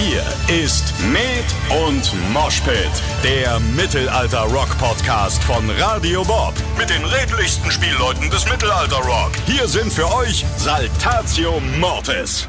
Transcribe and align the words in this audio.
Hier 0.00 0.22
ist 0.64 0.94
Med 1.12 1.44
und 1.88 2.12
Moshpit, 2.32 2.76
der 3.24 3.58
Mittelalter-Rock-Podcast 3.58 5.42
von 5.42 5.68
Radio 5.70 6.22
Bob. 6.24 6.54
Mit 6.78 6.88
den 6.88 7.04
redlichsten 7.04 7.68
Spielleuten 7.70 8.30
des 8.30 8.48
Mittelalter-Rock. 8.48 9.32
Hier 9.46 9.66
sind 9.66 9.92
für 9.92 10.06
euch 10.14 10.44
Saltatio 10.56 11.60
Mortis. 11.80 12.46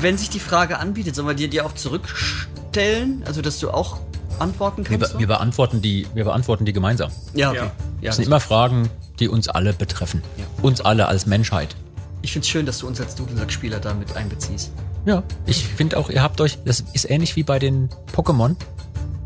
Wenn 0.00 0.16
sich 0.16 0.30
die 0.30 0.38
Frage 0.38 0.78
anbietet, 0.78 1.16
sollen 1.16 1.26
wir 1.26 1.34
dir 1.34 1.48
die 1.48 1.60
auch 1.60 1.74
zurückstellen? 1.74 3.24
Also, 3.26 3.42
dass 3.42 3.58
du 3.58 3.70
auch 3.70 3.98
antworten 4.38 4.88
Wir, 4.88 4.98
kannst? 4.98 5.14
be 5.14 5.18
wir, 5.20 5.26
beantworten 5.26 5.82
die, 5.82 6.06
wir 6.14 6.24
beantworten 6.24 6.66
die 6.66 6.72
gemeinsam. 6.72 7.10
ja, 7.34 7.50
okay. 7.50 7.58
Ja. 7.58 7.64
Ja, 8.02 8.10
Das 8.10 8.16
sind 8.16 8.26
immer 8.26 8.40
Fragen, 8.40 8.90
die 9.18 9.28
uns 9.28 9.48
alle 9.48 9.72
betreffen. 9.72 10.22
Uns 10.62 10.80
alle 10.82 11.08
als 11.08 11.26
Menschheit. 11.26 11.74
ich 12.22 12.32
finde 12.32 12.44
es 12.44 12.50
schön, 12.50 12.66
dass 12.66 12.78
du 12.78 12.86
uns 12.86 13.00
als 13.00 13.14
Dudelsack-Spieler 13.16 13.80
da 13.80 13.94
mit 13.94 14.14
einbeziehst. 14.16 14.70
Ja. 15.06 15.22
Ich 15.46 15.64
finde 15.64 15.96
auch, 15.96 16.10
ihr 16.10 16.22
habt 16.22 16.40
euch, 16.40 16.58
das 16.64 16.84
ist 16.92 17.08
ähnlich 17.08 17.36
wie 17.36 17.42
bei 17.44 17.58
den 17.58 17.88
Pokémon. 18.14 18.56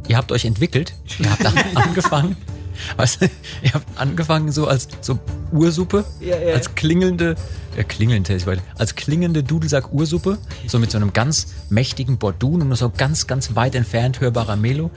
Ihr 0.09 0.16
habt 0.16 0.30
euch 0.32 0.45
entwickelt. 0.45 0.95
Ihr 1.18 1.30
habt 1.30 1.45
an- 1.45 1.55
angefangen. 1.74 2.36
Weißt 2.96 3.20
du, 3.22 3.27
ihr 3.62 3.74
habt 3.74 3.86
angefangen 3.98 4.52
so 4.52 4.66
als 4.66 4.88
so 5.02 5.19
Ursuppe, 5.52 6.05
Ja, 6.20 6.38
ja. 6.38 6.55
als 6.55 6.74
klingelnde, 6.74 7.34
äh, 7.77 7.84
klingelnde, 7.84 8.34
ich 8.34 8.46
weiß, 8.46 8.58
als 8.78 8.95
klingende 8.95 9.42
Dudelsack-Ursuppe, 9.42 10.38
so 10.66 10.78
mit 10.78 10.91
so 10.91 10.96
einem 10.96 11.12
ganz 11.12 11.48
mächtigen 11.69 12.16
Bordun 12.16 12.62
und 12.62 12.69
nur 12.69 12.77
so 12.78 12.88
ganz, 12.88 13.27
ganz 13.27 13.55
weit 13.55 13.74
entfernt 13.74 14.20
hörbarer 14.20 14.56
Melo. 14.56 14.91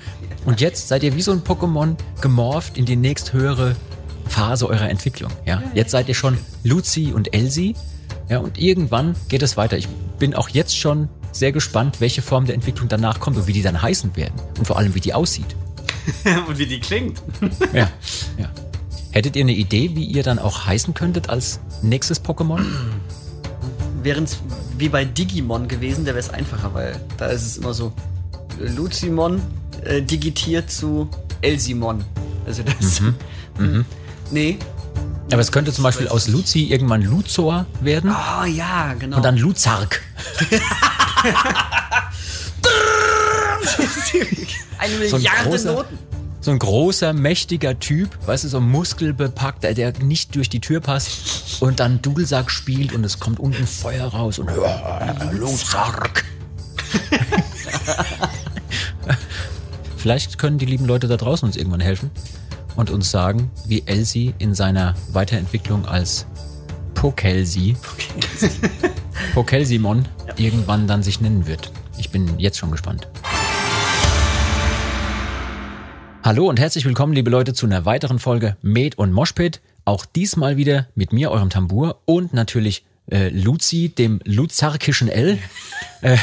Und 0.45 0.61
jetzt 0.61 0.87
seid 0.87 1.03
ihr 1.03 1.13
wie 1.17 1.21
so 1.21 1.33
ein 1.33 1.41
Pokémon 1.43 1.95
gemorpht 2.21 2.77
in 2.77 2.85
die 2.85 2.95
nächsthöhere 2.95 3.75
Phase 4.29 4.67
eurer 4.69 4.89
Entwicklung. 4.89 5.31
Ja, 5.45 5.61
jetzt 5.73 5.91
seid 5.91 6.07
ihr 6.07 6.15
schon 6.15 6.37
Luzi 6.63 7.11
und 7.13 7.33
Elsie. 7.33 7.75
Ja, 8.33 8.39
und 8.39 8.57
irgendwann 8.57 9.15
geht 9.29 9.43
es 9.43 9.57
weiter. 9.57 9.77
Ich 9.77 9.87
bin 10.17 10.33
auch 10.33 10.49
jetzt 10.49 10.75
schon 10.75 11.07
sehr 11.31 11.51
gespannt, 11.51 12.01
welche 12.01 12.23
Form 12.23 12.47
der 12.47 12.55
Entwicklung 12.55 12.89
danach 12.89 13.19
kommt 13.19 13.37
und 13.37 13.45
wie 13.45 13.53
die 13.53 13.61
dann 13.61 13.79
heißen 13.79 14.15
werden. 14.15 14.33
Und 14.57 14.65
vor 14.65 14.79
allem, 14.79 14.95
wie 14.95 14.99
die 14.99 15.13
aussieht. 15.13 15.55
Und 16.47 16.57
wie 16.57 16.65
die 16.65 16.79
klingt. 16.79 17.21
Ja, 17.73 17.91
ja. 18.39 18.49
Hättet 19.11 19.35
ihr 19.35 19.43
eine 19.43 19.53
Idee, 19.53 19.91
wie 19.93 20.05
ihr 20.05 20.23
dann 20.23 20.39
auch 20.39 20.65
heißen 20.65 20.95
könntet 20.95 21.29
als 21.29 21.59
nächstes 21.83 22.25
Pokémon? 22.25 22.65
Wären 24.01 24.23
es 24.23 24.39
wie 24.79 24.89
bei 24.89 25.05
Digimon 25.05 25.67
gewesen, 25.67 26.03
der 26.03 26.15
wäre 26.15 26.25
es 26.25 26.31
einfacher, 26.31 26.73
weil 26.73 26.99
da 27.17 27.27
ist 27.27 27.45
es 27.45 27.57
immer 27.57 27.75
so 27.75 27.93
Luzimon 28.59 29.43
äh, 29.83 30.01
digitiert 30.01 30.71
zu 30.71 31.07
Elsimon. 31.41 32.03
Also 32.47 32.63
das. 32.63 32.99
Mhm. 33.59 33.85
Nee. 34.31 34.57
Aber 35.31 35.41
es 35.41 35.51
könnte 35.51 35.71
zum 35.73 35.83
Beispiel 35.83 36.07
aus 36.09 36.27
Luzi 36.27 36.65
irgendwann 36.65 37.01
Luzor 37.01 37.65
werden 37.81 38.11
Ah 38.11 38.45
ja, 38.45 38.93
genau. 38.93 39.17
und 39.17 39.23
dann 39.25 39.37
Luzark. 39.37 40.01
eine 44.77 45.07
so 45.07 45.15
ein 45.15 45.21
Milliarde 45.21 45.49
großer- 45.49 45.65
Noten. 45.73 45.99
So 46.41 46.51
ein 46.51 46.59
großer, 46.59 47.13
mächtiger 47.13 47.79
Typ, 47.79 48.09
weißt 48.27 48.43
du, 48.43 48.49
so 48.49 48.59
muskelbepackt, 48.59 49.63
der, 49.63 49.73
der 49.73 49.93
nicht 49.99 50.35
durch 50.35 50.49
die 50.49 50.59
Tür 50.59 50.81
passt 50.81 51.61
und 51.61 51.79
dann 51.79 52.01
Dudelsack 52.01 52.51
spielt 52.51 52.91
und 52.91 53.05
es 53.05 53.17
kommt 53.21 53.39
unten 53.39 53.65
Feuer 53.65 54.07
raus 54.07 54.39
und 54.39 54.51
Luzark. 55.31 56.25
Vielleicht 59.97 60.37
können 60.37 60.57
die 60.57 60.65
lieben 60.65 60.85
Leute 60.85 61.07
da 61.07 61.15
draußen 61.15 61.47
uns 61.47 61.55
irgendwann 61.55 61.79
helfen 61.79 62.11
und 62.75 62.89
uns 62.89 63.11
sagen, 63.11 63.51
wie 63.65 63.83
Elsie 63.85 64.33
in 64.39 64.53
seiner 64.55 64.95
Weiterentwicklung 65.11 65.85
als 65.85 66.25
Pokelsi, 66.93 67.75
Pokelsimon 69.33 70.07
irgendwann 70.37 70.87
dann 70.87 71.03
sich 71.03 71.21
nennen 71.21 71.45
wird. 71.47 71.71
Ich 71.97 72.09
bin 72.09 72.39
jetzt 72.39 72.57
schon 72.57 72.71
gespannt. 72.71 73.07
Hallo 76.23 76.47
und 76.47 76.59
herzlich 76.59 76.85
willkommen, 76.85 77.13
liebe 77.13 77.29
Leute, 77.29 77.53
zu 77.53 77.65
einer 77.65 77.85
weiteren 77.85 78.19
Folge 78.19 78.55
Med 78.61 78.97
und 78.97 79.11
Moshpit. 79.11 79.59
Auch 79.85 80.05
diesmal 80.05 80.55
wieder 80.55 80.87
mit 80.95 81.11
mir, 81.11 81.31
eurem 81.31 81.49
Tambur 81.49 81.99
und 82.05 82.33
natürlich 82.33 82.85
äh, 83.11 83.27
Luzi, 83.27 83.89
dem 83.89 84.21
luzarkischen 84.23 85.09
L. 85.09 85.37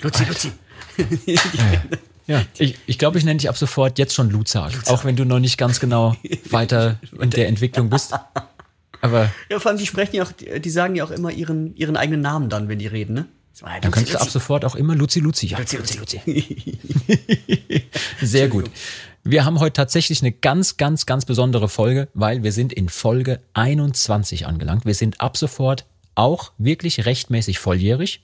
Luzi, 0.00 0.24
Luzi. 0.24 0.52
Ja, 2.28 2.44
ich, 2.58 2.76
ich 2.86 2.98
glaube, 2.98 3.18
ich 3.18 3.24
nenne 3.24 3.38
dich 3.38 3.48
ab 3.48 3.56
sofort 3.56 3.98
jetzt 3.98 4.14
schon 4.14 4.30
Luzark, 4.30 4.74
auch 4.86 5.04
wenn 5.04 5.16
du 5.16 5.24
noch 5.24 5.40
nicht 5.40 5.56
ganz 5.56 5.80
genau 5.80 6.14
weiter 6.50 7.00
in 7.18 7.30
der 7.30 7.48
Entwicklung 7.48 7.88
bist. 7.88 8.14
Aber 9.00 9.30
Ja, 9.48 9.58
vor 9.58 9.70
allem, 9.70 9.78
die 9.78 9.86
sprechen 9.86 10.16
ja 10.16 10.24
auch, 10.24 10.32
die, 10.32 10.70
sagen 10.70 10.94
ja 10.94 11.04
auch 11.04 11.10
immer 11.10 11.30
ihren, 11.30 11.74
ihren 11.74 11.96
eigenen 11.96 12.20
Namen 12.20 12.50
dann, 12.50 12.68
wenn 12.68 12.78
die 12.78 12.86
reden, 12.86 13.14
ne? 13.14 13.26
Ah, 13.62 13.80
dann 13.80 13.90
Luzi, 13.90 13.90
könntest 13.90 14.14
du 14.14 14.20
ab 14.20 14.30
sofort 14.30 14.64
auch 14.64 14.76
immer 14.76 14.94
Luzi 14.94 15.20
Luzi. 15.20 15.46
Ja, 15.46 15.58
Luzi, 15.58 15.78
Luzi, 15.78 15.98
Luzi. 15.98 16.78
Sehr 18.20 18.48
gut. 18.48 18.70
Wir 19.24 19.44
haben 19.44 19.58
heute 19.58 19.72
tatsächlich 19.72 20.20
eine 20.22 20.30
ganz, 20.30 20.76
ganz, 20.76 21.06
ganz 21.06 21.24
besondere 21.24 21.68
Folge, 21.68 22.08
weil 22.14 22.42
wir 22.44 22.52
sind 22.52 22.72
in 22.72 22.88
Folge 22.88 23.40
21 23.54 24.46
angelangt. 24.46 24.84
Wir 24.84 24.94
sind 24.94 25.20
ab 25.20 25.36
sofort 25.36 25.86
auch 26.14 26.52
wirklich 26.58 27.04
rechtmäßig 27.04 27.58
volljährig. 27.58 28.22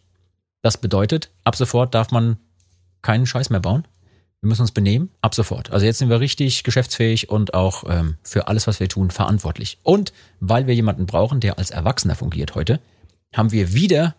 Das 0.63 0.79
bedeutet, 0.79 1.31
ab 1.43 1.57
sofort 1.57 1.95
darf 1.95 2.11
man 2.11 2.37
keinen 3.03 3.27
Scheiß 3.27 3.51
mehr 3.51 3.61
bauen. 3.61 3.87
Wir 4.45 4.49
müssen 4.49 4.61
uns 4.61 4.73
benehmen, 4.73 5.09
ab 5.23 5.35
sofort. 5.35 5.71
Also 5.71 5.87
jetzt 5.87 6.01
sind 6.01 6.11
wir 6.11 6.21
richtig 6.21 6.65
geschäftsfähig 6.65 7.31
und 7.31 7.55
auch 7.55 7.85
ähm, 7.89 8.19
für 8.23 8.47
alles, 8.47 8.67
was 8.67 8.79
wir 8.79 8.91
tun, 8.91 9.11
verantwortlich. 9.11 9.79
Und 9.83 10.13
weil 10.39 10.67
wir 10.67 10.75
jemanden 10.75 11.07
brauchen, 11.07 11.41
der 11.41 11.57
als 11.57 11.71
Erwachsener 11.71 12.15
fungiert 12.15 12.55
heute, 12.55 12.79
haben 13.35 13.53
wir 13.53 13.73
wieder 13.73 14.15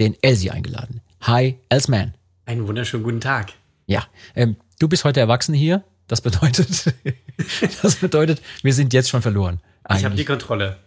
den 0.00 0.16
Elsie 0.20 0.50
eingeladen. 0.50 1.00
Hi, 1.20 1.60
Elsman. 1.68 2.14
Einen 2.44 2.66
wunderschönen 2.66 3.04
guten 3.04 3.20
Tag. 3.20 3.52
Ja, 3.86 4.02
ähm, 4.34 4.56
du 4.80 4.88
bist 4.88 5.04
heute 5.04 5.20
erwachsen 5.20 5.54
hier. 5.54 5.84
Das 6.08 6.22
bedeutet, 6.22 6.92
das 7.82 7.94
bedeutet, 7.94 8.42
wir 8.64 8.74
sind 8.74 8.92
jetzt 8.92 9.08
schon 9.08 9.22
verloren. 9.22 9.60
Ich 9.84 9.90
habe 9.90 10.00
die 10.00 10.06
Eigentlich. 10.06 10.26
Kontrolle. 10.26 10.78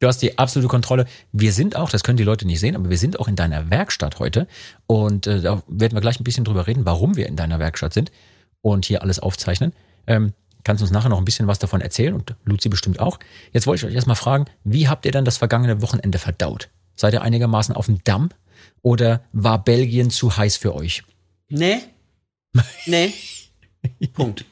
Du 0.00 0.06
hast 0.06 0.18
die 0.18 0.36
absolute 0.36 0.68
Kontrolle. 0.68 1.06
Wir 1.32 1.54
sind 1.54 1.76
auch, 1.76 1.88
das 1.88 2.02
können 2.02 2.18
die 2.18 2.24
Leute 2.24 2.46
nicht 2.46 2.60
sehen, 2.60 2.76
aber 2.76 2.90
wir 2.90 2.98
sind 2.98 3.18
auch 3.18 3.26
in 3.26 3.36
deiner 3.36 3.70
Werkstatt 3.70 4.18
heute. 4.18 4.46
Und 4.86 5.26
äh, 5.26 5.40
da 5.40 5.62
werden 5.66 5.94
wir 5.94 6.02
gleich 6.02 6.20
ein 6.20 6.24
bisschen 6.24 6.44
drüber 6.44 6.66
reden, 6.66 6.84
warum 6.84 7.16
wir 7.16 7.26
in 7.26 7.36
deiner 7.36 7.58
Werkstatt 7.58 7.94
sind 7.94 8.12
und 8.64 8.86
hier 8.86 9.02
alles 9.02 9.20
aufzeichnen. 9.20 9.72
Ähm, 10.06 10.32
kannst 10.64 10.82
uns 10.82 10.90
nachher 10.90 11.10
noch 11.10 11.18
ein 11.18 11.24
bisschen 11.26 11.46
was 11.46 11.58
davon 11.58 11.82
erzählen 11.82 12.14
und 12.14 12.34
Luzi 12.44 12.70
bestimmt 12.70 12.98
auch. 12.98 13.18
Jetzt 13.52 13.66
wollte 13.66 13.84
ich 13.84 13.90
euch 13.90 13.94
erstmal 13.94 14.16
fragen, 14.16 14.46
wie 14.64 14.88
habt 14.88 15.04
ihr 15.04 15.12
dann 15.12 15.26
das 15.26 15.36
vergangene 15.36 15.82
Wochenende 15.82 16.18
verdaut? 16.18 16.70
Seid 16.96 17.12
ihr 17.12 17.22
einigermaßen 17.22 17.74
auf 17.76 17.86
dem 17.86 18.02
Damm 18.04 18.30
oder 18.80 19.22
war 19.32 19.62
Belgien 19.62 20.10
zu 20.10 20.36
heiß 20.36 20.56
für 20.56 20.74
euch? 20.74 21.04
Nee. 21.48 21.78
Nee. 22.86 23.12
Punkt. 24.14 24.44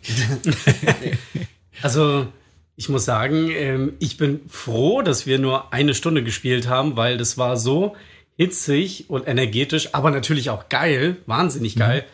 Also, 1.81 2.27
ich 2.77 2.89
muss 2.89 3.05
sagen, 3.05 3.49
ähm, 3.51 3.93
ich 3.99 4.19
bin 4.19 4.41
froh, 4.49 5.01
dass 5.03 5.25
wir 5.25 5.39
nur 5.39 5.73
eine 5.73 5.95
Stunde 5.95 6.23
gespielt 6.23 6.69
haben, 6.69 6.97
weil 6.97 7.17
das 7.17 7.39
war 7.39 7.57
so 7.57 7.97
hitzig 8.37 9.09
und 9.09 9.27
energetisch, 9.29 9.95
aber 9.95 10.11
natürlich 10.11 10.51
auch 10.51 10.69
geil, 10.69 11.17
wahnsinnig 11.27 11.77
geil, 11.77 12.05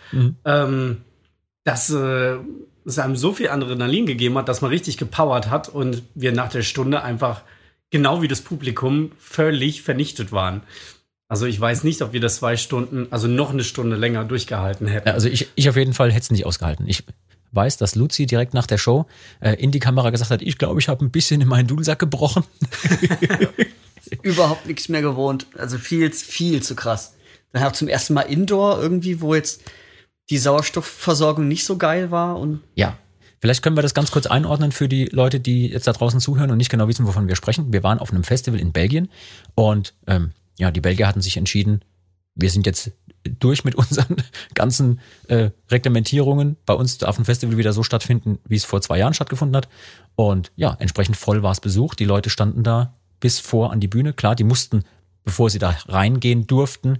ähm, 0.44 0.98
dass 1.68 1.90
äh, 1.90 2.36
es 2.86 2.98
einem 2.98 3.14
so 3.14 3.34
viel 3.34 3.50
Adrenalin 3.50 4.06
gegeben 4.06 4.38
hat, 4.38 4.48
dass 4.48 4.62
man 4.62 4.70
richtig 4.70 4.96
gepowert 4.96 5.50
hat 5.50 5.68
und 5.68 6.02
wir 6.14 6.32
nach 6.32 6.48
der 6.48 6.62
Stunde 6.62 7.02
einfach 7.02 7.42
genau 7.90 8.22
wie 8.22 8.28
das 8.28 8.40
Publikum 8.40 9.12
völlig 9.18 9.82
vernichtet 9.82 10.32
waren. 10.32 10.62
Also 11.28 11.44
ich 11.44 11.60
weiß 11.60 11.84
nicht, 11.84 12.00
ob 12.00 12.14
wir 12.14 12.20
das 12.20 12.36
zwei 12.36 12.56
Stunden, 12.56 13.08
also 13.10 13.28
noch 13.28 13.50
eine 13.50 13.64
Stunde 13.64 13.96
länger 13.96 14.24
durchgehalten 14.24 14.86
hätten. 14.86 15.08
Ja, 15.08 15.12
Also 15.12 15.28
ich, 15.28 15.50
ich 15.56 15.68
auf 15.68 15.76
jeden 15.76 15.92
Fall 15.92 16.10
hätte 16.10 16.22
es 16.22 16.30
nicht 16.30 16.46
ausgehalten. 16.46 16.88
Ich 16.88 17.04
weiß, 17.52 17.76
dass 17.76 17.96
Luzi 17.96 18.24
direkt 18.24 18.54
nach 18.54 18.66
der 18.66 18.78
Show 18.78 19.04
äh, 19.40 19.52
in 19.52 19.70
die 19.70 19.78
Kamera 19.78 20.08
gesagt 20.08 20.30
hat, 20.30 20.40
ich 20.40 20.56
glaube, 20.56 20.80
ich 20.80 20.88
habe 20.88 21.04
ein 21.04 21.10
bisschen 21.10 21.42
in 21.42 21.48
meinen 21.48 21.66
Dudelsack 21.66 21.98
gebrochen. 21.98 22.44
Überhaupt 24.22 24.66
nichts 24.66 24.88
mehr 24.88 25.02
gewohnt. 25.02 25.44
Also 25.58 25.76
viel, 25.76 26.10
viel 26.12 26.62
zu 26.62 26.74
krass. 26.74 27.12
Dann 27.52 27.64
auch 27.64 27.72
zum 27.72 27.88
ersten 27.88 28.14
Mal 28.14 28.22
Indoor 28.22 28.80
irgendwie, 28.80 29.20
wo 29.20 29.34
jetzt 29.34 29.60
die 30.30 30.38
Sauerstoffversorgung 30.38 31.48
nicht 31.48 31.64
so 31.64 31.76
geil 31.76 32.10
war 32.10 32.38
und 32.38 32.60
Ja. 32.74 32.96
Vielleicht 33.40 33.62
können 33.62 33.76
wir 33.76 33.82
das 33.82 33.94
ganz 33.94 34.10
kurz 34.10 34.26
einordnen 34.26 34.72
für 34.72 34.88
die 34.88 35.04
Leute, 35.04 35.38
die 35.38 35.68
jetzt 35.68 35.86
da 35.86 35.92
draußen 35.92 36.18
zuhören 36.18 36.50
und 36.50 36.56
nicht 36.56 36.70
genau 36.70 36.88
wissen, 36.88 37.06
wovon 37.06 37.28
wir 37.28 37.36
sprechen. 37.36 37.72
Wir 37.72 37.84
waren 37.84 38.00
auf 38.00 38.10
einem 38.10 38.24
Festival 38.24 38.58
in 38.58 38.72
Belgien 38.72 39.08
und 39.54 39.94
ähm, 40.08 40.32
ja, 40.58 40.72
die 40.72 40.80
Belgier 40.80 41.06
hatten 41.06 41.20
sich 41.20 41.36
entschieden, 41.36 41.84
wir 42.34 42.50
sind 42.50 42.66
jetzt 42.66 42.92
durch 43.38 43.64
mit 43.64 43.74
unseren 43.76 44.16
ganzen 44.54 45.00
äh, 45.28 45.50
Reglementierungen. 45.70 46.56
Bei 46.66 46.74
uns 46.74 46.98
darf 46.98 47.18
ein 47.18 47.24
Festival 47.24 47.58
wieder 47.58 47.72
so 47.72 47.82
stattfinden, 47.82 48.38
wie 48.48 48.56
es 48.56 48.64
vor 48.64 48.80
zwei 48.80 48.98
Jahren 48.98 49.14
stattgefunden 49.14 49.56
hat. 49.56 49.68
Und 50.16 50.50
ja, 50.56 50.76
entsprechend 50.78 51.16
voll 51.16 51.42
war 51.42 51.52
es 51.52 51.60
besucht. 51.60 52.00
Die 52.00 52.04
Leute 52.04 52.30
standen 52.30 52.64
da 52.64 52.94
bis 53.20 53.38
vor 53.38 53.72
an 53.72 53.80
die 53.80 53.88
Bühne. 53.88 54.12
Klar, 54.12 54.34
die 54.34 54.44
mussten, 54.44 54.84
bevor 55.24 55.50
sie 55.50 55.58
da 55.58 55.76
reingehen 55.86 56.46
durften, 56.46 56.98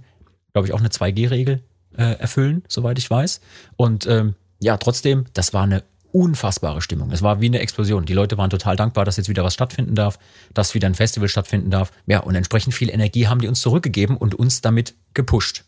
glaube 0.53 0.67
ich, 0.67 0.73
auch 0.73 0.79
eine 0.79 0.89
2G-Regel 0.89 1.63
äh, 1.99 2.13
erfüllen, 2.13 2.63
soweit 2.67 2.97
ich 2.97 3.09
weiß. 3.09 3.41
Und 3.75 4.07
ähm, 4.07 4.35
ja, 4.59 4.77
trotzdem, 4.77 5.25
das 5.33 5.53
war 5.53 5.63
eine 5.63 5.83
unfassbare 6.11 6.81
Stimmung. 6.81 7.11
Es 7.11 7.21
war 7.21 7.41
wie 7.41 7.47
eine 7.47 7.59
Explosion. 7.59 8.05
Die 8.05 8.13
Leute 8.13 8.37
waren 8.37 8.49
total 8.49 8.75
dankbar, 8.75 9.05
dass 9.05 9.17
jetzt 9.17 9.29
wieder 9.29 9.43
was 9.43 9.53
stattfinden 9.53 9.95
darf, 9.95 10.17
dass 10.53 10.73
wieder 10.73 10.87
ein 10.87 10.95
Festival 10.95 11.27
stattfinden 11.27 11.69
darf. 11.69 11.91
Ja, 12.07 12.21
und 12.21 12.35
entsprechend 12.35 12.73
viel 12.73 12.89
Energie 12.89 13.27
haben 13.27 13.41
die 13.41 13.47
uns 13.47 13.61
zurückgegeben 13.61 14.17
und 14.17 14.33
uns 14.33 14.61
damit 14.61 14.95
gepusht. 15.13 15.65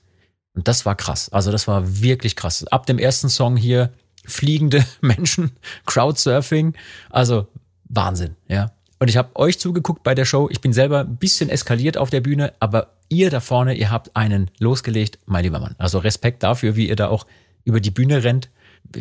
Und 0.55 0.67
das 0.67 0.85
war 0.85 0.95
krass. 0.95 1.29
Also 1.29 1.51
das 1.51 1.67
war 1.67 2.01
wirklich 2.01 2.35
krass. 2.35 2.65
Ab 2.67 2.85
dem 2.85 2.97
ersten 2.97 3.29
Song 3.29 3.55
hier 3.55 3.91
fliegende 4.25 4.85
Menschen, 5.01 5.51
Crowdsurfing, 5.85 6.73
also 7.09 7.47
Wahnsinn, 7.89 8.35
ja. 8.47 8.71
Und 9.01 9.07
ich 9.07 9.17
habe 9.17 9.35
euch 9.35 9.57
zugeguckt 9.57 10.03
bei 10.03 10.13
der 10.13 10.25
Show. 10.25 10.47
Ich 10.51 10.61
bin 10.61 10.73
selber 10.73 10.99
ein 10.99 11.15
bisschen 11.15 11.49
eskaliert 11.49 11.97
auf 11.97 12.11
der 12.11 12.21
Bühne, 12.21 12.53
aber 12.59 12.93
ihr 13.09 13.31
da 13.31 13.39
vorne, 13.39 13.73
ihr 13.73 13.89
habt 13.89 14.15
einen 14.15 14.51
losgelegt, 14.59 15.17
mein 15.25 15.43
lieber 15.43 15.59
Mann. 15.59 15.73
Also 15.79 15.97
Respekt 15.97 16.43
dafür, 16.43 16.75
wie 16.75 16.87
ihr 16.87 16.95
da 16.95 17.07
auch 17.07 17.25
über 17.63 17.79
die 17.79 17.89
Bühne 17.89 18.23
rennt. 18.23 18.51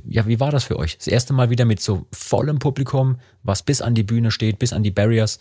Ja, 0.08 0.26
wie 0.26 0.40
war 0.40 0.52
das 0.52 0.64
für 0.64 0.78
euch? 0.78 0.96
Das 0.96 1.06
erste 1.06 1.34
Mal 1.34 1.50
wieder 1.50 1.66
mit 1.66 1.82
so 1.82 2.06
vollem 2.12 2.60
Publikum, 2.60 3.18
was 3.42 3.62
bis 3.62 3.82
an 3.82 3.94
die 3.94 4.02
Bühne 4.02 4.30
steht, 4.30 4.58
bis 4.58 4.72
an 4.72 4.82
die 4.82 4.90
Barriers 4.90 5.38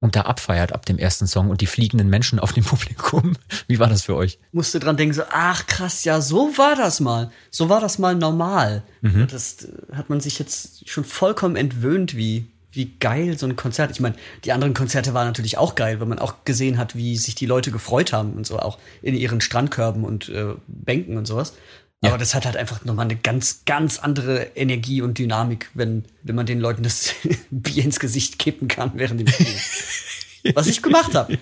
und 0.00 0.16
da 0.16 0.22
abfeiert 0.22 0.72
ab 0.72 0.86
dem 0.86 0.96
ersten 0.96 1.26
Song 1.26 1.50
und 1.50 1.60
die 1.60 1.66
fliegenden 1.66 2.08
Menschen 2.08 2.38
auf 2.38 2.54
dem 2.54 2.64
Publikum. 2.64 3.36
Wie 3.68 3.78
war 3.78 3.90
das 3.90 4.04
für 4.04 4.16
euch? 4.16 4.38
Musste 4.52 4.80
dran 4.80 4.96
denken, 4.96 5.12
so, 5.12 5.24
ach 5.30 5.66
krass, 5.66 6.04
ja, 6.04 6.22
so 6.22 6.56
war 6.56 6.76
das 6.76 7.00
mal. 7.00 7.30
So 7.50 7.68
war 7.68 7.82
das 7.82 7.98
mal 7.98 8.14
normal. 8.14 8.84
Mhm. 9.02 9.26
Das 9.30 9.68
hat 9.92 10.08
man 10.08 10.20
sich 10.20 10.38
jetzt 10.38 10.88
schon 10.88 11.04
vollkommen 11.04 11.56
entwöhnt, 11.56 12.16
wie, 12.16 12.46
wie 12.72 12.94
geil 12.98 13.38
so 13.38 13.46
ein 13.46 13.56
Konzert. 13.56 13.90
Ich 13.90 14.00
meine, 14.00 14.16
die 14.44 14.52
anderen 14.52 14.74
Konzerte 14.74 15.14
waren 15.14 15.26
natürlich 15.26 15.58
auch 15.58 15.74
geil, 15.74 16.00
weil 16.00 16.06
man 16.06 16.18
auch 16.18 16.44
gesehen 16.44 16.78
hat, 16.78 16.96
wie 16.96 17.16
sich 17.16 17.34
die 17.34 17.46
Leute 17.46 17.70
gefreut 17.70 18.12
haben 18.12 18.32
und 18.32 18.46
so, 18.46 18.58
auch 18.58 18.78
in 19.02 19.14
ihren 19.14 19.40
Strandkörben 19.40 20.04
und 20.04 20.28
äh, 20.28 20.54
Bänken 20.66 21.16
und 21.16 21.26
sowas. 21.26 21.54
Ja. 22.02 22.10
Aber 22.10 22.18
das 22.18 22.34
hat 22.34 22.46
halt 22.46 22.56
einfach 22.56 22.84
nochmal 22.84 23.04
eine 23.04 23.16
ganz, 23.16 23.64
ganz 23.64 24.00
andere 24.00 24.50
Energie 24.56 25.02
und 25.02 25.18
Dynamik, 25.18 25.70
wenn, 25.74 26.04
wenn 26.22 26.34
man 26.34 26.46
den 26.46 26.58
Leuten 26.58 26.82
das 26.82 27.14
Bier 27.50 27.84
ins 27.84 28.00
Gesicht 28.00 28.38
kippen 28.38 28.68
kann 28.68 28.92
während 28.94 29.20
dem 29.20 29.28
Spiel. 29.28 29.46
Was 30.54 30.66
ich 30.66 30.82
gemacht 30.82 31.14
habe. 31.14 31.38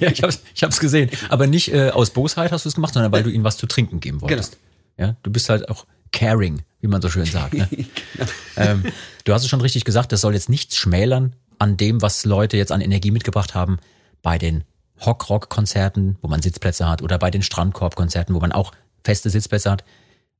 ja, 0.00 0.10
ich 0.10 0.22
hab's, 0.24 0.42
ich 0.54 0.64
hab's 0.64 0.80
gesehen. 0.80 1.10
Aber 1.28 1.46
nicht 1.46 1.72
äh, 1.72 1.90
aus 1.90 2.10
Bosheit 2.10 2.50
hast 2.50 2.64
du 2.64 2.68
es 2.68 2.74
gemacht, 2.74 2.94
sondern 2.94 3.12
weil 3.12 3.22
du 3.22 3.30
ihnen 3.30 3.44
was 3.44 3.56
zu 3.56 3.68
trinken 3.68 4.00
geben 4.00 4.20
wolltest. 4.20 4.58
Genau. 4.96 5.10
Ja, 5.10 5.16
du 5.22 5.30
bist 5.30 5.48
halt 5.48 5.68
auch 5.68 5.86
caring, 6.12 6.62
wie 6.80 6.88
man 6.88 7.02
so 7.02 7.08
schön 7.08 7.24
sagt. 7.24 7.54
Ne? 7.54 7.68
genau. 7.70 8.30
ähm, 8.56 8.84
du 9.24 9.32
hast 9.32 9.42
es 9.42 9.48
schon 9.48 9.60
richtig 9.60 9.84
gesagt, 9.84 10.12
das 10.12 10.20
soll 10.20 10.34
jetzt 10.34 10.48
nichts 10.48 10.76
schmälern 10.76 11.34
an 11.58 11.76
dem, 11.76 12.02
was 12.02 12.24
Leute 12.24 12.56
jetzt 12.56 12.72
an 12.72 12.80
Energie 12.80 13.10
mitgebracht 13.10 13.54
haben 13.54 13.78
bei 14.22 14.38
den 14.38 14.64
Hockrock-Konzerten, 15.00 16.16
wo 16.20 16.28
man 16.28 16.42
Sitzplätze 16.42 16.88
hat, 16.88 17.02
oder 17.02 17.18
bei 17.18 17.30
den 17.30 17.42
Strandkorb-Konzerten, 17.42 18.34
wo 18.34 18.40
man 18.40 18.52
auch 18.52 18.72
feste 19.04 19.30
Sitzplätze 19.30 19.70
hat. 19.70 19.84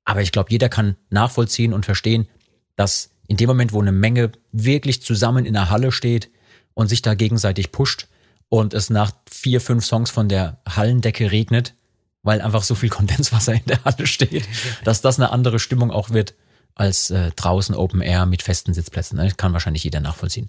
Aber 0.05 0.23
ich 0.23 0.33
glaube, 0.33 0.51
jeder 0.51 0.69
kann 0.69 0.97
nachvollziehen 1.11 1.73
und 1.73 1.85
verstehen, 1.85 2.29
dass 2.77 3.11
in 3.29 3.37
dem 3.37 3.49
Moment, 3.49 3.73
wo 3.73 3.81
eine 3.81 3.93
Menge 3.93 4.33
wirklich 4.53 5.03
zusammen 5.03 5.47
in 5.47 5.55
der 5.55 5.71
Halle 5.71 5.93
steht 5.93 6.31
und 6.75 6.89
sich 6.89 7.03
da 7.03 7.15
gegenseitig 7.15 7.73
pusht 7.73 8.09
und 8.49 8.75
es 8.75 8.91
nach 8.91 9.13
vier, 9.31 9.61
fünf 9.61 9.85
Songs 9.85 10.11
von 10.11 10.29
der 10.29 10.59
Hallendecke 10.69 11.31
regnet, 11.31 11.75
weil 12.23 12.41
einfach 12.41 12.63
so 12.63 12.75
viel 12.75 12.89
Kondenswasser 12.89 13.55
in 13.55 13.65
der 13.67 13.85
Halle 13.85 14.07
steht, 14.07 14.49
dass 14.85 15.01
das 15.01 15.19
eine 15.19 15.31
andere 15.31 15.59
Stimmung 15.59 15.91
auch 15.91 16.11
wird 16.11 16.35
als 16.75 17.11
äh, 17.11 17.31
draußen 17.33 17.75
Open 17.75 18.01
Air 18.01 18.27
mit 18.27 18.43
festen 18.43 18.73
Sitzplätzen. 18.73 19.19
Das 19.19 19.37
kann 19.37 19.53
wahrscheinlich 19.53 19.85
jeder 19.85 20.01
nachvollziehen. 20.01 20.49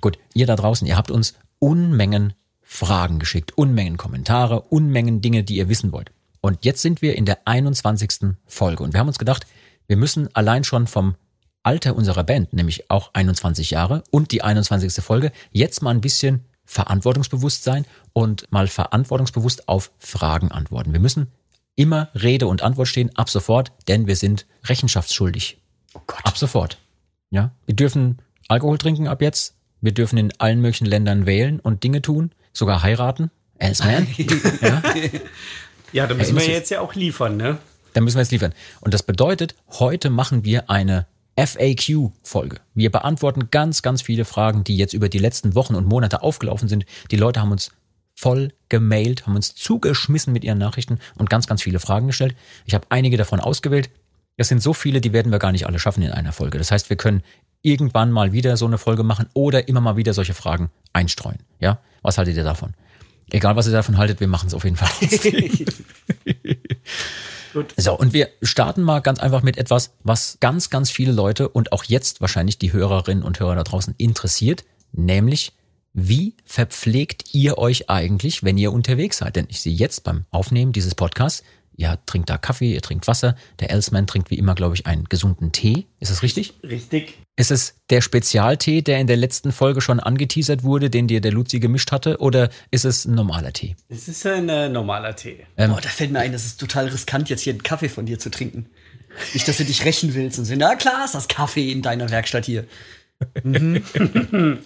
Gut, 0.00 0.18
ihr 0.34 0.46
da 0.46 0.56
draußen, 0.56 0.86
ihr 0.86 0.96
habt 0.96 1.10
uns 1.10 1.34
Unmengen 1.58 2.32
Fragen 2.62 3.18
geschickt, 3.18 3.56
Unmengen 3.56 3.96
Kommentare, 3.96 4.62
Unmengen 4.62 5.20
Dinge, 5.20 5.44
die 5.44 5.56
ihr 5.56 5.68
wissen 5.68 5.92
wollt. 5.92 6.12
Und 6.40 6.64
jetzt 6.64 6.82
sind 6.82 7.02
wir 7.02 7.16
in 7.16 7.26
der 7.26 7.46
21. 7.46 8.36
Folge 8.46 8.82
und 8.82 8.94
wir 8.94 9.00
haben 9.00 9.08
uns 9.08 9.18
gedacht, 9.18 9.46
wir 9.86 9.96
müssen 9.96 10.34
allein 10.34 10.64
schon 10.64 10.86
vom 10.86 11.16
Alter 11.62 11.94
unserer 11.94 12.24
Band, 12.24 12.52
nämlich 12.52 12.90
auch 12.90 13.10
21 13.12 13.70
Jahre 13.70 14.02
und 14.10 14.32
die 14.32 14.42
21. 14.42 15.04
Folge, 15.04 15.32
jetzt 15.52 15.82
mal 15.82 15.90
ein 15.90 16.00
bisschen 16.00 16.44
verantwortungsbewusst 16.70 17.64
sein 17.64 17.84
und 18.12 18.50
mal 18.52 18.68
verantwortungsbewusst 18.68 19.68
auf 19.68 19.90
Fragen 19.98 20.52
antworten. 20.52 20.92
Wir 20.92 21.00
müssen 21.00 21.32
immer 21.74 22.10
Rede 22.14 22.46
und 22.46 22.62
Antwort 22.62 22.86
stehen, 22.86 23.10
ab 23.16 23.28
sofort, 23.28 23.72
denn 23.88 24.06
wir 24.06 24.14
sind 24.14 24.46
rechenschaftsschuldig. 24.66 25.58
Oh 25.94 26.00
Gott. 26.06 26.20
Ab 26.22 26.38
sofort. 26.38 26.78
Ja, 27.30 27.50
wir 27.66 27.74
dürfen 27.74 28.22
Alkohol 28.46 28.78
trinken 28.78 29.08
ab 29.08 29.20
jetzt. 29.20 29.56
Wir 29.80 29.92
dürfen 29.92 30.16
in 30.16 30.32
allen 30.38 30.60
möglichen 30.60 30.86
Ländern 30.86 31.26
wählen 31.26 31.58
und 31.58 31.82
Dinge 31.82 32.02
tun, 32.02 32.30
sogar 32.52 32.84
heiraten. 32.84 33.32
As 33.58 33.80
man. 33.84 34.06
ja. 34.60 34.82
Ja, 35.92 36.06
da 36.06 36.14
müssen 36.14 36.36
wir 36.36 36.46
jetzt 36.46 36.70
ja 36.70 36.80
auch 36.80 36.94
liefern, 36.94 37.36
ne? 37.36 37.58
Da 37.94 38.00
müssen 38.00 38.16
wir 38.16 38.22
jetzt 38.22 38.30
liefern. 38.30 38.54
Und 38.80 38.94
das 38.94 39.02
bedeutet, 39.02 39.56
heute 39.70 40.08
machen 40.08 40.44
wir 40.44 40.70
eine 40.70 41.08
FAQ-Folge. 41.46 42.56
Wir 42.74 42.90
beantworten 42.90 43.48
ganz, 43.50 43.82
ganz 43.82 44.02
viele 44.02 44.24
Fragen, 44.24 44.64
die 44.64 44.76
jetzt 44.76 44.92
über 44.92 45.08
die 45.08 45.18
letzten 45.18 45.54
Wochen 45.54 45.74
und 45.74 45.86
Monate 45.86 46.22
aufgelaufen 46.22 46.68
sind. 46.68 46.84
Die 47.10 47.16
Leute 47.16 47.40
haben 47.40 47.52
uns 47.52 47.72
voll 48.14 48.52
gemailt, 48.68 49.26
haben 49.26 49.36
uns 49.36 49.54
zugeschmissen 49.54 50.32
mit 50.32 50.44
ihren 50.44 50.58
Nachrichten 50.58 50.98
und 51.16 51.30
ganz, 51.30 51.46
ganz 51.46 51.62
viele 51.62 51.80
Fragen 51.80 52.08
gestellt. 52.08 52.36
Ich 52.66 52.74
habe 52.74 52.86
einige 52.90 53.16
davon 53.16 53.40
ausgewählt. 53.40 53.90
Das 54.36 54.48
sind 54.48 54.62
so 54.62 54.74
viele, 54.74 55.00
die 55.00 55.12
werden 55.12 55.32
wir 55.32 55.38
gar 55.38 55.52
nicht 55.52 55.66
alle 55.66 55.78
schaffen 55.78 56.02
in 56.02 56.12
einer 56.12 56.32
Folge. 56.32 56.58
Das 56.58 56.70
heißt, 56.70 56.90
wir 56.90 56.96
können 56.96 57.22
irgendwann 57.62 58.10
mal 58.10 58.32
wieder 58.32 58.56
so 58.56 58.66
eine 58.66 58.78
Folge 58.78 59.02
machen 59.02 59.26
oder 59.34 59.68
immer 59.68 59.80
mal 59.80 59.96
wieder 59.96 60.12
solche 60.12 60.34
Fragen 60.34 60.70
einstreuen. 60.92 61.38
Ja? 61.58 61.78
Was 62.02 62.18
haltet 62.18 62.36
ihr 62.36 62.44
davon? 62.44 62.74
Egal, 63.30 63.56
was 63.56 63.66
ihr 63.66 63.72
davon 63.72 63.96
haltet, 63.96 64.20
wir 64.20 64.28
machen 64.28 64.48
es 64.48 64.54
auf 64.54 64.64
jeden 64.64 64.76
Fall. 64.76 64.90
Gut. 67.52 67.74
So, 67.76 67.98
und 67.98 68.12
wir 68.12 68.28
starten 68.42 68.82
mal 68.82 69.00
ganz 69.00 69.20
einfach 69.20 69.42
mit 69.42 69.58
etwas, 69.58 69.92
was 70.02 70.38
ganz, 70.40 70.70
ganz 70.70 70.90
viele 70.90 71.12
Leute 71.12 71.48
und 71.48 71.72
auch 71.72 71.84
jetzt 71.84 72.20
wahrscheinlich 72.20 72.58
die 72.58 72.72
Hörerinnen 72.72 73.24
und 73.24 73.40
Hörer 73.40 73.56
da 73.56 73.62
draußen 73.64 73.94
interessiert, 73.98 74.64
nämlich 74.92 75.52
wie 75.92 76.36
verpflegt 76.44 77.34
ihr 77.34 77.58
euch 77.58 77.90
eigentlich, 77.90 78.44
wenn 78.44 78.56
ihr 78.58 78.72
unterwegs 78.72 79.18
seid? 79.18 79.34
Denn 79.34 79.46
ich 79.48 79.60
sehe 79.60 79.74
jetzt 79.74 80.04
beim 80.04 80.24
Aufnehmen 80.30 80.72
dieses 80.72 80.94
Podcasts, 80.94 81.42
ihr 81.76 81.98
trinkt 82.06 82.30
da 82.30 82.38
Kaffee, 82.38 82.74
ihr 82.74 82.82
trinkt 82.82 83.06
Wasser. 83.06 83.36
Der 83.58 83.70
Elsman 83.70 84.06
trinkt 84.06 84.30
wie 84.30 84.38
immer, 84.38 84.54
glaube 84.54 84.74
ich, 84.74 84.86
einen 84.86 85.04
gesunden 85.04 85.52
Tee. 85.52 85.86
Ist 85.98 86.10
das 86.10 86.22
richtig? 86.22 86.54
Richtig. 86.62 87.18
Ist 87.36 87.50
es 87.50 87.74
der 87.88 88.00
Spezialtee, 88.00 88.82
der 88.82 89.00
in 89.00 89.06
der 89.06 89.16
letzten 89.16 89.52
Folge 89.52 89.80
schon 89.80 90.00
angeteasert 90.00 90.62
wurde, 90.62 90.90
den 90.90 91.08
dir 91.08 91.20
der 91.20 91.32
Luzi 91.32 91.58
gemischt 91.58 91.92
hatte, 91.92 92.18
oder 92.18 92.50
ist 92.70 92.84
es 92.84 93.06
ein 93.06 93.14
normaler 93.14 93.52
Tee? 93.52 93.76
Es 93.88 94.08
ist 94.08 94.26
ein 94.26 94.48
äh, 94.48 94.68
normaler 94.68 95.16
Tee. 95.16 95.46
Ähm, 95.56 95.70
Boah, 95.70 95.80
da 95.80 95.88
fällt 95.88 96.12
mir 96.12 96.20
ein, 96.20 96.32
das 96.32 96.44
ist 96.44 96.60
total 96.60 96.88
riskant, 96.88 97.30
jetzt 97.30 97.42
hier 97.42 97.52
einen 97.52 97.62
Kaffee 97.62 97.88
von 97.88 98.06
dir 98.06 98.18
zu 98.18 98.30
trinken. 98.30 98.66
Nicht, 99.32 99.48
dass 99.48 99.56
du 99.56 99.64
dich 99.64 99.84
rächen 99.84 100.14
willst 100.14 100.38
und 100.38 100.44
so, 100.44 100.54
na 100.56 100.74
klar 100.76 101.04
ist 101.04 101.14
das 101.14 101.28
Kaffee 101.28 101.72
in 101.72 101.82
deiner 101.82 102.10
Werkstatt 102.10 102.44
hier. 102.44 102.66
Mhm. 103.42 103.82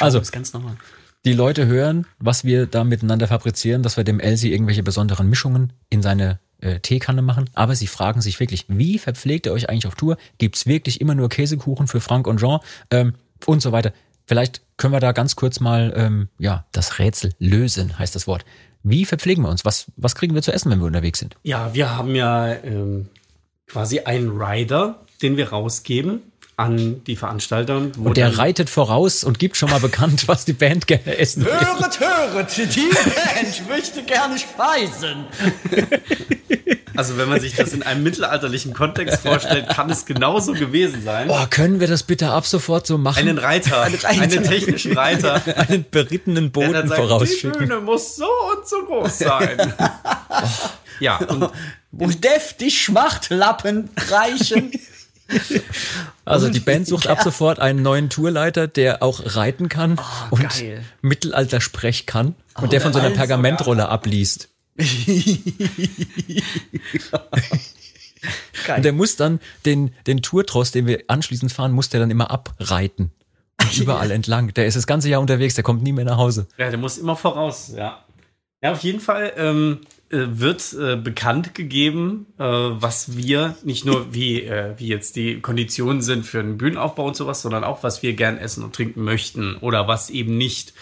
also, 0.00 0.20
ganz 0.30 0.52
normal 0.52 0.76
die 1.24 1.32
Leute 1.32 1.66
hören, 1.66 2.06
was 2.18 2.44
wir 2.44 2.66
da 2.66 2.84
miteinander 2.84 3.28
fabrizieren, 3.28 3.82
dass 3.82 3.96
wir 3.96 4.04
dem 4.04 4.20
Elsie 4.20 4.52
irgendwelche 4.52 4.82
besonderen 4.82 5.28
Mischungen 5.28 5.72
in 5.90 6.02
seine 6.02 6.40
äh, 6.60 6.80
Teekanne 6.80 7.22
machen. 7.22 7.50
Aber 7.54 7.76
sie 7.76 7.86
fragen 7.86 8.20
sich 8.20 8.40
wirklich, 8.40 8.64
wie 8.68 8.98
verpflegt 8.98 9.46
ihr 9.46 9.52
euch 9.52 9.68
eigentlich 9.68 9.86
auf 9.86 9.94
Tour? 9.94 10.16
Gibt's 10.38 10.66
wirklich 10.66 11.00
immer 11.00 11.14
nur 11.14 11.28
Käsekuchen 11.28 11.88
für 11.88 12.00
Frank 12.00 12.26
und 12.26 12.40
Jean 12.40 12.60
ähm, 12.90 13.14
und 13.46 13.60
so 13.60 13.72
weiter? 13.72 13.92
Vielleicht 14.26 14.62
können 14.76 14.94
wir 14.94 15.00
da 15.00 15.12
ganz 15.12 15.36
kurz 15.36 15.60
mal 15.60 15.92
ähm, 15.96 16.28
ja 16.38 16.64
das 16.72 16.98
Rätsel 16.98 17.32
lösen, 17.38 17.98
heißt 17.98 18.14
das 18.14 18.26
Wort. 18.26 18.44
Wie 18.82 19.04
verpflegen 19.04 19.44
wir 19.44 19.50
uns? 19.50 19.64
Was, 19.64 19.90
was 19.96 20.14
kriegen 20.14 20.34
wir 20.34 20.42
zu 20.42 20.52
essen, 20.52 20.70
wenn 20.70 20.78
wir 20.78 20.86
unterwegs 20.86 21.18
sind? 21.18 21.36
Ja, 21.42 21.74
wir 21.74 21.96
haben 21.96 22.14
ja 22.14 22.54
ähm, 22.54 23.08
quasi 23.66 24.00
einen 24.00 24.40
Rider, 24.40 25.00
den 25.20 25.36
wir 25.36 25.50
rausgeben 25.50 26.22
an 26.60 27.02
die 27.04 27.16
Veranstalter. 27.16 27.76
Und 27.76 28.16
der 28.16 28.38
reitet 28.38 28.70
voraus 28.70 29.24
und 29.24 29.38
gibt 29.38 29.56
schon 29.56 29.70
mal 29.70 29.80
bekannt, 29.80 30.28
was 30.28 30.44
die 30.44 30.52
Band 30.52 30.86
gerne 30.86 31.16
essen 31.18 31.44
will. 31.44 31.52
Höret, 31.52 32.00
höret, 32.00 32.56
die 32.74 32.90
Band 32.90 33.68
möchte 33.68 34.02
gerne 34.02 34.38
speisen. 34.38 35.24
Also 36.96 37.16
wenn 37.16 37.28
man 37.28 37.40
sich 37.40 37.54
das 37.54 37.72
in 37.72 37.82
einem 37.82 38.02
mittelalterlichen 38.02 38.74
Kontext 38.74 39.22
vorstellt, 39.22 39.68
kann 39.70 39.88
es 39.88 40.04
genauso 40.04 40.52
gewesen 40.52 41.02
sein. 41.02 41.28
Boah, 41.28 41.48
können 41.48 41.80
wir 41.80 41.86
das 41.86 42.02
bitte 42.02 42.30
ab 42.30 42.46
sofort 42.46 42.86
so 42.86 42.98
machen? 42.98 43.20
Einen 43.20 43.38
Reiter, 43.38 43.82
einen, 43.82 43.94
Reiter. 43.94 44.22
einen 44.22 44.44
technischen 44.44 44.92
Reiter. 44.98 45.40
einen 45.68 45.86
berittenen 45.90 46.50
Boden 46.50 46.88
vorausschicken. 46.88 47.52
Die 47.52 47.58
Bühne 47.58 47.80
muss 47.80 48.16
so 48.16 48.26
und 48.26 48.68
so 48.68 48.84
groß 48.84 49.18
sein. 49.18 49.74
oh. 50.28 50.34
Ja. 51.00 51.16
Und, 51.16 51.50
Wo 51.92 52.06
deftig 52.08 52.78
Schmachtlappen 52.82 53.88
reichen. 54.10 54.70
Also 56.24 56.48
die 56.48 56.60
Band 56.60 56.86
sucht 56.86 57.08
ab 57.08 57.22
sofort 57.22 57.58
einen 57.58 57.82
neuen 57.82 58.08
Tourleiter, 58.08 58.68
der 58.68 59.02
auch 59.02 59.36
reiten 59.36 59.68
kann 59.68 59.98
oh, 59.98 60.36
und 60.36 60.48
geil. 60.48 60.84
Mittelalter 61.02 61.60
sprech 61.60 62.06
kann 62.06 62.34
und 62.56 62.64
oh, 62.64 62.66
der 62.68 62.80
von 62.80 62.92
so 62.92 63.00
einer 63.00 63.10
Pergamentrolle 63.10 63.88
abliest. 63.88 64.48
und 68.76 68.84
der 68.84 68.92
muss 68.92 69.16
dann 69.16 69.40
den, 69.66 69.92
den 70.06 70.22
Tourtross, 70.22 70.70
den 70.70 70.86
wir 70.86 71.02
anschließend 71.08 71.52
fahren, 71.52 71.72
muss 71.72 71.88
der 71.88 72.00
dann 72.00 72.10
immer 72.10 72.30
abreiten. 72.30 73.10
überall 73.78 74.10
entlang. 74.10 74.52
Der 74.54 74.66
ist 74.66 74.76
das 74.76 74.86
ganze 74.86 75.08
Jahr 75.08 75.20
unterwegs, 75.20 75.54
der 75.54 75.64
kommt 75.64 75.82
nie 75.82 75.92
mehr 75.92 76.04
nach 76.04 76.16
Hause. 76.16 76.46
Ja, 76.56 76.70
der 76.70 76.78
muss 76.78 76.98
immer 76.98 77.16
voraus, 77.16 77.72
ja. 77.76 78.04
Ja, 78.62 78.72
auf 78.72 78.82
jeden 78.82 79.00
Fall 79.00 79.32
ähm, 79.36 79.80
äh, 79.82 79.99
wird 80.10 80.72
äh, 80.72 80.96
bekannt 80.96 81.54
gegeben, 81.54 82.26
äh, 82.38 82.44
was 82.44 83.16
wir, 83.16 83.56
nicht 83.62 83.84
nur 83.84 84.12
wie, 84.12 84.42
äh, 84.42 84.74
wie 84.76 84.88
jetzt 84.88 85.16
die 85.16 85.40
Konditionen 85.40 86.02
sind 86.02 86.26
für 86.26 86.40
einen 86.40 86.58
Bühnenaufbau 86.58 87.06
und 87.06 87.16
sowas, 87.16 87.42
sondern 87.42 87.62
auch, 87.62 87.82
was 87.82 88.02
wir 88.02 88.14
gern 88.14 88.36
essen 88.36 88.64
und 88.64 88.74
trinken 88.74 89.02
möchten 89.04 89.56
oder 89.56 89.86
was 89.86 90.10
eben 90.10 90.36
nicht. 90.36 90.74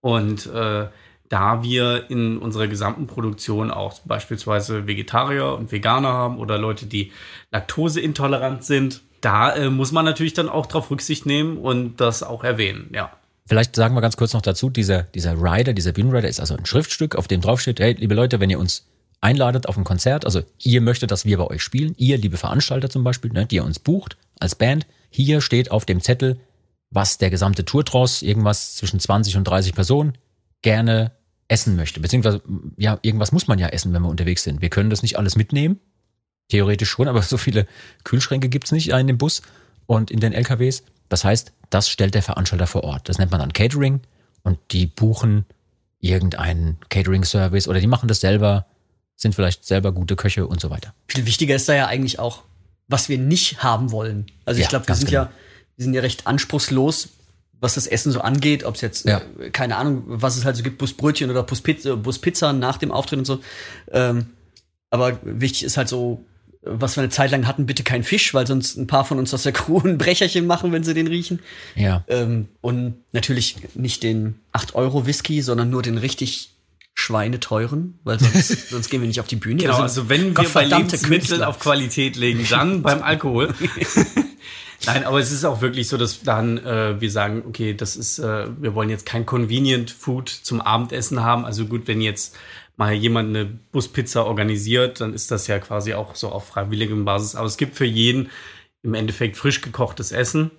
Und 0.00 0.46
äh, 0.46 0.88
da 1.28 1.62
wir 1.62 2.10
in 2.10 2.38
unserer 2.38 2.66
gesamten 2.66 3.06
Produktion 3.06 3.70
auch 3.70 4.00
beispielsweise 4.00 4.86
Vegetarier 4.86 5.54
und 5.54 5.72
Veganer 5.72 6.12
haben 6.12 6.38
oder 6.38 6.58
Leute, 6.58 6.86
die 6.86 7.12
laktoseintolerant 7.52 8.64
sind, 8.64 9.02
da 9.22 9.54
äh, 9.54 9.70
muss 9.70 9.92
man 9.92 10.04
natürlich 10.04 10.34
dann 10.34 10.48
auch 10.48 10.66
darauf 10.66 10.90
Rücksicht 10.90 11.24
nehmen 11.24 11.56
und 11.56 12.00
das 12.00 12.22
auch 12.22 12.44
erwähnen, 12.44 12.90
ja. 12.92 13.12
Vielleicht 13.52 13.76
sagen 13.76 13.94
wir 13.94 14.00
ganz 14.00 14.16
kurz 14.16 14.32
noch 14.32 14.40
dazu, 14.40 14.70
dieser, 14.70 15.02
dieser 15.02 15.34
Rider, 15.34 15.74
dieser 15.74 15.92
Bean 15.92 16.08
Rider 16.08 16.26
ist 16.26 16.40
also 16.40 16.56
ein 16.56 16.64
Schriftstück, 16.64 17.14
auf 17.16 17.28
dem 17.28 17.42
draufsteht, 17.42 17.80
hey, 17.80 17.92
liebe 17.92 18.14
Leute, 18.14 18.40
wenn 18.40 18.48
ihr 18.48 18.58
uns 18.58 18.86
einladet 19.20 19.68
auf 19.68 19.76
ein 19.76 19.84
Konzert, 19.84 20.24
also 20.24 20.40
ihr 20.56 20.80
möchtet, 20.80 21.10
dass 21.10 21.26
wir 21.26 21.36
bei 21.36 21.46
euch 21.48 21.62
spielen, 21.62 21.92
ihr, 21.98 22.16
liebe 22.16 22.38
Veranstalter 22.38 22.88
zum 22.88 23.04
Beispiel, 23.04 23.30
ne, 23.30 23.44
die 23.44 23.56
ihr 23.56 23.64
uns 23.64 23.78
bucht 23.78 24.16
als 24.40 24.54
Band, 24.54 24.86
hier 25.10 25.42
steht 25.42 25.70
auf 25.70 25.84
dem 25.84 26.00
Zettel, 26.00 26.40
was 26.88 27.18
der 27.18 27.28
gesamte 27.28 27.66
Tourtross, 27.66 28.22
irgendwas 28.22 28.76
zwischen 28.76 28.98
20 28.98 29.36
und 29.36 29.44
30 29.44 29.74
Personen, 29.74 30.16
gerne 30.62 31.12
essen 31.48 31.76
möchte. 31.76 32.00
Beziehungsweise, 32.00 32.40
ja, 32.78 32.98
irgendwas 33.02 33.32
muss 33.32 33.48
man 33.48 33.58
ja 33.58 33.66
essen, 33.66 33.92
wenn 33.92 34.00
wir 34.00 34.08
unterwegs 34.08 34.44
sind. 34.44 34.62
Wir 34.62 34.70
können 34.70 34.88
das 34.88 35.02
nicht 35.02 35.18
alles 35.18 35.36
mitnehmen. 35.36 35.78
Theoretisch 36.48 36.88
schon, 36.88 37.06
aber 37.06 37.20
so 37.20 37.36
viele 37.36 37.66
Kühlschränke 38.04 38.48
gibt's 38.48 38.72
nicht 38.72 38.88
in 38.88 39.06
dem 39.06 39.18
Bus 39.18 39.42
und 39.84 40.10
in 40.10 40.20
den 40.20 40.32
LKWs. 40.32 40.84
Das 41.12 41.24
heißt, 41.24 41.52
das 41.68 41.90
stellt 41.90 42.14
der 42.14 42.22
Veranstalter 42.22 42.66
vor 42.66 42.84
Ort. 42.84 43.06
Das 43.10 43.18
nennt 43.18 43.30
man 43.30 43.40
dann 43.40 43.52
Catering 43.52 44.00
und 44.44 44.58
die 44.70 44.86
buchen 44.86 45.44
irgendeinen 46.00 46.78
Catering-Service 46.88 47.68
oder 47.68 47.80
die 47.80 47.86
machen 47.86 48.08
das 48.08 48.20
selber, 48.20 48.64
sind 49.14 49.34
vielleicht 49.34 49.66
selber 49.66 49.92
gute 49.92 50.16
Köche 50.16 50.46
und 50.46 50.58
so 50.60 50.70
weiter. 50.70 50.94
Viel 51.08 51.26
wichtiger 51.26 51.54
ist 51.54 51.68
da 51.68 51.74
ja 51.74 51.86
eigentlich 51.86 52.18
auch, 52.18 52.44
was 52.88 53.10
wir 53.10 53.18
nicht 53.18 53.62
haben 53.62 53.90
wollen. 53.92 54.24
Also 54.46 54.58
ich 54.58 54.64
Ja, 54.64 54.70
glaube, 54.70 54.88
wir 54.88 54.94
sind 54.94 55.08
genau. 55.10 55.24
ja, 55.24 55.30
wir 55.76 55.84
sind 55.84 55.92
ja 55.92 56.00
recht 56.00 56.26
anspruchslos, 56.26 57.10
was 57.60 57.74
das 57.74 57.86
Essen 57.86 58.10
so 58.10 58.22
angeht, 58.22 58.64
ob 58.64 58.76
es 58.76 58.80
jetzt, 58.80 59.04
Ja. 59.06 59.20
äh, 59.38 59.50
keine 59.50 59.76
Ahnung, 59.76 60.02
was 60.06 60.38
es 60.38 60.46
halt 60.46 60.56
so 60.56 60.62
gibt, 60.62 60.78
Busbrötchen 60.78 61.30
oder 61.30 61.42
Buspizza, 61.42 61.94
Buspizza 61.94 62.54
nach 62.54 62.78
dem 62.78 62.90
Auftritt 62.90 63.18
und 63.18 63.26
so. 63.26 63.40
Ähm, 63.90 64.28
aber 64.88 65.18
wichtig 65.22 65.64
ist 65.64 65.76
halt 65.76 65.88
so, 65.90 66.24
was 66.62 66.96
wir 66.96 67.02
eine 67.02 67.10
Zeit 67.10 67.30
lang 67.32 67.46
hatten, 67.46 67.66
bitte 67.66 67.82
kein 67.82 68.04
Fisch, 68.04 68.34
weil 68.34 68.46
sonst 68.46 68.76
ein 68.76 68.86
paar 68.86 69.04
von 69.04 69.18
uns 69.18 69.34
aus 69.34 69.42
der 69.42 69.52
Crew 69.52 69.80
ein 69.80 69.98
Brecherchen 69.98 70.46
machen, 70.46 70.72
wenn 70.72 70.84
sie 70.84 70.94
den 70.94 71.08
riechen. 71.08 71.40
Ja. 71.74 72.04
Ähm, 72.08 72.48
und 72.60 72.94
natürlich 73.12 73.56
nicht 73.74 74.02
den 74.02 74.36
8-Euro-Whisky, 74.52 75.42
sondern 75.42 75.70
nur 75.70 75.82
den 75.82 75.98
richtig 75.98 76.50
schweineteuren, 76.94 77.98
weil 78.04 78.20
sonst, 78.20 78.68
sonst 78.70 78.90
gehen 78.90 79.00
wir 79.00 79.08
nicht 79.08 79.20
auf 79.20 79.26
die 79.26 79.36
Bühne. 79.36 79.62
Genau, 79.62 79.74
sind 79.74 79.82
also 79.82 80.08
wenn 80.08 80.36
wir 80.36 80.48
bei 80.48 80.64
Lebensmitteln 80.64 81.20
Künstler. 81.20 81.48
auf 81.48 81.58
Qualität 81.58 82.16
legen, 82.16 82.46
dann 82.48 82.82
beim 82.82 83.02
Alkohol. 83.02 83.54
Nein, 84.84 85.04
aber 85.04 85.20
es 85.20 85.30
ist 85.30 85.44
auch 85.44 85.60
wirklich 85.60 85.88
so, 85.88 85.96
dass 85.96 86.22
dann 86.22 86.58
äh, 86.58 87.00
wir 87.00 87.10
sagen, 87.10 87.44
okay, 87.46 87.72
das 87.72 87.96
ist, 87.96 88.18
äh, 88.18 88.46
wir 88.60 88.74
wollen 88.74 88.90
jetzt 88.90 89.06
kein 89.06 89.26
Convenient 89.26 89.90
Food 89.90 90.28
zum 90.28 90.60
Abendessen 90.60 91.22
haben. 91.22 91.44
Also 91.44 91.66
gut, 91.66 91.86
wenn 91.86 92.00
jetzt 92.00 92.36
mal 92.76 92.92
jemand 92.92 93.30
eine 93.30 93.44
Buspizza 93.44 94.24
organisiert, 94.24 95.00
dann 95.00 95.14
ist 95.14 95.30
das 95.30 95.46
ja 95.46 95.58
quasi 95.58 95.94
auch 95.94 96.14
so 96.14 96.30
auf 96.30 96.46
freiwilligem 96.46 97.04
Basis. 97.04 97.34
Aber 97.34 97.46
es 97.46 97.56
gibt 97.56 97.76
für 97.76 97.84
jeden 97.84 98.30
im 98.82 98.94
Endeffekt 98.94 99.36
frisch 99.36 99.60
gekochtes 99.60 100.12
Essen 100.12 100.50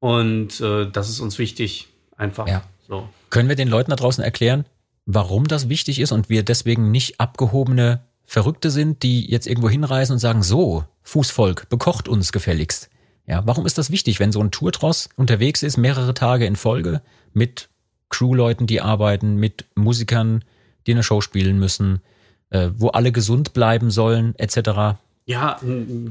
und 0.00 0.60
äh, 0.60 0.90
das 0.90 1.08
ist 1.08 1.20
uns 1.20 1.38
wichtig, 1.38 1.88
einfach 2.16 2.48
Ja. 2.48 2.64
so. 2.88 3.08
Können 3.30 3.48
wir 3.48 3.56
den 3.56 3.68
Leuten 3.68 3.90
da 3.90 3.96
draußen 3.96 4.24
erklären, 4.24 4.64
warum 5.06 5.46
das 5.46 5.68
wichtig 5.68 6.00
ist 6.00 6.12
und 6.12 6.28
wir 6.28 6.42
deswegen 6.42 6.90
nicht 6.90 7.20
abgehobene 7.20 8.04
Verrückte 8.24 8.70
sind, 8.70 9.02
die 9.02 9.30
jetzt 9.30 9.46
irgendwo 9.46 9.68
hinreisen 9.68 10.14
und 10.14 10.18
sagen, 10.18 10.42
so, 10.42 10.84
Fußvolk, 11.02 11.68
bekocht 11.68 12.08
uns 12.08 12.32
gefälligst. 12.32 12.88
Ja, 13.26 13.42
warum 13.46 13.66
ist 13.66 13.78
das 13.78 13.90
wichtig, 13.90 14.18
wenn 14.18 14.32
so 14.32 14.40
ein 14.40 14.50
Tourtross 14.50 15.08
unterwegs 15.16 15.62
ist, 15.62 15.76
mehrere 15.76 16.14
Tage 16.14 16.46
in 16.46 16.56
Folge, 16.56 17.02
mit 17.32 17.68
Crewleuten, 18.08 18.66
die 18.66 18.80
arbeiten, 18.80 19.36
mit 19.36 19.66
Musikern, 19.74 20.44
die 20.86 20.92
eine 20.92 21.02
Show 21.02 21.20
spielen 21.20 21.58
müssen, 21.58 22.00
äh, 22.50 22.70
wo 22.76 22.88
alle 22.88 23.12
gesund 23.12 23.52
bleiben 23.52 23.90
sollen, 23.90 24.34
etc. 24.36 24.98
Ja, 25.24 25.60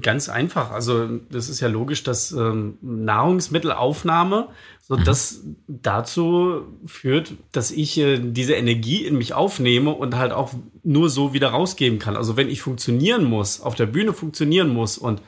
ganz 0.01 0.29
einfach. 0.29 0.71
Also 0.71 1.07
das 1.29 1.49
ist 1.49 1.59
ja 1.59 1.67
logisch, 1.67 2.03
dass 2.03 2.31
ähm, 2.31 2.77
Nahrungsmittelaufnahme 2.81 4.47
so 4.87 4.95
das 4.95 5.41
dazu 5.67 6.63
führt, 6.85 7.33
dass 7.51 7.71
ich 7.71 7.97
äh, 7.97 8.19
diese 8.19 8.53
Energie 8.53 9.05
in 9.05 9.17
mich 9.17 9.33
aufnehme 9.33 9.91
und 9.91 10.15
halt 10.15 10.31
auch 10.31 10.53
nur 10.83 11.09
so 11.09 11.33
wieder 11.33 11.49
rausgeben 11.49 11.99
kann. 11.99 12.15
Also 12.15 12.37
wenn 12.37 12.49
ich 12.49 12.61
funktionieren 12.61 13.25
muss, 13.25 13.59
auf 13.59 13.75
der 13.75 13.85
Bühne 13.85 14.13
funktionieren 14.13 14.69
muss 14.69 14.97
und 14.97 15.21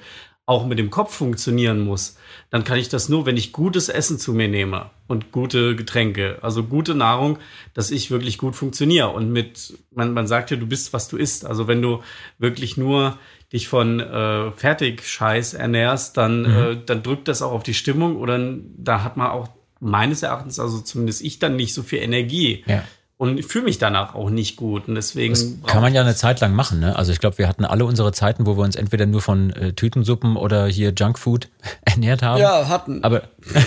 auch 0.46 0.66
mit 0.66 0.78
dem 0.78 0.90
Kopf 0.90 1.16
funktionieren 1.16 1.80
muss, 1.80 2.18
dann 2.50 2.66
kann 2.66 2.78
ich 2.78 2.90
das 2.90 3.08
nur, 3.08 3.26
wenn 3.26 3.38
ich 3.38 3.54
gutes 3.54 3.88
Essen 3.88 4.20
zu 4.20 4.34
mir 4.34 4.50
nehme 4.50 4.90
und 5.08 5.32
gute 5.32 5.76
Getränke, 5.76 6.38
also 6.42 6.64
gute 6.64 6.96
Nahrung, 6.96 7.38
dass 7.74 7.92
ich 7.92 8.12
wirklich 8.12 8.38
gut 8.38 8.56
funktioniere. 8.56 9.10
Und 9.10 9.32
mit, 9.32 9.74
man, 9.92 10.14
man 10.14 10.28
sagt 10.28 10.52
ja, 10.52 10.58
du 10.58 10.68
bist, 10.68 10.92
was 10.92 11.08
du 11.08 11.18
isst. 11.18 11.46
Also 11.46 11.68
wenn 11.68 11.82
du 11.82 12.04
wirklich 12.40 12.76
nur 12.76 13.18
dich 13.54 13.70
von 13.70 14.02
äh, 14.02 14.52
Fertigscheiß 14.52 15.54
ernährst, 15.54 16.18
dann, 16.18 16.46
äh, 16.46 16.78
dann 16.86 17.04
drückt 17.04 17.28
das 17.30 17.42
auch 17.42 17.52
auf 17.54 17.64
die 17.64 17.74
Stimmung 17.74 18.18
oder 18.18 18.40
da 18.78 19.04
hat 19.04 19.16
man 19.16 19.30
auch 19.32 19.48
meines 19.80 20.24
Erachtens, 20.24 20.60
also 20.60 20.80
zumindest 20.80 21.22
ich, 21.22 21.40
dann 21.40 21.56
nicht 21.56 21.74
so 21.74 21.84
viel 21.84 22.00
Energie. 22.00 22.64
Ja. 22.66 22.84
Und 23.18 23.38
ich 23.40 23.46
fühle 23.46 23.66
mich 23.66 23.78
danach 23.78 24.16
auch 24.16 24.30
nicht 24.30 24.56
gut. 24.58 24.88
Und 24.88 24.96
deswegen 24.96 25.34
Das 25.34 25.48
kann 25.68 25.82
man 25.82 25.94
ja 25.94 26.02
eine 26.02 26.16
Zeit 26.16 26.42
lang 26.42 26.54
machen, 26.54 26.80
ne? 26.80 26.96
Also 26.96 27.12
ich 27.12 27.20
glaube, 27.20 27.38
wir 27.38 27.48
hatten 27.48 27.64
alle 27.64 27.86
unsere 27.86 28.12
Zeiten, 28.12 28.46
wo 28.46 28.58
wir 28.58 28.64
uns 28.64 28.76
entweder 28.76 29.06
nur 29.06 29.22
von 29.22 29.52
äh, 29.52 29.74
Tütensuppen 29.74 30.36
oder 30.36 30.68
hier 30.68 30.94
Junkfood 30.98 31.48
ernährt 31.86 32.22
haben. 32.22 32.42
Ja, 32.42 32.68
hatten. 32.68 33.04
Aber 33.04 33.24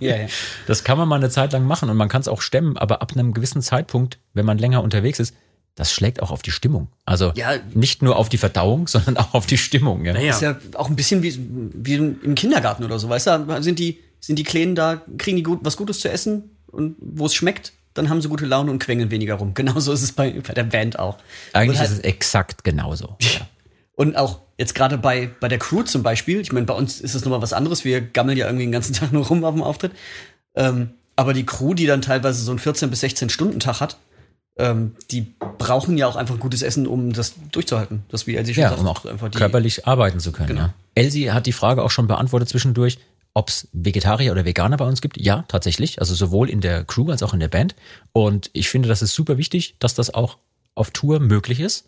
ja, 0.00 0.16
ja. 0.16 0.26
das 0.66 0.84
kann 0.84 0.98
man 0.98 1.08
mal 1.08 1.16
eine 1.16 1.30
Zeit 1.30 1.52
lang 1.52 1.64
machen 1.66 1.88
und 1.90 1.96
man 1.96 2.08
kann 2.08 2.20
es 2.20 2.28
auch 2.28 2.42
stemmen, 2.42 2.76
aber 2.76 3.02
ab 3.02 3.12
einem 3.14 3.32
gewissen 3.32 3.62
Zeitpunkt, 3.62 4.18
wenn 4.34 4.46
man 4.46 4.58
länger 4.58 4.82
unterwegs 4.82 5.18
ist, 5.18 5.34
das 5.74 5.92
schlägt 5.92 6.22
auch 6.22 6.30
auf 6.30 6.42
die 6.42 6.50
Stimmung. 6.50 6.88
Also 7.04 7.32
Ja. 7.34 7.54
nicht 7.74 8.02
nur 8.02 8.16
auf 8.16 8.28
die 8.28 8.38
Verdauung, 8.38 8.88
sondern 8.88 9.16
auch 9.16 9.34
auf 9.34 9.46
die 9.46 9.58
Stimmung. 9.58 10.04
Ja. 10.04 10.12
Naja. 10.12 10.30
Ist 10.30 10.42
ja 10.42 10.56
auch 10.74 10.88
ein 10.88 10.96
bisschen 10.96 11.22
wie, 11.22 11.34
wie 11.74 11.94
im 11.94 12.34
Kindergarten 12.34 12.84
oder 12.84 12.98
so, 12.98 13.08
weißt 13.08 13.26
du? 13.26 13.62
Sind 13.62 13.78
die, 13.78 14.00
sind 14.20 14.38
die 14.38 14.44
Kleinen 14.44 14.74
da, 14.74 15.02
kriegen 15.18 15.36
die 15.36 15.42
gut, 15.42 15.60
was 15.62 15.76
Gutes 15.76 16.00
zu 16.00 16.10
essen 16.10 16.50
und 16.66 16.96
wo 17.00 17.26
es 17.26 17.34
schmeckt, 17.34 17.72
dann 17.96 18.08
haben 18.10 18.20
sie 18.22 18.28
gute 18.28 18.46
Laune 18.46 18.70
und 18.70 18.78
quengeln 18.78 19.10
weniger 19.10 19.34
rum. 19.34 19.54
Genauso 19.54 19.92
ist 19.92 20.02
es 20.02 20.12
bei, 20.12 20.30
bei 20.46 20.54
der 20.54 20.64
Band 20.64 20.98
auch. 20.98 21.18
Eigentlich 21.52 21.78
halt, 21.78 21.90
ist 21.90 21.98
es 21.98 22.04
exakt 22.04 22.64
genauso. 22.64 23.16
Ja. 23.22 23.46
und 23.94 24.16
auch 24.16 24.40
jetzt 24.58 24.74
gerade 24.74 24.96
bei, 24.98 25.30
bei 25.40 25.48
der 25.48 25.58
Crew 25.58 25.82
zum 25.82 26.02
Beispiel, 26.02 26.40
ich 26.40 26.52
meine, 26.52 26.66
bei 26.66 26.74
uns 26.74 27.00
ist 27.00 27.14
es 27.14 27.24
nochmal 27.24 27.42
was 27.42 27.52
anderes, 27.52 27.84
wir 27.84 28.00
gammeln 28.00 28.38
ja 28.38 28.46
irgendwie 28.46 28.64
den 28.64 28.72
ganzen 28.72 28.92
Tag 28.94 29.12
nur 29.12 29.26
rum 29.26 29.44
auf 29.44 29.54
dem 29.54 29.62
Auftritt. 29.62 29.92
Ähm, 30.54 30.90
aber 31.16 31.32
die 31.32 31.44
Crew, 31.46 31.74
die 31.74 31.86
dann 31.86 32.02
teilweise 32.02 32.42
so 32.42 32.50
einen 32.52 32.58
14 32.58 32.90
bis 32.90 33.00
16 33.00 33.28
Stunden 33.30 33.58
Tag 33.60 33.80
hat, 33.80 33.96
ähm, 34.58 34.94
die 35.10 35.34
brauchen 35.58 35.98
ja 35.98 36.06
auch 36.06 36.16
einfach 36.16 36.38
gutes 36.38 36.62
Essen, 36.62 36.86
um 36.86 37.12
das 37.12 37.34
durchzuhalten. 37.52 38.04
Das 38.08 38.26
wie 38.26 38.36
Elsie 38.36 38.54
schon 38.54 38.62
Ja, 38.62 38.68
sagt, 38.70 38.80
um 38.80 38.86
auch 38.88 39.04
einfach 39.04 39.28
die- 39.30 39.36
körperlich 39.38 39.86
arbeiten 39.86 40.20
zu 40.20 40.32
können. 40.32 40.48
Genau. 40.48 40.60
Ja. 40.62 40.74
Elsie 40.94 41.30
hat 41.32 41.44
die 41.46 41.52
Frage 41.52 41.82
auch 41.82 41.90
schon 41.90 42.06
beantwortet 42.06 42.48
zwischendurch, 42.48 42.98
ob 43.36 43.50
es 43.50 43.68
Vegetarier 43.74 44.32
oder 44.32 44.46
Veganer 44.46 44.78
bei 44.78 44.86
uns 44.86 45.02
gibt. 45.02 45.20
Ja, 45.20 45.44
tatsächlich. 45.48 46.00
Also 46.00 46.14
sowohl 46.14 46.48
in 46.48 46.62
der 46.62 46.84
Crew 46.84 47.10
als 47.10 47.22
auch 47.22 47.34
in 47.34 47.40
der 47.40 47.48
Band. 47.48 47.76
Und 48.14 48.48
ich 48.54 48.70
finde, 48.70 48.88
das 48.88 49.02
ist 49.02 49.14
super 49.14 49.36
wichtig, 49.36 49.76
dass 49.78 49.94
das 49.94 50.14
auch 50.14 50.38
auf 50.74 50.90
Tour 50.90 51.20
möglich 51.20 51.60
ist. 51.60 51.86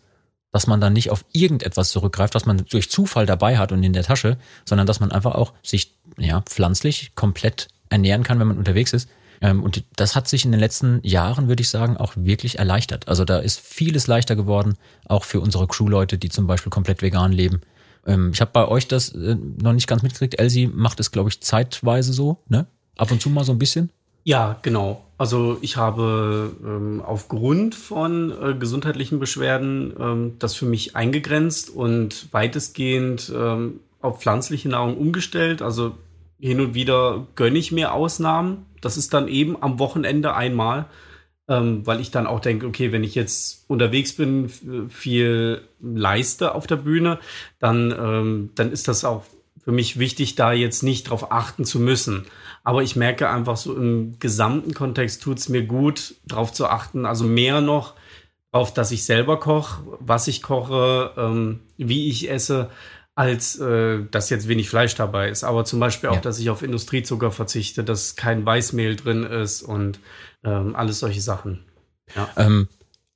Dass 0.51 0.67
man 0.67 0.79
dann 0.79 0.93
nicht 0.93 1.09
auf 1.09 1.25
irgendetwas 1.31 1.89
zurückgreift, 1.89 2.35
was 2.35 2.45
man 2.45 2.65
durch 2.69 2.91
Zufall 2.91 3.25
dabei 3.25 3.57
hat 3.57 3.71
und 3.71 3.81
in 3.81 3.93
der 3.93 4.03
Tasche, 4.03 4.37
sondern 4.63 4.85
dass 4.85 4.99
man 4.99 5.11
einfach 5.11 5.33
auch 5.33 5.53
sich 5.63 5.95
ja, 6.19 6.41
pflanzlich 6.41 7.15
komplett 7.15 7.67
ernähren 7.89 8.21
kann, 8.21 8.39
wenn 8.39 8.47
man 8.47 8.59
unterwegs 8.59 8.93
ist. 8.93 9.09
Ähm, 9.41 9.63
Und 9.63 9.83
das 9.95 10.15
hat 10.15 10.27
sich 10.27 10.45
in 10.45 10.51
den 10.51 10.59
letzten 10.59 10.99
Jahren, 11.01 11.47
würde 11.47 11.61
ich 11.61 11.69
sagen, 11.69 11.97
auch 11.97 12.13
wirklich 12.15 12.59
erleichtert. 12.59 13.07
Also 13.07 13.25
da 13.25 13.39
ist 13.39 13.59
vieles 13.59 14.05
leichter 14.05 14.35
geworden, 14.35 14.75
auch 15.05 15.23
für 15.23 15.39
unsere 15.39 15.65
Crewleute, 15.65 16.19
die 16.19 16.29
zum 16.29 16.45
Beispiel 16.45 16.69
komplett 16.69 17.01
vegan 17.01 17.31
leben. 17.31 17.61
Ähm, 18.09 18.31
Ich 18.33 18.41
habe 18.41 18.51
bei 18.51 18.67
euch 18.67 18.87
das 18.87 19.09
äh, 19.09 19.37
noch 19.61 19.73
nicht 19.73 19.87
ganz 19.87 20.03
mitgekriegt. 20.03 20.39
Elsie 20.39 20.67
macht 20.67 20.99
es, 20.99 21.11
glaube 21.11 21.29
ich, 21.29 21.41
zeitweise 21.41 22.13
so, 22.13 22.37
ne? 22.47 22.65
Ab 22.97 23.11
und 23.11 23.21
zu 23.21 23.29
mal 23.29 23.45
so 23.45 23.53
ein 23.53 23.59
bisschen. 23.59 23.91
Ja, 24.23 24.57
genau. 24.61 25.01
Also 25.17 25.57
ich 25.61 25.77
habe 25.77 26.51
ähm, 26.63 27.01
aufgrund 27.05 27.75
von 27.75 28.31
äh, 28.31 28.53
gesundheitlichen 28.53 29.19
Beschwerden 29.19 29.93
ähm, 29.99 30.35
das 30.39 30.55
für 30.55 30.65
mich 30.65 30.95
eingegrenzt 30.95 31.69
und 31.69 32.27
weitestgehend 32.31 33.31
ähm, 33.35 33.79
auf 34.01 34.19
pflanzliche 34.19 34.69
Nahrung 34.69 34.97
umgestellt. 34.97 35.61
Also 35.61 35.95
hin 36.39 36.59
und 36.61 36.73
wieder 36.73 37.27
gönne 37.35 37.57
ich 37.57 37.71
mir 37.71 37.93
Ausnahmen. 37.93 38.65
Das 38.81 38.97
ist 38.97 39.13
dann 39.13 39.27
eben 39.27 39.61
am 39.61 39.79
Wochenende 39.79 40.35
einmal, 40.35 40.85
ähm, 41.49 41.85
weil 41.85 41.99
ich 41.99 42.11
dann 42.11 42.27
auch 42.27 42.39
denke, 42.39 42.67
okay, 42.67 42.91
wenn 42.91 43.03
ich 43.03 43.15
jetzt 43.15 43.65
unterwegs 43.67 44.13
bin, 44.13 44.49
viel 44.89 45.61
leiste 45.81 46.53
auf 46.53 46.67
der 46.67 46.77
Bühne, 46.77 47.19
dann, 47.57 47.91
ähm, 47.91 48.49
dann 48.55 48.71
ist 48.71 48.87
das 48.87 49.03
auch 49.03 49.25
für 49.63 49.71
mich 49.71 49.99
wichtig, 49.99 50.35
da 50.35 50.53
jetzt 50.53 50.83
nicht 50.83 51.09
drauf 51.09 51.31
achten 51.31 51.65
zu 51.65 51.79
müssen. 51.79 52.25
Aber 52.63 52.83
ich 52.83 52.95
merke 52.95 53.29
einfach 53.29 53.57
so 53.57 53.75
im 53.75 54.19
gesamten 54.19 54.73
Kontext 54.73 55.23
tut 55.23 55.39
es 55.39 55.49
mir 55.49 55.63
gut, 55.63 56.15
drauf 56.27 56.53
zu 56.53 56.67
achten. 56.67 57.05
Also 57.05 57.25
mehr 57.25 57.61
noch 57.61 57.95
auf, 58.51 58.73
dass 58.73 58.91
ich 58.91 59.03
selber 59.03 59.39
koche, 59.39 59.83
was 59.99 60.27
ich 60.27 60.41
koche, 60.41 61.11
ähm, 61.17 61.61
wie 61.77 62.09
ich 62.09 62.29
esse, 62.29 62.69
als 63.15 63.59
äh, 63.59 63.99
dass 64.11 64.29
jetzt 64.29 64.47
wenig 64.47 64.69
Fleisch 64.69 64.95
dabei 64.95 65.29
ist. 65.29 65.43
Aber 65.43 65.65
zum 65.65 65.79
Beispiel 65.79 66.09
auch, 66.09 66.15
Ja. 66.15 66.21
dass 66.21 66.39
ich 66.39 66.49
auf 66.49 66.61
Industriezucker 66.61 67.31
verzichte, 67.31 67.83
dass 67.83 68.15
kein 68.15 68.45
Weißmehl 68.45 68.95
drin 68.95 69.23
ist 69.23 69.61
und 69.61 69.99
ähm, 70.43 70.75
alles 70.75 70.99
solche 70.99 71.21
Sachen. 71.21 71.65
Ähm, 72.37 72.67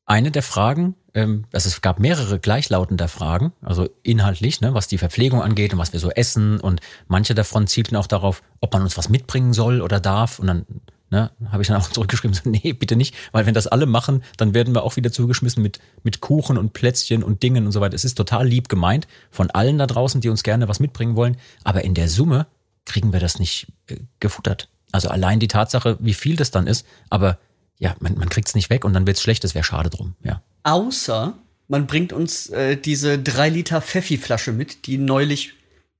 eine 0.06 0.32
der 0.32 0.44
Fragen, 0.44 0.96
ähm, 1.14 1.46
also 1.54 1.70
es 1.70 1.82
gab 1.82 2.00
mehrere 2.00 2.40
gleichlautender 2.40 3.08
Fragen, 3.08 3.54
also 3.62 3.88
inhaltlich, 4.04 4.60
ne, 4.62 4.74
was 4.74 4.88
die 4.88 4.98
Verpflegung 4.98 5.42
angeht 5.42 5.74
und 5.74 5.80
was 5.80 5.94
wir 5.94 6.00
so 6.00 6.10
essen 6.12 6.60
und 6.60 6.82
manche 7.08 7.34
davon 7.34 7.68
zielten 7.68 7.96
auch 7.96 8.08
darauf, 8.08 8.44
ob 8.60 8.74
man 8.74 8.82
uns 8.82 8.98
was 8.98 9.10
mitbringen 9.10 9.54
soll 9.54 9.82
oder 9.82 10.00
darf 10.00 10.40
und 10.40 10.48
dann 10.48 10.66
ne, 11.13 11.32
habe 11.51 11.62
ich 11.62 11.67
dann 11.70 11.77
auch 11.77 11.88
zurückgeschrieben, 11.91 12.34
so, 12.34 12.50
nee, 12.50 12.74
bitte 12.74 12.96
nicht, 12.96 13.15
weil 13.32 13.46
wenn 13.46 13.53
das 13.53 13.67
alle 13.67 13.86
machen, 13.86 14.24
dann 14.36 14.53
werden 14.53 14.74
wir 14.74 14.84
auch 14.84 14.98
wieder 14.98 15.12
zugeschmissen 15.12 15.62
mit, 15.62 15.79
mit 16.01 16.20
Kuchen 16.20 16.58
und 16.58 16.74
Plätzchen 16.74 17.24
und 17.24 17.43
Dingen 17.43 17.65
und 17.67 17.72
so 17.72 17.79
weiter. 17.79 17.96
Es 17.96 18.03
ist 18.03 18.15
total 18.15 18.48
lieb 18.48 18.67
gemeint 18.67 19.08
von 19.29 19.50
allen 19.51 19.77
da 19.77 19.88
draußen, 19.88 20.20
die 20.20 20.29
uns 20.29 20.43
gerne 20.43 20.67
was 20.67 20.79
mitbringen 20.79 21.15
wollen, 21.15 21.38
aber 21.63 21.84
in 21.84 21.93
der 21.93 22.10
Summe 22.10 22.48
kriegen 22.86 23.13
wir 23.13 23.20
das 23.20 23.39
nicht 23.39 23.67
äh, 23.88 23.98
gefuttert. 24.20 24.70
Also 24.91 25.10
allein 25.10 25.39
die 25.39 25.48
Tatsache, 25.48 25.98
wie 26.00 26.13
viel 26.13 26.36
das 26.36 26.51
dann 26.51 26.67
ist, 26.67 26.86
aber 27.10 27.38
ja, 27.79 27.96
man, 28.00 28.17
man 28.17 28.29
kriegt 28.29 28.48
es 28.48 28.55
nicht 28.55 28.70
weg 28.70 28.84
und 28.84 28.93
dann 28.93 29.08
wird's 29.08 29.22
schlecht, 29.22 29.43
das 29.43 29.55
wäre 29.55 29.63
schade 29.63 29.89
drum, 29.89 30.15
ja. 30.24 30.41
Außer 30.63 31.36
man 31.67 31.88
bringt 31.88 32.12
uns 32.12 32.50
äh, 32.50 32.75
diese 32.75 33.20
3 33.20 33.50
Liter 33.50 33.82
Pfeffi-Flasche 33.82 34.51
mit, 34.51 34.88
die 34.88 34.98
neulich 34.98 35.53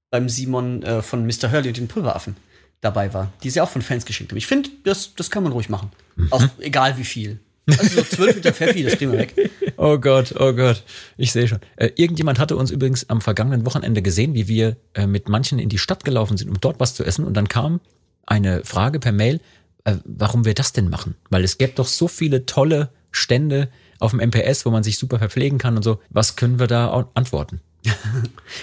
beim 0.10 0.30
Simon 0.30 0.84
äh, 0.84 1.02
von 1.02 1.26
Mr. 1.26 1.52
Hurley 1.52 1.70
und 1.70 1.78
den 1.78 1.88
Pulveraffen 1.88 2.36
dabei 2.84 3.14
war, 3.14 3.32
die 3.44 3.50
sie 3.50 3.62
auch 3.62 3.70
von 3.70 3.82
Fans 3.82 4.06
geschenkt 4.06 4.32
haben. 4.32 4.38
Ich 4.38 4.48
finde, 4.48 4.70
das, 4.84 5.16
das 5.16 5.32
kann 5.32 5.44
man 5.44 5.52
ruhig 5.52 5.70
machen. 5.70 5.92
Auch 6.30 6.44
egal 6.60 6.98
wie 6.98 7.04
viel. 7.04 7.40
Also 7.66 8.02
so 8.02 8.04
12 8.04 8.36
Liter 8.36 8.54
Pfeffi, 8.54 8.84
das 8.84 8.98
kriegen 8.98 9.14
wir 9.14 9.20
weg. 9.20 9.52
Oh 9.78 9.98
Gott, 9.98 10.36
oh 10.38 10.54
Gott, 10.54 10.84
ich 11.18 11.32
sehe 11.32 11.48
schon. 11.48 11.60
Äh, 11.78 11.92
irgendjemand 11.96 12.40
hatte 12.40 12.58
uns 12.58 12.72
übrigens 12.72 13.10
am 13.10 13.22
vergangenen 13.22 13.66
Wochenende 13.66 14.02
gesehen, 14.02 14.34
wie 14.34 14.48
wir 14.48 14.76
äh, 14.94 15.08
mit 15.08 15.30
manchen 15.30 15.60
in 15.60 15.70
die 15.70 15.78
Stadt 15.78 16.04
gelaufen 16.04 16.38
sind, 16.38 16.50
um 16.50 16.60
dort 16.60 16.80
was 16.80 16.94
zu 16.94 17.06
essen. 17.06 17.26
Und 17.26 17.36
dann 17.36 17.48
kam 17.48 17.80
eine 18.26 18.64
Frage 18.66 19.00
per 19.00 19.14
Mail, 19.14 19.40
äh, 19.86 19.96
warum 20.04 20.46
wir 20.46 20.54
das 20.54 20.74
denn 20.74 20.90
machen. 20.90 21.16
Weil 21.30 21.44
es 21.44 21.58
gäbe 21.58 21.74
doch 21.76 21.88
so 21.88 22.08
viele 22.08 22.46
tolle 22.46 22.90
Stände 23.12 23.70
auf 24.00 24.12
dem 24.12 24.20
MPS, 24.20 24.66
wo 24.66 24.70
man 24.70 24.84
sich 24.84 24.98
super 24.98 25.20
verpflegen 25.20 25.58
kann 25.58 25.78
und 25.78 25.84
so. 25.84 26.00
Was 26.10 26.36
können 26.36 26.60
wir 26.60 26.68
da 26.68 27.08
antworten? 27.14 27.62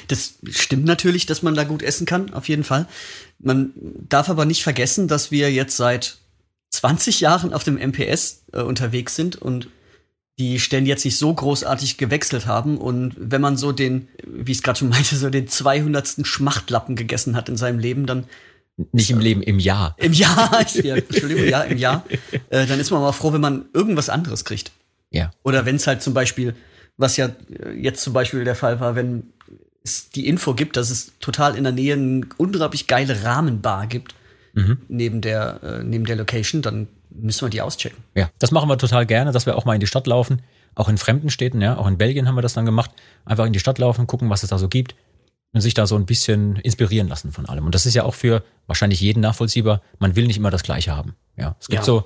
Das 0.09 0.35
stimmt 0.50 0.85
natürlich, 0.85 1.27
dass 1.27 1.43
man 1.43 1.55
da 1.55 1.65
gut 1.65 1.83
essen 1.83 2.07
kann, 2.07 2.33
auf 2.33 2.49
jeden 2.49 2.65
Fall. 2.65 2.87
Man 3.42 3.73
darf 4.09 4.28
aber 4.28 4.44
nicht 4.44 4.62
vergessen, 4.62 5.09
dass 5.09 5.30
wir 5.30 5.50
jetzt 5.52 5.76
seit 5.76 6.18
20 6.70 7.20
Jahren 7.20 7.52
auf 7.52 7.64
dem 7.64 7.76
MPS 7.76 8.44
äh, 8.52 8.61
unterwegs 8.61 9.16
sind 9.16 9.37
und 9.37 9.68
die 10.38 10.59
Stellen 10.59 10.87
jetzt 10.87 11.04
nicht 11.04 11.18
so 11.18 11.32
großartig 11.32 11.99
gewechselt 11.99 12.47
haben. 12.47 12.78
Und 12.78 13.14
wenn 13.18 13.40
man 13.40 13.56
so 13.56 13.73
den, 13.73 14.09
wie 14.26 14.52
ich 14.52 14.59
es 14.59 14.62
gerade 14.62 14.78
schon 14.78 14.88
meinte, 14.90 15.16
so 15.16 15.30
den 15.30 15.49
200. 15.49 16.26
Schmachtlappen 16.26 16.97
gegessen 16.97 17.37
hat 17.37 17.49
in 17.49 17.56
seinem 17.56 17.78
Leben, 17.78 18.06
dann 18.06 18.25
Nicht 18.92 19.11
im 19.11 19.20
Leben, 19.20 19.42
im 19.42 19.59
Jahr. 19.59 19.94
im 19.99 20.12
Jahr, 20.12 20.66
ja, 20.82 20.97
Entschuldigung, 20.97 21.47
ja, 21.47 21.62
im 21.62 21.78
Jahr, 21.78 22.04
äh, 22.49 22.66
dann 22.66 22.80
ist 22.80 22.90
man 22.90 23.00
mal 23.00 23.12
froh, 23.12 23.32
wenn 23.32 23.40
man 23.40 23.66
irgendwas 23.75 24.09
anderes 24.09 24.44
kriegt. 24.44 24.73
Ja. 25.11 25.30
Oder 25.42 25.66
wenn 25.66 25.76
es 25.76 25.87
halt 25.87 26.02
zum 26.02 26.14
Beispiel, 26.14 26.54
was 26.97 27.16
ja 27.16 27.30
äh, 27.62 27.73
jetzt 27.73 28.02
zum 28.02 28.12
Beispiel 28.12 28.44
der 28.44 28.54
Fall 28.54 28.80
war, 28.80 28.94
wenn 28.94 29.32
es 29.85 30.11
die 30.11 30.29
Info 30.29 30.55
gibt, 30.55 30.77
dass 30.77 30.91
es 30.91 31.13
total 31.21 31.57
in 31.57 31.65
der 31.65 31.73
Nähe 31.73 31.95
eine 31.95 32.27
unglaublich 32.37 32.87
geile 32.87 33.25
Rahmenbar 33.25 33.87
gibt, 33.87 34.15
neben, 34.89 35.21
der, 35.21 35.61
äh, 35.63 35.83
neben 35.85 36.05
der 36.05 36.17
Location, 36.17 36.61
dann 36.61 36.89
müssen 37.09 37.47
wir 37.47 37.51
die 37.51 37.63
auschecken. 37.63 37.99
Ja, 38.17 38.31
das 38.41 38.51
machen 38.51 38.69
wir 38.69 38.77
total 38.79 39.07
gerne, 39.07 39.31
dass 39.33 39.47
wir 39.47 39.57
auch 39.57 39.65
mal 39.65 39.75
in 39.75 39.81
die 39.81 39.87
Stadt 39.87 40.07
laufen. 40.07 40.43
Auch 40.75 40.89
in 40.89 40.99
fremden 40.99 41.31
Städten, 41.31 41.61
ja. 41.61 41.77
Auch 41.77 41.87
in 41.87 41.99
Belgien 41.99 42.27
haben 42.29 42.35
wir 42.35 42.43
das 42.43 42.55
dann 42.55 42.65
gemacht. 42.65 42.91
Einfach 43.25 43.47
in 43.47 43.53
die 43.53 43.61
Stadt 43.61 43.79
laufen, 43.79 44.07
gucken, 44.07 44.29
was 44.29 44.43
es 44.43 44.51
da 44.51 44.59
so 44.59 44.69
gibt. 44.69 44.95
Und 45.53 45.61
sich 45.61 45.75
da 45.75 45.87
so 45.87 45.97
ein 45.97 46.05
bisschen 46.05 46.57
inspirieren 46.57 47.09
lassen 47.09 47.33
von 47.33 47.47
allem. 47.47 47.65
Und 47.65 47.75
das 47.75 47.87
ist 47.87 47.95
ja 47.95 48.05
auch 48.05 48.15
für 48.15 48.43
wahrscheinlich 48.67 49.01
jeden 49.01 49.21
nachvollziehbar. 49.21 49.83
Man 49.99 50.15
will 50.15 50.27
nicht 50.27 50.37
immer 50.37 50.51
das 50.51 50.63
Gleiche 50.63 50.97
haben. 50.97 51.15
Ja. 51.37 51.57
Es 51.61 51.69
gibt 51.69 51.83
Ja. 51.83 51.85
so 51.87 52.05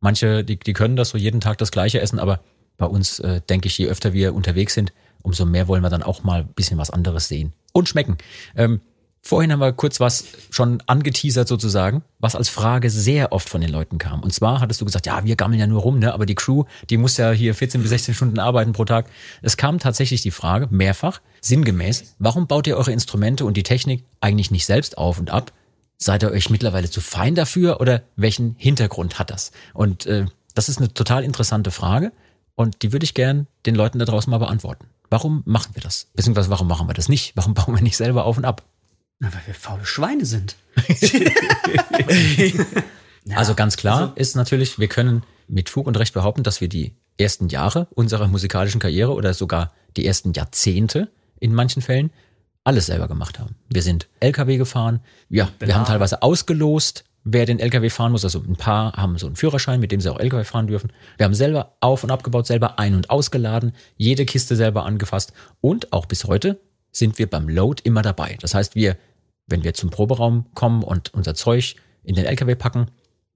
manche, 0.00 0.44
die, 0.44 0.58
die 0.58 0.72
können 0.74 0.96
das 0.96 1.08
so 1.10 1.18
jeden 1.18 1.40
Tag 1.40 1.58
das 1.58 1.70
Gleiche 1.72 2.00
essen, 2.00 2.18
aber 2.18 2.40
bei 2.76 2.86
uns, 2.86 3.18
äh, 3.20 3.40
denke 3.48 3.66
ich, 3.68 3.78
je 3.78 3.88
öfter 3.88 4.12
wir 4.12 4.34
unterwegs 4.34 4.74
sind, 4.74 4.92
umso 5.24 5.44
mehr 5.44 5.66
wollen 5.66 5.82
wir 5.82 5.90
dann 5.90 6.04
auch 6.04 6.22
mal 6.22 6.42
ein 6.42 6.52
bisschen 6.54 6.78
was 6.78 6.90
anderes 6.90 7.26
sehen. 7.26 7.52
Und 7.72 7.88
schmecken. 7.88 8.18
Ähm, 8.54 8.80
Vorhin 9.26 9.50
haben 9.50 9.60
wir 9.60 9.72
kurz 9.72 10.00
was 10.00 10.24
schon 10.50 10.82
angeteasert 10.84 11.48
sozusagen, 11.48 12.02
was 12.18 12.36
als 12.36 12.50
Frage 12.50 12.90
sehr 12.90 13.32
oft 13.32 13.48
von 13.48 13.62
den 13.62 13.70
Leuten 13.70 13.96
kam. 13.96 14.22
Und 14.22 14.34
zwar 14.34 14.60
hattest 14.60 14.82
du 14.82 14.84
gesagt, 14.84 15.06
ja, 15.06 15.24
wir 15.24 15.34
gammeln 15.34 15.58
ja 15.58 15.66
nur 15.66 15.80
rum, 15.80 15.98
ne? 15.98 16.12
aber 16.12 16.26
die 16.26 16.34
Crew, 16.34 16.64
die 16.90 16.98
muss 16.98 17.16
ja 17.16 17.30
hier 17.30 17.54
14 17.54 17.80
bis 17.80 17.88
16 17.88 18.14
Stunden 18.14 18.38
arbeiten 18.38 18.72
pro 18.72 18.84
Tag. 18.84 19.06
Es 19.40 19.56
kam 19.56 19.78
tatsächlich 19.78 20.20
die 20.20 20.30
Frage, 20.30 20.68
mehrfach, 20.70 21.22
sinngemäß, 21.40 22.16
warum 22.18 22.46
baut 22.46 22.66
ihr 22.66 22.76
eure 22.76 22.92
Instrumente 22.92 23.46
und 23.46 23.56
die 23.56 23.62
Technik 23.62 24.04
eigentlich 24.20 24.50
nicht 24.50 24.66
selbst 24.66 24.98
auf 24.98 25.18
und 25.18 25.30
ab? 25.30 25.52
Seid 25.96 26.22
ihr 26.22 26.30
euch 26.30 26.50
mittlerweile 26.50 26.90
zu 26.90 27.00
fein 27.00 27.34
dafür 27.34 27.80
oder 27.80 28.02
welchen 28.16 28.56
Hintergrund 28.58 29.18
hat 29.18 29.30
das? 29.30 29.52
Und 29.72 30.04
äh, 30.04 30.26
das 30.54 30.68
ist 30.68 30.76
eine 30.76 30.92
total 30.92 31.24
interessante 31.24 31.70
Frage 31.70 32.12
und 32.56 32.82
die 32.82 32.92
würde 32.92 33.04
ich 33.04 33.14
gern 33.14 33.46
den 33.66 33.74
Leuten 33.74 33.98
da 33.98 34.04
draußen 34.04 34.30
mal 34.30 34.38
beantworten. 34.38 34.86
Warum 35.10 35.42
machen 35.44 35.74
wir 35.74 35.82
das? 35.82 36.08
Beziehungsweise 36.14 36.50
warum 36.50 36.68
machen 36.68 36.88
wir 36.88 36.94
das 36.94 37.08
nicht? 37.08 37.32
Warum 37.36 37.54
bauen 37.54 37.74
wir 37.74 37.82
nicht 37.82 37.96
selber 37.96 38.24
auf 38.24 38.36
und 38.36 38.44
ab? 38.44 38.62
Na, 39.20 39.32
weil 39.32 39.42
wir 39.46 39.54
faule 39.54 39.86
Schweine 39.86 40.24
sind. 40.24 40.56
Ja, 43.24 43.38
also 43.38 43.54
ganz 43.54 43.76
klar 43.76 44.12
ist 44.16 44.36
natürlich, 44.36 44.78
wir 44.78 44.88
können 44.88 45.22
mit 45.48 45.70
Fug 45.70 45.86
und 45.86 45.98
Recht 45.98 46.14
behaupten, 46.14 46.42
dass 46.42 46.60
wir 46.60 46.68
die 46.68 46.94
ersten 47.16 47.48
Jahre 47.48 47.88
unserer 47.94 48.28
musikalischen 48.28 48.80
Karriere 48.80 49.14
oder 49.14 49.34
sogar 49.34 49.72
die 49.96 50.06
ersten 50.06 50.32
Jahrzehnte 50.32 51.10
in 51.40 51.54
manchen 51.54 51.80
Fällen 51.80 52.10
alles 52.64 52.86
selber 52.86 53.08
gemacht 53.08 53.38
haben. 53.38 53.56
Wir 53.68 53.82
sind 53.82 54.08
LKW 54.20 54.56
gefahren, 54.56 55.00
ja, 55.28 55.48
wir 55.58 55.74
haben 55.74 55.84
teilweise 55.84 56.22
ausgelost, 56.22 57.04
wer 57.24 57.46
den 57.46 57.58
LKW 57.58 57.90
fahren 57.90 58.12
muss. 58.12 58.24
Also 58.24 58.40
ein 58.40 58.56
paar 58.56 58.92
haben 58.92 59.18
so 59.18 59.26
einen 59.26 59.36
Führerschein, 59.36 59.80
mit 59.80 59.90
dem 59.90 60.00
sie 60.00 60.12
auch 60.12 60.20
LKW 60.20 60.44
fahren 60.44 60.66
dürfen. 60.66 60.92
Wir 61.16 61.24
haben 61.24 61.34
selber 61.34 61.76
auf 61.80 62.04
und 62.04 62.10
abgebaut, 62.10 62.46
selber 62.46 62.78
ein- 62.78 62.94
und 62.94 63.10
ausgeladen, 63.10 63.72
jede 63.96 64.24
Kiste 64.24 64.54
selber 64.56 64.84
angefasst 64.84 65.32
und 65.60 65.92
auch 65.92 66.06
bis 66.06 66.24
heute 66.24 66.60
sind 66.92 67.18
wir 67.18 67.28
beim 67.28 67.48
Load 67.48 67.82
immer 67.84 68.02
dabei. 68.02 68.36
Das 68.40 68.54
heißt, 68.54 68.76
wir, 68.76 68.96
wenn 69.46 69.64
wir 69.64 69.74
zum 69.74 69.90
Proberaum 69.90 70.46
kommen 70.54 70.82
und 70.84 71.12
unser 71.12 71.34
Zeug 71.34 71.76
in 72.04 72.14
den 72.14 72.26
LKW 72.26 72.54
packen, 72.54 72.86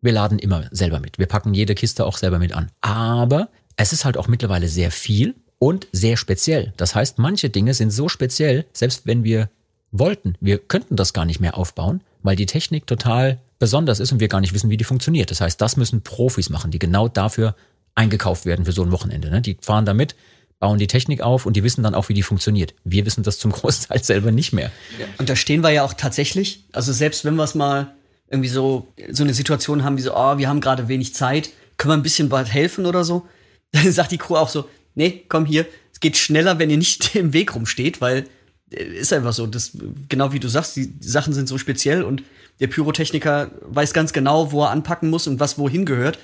wir 0.01 0.13
laden 0.13 0.39
immer 0.39 0.69
selber 0.71 1.01
mit. 1.01 1.19
Wir 1.19 1.27
packen 1.27 1.55
jede 1.55 1.75
Kiste 1.75 2.07
auch 2.07 2.17
selber 2.17 2.39
mit 2.39 2.53
an. 2.53 2.71
Aber 2.81 3.49
es 3.77 3.93
ist 3.93 4.05
halt 4.05 4.17
auch 4.17 4.29
mittlerweile 4.29 4.69
sehr 4.69 4.93
viel 4.93 5.35
und 5.59 5.89
sehr 5.93 6.17
speziell. 6.17 6.73
Das 6.77 6.95
heißt, 6.95 7.19
manche 7.19 7.51
Dinge 7.51 7.75
sind 7.75 7.91
so 7.91 8.09
speziell, 8.09 8.65
selbst 8.73 9.07
wenn 9.07 9.25
wir 9.25 9.51
wollten, 9.91 10.35
wir 10.41 10.59
könnten 10.59 10.97
das 10.97 11.13
gar 11.13 11.25
nicht 11.25 11.41
mehr 11.41 11.57
aufbauen, 11.57 12.03
weil 12.23 12.37
die 12.37 12.47
Technik 12.47 12.87
total 12.87 13.39
besonders 13.59 14.01
ist 14.01 14.13
und 14.13 14.21
wir 14.21 14.29
gar 14.29 14.41
nicht 14.41 14.55
wissen, 14.55 14.71
wie 14.71 14.77
die 14.77 14.85
funktioniert. 14.85 15.31
Das 15.31 15.41
heißt, 15.41 15.61
das 15.61 15.77
müssen 15.77 16.03
Profis 16.03 16.51
machen, 16.51 16.71
die 16.71 16.79
genau 16.79 17.09
dafür 17.09 17.55
eingekauft 17.95 18.47
werden 18.47 18.65
für 18.65 18.73
so 18.73 18.83
ein 18.83 18.93
Wochenende. 18.93 19.31
Ne? 19.31 19.41
Die 19.41 19.57
fahren 19.61 19.85
damit, 19.85 20.15
bauen 20.61 20.79
die 20.79 20.87
Technik 20.87 21.21
auf 21.21 21.47
und 21.47 21.55
die 21.55 21.65
wissen 21.65 21.83
dann 21.83 21.95
auch, 21.95 22.09
wie 22.09 22.15
die 22.15 22.23
funktioniert. 22.23 22.75
Wir 22.85 23.05
wissen 23.07 23.23
das 23.23 23.39
zum 23.39 23.53
Großteil 23.53 24.03
selber 24.03 24.31
nicht 24.31 24.53
mehr. 24.53 24.71
Und 25.19 25.29
da 25.29 25.37
stehen 25.37 25.63
wir 25.63 25.71
ja 25.71 25.85
auch 25.85 25.95
tatsächlich. 25.95 26.65
Also 26.73 26.93
selbst 26.93 27.25
wenn 27.25 27.35
wir 27.35 27.45
es 27.45 27.55
mal 27.55 27.95
irgendwie 28.31 28.49
so, 28.49 28.89
so 29.11 29.25
eine 29.25 29.35
Situation 29.35 29.85
haben 29.85 29.97
wie 29.97 30.03
so, 30.03 30.15
oh, 30.15 30.39
wir 30.39 30.49
haben 30.49 30.61
gerade 30.61 30.89
wenig 30.89 31.15
Zeit, 31.15 31.51
können 31.77 31.93
wir 31.93 31.97
ein 31.97 32.03
bisschen 32.03 32.29
bald 32.29 32.53
helfen 32.53 32.87
oder 32.87 33.05
so, 33.05 33.27
dann 33.73 33.91
sagt 33.93 34.13
die 34.13 34.19
Crew 34.19 34.37
auch 34.37 34.49
so, 34.49 34.69
nee, 34.95 35.25
komm 35.29 35.47
hier, 35.47 35.67
es 35.93 36.01
geht 36.01 36.17
schneller, 36.17 36.59
wenn 36.59 36.71
ihr 36.71 36.79
nicht 36.79 37.15
im 37.17 37.33
Weg 37.33 37.55
rumsteht, 37.55 38.01
weil 38.01 38.27
ist 38.71 39.13
einfach 39.13 39.33
so, 39.33 39.47
das, 39.47 39.73
genau 40.09 40.33
wie 40.33 40.41
du 40.41 40.49
sagst, 40.49 40.77
die 40.77 40.93
Sachen 41.01 41.33
sind 41.33 41.49
so 41.49 41.59
speziell 41.59 42.03
und 42.03 42.23
der 42.61 42.67
Pyrotechniker 42.67 43.51
weiß 43.63 43.93
ganz 43.93 44.13
genau, 44.13 44.53
wo 44.53 44.65
er 44.65 44.71
anpacken 44.71 45.11
muss 45.11 45.27
und 45.27 45.41
was 45.41 45.59
wohin 45.59 45.87
gehört. 45.87 46.19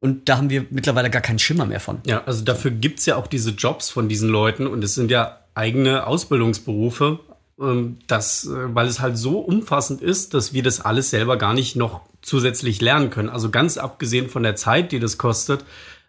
Und 0.00 0.28
da 0.28 0.36
haben 0.36 0.50
wir 0.50 0.66
mittlerweile 0.70 1.10
gar 1.10 1.22
keinen 1.22 1.38
Schimmer 1.38 1.64
mehr 1.64 1.80
von. 1.80 2.00
Ja, 2.06 2.24
also 2.24 2.44
dafür 2.44 2.70
gibt's 2.70 3.06
ja 3.06 3.16
auch 3.16 3.26
diese 3.26 3.50
Jobs 3.50 3.90
von 3.90 4.08
diesen 4.08 4.28
Leuten 4.28 4.66
und 4.66 4.84
es 4.84 4.94
sind 4.94 5.10
ja 5.10 5.40
eigene 5.54 6.06
Ausbildungsberufe, 6.06 7.20
ähm, 7.60 7.98
das, 8.06 8.46
äh, 8.46 8.74
weil 8.74 8.86
es 8.86 9.00
halt 9.00 9.16
so 9.16 9.38
umfassend 9.38 10.02
ist, 10.02 10.34
dass 10.34 10.52
wir 10.52 10.62
das 10.62 10.80
alles 10.80 11.10
selber 11.10 11.38
gar 11.38 11.54
nicht 11.54 11.76
noch 11.76 12.02
zusätzlich 12.22 12.80
lernen 12.80 13.10
können. 13.10 13.28
Also 13.28 13.50
ganz 13.50 13.78
abgesehen 13.78 14.28
von 14.28 14.42
der 14.42 14.56
Zeit, 14.56 14.92
die 14.92 15.00
das 15.00 15.18
kostet, 15.18 15.64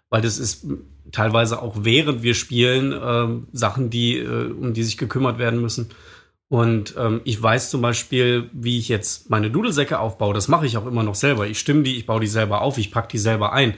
weil 0.09 0.21
das 0.21 0.39
ist 0.39 0.65
teilweise 1.15 1.61
auch 1.61 1.75
während 1.79 2.23
wir 2.23 2.35
spielen 2.35 2.93
ähm, 3.01 3.47
Sachen, 3.53 3.89
die, 3.89 4.17
äh, 4.17 4.51
um 4.51 4.73
die 4.73 4.83
sich 4.83 4.97
gekümmert 4.97 5.39
werden 5.39 5.61
müssen. 5.61 5.89
Und 6.49 6.93
ähm, 6.97 7.21
ich 7.23 7.41
weiß 7.41 7.69
zum 7.69 7.81
Beispiel, 7.81 8.49
wie 8.53 8.77
ich 8.77 8.89
jetzt 8.89 9.29
meine 9.29 9.49
Dudelsäcke 9.49 9.99
aufbaue. 9.99 10.33
Das 10.33 10.47
mache 10.47 10.65
ich 10.65 10.77
auch 10.77 10.85
immer 10.85 11.03
noch 11.03 11.15
selber. 11.15 11.47
Ich 11.47 11.57
stimme 11.57 11.83
die, 11.83 11.95
ich 11.95 12.05
baue 12.05 12.19
die 12.19 12.27
selber 12.27 12.61
auf, 12.61 12.77
ich 12.77 12.91
packe 12.91 13.07
die 13.07 13.17
selber 13.17 13.53
ein. 13.53 13.75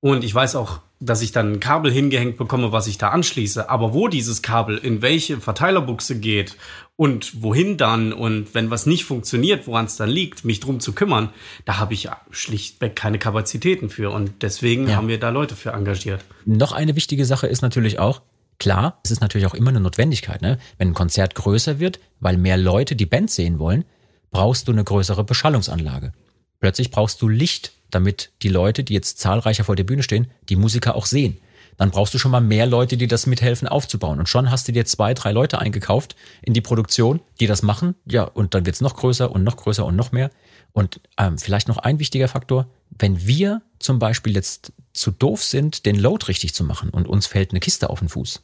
Und 0.00 0.22
ich 0.22 0.34
weiß 0.34 0.56
auch, 0.56 0.80
dass 1.00 1.22
ich 1.22 1.32
dann 1.32 1.54
ein 1.54 1.60
Kabel 1.60 1.90
hingehängt 1.90 2.36
bekomme, 2.36 2.70
was 2.70 2.86
ich 2.86 2.98
da 2.98 3.08
anschließe. 3.08 3.70
Aber 3.70 3.94
wo 3.94 4.08
dieses 4.08 4.42
Kabel 4.42 4.76
in 4.76 5.00
welche 5.00 5.40
Verteilerbuchse 5.40 6.20
geht 6.20 6.56
und 6.96 7.42
wohin 7.42 7.76
dann 7.76 8.12
und 8.12 8.54
wenn 8.54 8.70
was 8.70 8.86
nicht 8.86 9.04
funktioniert, 9.04 9.66
woran 9.66 9.86
es 9.86 9.96
dann 9.96 10.08
liegt, 10.08 10.44
mich 10.44 10.60
drum 10.60 10.78
zu 10.80 10.92
kümmern, 10.92 11.30
da 11.64 11.78
habe 11.78 11.94
ich 11.94 12.08
schlichtweg 12.30 12.94
keine 12.94 13.18
Kapazitäten 13.18 13.90
für. 13.90 14.10
Und 14.10 14.42
deswegen 14.42 14.88
Ja. 14.88 14.96
haben 14.96 15.08
wir 15.08 15.18
da 15.18 15.30
Leute 15.30 15.56
für 15.56 15.70
engagiert. 15.72 16.24
Noch 16.44 16.72
eine 16.72 16.94
wichtige 16.94 17.24
Sache 17.24 17.46
ist 17.46 17.62
natürlich 17.62 17.98
auch, 17.98 18.22
Klar, 18.60 19.00
es 19.02 19.10
ist 19.10 19.20
natürlich 19.20 19.48
auch 19.48 19.54
immer 19.54 19.70
eine 19.70 19.80
Notwendigkeit. 19.80 20.40
Ne? 20.40 20.58
Wenn 20.78 20.88
ein 20.90 20.94
Konzert 20.94 21.34
größer 21.34 21.80
wird, 21.80 21.98
weil 22.20 22.36
mehr 22.36 22.56
Leute 22.56 22.94
die 22.94 23.04
Band 23.04 23.28
sehen 23.30 23.58
wollen, 23.58 23.84
brauchst 24.30 24.68
du 24.68 24.72
eine 24.72 24.84
größere 24.84 25.24
Beschallungsanlage. 25.24 26.12
Plötzlich 26.60 26.92
brauchst 26.92 27.20
du 27.20 27.28
Licht, 27.28 27.72
damit 27.90 28.30
die 28.42 28.48
Leute, 28.48 28.84
die 28.84 28.94
jetzt 28.94 29.18
zahlreicher 29.18 29.64
vor 29.64 29.74
der 29.74 29.82
Bühne 29.84 30.04
stehen, 30.04 30.28
die 30.48 30.54
Musiker 30.56 30.94
auch 30.94 31.06
sehen. 31.06 31.38
Dann 31.76 31.90
brauchst 31.90 32.14
du 32.14 32.18
schon 32.18 32.30
mal 32.30 32.40
mehr 32.40 32.66
Leute, 32.66 32.96
die 32.96 33.06
das 33.06 33.26
mithelfen 33.26 33.66
aufzubauen. 33.68 34.18
Und 34.18 34.28
schon 34.28 34.50
hast 34.50 34.68
du 34.68 34.72
dir 34.72 34.84
zwei, 34.84 35.14
drei 35.14 35.32
Leute 35.32 35.58
eingekauft 35.58 36.14
in 36.42 36.54
die 36.54 36.60
Produktion, 36.60 37.20
die 37.40 37.46
das 37.46 37.62
machen. 37.62 37.94
Ja, 38.06 38.24
und 38.24 38.54
dann 38.54 38.66
wird's 38.66 38.80
noch 38.80 38.96
größer 38.96 39.30
und 39.30 39.44
noch 39.44 39.56
größer 39.56 39.84
und 39.84 39.96
noch 39.96 40.12
mehr. 40.12 40.30
Und 40.72 41.00
ähm, 41.18 41.38
vielleicht 41.38 41.68
noch 41.68 41.78
ein 41.78 41.98
wichtiger 41.98 42.28
Faktor, 42.28 42.66
wenn 42.90 43.26
wir 43.26 43.62
zum 43.78 43.98
Beispiel 43.98 44.34
jetzt 44.34 44.72
zu 44.92 45.10
doof 45.10 45.42
sind, 45.42 45.86
den 45.86 45.96
Load 45.96 46.26
richtig 46.26 46.54
zu 46.54 46.64
machen 46.64 46.90
und 46.90 47.08
uns 47.08 47.26
fällt 47.26 47.50
eine 47.50 47.60
Kiste 47.60 47.90
auf 47.90 47.98
den 47.98 48.08
Fuß 48.08 48.42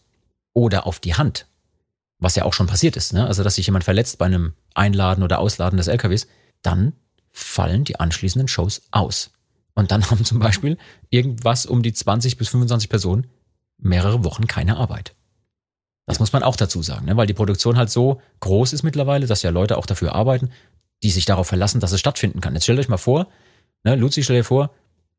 oder 0.52 0.86
auf 0.86 0.98
die 0.98 1.14
Hand, 1.14 1.46
was 2.18 2.36
ja 2.36 2.44
auch 2.44 2.52
schon 2.52 2.66
passiert 2.66 2.96
ist, 2.96 3.12
ne? 3.12 3.26
also 3.26 3.42
dass 3.42 3.54
sich 3.54 3.66
jemand 3.66 3.84
verletzt 3.84 4.18
bei 4.18 4.26
einem 4.26 4.54
Einladen 4.74 5.22
oder 5.22 5.38
Ausladen 5.38 5.76
des 5.76 5.86
LKWs, 5.86 6.26
dann 6.62 6.92
fallen 7.32 7.84
die 7.84 7.98
anschließenden 7.98 8.48
Shows 8.48 8.82
aus. 8.90 9.30
Und 9.74 9.90
dann 9.90 10.04
haben 10.10 10.24
zum 10.24 10.38
Beispiel 10.38 10.78
irgendwas 11.10 11.66
um 11.66 11.82
die 11.82 11.92
20 11.92 12.36
bis 12.36 12.48
25 12.48 12.88
Personen 12.88 13.26
mehrere 13.78 14.24
Wochen 14.24 14.46
keine 14.46 14.76
Arbeit. 14.76 15.14
Das 16.06 16.18
muss 16.18 16.32
man 16.32 16.42
auch 16.42 16.56
dazu 16.56 16.82
sagen, 16.82 17.06
ne? 17.06 17.16
weil 17.16 17.26
die 17.26 17.34
Produktion 17.34 17.76
halt 17.76 17.90
so 17.90 18.20
groß 18.40 18.72
ist 18.72 18.82
mittlerweile, 18.82 19.26
dass 19.26 19.42
ja 19.42 19.50
Leute 19.50 19.78
auch 19.78 19.86
dafür 19.86 20.14
arbeiten, 20.14 20.50
die 21.02 21.10
sich 21.10 21.24
darauf 21.24 21.46
verlassen, 21.46 21.80
dass 21.80 21.92
es 21.92 22.00
stattfinden 22.00 22.40
kann. 22.40 22.54
Jetzt 22.54 22.64
stellt 22.64 22.78
euch 22.78 22.88
mal 22.88 22.96
vor, 22.96 23.28
ne, 23.84 23.94
Luzi, 23.94 24.22
stell 24.22 24.36
dir 24.36 24.44
vor, 24.44 24.70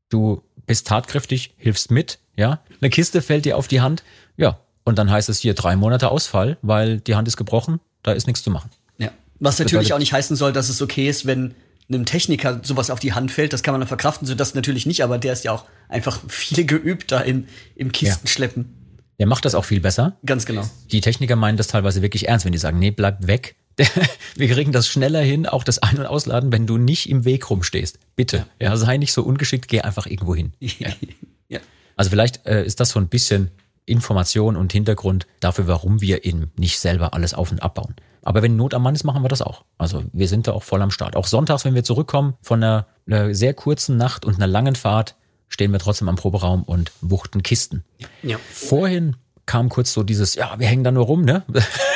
du 0.10 0.44
bist 0.66 0.88
tatkräftig, 0.88 1.54
hilfst 1.58 1.92
mit, 1.92 2.20
ja, 2.36 2.62
eine 2.82 2.90
Kiste 2.90 3.22
fällt 3.22 3.46
dir 3.46 3.58
auf 3.58 3.68
die 3.68 3.82
Hand, 3.82 4.04
ja, 4.38 4.60
und 4.84 4.98
dann 4.98 5.10
heißt 5.10 5.30
es 5.30 5.40
hier 5.40 5.54
drei 5.54 5.76
Monate 5.76 6.10
Ausfall, 6.10 6.58
weil 6.62 7.00
die 7.00 7.16
Hand 7.16 7.28
ist 7.28 7.38
gebrochen, 7.38 7.80
da 8.04 8.12
ist 8.12 8.28
nichts 8.28 8.44
zu 8.44 8.52
machen. 8.52 8.70
Ja. 8.98 9.12
Was 9.40 9.60
natürlich 9.60 9.94
auch 9.94 10.00
nicht 10.00 10.14
heißen 10.14 10.36
soll, 10.36 10.54
dass 10.54 10.70
es 10.70 10.82
okay 10.82 11.08
ist, 11.08 11.26
wenn 11.26 11.56
einem 11.94 12.06
Techniker 12.06 12.62
sowas 12.64 12.90
auf 12.90 13.00
die 13.00 13.14
Hand 13.14 13.32
fällt, 13.32 13.54
das 13.54 13.64
kann 13.64 13.74
man 13.74 13.82
dann 13.82 13.88
verkraften, 13.88 14.28
so 14.28 14.36
das 14.36 14.56
natürlich 14.56 14.86
nicht, 14.86 15.04
aber 15.04 15.18
der 15.18 15.34
ist 15.34 15.44
ja 15.44 15.52
auch 15.52 15.66
einfach 15.90 16.20
viel 16.28 16.66
geübter 16.66 17.26
im, 17.26 17.46
im 17.76 17.92
Kistenschleppen. 17.92 18.64
Ja. 18.64 18.78
Der 19.20 19.28
macht 19.28 19.46
das 19.46 19.54
auch 19.54 19.66
viel 19.66 19.82
besser. 19.82 20.18
Ganz 20.26 20.46
genau. 20.46 20.68
Die 20.92 21.02
Techniker 21.02 21.36
meinen 21.36 21.58
das 21.58 21.68
teilweise 21.68 22.02
wirklich 22.02 22.28
ernst, 22.28 22.46
wenn 22.46 22.54
die 22.54 22.58
sagen, 22.58 22.80
nee, 22.80 22.92
bleib 22.92 23.28
weg. 23.28 23.56
Wir 24.36 24.50
kriegen 24.50 24.72
das 24.72 24.88
schneller 24.88 25.22
hin, 25.22 25.46
auch 25.46 25.64
das 25.64 25.80
Ein- 25.80 26.00
und 26.00 26.06
Ausladen, 26.06 26.52
wenn 26.52 26.66
du 26.66 26.78
nicht 26.78 27.10
im 27.10 27.26
Weg 27.26 27.50
rumstehst. 27.50 28.00
Bitte. 28.16 28.46
Ja, 28.60 28.70
ja 28.70 28.78
sei 28.78 28.98
nicht 28.98 29.14
so 29.14 29.24
ungeschickt, 29.24 29.68
geh 29.68 29.82
einfach 29.82 30.08
irgendwo 30.08 30.36
hin. 30.36 30.54
Ja. 30.60 30.90
ja. 31.50 31.60
Also 31.96 32.10
vielleicht 32.10 32.46
äh, 32.48 32.66
ist 32.66 32.80
das 32.80 32.90
so 32.90 33.00
ein 33.00 33.08
bisschen 33.08 33.52
Information 33.92 34.56
und 34.56 34.72
Hintergrund 34.72 35.28
dafür, 35.40 35.68
warum 35.68 36.02
wir 36.02 36.26
eben 36.26 36.52
nicht 36.58 36.80
selber 36.80 37.14
alles 37.14 37.34
auf 37.34 37.52
und 37.52 37.62
abbauen. 37.62 37.96
Aber 38.24 38.42
wenn 38.42 38.56
Not 38.56 38.74
am 38.74 38.84
Mann 38.84 38.96
ist, 38.96 39.04
machen 39.04 39.24
wir 39.24 39.30
das 39.30 39.42
auch. 39.42 39.64
Also 39.78 40.04
wir 40.14 40.28
sind 40.28 40.48
da 40.48 40.54
auch 40.54 40.64
voll 40.64 40.82
am 40.82 40.92
Start. 40.92 41.16
Auch 41.16 41.28
sonntags, 41.28 41.66
wenn 41.66 41.74
wir 41.74 41.84
zurückkommen 41.84 42.36
von 42.42 42.64
einer, 42.64 42.88
einer 43.08 43.34
sehr 43.34 43.54
kurzen 43.54 43.98
Nacht 43.98 44.26
und 44.26 44.36
einer 44.36 44.48
langen 44.48 44.76
Fahrt, 44.76 45.16
stehen 45.50 45.72
wir 45.72 45.80
trotzdem 45.80 46.08
am 46.08 46.16
Proberaum 46.16 46.64
und 46.64 46.92
wuchten 47.02 47.44
Kisten. 47.44 47.84
Ja. 48.24 48.38
Vorhin 48.52 49.16
kam 49.46 49.70
kurz 49.70 49.92
so 49.92 50.04
dieses, 50.04 50.36
ja, 50.36 50.58
wir 50.60 50.68
hängen 50.68 50.84
da 50.84 50.92
nur 50.92 51.06
rum, 51.06 51.26
ne? 51.26 51.44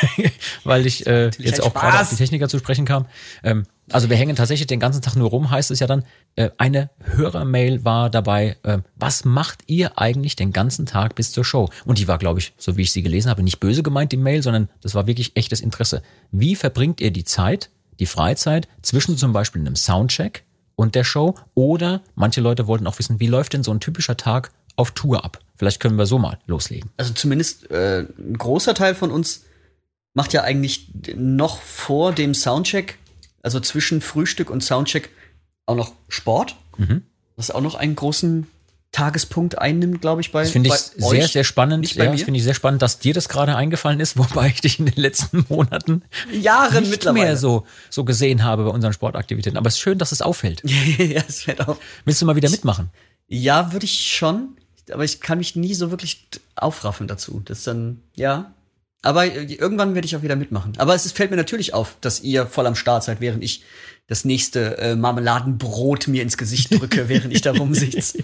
Weil 0.63 0.85
ich 0.85 1.07
äh, 1.07 1.29
jetzt 1.37 1.61
auch 1.63 1.73
gerade 1.73 2.01
auf 2.01 2.09
die 2.09 2.15
Techniker 2.15 2.49
zu 2.49 2.59
sprechen 2.59 2.85
kam. 2.85 3.05
Ähm, 3.43 3.63
also 3.91 4.09
wir 4.09 4.17
hängen 4.17 4.35
tatsächlich 4.35 4.67
den 4.67 4.79
ganzen 4.79 5.01
Tag 5.01 5.15
nur 5.15 5.29
rum, 5.29 5.51
heißt 5.51 5.71
es 5.71 5.79
ja 5.79 5.87
dann. 5.87 6.03
Äh, 6.35 6.49
eine 6.57 6.89
Hörermail 6.99 7.85
war 7.85 8.09
dabei, 8.09 8.57
äh, 8.63 8.79
was 8.95 9.25
macht 9.25 9.63
ihr 9.67 9.99
eigentlich 9.99 10.35
den 10.35 10.51
ganzen 10.51 10.85
Tag 10.85 11.15
bis 11.15 11.31
zur 11.31 11.45
Show? 11.45 11.69
Und 11.85 11.99
die 11.99 12.07
war, 12.07 12.17
glaube 12.17 12.39
ich, 12.39 12.53
so 12.57 12.77
wie 12.77 12.81
ich 12.81 12.91
sie 12.91 13.03
gelesen 13.03 13.29
habe, 13.29 13.43
nicht 13.43 13.59
böse 13.59 13.83
gemeint, 13.83 14.11
die 14.11 14.17
Mail, 14.17 14.41
sondern 14.41 14.69
das 14.81 14.95
war 14.95 15.07
wirklich 15.07 15.35
echtes 15.35 15.61
Interesse. 15.61 16.01
Wie 16.31 16.55
verbringt 16.55 16.99
ihr 16.99 17.11
die 17.11 17.25
Zeit, 17.25 17.69
die 17.99 18.05
Freizeit 18.05 18.67
zwischen 18.81 19.17
zum 19.17 19.33
Beispiel 19.33 19.61
einem 19.61 19.75
Soundcheck 19.75 20.43
und 20.75 20.95
der 20.95 21.03
Show? 21.03 21.35
Oder 21.53 22.01
manche 22.15 22.41
Leute 22.41 22.67
wollten 22.67 22.87
auch 22.87 22.97
wissen, 22.97 23.19
wie 23.19 23.27
läuft 23.27 23.53
denn 23.53 23.63
so 23.63 23.71
ein 23.71 23.79
typischer 23.79 24.17
Tag 24.17 24.51
auf 24.75 24.91
Tour 24.91 25.23
ab? 25.23 25.39
Vielleicht 25.55 25.79
können 25.79 25.97
wir 25.97 26.05
so 26.05 26.17
mal 26.17 26.39
loslegen. 26.47 26.89
Also 26.97 27.13
zumindest 27.13 27.69
äh, 27.71 28.05
ein 28.17 28.37
großer 28.37 28.73
Teil 28.73 28.95
von 28.95 29.11
uns 29.11 29.43
macht 30.13 30.33
ja 30.33 30.43
eigentlich 30.43 30.89
noch 31.15 31.61
vor 31.61 32.13
dem 32.13 32.33
Soundcheck, 32.33 32.97
also 33.45 33.59
zwischen 33.59 34.01
Frühstück 34.01 34.49
und 34.49 34.63
Soundcheck, 34.63 35.09
auch 35.65 35.75
noch 35.75 35.93
Sport. 36.09 36.55
Mhm. 36.77 37.03
Was 37.35 37.51
auch 37.51 37.61
noch 37.61 37.75
einen 37.75 37.95
großen 37.95 38.47
Tagespunkt 38.91 39.57
einnimmt, 39.57 40.01
glaube 40.01 40.21
ich, 40.21 40.31
bei 40.31 40.43
Das 40.43 40.51
finde 40.51 40.69
ich 40.69 40.75
sehr, 40.75 41.23
euch. 41.23 41.31
sehr 41.31 41.43
spannend. 41.43 41.93
Ja, 41.95 42.05
das 42.05 42.21
finde 42.21 42.37
ich 42.37 42.43
sehr 42.43 42.53
spannend, 42.53 42.81
dass 42.81 42.99
dir 42.99 43.13
das 43.13 43.27
gerade 43.27 43.55
eingefallen 43.55 43.99
ist, 43.99 44.17
wobei 44.17 44.47
ich 44.47 44.61
dich 44.61 44.79
in 44.79 44.85
den 44.85 44.95
letzten 44.95 45.45
Monaten 45.49 46.03
Jahren 46.31 46.81
nicht 46.81 46.91
mittlerweile 46.91 47.25
mehr 47.25 47.37
so, 47.37 47.65
so 47.89 48.03
gesehen 48.05 48.43
habe 48.43 48.63
bei 48.65 48.69
unseren 48.69 48.93
Sportaktivitäten. 48.93 49.57
Aber 49.57 49.67
es 49.67 49.75
ist 49.75 49.81
schön, 49.81 49.97
dass 49.97 50.11
es 50.11 50.21
auffällt. 50.21 50.61
ja, 50.97 51.21
es 51.27 51.43
fällt 51.43 51.67
auf. 51.67 51.77
Willst 52.05 52.21
du 52.21 52.25
mal 52.25 52.35
wieder 52.35 52.49
mitmachen? 52.49 52.89
Ja, 53.27 53.73
würde 53.73 53.85
ich 53.85 54.11
schon 54.15 54.55
aber 54.91 55.03
ich 55.03 55.21
kann 55.21 55.37
mich 55.37 55.55
nie 55.55 55.73
so 55.73 55.91
wirklich 55.91 56.27
aufraffen 56.55 57.07
dazu. 57.07 57.41
Das 57.43 57.63
dann, 57.63 58.01
ja. 58.15 58.53
Aber 59.05 59.25
irgendwann 59.27 59.93
werde 59.93 60.07
ich 60.07 60.15
auch 60.15 60.23
wieder 60.23 60.35
mitmachen. 60.35 60.73
Aber 60.77 60.95
es 60.95 61.11
fällt 61.11 61.29
mir 61.29 61.37
natürlich 61.37 61.75
auf, 61.75 61.95
dass 62.01 62.21
ihr 62.21 62.47
voll 62.47 62.65
am 62.65 62.73
Start 62.73 63.03
seid, 63.03 63.21
während 63.21 63.43
ich 63.43 63.61
das 64.07 64.25
nächste 64.25 64.79
äh, 64.79 64.95
Marmeladenbrot 64.95 66.07
mir 66.07 66.23
ins 66.23 66.37
Gesicht 66.37 66.73
drücke, 66.73 67.07
während 67.07 67.31
ich 67.31 67.41
da 67.41 67.51
rumsitze. 67.51 68.23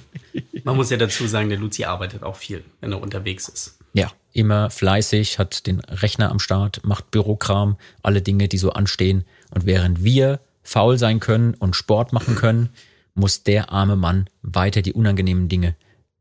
Man 0.63 0.75
muss 0.75 0.89
ja 0.89 0.97
dazu 0.97 1.27
sagen, 1.27 1.49
der 1.49 1.59
Luzi 1.59 1.83
arbeitet 1.83 2.23
auch 2.23 2.35
viel, 2.35 2.63
wenn 2.79 2.91
er 2.91 2.99
unterwegs 2.99 3.47
ist. 3.47 3.77
Ja, 3.93 4.11
immer 4.33 4.71
fleißig, 4.71 5.37
hat 5.37 5.67
den 5.67 5.81
Rechner 5.81 6.31
am 6.31 6.39
Start, 6.39 6.83
macht 6.83 7.11
Bürokram, 7.11 7.77
alle 8.01 8.23
Dinge, 8.23 8.47
die 8.47 8.57
so 8.57 8.71
anstehen. 8.71 9.25
Und 9.51 9.67
während 9.67 10.03
wir 10.03 10.39
faul 10.63 10.97
sein 10.97 11.19
können 11.19 11.53
und 11.53 11.75
Sport 11.75 12.11
machen 12.11 12.33
können, 12.35 12.69
muss 13.13 13.43
der 13.43 13.71
arme 13.71 13.97
Mann 13.97 14.31
weiter 14.41 14.81
die 14.81 14.93
unangenehmen 14.93 15.47
Dinge 15.47 15.75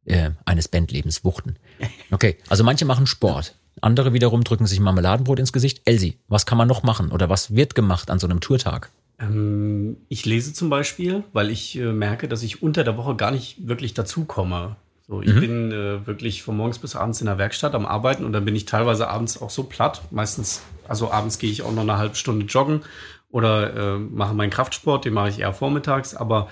äh, 0.05 0.33
eines 0.45 0.69
Bandlebens 0.69 1.25
wuchten. 1.25 1.57
Okay, 2.11 2.37
also 2.49 2.63
manche 2.63 2.85
machen 2.85 3.07
Sport. 3.07 3.55
Andere 3.81 4.13
wiederum 4.13 4.45
drücken 4.45 4.67
sich 4.67 4.81
Marmeladenbrot 4.81 5.39
ins 5.39 5.53
Gesicht. 5.53 5.83
Elsie, 5.85 6.17
was 6.29 6.47
kann 6.47 6.59
man 6.59 6.69
noch 6.69 6.83
machen 6.83 7.13
oder 7.13 7.29
was 7.29 7.55
wird 7.55 7.75
gemacht 7.75 8.11
an 8.11 8.19
so 8.19 8.27
einem 8.27 8.41
Tourtag? 8.41 8.91
Ähm, 9.21 9.97
ich 10.09 10.25
lese 10.25 10.53
zum 10.53 10.71
Beispiel, 10.71 11.25
weil 11.33 11.51
ich 11.51 11.79
äh, 11.79 11.93
merke, 11.93 12.29
dass 12.29 12.43
ich 12.43 12.63
unter 12.63 12.85
der 12.85 12.97
Woche 12.97 13.17
gar 13.17 13.31
nicht 13.31 13.69
wirklich 13.69 13.95
dazukomme. 13.95 14.77
So, 15.07 15.23
ich 15.23 15.35
mhm. 15.35 15.41
bin 15.41 15.73
äh, 15.73 16.07
wirklich 16.07 16.43
von 16.43 16.57
morgens 16.57 16.79
bis 16.79 16.95
abends 16.95 17.21
in 17.21 17.27
der 17.27 17.37
Werkstatt 17.37 17.75
am 17.75 17.85
Arbeiten 17.85 18.25
und 18.25 18.33
dann 18.33 18.45
bin 18.45 18.55
ich 18.55 18.65
teilweise 18.65 19.09
abends 19.09 19.43
auch 19.43 19.51
so 19.51 19.65
platt. 19.65 20.03
Meistens, 20.11 20.63
also 20.87 21.11
abends 21.11 21.39
gehe 21.39 21.51
ich 21.51 21.63
auch 21.63 21.73
noch 21.73 21.83
eine 21.83 21.99
halbe 21.99 22.15
Stunde 22.15 22.47
joggen 22.47 22.83
oder 23.29 23.97
äh, 23.97 23.99
mache 23.99 24.35
meinen 24.35 24.51
Kraftsport, 24.51 25.05
den 25.05 25.15
mache 25.15 25.31
ich 25.31 25.41
eher 25.41 25.53
vormittags, 25.53 26.15
aber 26.15 26.49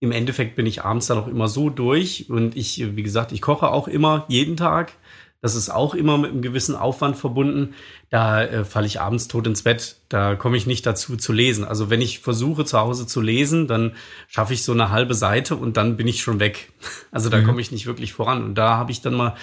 im 0.00 0.12
Endeffekt 0.12 0.56
bin 0.56 0.66
ich 0.66 0.84
abends 0.84 1.06
dann 1.06 1.18
auch 1.18 1.28
immer 1.28 1.46
so 1.48 1.70
durch 1.70 2.28
und 2.28 2.56
ich, 2.56 2.96
wie 2.96 3.02
gesagt, 3.02 3.30
ich 3.30 3.40
koche 3.40 3.70
auch 3.70 3.86
immer 3.86 4.24
jeden 4.28 4.56
Tag. 4.56 4.92
Das 5.42 5.56
ist 5.56 5.70
auch 5.70 5.94
immer 5.94 6.18
mit 6.18 6.30
einem 6.30 6.40
gewissen 6.40 6.76
Aufwand 6.76 7.16
verbunden. 7.16 7.74
Da 8.10 8.44
äh, 8.44 8.64
falle 8.64 8.86
ich 8.86 9.00
abends 9.00 9.26
tot 9.26 9.48
ins 9.48 9.62
Bett. 9.62 9.96
Da 10.08 10.36
komme 10.36 10.56
ich 10.56 10.66
nicht 10.66 10.86
dazu 10.86 11.16
zu 11.16 11.32
lesen. 11.32 11.64
Also 11.64 11.90
wenn 11.90 12.00
ich 12.00 12.20
versuche 12.20 12.64
zu 12.64 12.78
Hause 12.78 13.08
zu 13.08 13.20
lesen, 13.20 13.66
dann 13.66 13.96
schaffe 14.28 14.54
ich 14.54 14.62
so 14.62 14.70
eine 14.70 14.90
halbe 14.90 15.14
Seite 15.14 15.56
und 15.56 15.76
dann 15.76 15.96
bin 15.96 16.06
ich 16.06 16.22
schon 16.22 16.40
weg. 16.40 16.72
Also 17.10 17.28
da 17.28 17.38
mhm. 17.38 17.44
komme 17.44 17.60
ich 17.60 17.72
nicht 17.72 17.84
wirklich 17.84 18.14
voran. 18.14 18.42
Und 18.42 18.54
da 18.54 18.76
habe 18.78 18.90
ich 18.90 19.02
dann 19.02 19.14
mal 19.14 19.34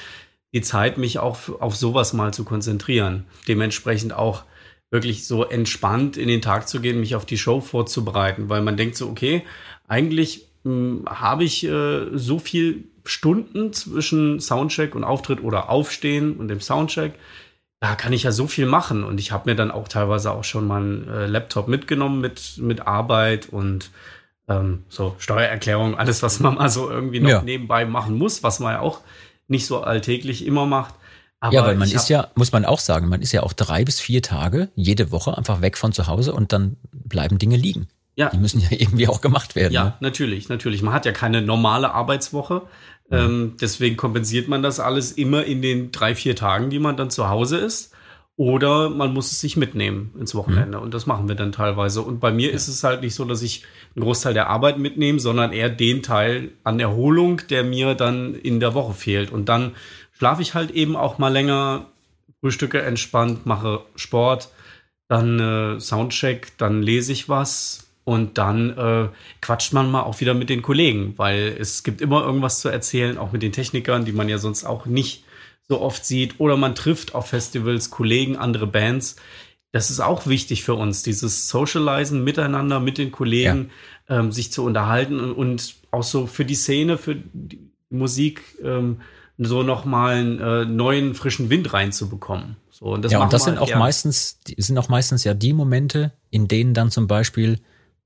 die 0.53 0.61
Zeit, 0.61 0.97
mich 0.97 1.19
auch 1.19 1.37
auf 1.59 1.75
sowas 1.75 2.13
mal 2.13 2.33
zu 2.33 2.43
konzentrieren. 2.43 3.25
Dementsprechend 3.47 4.13
auch 4.13 4.43
wirklich 4.89 5.27
so 5.27 5.43
entspannt 5.43 6.17
in 6.17 6.27
den 6.27 6.41
Tag 6.41 6.67
zu 6.67 6.79
gehen, 6.79 6.99
mich 6.99 7.15
auf 7.15 7.25
die 7.25 7.37
Show 7.37 7.61
vorzubereiten, 7.61 8.49
weil 8.49 8.61
man 8.61 8.75
denkt 8.75 8.95
so, 8.95 9.07
okay, 9.07 9.43
eigentlich 9.87 10.48
hm, 10.63 11.05
habe 11.07 11.43
ich 11.43 11.65
äh, 11.65 12.07
so 12.13 12.39
viel 12.39 12.85
Stunden 13.05 13.73
zwischen 13.73 14.39
Soundcheck 14.39 14.95
und 14.95 15.03
Auftritt 15.03 15.41
oder 15.43 15.69
Aufstehen 15.69 16.37
und 16.37 16.47
dem 16.47 16.61
Soundcheck. 16.61 17.13
Da 17.79 17.95
kann 17.95 18.11
ich 18.11 18.23
ja 18.23 18.31
so 18.31 18.47
viel 18.47 18.65
machen 18.65 19.03
und 19.03 19.19
ich 19.19 19.31
habe 19.31 19.49
mir 19.49 19.55
dann 19.55 19.71
auch 19.71 19.87
teilweise 19.87 20.31
auch 20.31 20.43
schon 20.43 20.67
mal 20.67 20.81
einen 20.81 21.07
äh, 21.07 21.25
Laptop 21.27 21.67
mitgenommen 21.67 22.19
mit, 22.19 22.57
mit 22.57 22.85
Arbeit 22.85 23.49
und 23.49 23.91
ähm, 24.49 24.83
so 24.89 25.15
Steuererklärung, 25.17 25.97
alles, 25.97 26.21
was 26.21 26.39
man 26.39 26.55
mal 26.55 26.69
so 26.69 26.89
irgendwie 26.89 27.21
noch 27.21 27.29
ja. 27.29 27.41
nebenbei 27.41 27.85
machen 27.85 28.17
muss, 28.17 28.43
was 28.43 28.59
man 28.59 28.73
ja 28.73 28.79
auch 28.81 28.99
nicht 29.47 29.65
so 29.65 29.81
alltäglich 29.81 30.45
immer 30.45 30.65
macht. 30.65 30.95
Aber 31.39 31.53
ja, 31.53 31.65
weil 31.65 31.75
man 31.75 31.89
ist 31.89 32.09
ja, 32.09 32.27
muss 32.35 32.51
man 32.51 32.65
auch 32.65 32.79
sagen, 32.79 33.07
man 33.07 33.21
ist 33.21 33.31
ja 33.31 33.43
auch 33.43 33.53
drei 33.53 33.85
bis 33.85 33.99
vier 34.01 34.21
Tage 34.21 34.69
jede 34.75 35.11
Woche 35.11 35.37
einfach 35.37 35.61
weg 35.61 35.77
von 35.77 35.93
zu 35.93 36.07
Hause 36.07 36.33
und 36.33 36.51
dann 36.51 36.75
bleiben 36.91 37.39
Dinge 37.39 37.55
liegen. 37.55 37.87
Ja. 38.19 38.29
Die 38.31 38.37
müssen 38.37 38.59
ja 38.59 38.67
irgendwie 38.71 39.07
auch 39.07 39.21
gemacht 39.21 39.55
werden. 39.55 39.71
Ja, 39.71 39.85
ne? 39.85 39.93
natürlich, 40.01 40.49
natürlich. 40.49 40.81
Man 40.83 40.93
hat 40.93 41.05
ja 41.05 41.13
keine 41.13 41.41
normale 41.41 41.93
Arbeitswoche. 41.93 42.63
Mhm. 43.09 43.17
Ähm, 43.17 43.53
deswegen 43.61 43.95
kompensiert 43.95 44.49
man 44.49 44.61
das 44.61 44.81
alles 44.81 45.13
immer 45.13 45.45
in 45.45 45.61
den 45.61 45.93
drei, 45.93 46.13
vier 46.15 46.35
Tagen, 46.35 46.69
die 46.69 46.79
man 46.79 46.97
dann 46.97 47.09
zu 47.09 47.29
Hause 47.29 47.57
ist. 47.57 47.93
Oder 48.35 48.89
man 48.89 49.13
muss 49.13 49.31
es 49.31 49.39
sich 49.39 49.55
mitnehmen 49.55 50.13
ins 50.19 50.35
Wochenende. 50.35 50.77
Mhm. 50.77 50.83
Und 50.83 50.93
das 50.93 51.05
machen 51.05 51.29
wir 51.29 51.35
dann 51.35 51.53
teilweise. 51.53 52.01
Und 52.01 52.19
bei 52.19 52.31
mir 52.31 52.49
ja. 52.49 52.55
ist 52.55 52.67
es 52.67 52.83
halt 52.83 53.01
nicht 53.01 53.15
so, 53.15 53.23
dass 53.23 53.41
ich 53.41 53.63
einen 53.95 54.03
Großteil 54.03 54.33
der 54.33 54.49
Arbeit 54.49 54.79
mitnehme, 54.79 55.21
sondern 55.21 55.53
eher 55.53 55.69
den 55.69 56.03
Teil 56.03 56.51
an 56.65 56.79
Erholung, 56.81 57.41
der 57.49 57.63
mir 57.63 57.95
dann 57.95 58.35
in 58.35 58.59
der 58.59 58.73
Woche 58.73 58.93
fehlt. 58.93 59.31
Und 59.31 59.47
dann 59.47 59.75
schlafe 60.11 60.41
ich 60.41 60.55
halt 60.55 60.71
eben 60.71 60.97
auch 60.97 61.19
mal 61.19 61.31
länger, 61.31 61.87
frühstücke 62.41 62.81
entspannt, 62.81 63.45
mache 63.45 63.81
Sport, 63.95 64.49
dann 65.07 65.39
äh, 65.39 65.79
Soundcheck, 65.79 66.57
dann 66.57 66.81
lese 66.81 67.13
ich 67.13 67.29
was 67.29 67.88
und 68.09 68.39
dann 68.39 68.75
äh, 68.75 69.07
quatscht 69.39 69.71
man 69.71 69.91
mal 69.91 70.01
auch 70.01 70.19
wieder 70.19 70.33
mit 70.33 70.49
den 70.49 70.63
Kollegen, 70.63 71.13
weil 71.17 71.55
es 71.59 71.83
gibt 71.83 72.01
immer 72.01 72.23
irgendwas 72.23 72.59
zu 72.59 72.67
erzählen, 72.67 73.19
auch 73.19 73.31
mit 73.31 73.43
den 73.43 73.51
Technikern, 73.51 74.03
die 74.03 74.13
man 74.13 74.27
ja 74.27 74.39
sonst 74.39 74.63
auch 74.65 74.87
nicht 74.87 75.25
so 75.67 75.79
oft 75.79 76.03
sieht. 76.03 76.39
Oder 76.39 76.57
man 76.57 76.73
trifft 76.73 77.13
auf 77.13 77.27
Festivals 77.27 77.91
Kollegen, 77.91 78.35
andere 78.35 78.65
Bands. 78.65 79.17
Das 79.71 79.91
ist 79.91 79.99
auch 79.99 80.25
wichtig 80.25 80.63
für 80.63 80.73
uns, 80.73 81.03
dieses 81.03 81.49
Socializen 81.49 82.23
miteinander, 82.23 82.79
mit 82.79 82.97
den 82.97 83.11
Kollegen, 83.11 83.69
ja. 84.09 84.21
ähm, 84.21 84.31
sich 84.31 84.51
zu 84.51 84.63
unterhalten 84.65 85.19
und, 85.19 85.33
und, 85.33 85.75
auch 85.91 86.01
so 86.01 86.25
für 86.25 86.45
die 86.45 86.55
Szene, 86.55 86.97
für 86.97 87.15
die 87.15 87.59
Musik 87.91 88.41
ähm, 88.63 89.01
so 89.37 89.61
nochmal 89.61 90.15
einen 90.15 90.39
äh, 90.39 90.65
neuen, 90.65 91.13
frischen 91.13 91.51
Wind 91.51 91.73
reinzubekommen. 91.73 92.55
So, 92.71 92.85
und 92.85 93.05
das 93.05 93.11
ja, 93.11 93.21
und 93.21 93.31
das 93.33 93.43
sind 93.43 93.59
auch 93.59 93.75
meistens, 93.75 94.39
sind 94.57 94.79
auch 94.79 94.89
meistens 94.89 95.23
ja 95.23 95.35
die 95.35 95.53
Momente, 95.53 96.13
in 96.31 96.47
denen 96.47 96.73
dann 96.73 96.89
zum 96.89 97.05
Beispiel 97.05 97.59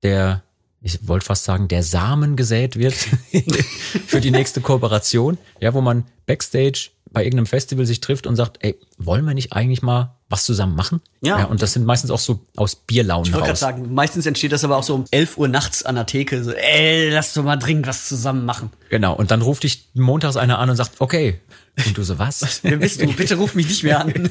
der, 0.04 0.42
ich 0.80 1.08
wollte 1.08 1.26
fast 1.26 1.44
sagen, 1.44 1.66
der 1.66 1.82
Samen 1.82 2.36
gesät 2.36 2.76
wird 2.76 2.94
für 4.06 4.20
die 4.20 4.30
nächste 4.30 4.60
Kooperation. 4.60 5.38
Ja, 5.60 5.74
wo 5.74 5.80
man 5.80 6.04
Backstage 6.26 6.90
bei 7.10 7.22
irgendeinem 7.24 7.46
Festival 7.46 7.86
sich 7.86 8.00
trifft 8.00 8.26
und 8.26 8.36
sagt, 8.36 8.58
ey, 8.60 8.78
wollen 8.98 9.24
wir 9.24 9.34
nicht 9.34 9.52
eigentlich 9.52 9.82
mal 9.82 10.16
was 10.28 10.44
zusammen 10.44 10.74
machen? 10.74 11.00
Ja. 11.20 11.38
ja 11.38 11.44
und 11.44 11.62
das 11.62 11.72
sind 11.72 11.86
meistens 11.86 12.10
auch 12.10 12.18
so 12.18 12.40
aus 12.56 12.74
Bierlaunen 12.74 13.26
Ich 13.26 13.32
wollte 13.32 13.46
gerade 13.46 13.58
sagen, 13.58 13.94
meistens 13.94 14.26
entsteht 14.26 14.52
das 14.52 14.64
aber 14.64 14.76
auch 14.76 14.82
so 14.82 14.96
um 14.96 15.04
11 15.10 15.38
Uhr 15.38 15.48
nachts 15.48 15.84
an 15.84 15.94
der 15.94 16.06
Theke. 16.06 16.42
So, 16.42 16.52
ey, 16.52 17.10
lass 17.10 17.32
doch 17.32 17.44
mal 17.44 17.56
dringend 17.56 17.86
was 17.86 18.08
zusammen 18.08 18.44
machen. 18.44 18.70
Genau. 18.90 19.14
Und 19.14 19.30
dann 19.30 19.42
ruft 19.42 19.62
dich 19.62 19.88
montags 19.94 20.36
einer 20.36 20.58
an 20.58 20.68
und 20.70 20.76
sagt, 20.76 21.00
okay. 21.00 21.40
Und 21.86 21.96
du 21.96 22.02
so, 22.02 22.18
was? 22.18 22.60
Wer 22.62 22.76
bist 22.76 23.00
du? 23.00 23.06
Bitte 23.12 23.36
ruf 23.36 23.54
mich 23.54 23.68
nicht 23.68 23.84
mehr 23.84 24.00
an. 24.00 24.12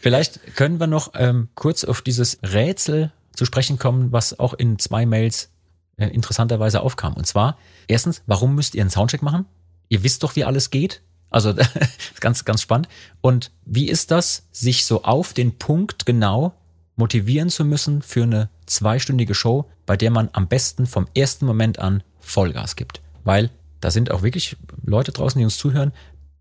Vielleicht 0.00 0.56
können 0.56 0.80
wir 0.80 0.88
noch 0.88 1.12
ähm, 1.14 1.48
kurz 1.54 1.84
auf 1.84 2.02
dieses 2.02 2.38
Rätsel 2.42 3.12
zu 3.34 3.44
sprechen 3.44 3.78
kommen, 3.78 4.12
was 4.12 4.38
auch 4.38 4.54
in 4.54 4.78
zwei 4.78 5.06
Mails 5.06 5.50
äh, 5.96 6.08
interessanterweise 6.08 6.80
aufkam. 6.80 7.14
Und 7.14 7.26
zwar, 7.26 7.58
erstens, 7.88 8.22
warum 8.26 8.54
müsst 8.54 8.74
ihr 8.74 8.82
einen 8.82 8.90
Soundcheck 8.90 9.22
machen? 9.22 9.46
ihr 9.92 10.02
wisst 10.02 10.22
doch, 10.22 10.34
wie 10.36 10.44
alles 10.44 10.70
geht. 10.70 11.02
Also 11.28 11.54
ganz, 12.20 12.46
ganz 12.46 12.62
spannend. 12.62 12.88
Und 13.20 13.52
wie 13.66 13.88
ist 13.88 14.10
das, 14.10 14.48
sich 14.50 14.86
so 14.86 15.02
auf 15.02 15.34
den 15.34 15.58
Punkt 15.58 16.06
genau 16.06 16.54
motivieren 16.96 17.50
zu 17.50 17.64
müssen 17.64 18.00
für 18.00 18.22
eine 18.22 18.48
zweistündige 18.64 19.34
Show, 19.34 19.68
bei 19.84 19.98
der 19.98 20.10
man 20.10 20.30
am 20.32 20.48
besten 20.48 20.86
vom 20.86 21.06
ersten 21.14 21.44
Moment 21.44 21.78
an 21.78 22.02
Vollgas 22.20 22.74
gibt? 22.74 23.02
Weil 23.24 23.50
da 23.80 23.90
sind 23.90 24.10
auch 24.10 24.22
wirklich 24.22 24.56
Leute 24.82 25.12
draußen, 25.12 25.38
die 25.38 25.44
uns 25.44 25.58
zuhören, 25.58 25.92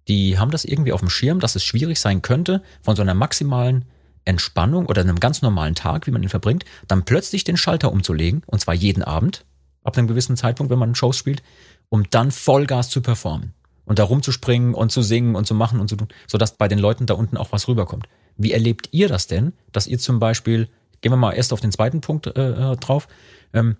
die 0.08 0.40
haben 0.40 0.52
das 0.52 0.64
irgendwie 0.64 0.94
auf 0.94 1.02
dem 1.02 1.10
Schirm, 1.10 1.42
dass 1.42 1.56
es 1.56 1.64
schwierig 1.64 2.00
sein 2.00 2.22
könnte, 2.22 2.64
von 2.82 2.96
so 2.96 3.02
einer 3.02 3.14
maximalen 3.14 3.84
Entspannung 4.26 4.86
oder 4.86 5.02
einem 5.02 5.20
ganz 5.20 5.42
normalen 5.42 5.76
Tag, 5.76 6.08
wie 6.08 6.12
man 6.12 6.24
ihn 6.24 6.30
verbringt, 6.30 6.66
dann 6.88 7.06
plötzlich 7.06 7.44
den 7.44 7.58
Schalter 7.58 7.92
umzulegen, 7.92 8.44
und 8.46 8.60
zwar 8.60 8.74
jeden 8.74 9.04
Abend, 9.04 9.46
ab 9.84 9.98
einem 9.98 10.08
gewissen 10.08 10.38
Zeitpunkt, 10.38 10.72
wenn 10.72 10.80
man 10.80 10.96
Shows 10.96 11.18
spielt, 11.18 11.42
um 11.90 12.10
dann 12.10 12.32
Vollgas 12.32 12.90
zu 12.90 13.02
performen 13.02 13.54
und 13.86 14.00
da 14.00 14.04
rumzuspringen 14.04 14.74
und 14.74 14.92
zu 14.92 15.02
singen 15.02 15.36
und 15.36 15.46
zu 15.46 15.56
machen 15.56 15.80
und 15.80 15.90
zu 15.90 15.96
tun, 15.96 16.08
sodass 16.28 16.56
bei 16.56 16.68
den 16.68 16.80
Leuten 16.80 17.06
da 17.06 17.16
unten 17.16 17.38
auch 17.38 17.52
was 17.52 17.68
rüberkommt. 17.68 18.08
Wie 18.38 18.54
erlebt 18.54 18.90
ihr 18.92 19.08
das 19.08 19.28
denn, 19.28 19.54
dass 19.72 19.88
ihr 19.88 20.00
zum 20.00 20.20
Beispiel, 20.20 20.70
gehen 21.02 21.12
wir 21.12 21.18
mal 21.18 21.34
erst 21.34 21.52
auf 21.52 21.62
den 21.62 21.72
zweiten 21.72 22.02
Punkt 22.02 22.28
äh, 22.28 22.72
äh, 22.72 22.78
drauf, 22.78 23.08
ähm, 23.54 23.78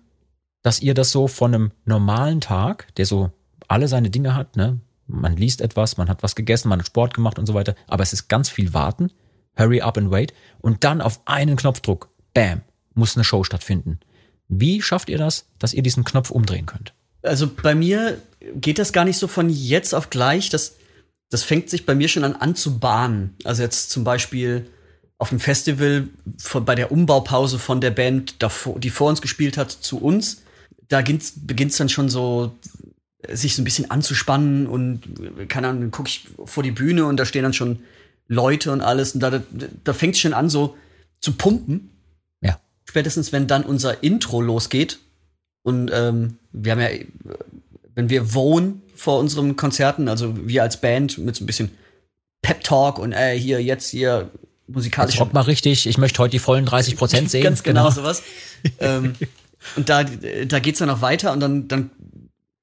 dass 0.62 0.80
ihr 0.80 0.94
das 0.94 1.10
so 1.10 1.28
von 1.28 1.54
einem 1.54 1.72
normalen 1.84 2.40
Tag, 2.40 2.94
der 2.96 3.06
so 3.06 3.30
alle 3.68 3.88
seine 3.88 4.10
Dinge 4.10 4.34
hat, 4.34 4.56
ne? 4.56 4.80
Man 5.08 5.36
liest 5.36 5.60
etwas, 5.60 5.96
man 5.96 6.08
hat 6.08 6.22
was 6.22 6.36
gegessen, 6.36 6.68
man 6.68 6.78
hat 6.78 6.86
Sport 6.86 7.12
gemacht 7.14 7.38
und 7.38 7.46
so 7.46 7.54
weiter, 7.54 7.74
aber 7.88 8.02
es 8.02 8.12
ist 8.12 8.28
ganz 8.28 8.48
viel 8.48 8.72
Warten, 8.72 9.10
hurry 9.56 9.80
up 9.80 9.98
and 9.98 10.10
wait 10.10 10.32
und 10.60 10.84
dann 10.84 11.00
auf 11.00 11.20
einen 11.26 11.56
Knopfdruck, 11.56 12.08
bam, 12.34 12.62
muss 12.94 13.16
eine 13.16 13.24
Show 13.24 13.44
stattfinden. 13.44 14.00
Wie 14.48 14.82
schafft 14.82 15.08
ihr 15.08 15.18
das, 15.18 15.46
dass 15.58 15.74
ihr 15.74 15.82
diesen 15.82 16.04
Knopf 16.04 16.30
umdrehen 16.30 16.66
könnt? 16.66 16.92
Also 17.22 17.48
bei 17.48 17.74
mir 17.74 18.20
geht 18.54 18.78
das 18.78 18.92
gar 18.92 19.04
nicht 19.04 19.18
so 19.18 19.28
von 19.28 19.48
jetzt 19.48 19.94
auf 19.94 20.10
gleich. 20.10 20.50
Das, 20.50 20.76
das 21.30 21.42
fängt 21.42 21.70
sich 21.70 21.86
bei 21.86 21.94
mir 21.94 22.08
schon 22.08 22.24
an, 22.24 22.34
an 22.34 22.54
zu 22.54 22.78
bahnen. 22.78 23.34
Also 23.44 23.62
jetzt 23.62 23.90
zum 23.90 24.04
Beispiel 24.04 24.66
auf 25.18 25.28
dem 25.28 25.40
Festival 25.40 26.08
von, 26.38 26.64
bei 26.64 26.74
der 26.74 26.90
Umbaupause 26.90 27.58
von 27.58 27.80
der 27.80 27.92
Band, 27.92 28.36
die 28.78 28.90
vor 28.90 29.08
uns 29.08 29.22
gespielt 29.22 29.56
hat, 29.56 29.70
zu 29.70 29.98
uns. 29.98 30.42
Da 30.88 31.00
beginnt 31.00 31.70
es 31.70 31.76
dann 31.76 31.88
schon 31.88 32.08
so, 32.08 32.56
sich 33.28 33.54
so 33.54 33.62
ein 33.62 33.64
bisschen 33.64 33.90
anzuspannen 33.90 34.66
und 34.66 35.48
keine 35.48 35.68
Ahnung, 35.68 35.82
dann 35.82 35.90
gucke 35.92 36.08
ich 36.08 36.26
vor 36.44 36.62
die 36.62 36.72
Bühne 36.72 37.06
und 37.06 37.16
da 37.18 37.24
stehen 37.24 37.44
dann 37.44 37.52
schon 37.54 37.78
Leute 38.28 38.72
und 38.72 38.80
alles 38.80 39.14
und 39.14 39.20
da, 39.20 39.30
da, 39.30 39.42
da 39.84 39.92
fängt 39.92 40.14
es 40.14 40.20
schon 40.20 40.32
an 40.32 40.48
so 40.48 40.76
zu 41.20 41.32
pumpen. 41.32 41.90
Ja. 42.40 42.58
Spätestens, 42.84 43.32
wenn 43.32 43.46
dann 43.46 43.64
unser 43.64 44.02
Intro 44.02 44.40
losgeht 44.40 44.98
und 45.62 45.90
ähm, 45.92 46.38
wir 46.52 46.72
haben 46.72 46.80
ja, 46.80 46.88
wenn 47.94 48.08
wir 48.08 48.34
wohnen 48.34 48.82
vor 48.94 49.18
unseren 49.18 49.56
Konzerten, 49.56 50.08
also 50.08 50.34
wir 50.46 50.62
als 50.62 50.80
Band 50.80 51.18
mit 51.18 51.36
so 51.36 51.44
ein 51.44 51.46
bisschen 51.46 51.70
Pep 52.42 52.62
Talk 52.64 52.98
und 52.98 53.12
äh, 53.12 53.38
hier 53.38 53.62
jetzt 53.62 53.88
hier 53.88 54.30
musikalisch. 54.66 55.16
Jetzt 55.16 55.32
mal 55.32 55.42
richtig, 55.42 55.86
ich 55.86 55.98
möchte 55.98 56.18
heute 56.20 56.32
die 56.32 56.38
vollen 56.38 56.66
30 56.66 56.96
Prozent 56.96 57.30
sehen. 57.30 57.42
Ganz 57.42 57.62
genau, 57.62 57.88
genau. 57.88 57.94
sowas. 57.94 58.22
ähm, 58.80 59.14
und 59.76 59.88
da, 59.88 60.04
da 60.04 60.58
geht's 60.58 60.80
dann 60.80 60.88
noch 60.88 61.02
weiter 61.02 61.32
und 61.32 61.40
dann, 61.40 61.68
dann 61.68 61.90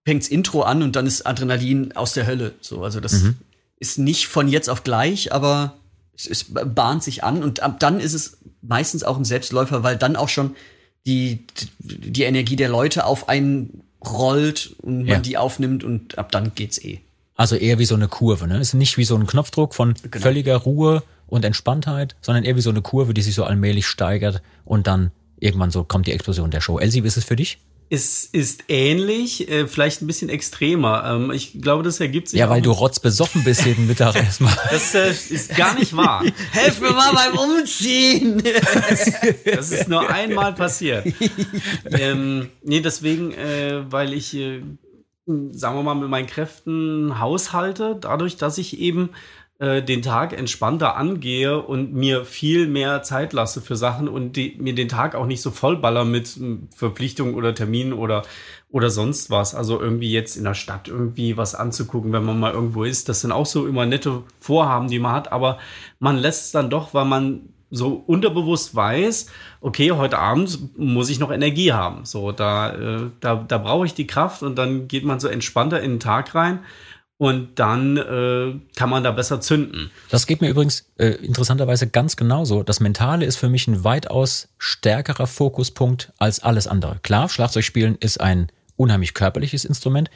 fängt's 0.06 0.28
Intro 0.28 0.64
an 0.64 0.84
und 0.84 0.96
dann 0.96 1.06
ist 1.08 1.26
Adrenalin 1.26 1.94
aus 1.94 2.14
der 2.14 2.28
Hölle. 2.28 2.54
So, 2.62 2.84
also 2.84 3.00
das 3.00 3.14
mhm. 3.24 3.36
Ist 3.80 3.98
nicht 3.98 4.28
von 4.28 4.48
jetzt 4.48 4.70
auf 4.70 4.84
gleich, 4.84 5.34
aber 5.34 5.78
es, 6.16 6.28
es 6.28 6.46
bahnt 6.50 7.04
sich 7.04 7.24
an 7.24 7.44
und 7.44 7.62
ab 7.62 7.80
dann 7.80 8.00
ist 8.00 8.14
es 8.14 8.38
meistens 8.62 9.04
auch 9.04 9.18
ein 9.18 9.26
Selbstläufer, 9.26 9.84
weil 9.84 9.98
dann 9.98 10.16
auch 10.16 10.30
schon 10.30 10.56
die, 11.06 11.46
die 11.80 12.24
Energie 12.24 12.56
der 12.56 12.70
Leute 12.70 13.06
auf 13.06 13.30
einen 13.30 13.84
rollt 14.06 14.76
und 14.82 15.00
man 15.00 15.08
ja. 15.08 15.20
die 15.20 15.38
aufnimmt 15.38 15.84
und 15.84 16.18
ab 16.18 16.32
dann 16.32 16.54
geht's 16.56 16.78
eh. 16.78 17.00
Also 17.36 17.56
eher 17.56 17.80
wie 17.80 17.86
so 17.86 17.96
eine 17.96 18.10
Kurve, 18.10 18.48
ne? 18.48 18.60
Ist 18.60 18.74
nicht 18.74 18.98
wie 18.98 19.06
so 19.06 19.16
ein 19.16 19.26
Knopfdruck 19.26 19.74
von 19.74 19.94
genau. 19.94 20.24
völliger 20.24 20.58
Ruhe 20.58 21.04
und 21.28 21.46
Entspanntheit, 21.46 22.16
sondern 22.22 22.44
eher 22.44 22.58
wie 22.58 22.62
so 22.62 22.70
eine 22.70 22.82
Kurve, 22.82 23.14
die 23.14 23.22
sich 23.22 23.36
so 23.36 23.46
allmählich 23.46 23.88
steigert 23.88 24.42
und 24.66 24.88
dann 24.88 25.12
irgendwann 25.40 25.72
so 25.72 25.86
kommt 25.86 26.08
die 26.08 26.12
Explosion 26.12 26.52
der 26.52 26.60
Show. 26.60 26.80
Elsie, 26.80 27.04
wie 27.04 27.08
ist 27.08 27.18
es 27.18 27.24
für 27.24 27.38
dich? 27.38 27.60
Ist, 27.90 28.34
ist 28.36 28.66
ähnlich, 28.68 29.50
äh, 29.50 29.68
vielleicht 29.68 30.02
ein 30.02 30.08
bisschen 30.08 30.30
extremer. 30.30 31.04
Ähm, 31.06 31.32
ich 31.32 31.60
glaube, 31.60 31.84
das 31.84 32.00
ergibt 32.00 32.30
sich. 32.30 32.40
Ja, 32.40 32.50
weil 32.50 32.62
du 32.62 32.72
rotzbesoffen 32.72 33.44
bist 33.44 33.66
jeden 33.66 33.88
Mittag 33.88 34.16
erstmal. 34.24 34.56
Das 34.70 34.94
äh, 34.94 35.10
ist 35.10 35.56
gar 35.56 35.74
nicht 35.78 35.96
wahr. 35.96 36.24
Helf 36.52 36.80
mir 36.82 36.92
mal 36.92 37.14
beim 37.14 37.38
Umziehen. 37.38 38.44
das, 38.90 39.12
das 39.46 39.72
ist 39.72 39.88
nur 39.88 40.08
einmal 40.08 40.54
passiert. 40.54 41.08
ähm, 41.86 42.50
nee, 42.62 42.82
deswegen, 42.82 43.32
äh, 43.34 43.92
weil 43.92 44.14
ich, 44.14 44.36
äh, 44.36 44.62
sagen 45.26 45.76
wir 45.76 45.84
mal, 45.84 45.96
mit 45.96 46.10
meinen 46.10 46.28
Kräften 46.28 47.20
haushalte, 47.20 47.98
dadurch, 48.00 48.38
dass 48.38 48.60
ich 48.60 48.80
eben 48.80 49.10
äh, 49.60 49.84
den 49.84 50.02
Tag 50.02 50.32
entspannter 50.32 50.96
angehe 50.96 51.62
und 51.62 51.94
mir 51.94 52.24
viel 52.24 52.68
mehr 52.68 53.04
Zeit 53.04 53.34
lasse 53.34 53.62
für 53.62 53.76
Sachen 53.76 54.08
und 54.08 54.38
die, 54.38 54.56
mir 54.58 54.74
den 54.74 54.88
Tag 54.88 55.16
auch 55.16 55.26
nicht 55.26 55.42
so 55.42 55.52
vollballer 55.52 56.06
mit 56.06 56.28
hm, 56.30 56.70
Verpflichtungen 56.74 57.36
oder 57.36 57.54
Terminen 57.54 57.94
oder 57.94 58.24
oder 58.72 58.90
sonst 58.90 59.30
was. 59.30 59.56
Also 59.56 59.82
irgendwie 59.82 60.12
jetzt 60.12 60.38
in 60.38 60.46
der 60.46 60.54
Stadt 60.54 60.88
irgendwie 60.88 61.36
was 61.36 61.56
anzugucken, 61.56 62.14
wenn 62.14 62.24
man 62.24 62.40
mal 62.40 62.54
irgendwo 62.54 62.86
ist. 62.86 63.10
Das 63.10 63.22
sind 63.22 63.32
auch 63.32 63.46
so 63.46 63.68
immer 63.68 63.86
nette 63.86 64.24
Vorhaben, 64.40 64.88
die 64.88 65.00
man 65.00 65.12
hat, 65.12 65.32
aber 65.32 65.60
man 66.00 66.18
lässt 66.18 66.46
es 66.46 66.52
dann 66.52 66.70
doch, 66.70 66.94
weil 66.94 67.06
man 67.06 67.50
so 67.72 68.02
unterbewusst 68.08 68.76
weiß, 68.76 69.28
okay, 69.62 69.92
heute 69.92 70.18
Abend 70.18 70.78
muss 70.78 71.10
ich 71.10 71.20
noch 71.20 71.32
Energie 71.32 71.74
haben. 71.74 72.06
So, 72.06 72.32
da, 72.32 72.74
äh, 72.74 73.10
da, 73.20 73.36
da 73.36 73.58
brauche 73.58 73.86
ich 73.86 73.94
die 73.94 74.08
Kraft 74.08 74.42
und 74.42 74.56
dann 74.56 74.88
geht 74.88 75.04
man 75.04 75.20
so 75.20 75.28
entspannter 75.28 75.82
in 75.82 75.92
den 75.92 76.00
Tag 76.00 76.34
rein 76.34 76.60
und 77.20 77.60
dann 77.60 77.98
äh, 77.98 78.54
kann 78.78 78.90
man 78.90 79.04
da 79.04 79.12
besser 79.12 79.42
zünden. 79.42 79.92
Das 80.10 80.26
geht 80.26 80.40
mir 80.40 80.48
übrigens 80.50 80.86
äh, 80.98 81.10
interessanterweise 81.10 81.88
ganz 81.88 82.16
genauso. 82.16 82.64
Das 82.64 82.80
Mentale 82.80 83.26
ist 83.26 83.36
für 83.36 83.50
mich 83.50 83.68
ein 83.68 83.84
weitaus 83.84 84.48
stärkerer 84.58 85.28
Fokuspunkt 85.28 86.14
als 86.18 86.40
alles 86.40 86.66
andere. 86.66 87.00
Klar, 87.04 87.28
Schlagzeugspielen 87.28 87.98
ist 88.00 88.22
ein 88.22 88.48
unheimlich 88.78 89.14
körperliches 89.14 89.66
Instrument. 89.66 90.10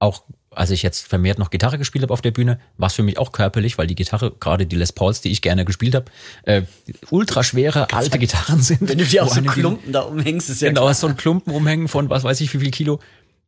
Auch 0.00 0.22
als 0.50 0.70
ich 0.70 0.82
jetzt 0.82 1.06
vermehrt 1.06 1.38
noch 1.38 1.48
Gitarre 1.50 1.78
gespielt 1.78 2.02
habe 2.02 2.12
auf 2.12 2.20
der 2.20 2.32
Bühne, 2.32 2.58
war 2.76 2.88
es 2.88 2.94
für 2.94 3.02
mich 3.04 3.16
auch 3.18 3.32
körperlich, 3.32 3.78
weil 3.78 3.86
die 3.86 3.94
Gitarre, 3.94 4.32
gerade 4.38 4.66
die 4.66 4.76
Les 4.76 4.92
Pauls, 4.92 5.20
die 5.22 5.30
ich 5.30 5.40
gerne 5.42 5.64
gespielt 5.64 5.94
habe, 5.94 6.06
äh, 6.42 6.62
ultra 7.10 7.42
schwere 7.42 7.90
alte 7.92 8.18
Gitarren 8.18 8.60
sind. 8.60 8.86
Wenn 8.86 8.98
du 8.98 9.04
dir 9.04 9.24
auch 9.24 9.34
so 9.34 9.40
Klumpen 9.42 9.92
da 9.92 10.00
umhängst, 10.00 10.50
ist 10.50 10.60
ja 10.60 10.68
Genau, 10.68 10.82
klar. 10.82 10.94
so 10.94 11.06
ein 11.06 11.16
Klumpen 11.16 11.54
umhängen 11.54 11.88
von 11.88 12.10
was 12.10 12.24
weiß 12.24 12.40
ich 12.42 12.52
wie 12.52 12.58
viel 12.58 12.70
Kilo. 12.70 12.98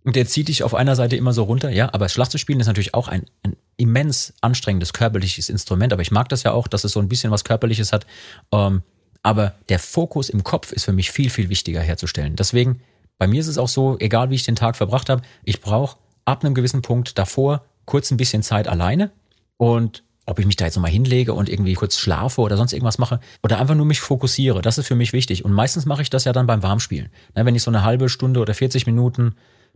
Und 0.05 0.17
der 0.17 0.27
zieht 0.27 0.49
dich 0.49 0.63
auf 0.63 0.75
einer 0.75 0.97
Seite 0.97 1.17
immer 1.17 1.33
so 1.33 1.45
runter, 1.45 1.71
ja. 1.71 1.93
Aber 1.93 2.09
Schlacht 2.09 2.33
zu 2.33 2.39
spielen 2.39 2.61
ist 2.61 2.67
natürlich 2.67 2.95
auch 2.95 3.09
ein, 3.09 3.25
ein 3.45 3.57
immens 3.77 4.35
anstrengendes 4.41 4.93
körperliches 4.93 5.49
Instrument. 5.49 5.93
Aber 5.93 6.03
ich 6.03 6.11
mag 6.11 6.29
das 6.29 6.43
ja 6.43 6.53
auch, 6.53 6.67
dass 6.67 6.85
es 6.85 6.93
so 6.93 7.01
ein 7.01 7.09
bisschen 7.09 7.31
was 7.31 7.45
Körperliches 7.45 7.93
hat. 7.93 8.07
Ähm, 8.53 8.83
aber 9.23 9.55
der 9.69 9.79
Fokus 9.79 10.29
im 10.29 10.43
Kopf 10.43 10.73
ist 10.73 10.85
für 10.85 10.93
mich 10.93 11.11
viel, 11.11 11.31
viel 11.31 11.49
wichtiger 11.49 11.81
herzustellen. 11.81 12.37
Deswegen, 12.37 12.81
bei 13.19 13.27
mir 13.27 13.41
ist 13.41 13.47
es 13.47 13.59
auch 13.59 13.69
so, 13.69 13.97
egal 14.01 14.31
wie 14.31 14.35
ich 14.35 14.45
den 14.45 14.57
Tag 14.57 14.77
verbracht 14.77 15.09
habe, 15.09 15.23
ich 15.45 15.61
brauche 15.61 15.97
ab 16.25 16.45
einem 16.45 16.55
gewissen 16.55 16.83
Punkt 16.83 17.19
davor 17.19 17.65
kurz 17.85 18.11
ein 18.11 18.17
bisschen 18.17 18.43
Zeit 18.43 18.69
alleine 18.69 19.11
und 19.57 20.03
ob 20.25 20.39
ich 20.39 20.47
mich 20.47 20.57
da 20.57 20.65
jetzt 20.65 20.77
nochmal 20.77 20.91
hinlege 20.91 21.35
und 21.35 21.49
irgendwie 21.49 21.75
kurz 21.75 21.99
schlafe 21.99 22.41
oder 22.41 22.57
sonst 22.57 22.73
irgendwas 22.73 22.99
mache 22.99 23.21
oder 23.43 23.59
einfach 23.59 23.75
nur 23.75 23.87
mich 23.87 24.01
fokussiere, 24.01 24.63
das 24.63 24.79
ist 24.79 24.87
für 24.87 24.95
mich 24.95 25.13
wichtig. 25.13 25.45
Und 25.45 25.53
meistens 25.53 25.85
mache 25.85 26.03
ich 26.03 26.11
das 26.11 26.25
ja 26.25 26.33
dann 26.33 26.47
beim 26.47 26.63
Warmspielen. 26.63 27.11
Na, 27.35 27.45
wenn 27.45 27.57
ich 27.57 27.63
so 27.63 27.71
eine 27.71 27.83
halbe 27.83 28.09
Stunde 28.09 28.41
oder 28.41 28.55
40 28.55 28.87
Minuten, 28.87 29.35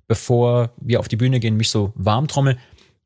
bevor 0.09 0.71
wir 0.79 1.01
auf 1.01 1.09
die 1.09 1.16
Bühne 1.16 1.40
gehen, 1.40 1.57
mich 1.57 1.71
so 1.71 1.92
warm 1.95 2.29
trommel, 2.29 2.57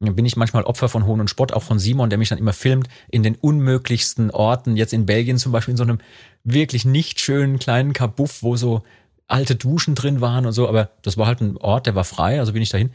bin 0.00 0.24
ich 0.24 0.36
manchmal 0.36 0.64
Opfer 0.64 0.88
von 0.88 1.04
Hohn 1.04 1.20
und 1.20 1.28
Spott, 1.28 1.52
auch 1.52 1.62
von 1.62 1.78
Simon, 1.78 2.08
der 2.08 2.18
mich 2.18 2.30
dann 2.30 2.38
immer 2.38 2.54
filmt, 2.54 2.88
in 3.10 3.22
den 3.22 3.34
unmöglichsten 3.34 4.30
Orten, 4.30 4.76
jetzt 4.76 4.94
in 4.94 5.04
Belgien 5.04 5.36
zum 5.36 5.52
Beispiel 5.52 5.72
in 5.72 5.76
so 5.76 5.82
einem 5.82 5.98
wirklich 6.42 6.86
nicht 6.86 7.20
schönen 7.20 7.58
kleinen 7.58 7.92
Kabuff, 7.92 8.42
wo 8.42 8.56
so 8.56 8.82
alte 9.26 9.56
Duschen 9.56 9.94
drin 9.94 10.20
waren 10.20 10.46
und 10.46 10.52
so, 10.52 10.68
aber 10.68 10.90
das 11.02 11.18
war 11.18 11.26
halt 11.26 11.40
ein 11.40 11.56
Ort, 11.58 11.86
der 11.86 11.94
war 11.94 12.04
frei, 12.04 12.40
also 12.40 12.52
bin 12.52 12.62
ich 12.62 12.70
dahin. 12.70 12.90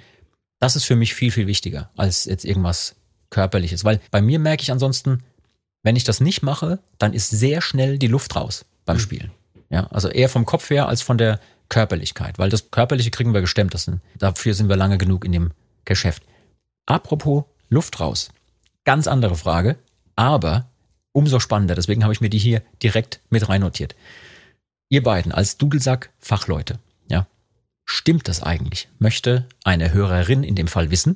Das 0.60 0.76
ist 0.76 0.86
für 0.86 0.96
mich 0.96 1.14
viel, 1.14 1.32
viel 1.32 1.48
wichtiger 1.48 1.92
als 1.96 2.26
jetzt 2.26 2.44
irgendwas 2.44 2.96
Körperliches, 3.30 3.86
weil 3.86 4.02
bei 4.10 4.22
mir 4.22 4.40
merke 4.40 4.64
ich 4.64 4.72
ansonsten, 4.72 5.24
wenn 5.84 5.96
ich 5.96 6.04
das 6.04 6.22
nicht 6.22 6.42
mache, 6.42 6.80
dann 6.98 7.14
ist 7.14 7.30
sehr 7.30 7.62
schnell 7.62 8.00
die 8.00 8.08
Luft 8.08 8.36
raus 8.36 8.66
beim 8.86 9.00
Spielen. 9.00 9.32
Ja, 9.70 9.88
also 9.88 10.10
eher 10.10 10.30
vom 10.30 10.46
Kopf 10.46 10.70
her 10.70 10.88
als 10.88 11.02
von 11.02 11.18
der 11.18 11.40
Körperlichkeit, 11.70 12.40
weil 12.40 12.50
das 12.50 12.72
Körperliche 12.72 13.12
kriegen 13.12 13.34
wir 13.34 13.42
gestemmt. 13.42 13.74
Das 13.74 13.84
sind, 13.84 14.02
dafür 14.18 14.54
sind 14.54 14.70
wir 14.70 14.76
lange 14.76 14.98
genug 14.98 15.26
in 15.26 15.32
dem 15.32 15.52
Geschäft. 15.86 16.24
Apropos 16.86 17.46
Luft 17.70 18.00
raus. 18.00 18.30
Ganz 18.84 19.08
andere 19.08 19.36
Frage, 19.36 19.78
aber 20.16 20.70
umso 21.12 21.40
spannender. 21.40 21.76
Deswegen 21.76 22.04
habe 22.04 22.14
ich 22.14 22.22
mir 22.22 22.30
die 22.30 22.38
hier 22.38 22.62
direkt 22.84 23.22
mit 23.30 23.48
reinnotiert. 23.50 23.96
Ihr 24.90 25.02
beiden 25.02 25.32
als 25.32 25.58
Dudelsack-Fachleute, 25.58 26.80
ja, 27.10 27.28
stimmt 27.86 28.28
das 28.28 28.44
eigentlich? 28.44 28.88
Möchte 29.00 29.48
eine 29.64 29.94
Hörerin 29.94 30.44
in 30.44 30.56
dem 30.56 30.68
Fall 30.68 30.92
wissen, 30.92 31.16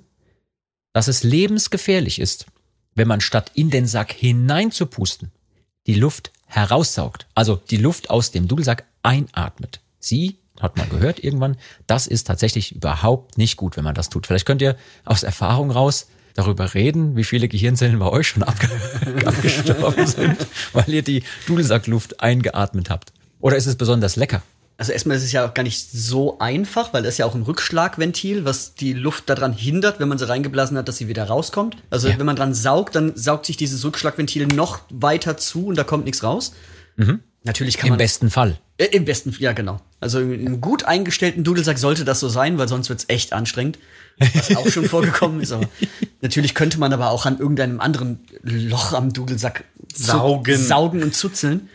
dass 0.94 1.08
es 1.08 1.24
lebensgefährlich 1.24 2.20
ist, 2.20 2.48
wenn 2.96 3.08
man 3.08 3.22
statt 3.22 3.52
in 3.54 3.70
den 3.70 3.86
Sack 3.86 4.12
hineinzupusten, 4.12 5.32
die 5.86 5.94
Luft 5.94 6.32
heraussaugt, 6.48 7.28
also 7.36 7.56
die 7.56 7.78
Luft 7.78 8.10
aus 8.10 8.32
dem 8.32 8.48
Dudelsack 8.48 8.86
einatmet. 9.04 9.82
Sie 10.00 10.39
hat 10.60 10.78
man 10.78 10.90
gehört 10.90 11.24
irgendwann, 11.24 11.58
das 11.88 12.08
ist 12.08 12.28
tatsächlich 12.28 12.76
überhaupt 12.76 13.38
nicht 13.38 13.58
gut, 13.58 13.78
wenn 13.78 13.84
man 13.84 13.96
das 13.96 14.10
tut. 14.10 14.28
Vielleicht 14.28 14.46
könnt 14.46 14.62
ihr 14.62 14.76
aus 15.06 15.24
Erfahrung 15.24 15.72
raus 15.72 16.08
darüber 16.36 16.74
reden, 16.74 17.16
wie 17.16 17.24
viele 17.24 17.48
Gehirnzellen 17.48 18.00
bei 18.00 18.08
euch 18.08 18.28
schon 18.28 18.44
abge 18.44 18.70
abgestorben 19.26 20.06
sind, 20.08 20.38
weil 20.74 20.90
ihr 20.90 21.02
die 21.02 21.24
Dudelsackluft 21.48 22.22
eingeatmet 22.22 22.90
habt. 22.90 23.12
Oder 23.40 23.58
ist 23.58 23.66
es 23.66 23.76
besonders 23.76 24.16
lecker? 24.16 24.42
Also 24.78 24.94
erstmal 24.94 25.18
ist 25.18 25.24
es 25.24 25.34
ja 25.34 25.46
auch 25.46 25.54
gar 25.54 25.64
nicht 25.64 25.92
so 25.92 26.40
einfach, 26.40 26.94
weil 26.94 27.04
das 27.04 27.16
ist 27.16 27.18
ja 27.18 27.26
auch 27.26 27.36
ein 27.36 27.42
Rückschlagventil, 27.42 28.46
was 28.46 28.76
die 28.76 28.94
Luft 28.94 29.30
daran 29.30 29.52
hindert, 29.52 30.00
wenn 30.00 30.08
man 30.08 30.18
sie 30.18 30.30
reingeblasen 30.30 30.78
hat, 30.78 30.88
dass 30.88 30.96
sie 30.96 31.10
wieder 31.10 31.26
rauskommt. 31.26 31.76
Also 31.90 32.08
Ja. 32.08 32.18
wenn 32.18 32.26
man 32.26 32.38
dran 32.38 32.54
saugt, 32.54 32.96
dann 32.96 33.14
saugt 33.18 33.46
sich 33.46 33.58
dieses 33.58 33.84
Rückschlagventil 33.84 34.48
noch 34.48 34.80
weiter 34.90 35.36
zu 35.36 35.66
und 35.68 35.78
da 35.78 35.84
kommt 35.84 36.06
nichts 36.06 36.24
raus. 36.24 36.54
Natürlich 37.44 37.78
kann 37.78 37.88
Im 37.88 37.92
man 37.94 37.98
besten 38.00 38.30
Fall. 38.30 38.58
Äh, 38.78 38.86
Im 38.88 39.06
besten, 39.06 39.34
ja 39.40 39.54
genau. 39.54 39.80
Also 40.02 40.20
in 40.20 40.46
einem 40.46 40.62
gut 40.62 40.84
eingestellten 40.84 41.44
Dudelsack 41.44 41.78
sollte 41.78 42.04
das 42.06 42.20
so 42.20 42.28
sein, 42.30 42.58
weil 42.58 42.68
sonst 42.68 42.90
wird's 42.90 43.06
echt 43.08 43.34
anstrengend. 43.34 43.80
Was 44.20 44.56
auch 44.58 44.68
schon 44.68 44.86
vorgekommen 44.90 45.40
ist. 45.42 45.52
Aber 45.54 45.68
natürlich 46.22 46.54
könnte 46.54 46.80
man 46.80 46.92
aber 46.92 47.10
auch 47.12 47.26
an 47.26 47.40
irgendeinem 47.40 47.80
anderen 47.80 48.20
Loch 48.42 48.94
am 48.94 49.14
Dudelsack 49.14 49.64
Saugen. 49.96 50.58
saugen 50.58 51.02
und 51.04 51.16
zuzeln. 51.16 51.70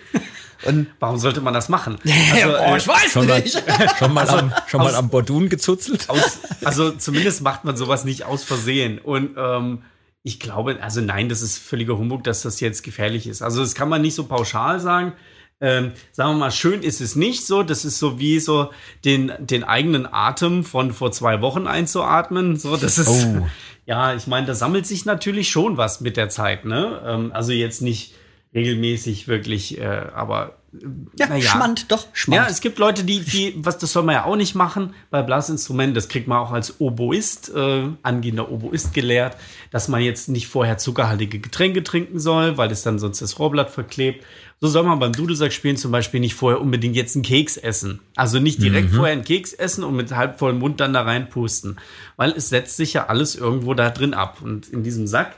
Und 0.67 0.87
Warum 1.01 1.19
sollte 1.19 1.41
man 1.41 1.55
das 1.55 1.69
machen? 1.71 1.97
Boah, 2.05 2.77
ich 2.77 2.87
weiß 2.87 3.13
Schon 3.13 3.27
mal, 3.27 3.41
nicht. 3.41 3.63
schon 3.99 4.13
mal, 4.15 4.29
am, 4.29 4.53
schon 4.67 4.81
mal 4.81 4.89
aus- 4.91 4.95
am 4.95 5.09
Bordun 5.09 5.49
gezuzelt? 5.49 6.09
aus, 6.11 6.39
also 6.63 6.91
zumindest 6.91 7.41
macht 7.43 7.65
man 7.65 7.77
sowas 7.77 8.05
nicht 8.05 8.25
aus 8.25 8.45
Versehen. 8.45 8.99
Und 8.99 9.31
ähm, 9.39 9.83
ich 10.23 10.41
glaube, 10.41 10.79
also 10.83 11.01
nein, 11.01 11.29
das 11.31 11.41
ist 11.43 11.59
völliger 11.59 11.97
Humbug, 11.99 12.25
dass 12.25 12.43
das 12.43 12.61
jetzt 12.61 12.83
gefährlich 12.83 13.27
ist. 13.27 13.43
Also 13.43 13.61
das 13.63 13.75
kann 13.75 13.89
man 13.89 14.03
nicht 14.03 14.15
so 14.15 14.25
pauschal 14.25 14.79
sagen. 14.81 15.13
Ähm, 15.61 15.93
sagen 16.13 16.33
wir 16.33 16.39
mal, 16.39 16.51
schön 16.51 16.83
ist 16.83 17.01
es 17.01 17.17
nicht 17.17 17.47
so. 17.47 17.63
Das 17.63 17.85
ist 17.85 17.99
so 17.99 18.19
wie 18.19 18.39
so 18.41 18.71
den, 19.05 19.33
den 19.39 19.65
eigenen 19.65 20.07
Atem 20.13 20.65
von 20.65 20.93
vor 20.93 21.13
zwei 21.13 21.41
Wochen 21.41 21.67
einzuatmen. 21.67 22.57
So, 22.57 22.77
das 22.77 22.99
ist, 22.99 23.09
Oh. 23.09 23.47
ja, 23.87 24.15
ich 24.15 24.27
meine, 24.27 24.47
da 24.47 24.55
sammelt 24.55 24.87
sich 24.87 25.05
natürlich 25.05 25.49
schon 25.51 25.77
was 25.77 26.01
mit 26.01 26.17
der 26.17 26.29
Zeit. 26.29 26.65
Ne? 26.65 27.01
Ähm, 27.07 27.31
also 27.33 27.53
jetzt 27.53 27.83
nicht 27.83 28.15
regelmäßig 28.55 29.27
wirklich, 29.27 29.79
äh, 29.81 29.85
aber 30.15 30.59
äh, 30.73 30.87
Ja, 31.19 31.27
na 31.29 31.41
Schmand, 31.41 31.91
doch, 31.91 32.07
Schmand. 32.13 32.43
ja, 32.43 32.49
es 32.49 32.61
gibt 32.61 32.79
Leute, 32.79 33.03
die, 33.03 33.21
die, 33.21 33.55
was 33.59 33.79
das 33.79 33.93
soll 33.93 34.05
man 34.05 34.15
ja 34.15 34.25
auch 34.27 34.37
nicht 34.37 34.55
machen 34.55 34.95
bei 35.11 35.23
Blasinstrumenten, 35.23 35.95
das 35.95 36.09
kriegt 36.09 36.29
man 36.29 36.39
auch 36.39 36.53
als 36.53 36.81
Oboist, 36.81 37.53
äh, 37.55 37.89
angehender 38.03 38.51
Oboist 38.53 38.95
gelehrt, 38.95 39.37
dass 39.73 39.89
man 39.89 40.03
jetzt 40.03 40.29
nicht 40.29 40.47
vorher 40.47 40.79
zuckerhaltige 40.79 41.41
Getränke 41.41 41.83
trinken 41.83 42.21
soll, 42.21 42.57
weil 42.57 42.71
es 42.71 42.83
dann 42.83 43.01
sonst 43.01 43.21
das 43.23 43.39
Rohrblatt 43.41 43.71
verklebt. 43.71 44.25
So 44.61 44.69
soll 44.69 44.85
man 44.85 44.99
beim 44.99 45.13
Dudelsackspielen 45.13 45.77
zum 45.77 45.93
Beispiel 45.93 46.21
nicht 46.21 46.35
vorher 46.35 46.61
unbedingt 46.61 46.97
jetzt 46.97 47.17
einen 47.17 47.25
Keks 47.25 47.57
essen. 47.57 48.01
Also 48.17 48.39
nicht 48.39 48.63
direkt 48.63 48.91
vorher 48.91 49.13
einen 49.13 49.25
Keks 49.25 49.53
essen 49.53 49.85
und 49.85 49.95
mit 49.97 50.15
halb 50.15 50.39
vollem 50.39 50.59
Mund 50.59 50.81
dann 50.81 50.93
da 50.93 51.03
reinpusten. 51.03 51.79
Weil 52.17 52.33
es 52.33 52.49
setzt 52.49 52.77
sich 52.77 52.95
ja 52.95 53.07
alles 53.07 53.35
irgendwo 53.35 53.75
da 53.75 53.91
drin 53.91 54.15
ab. 54.15 54.39
Und 54.43 54.69
in 54.69 54.83
diesem 54.83 55.07
Sack, 55.07 55.37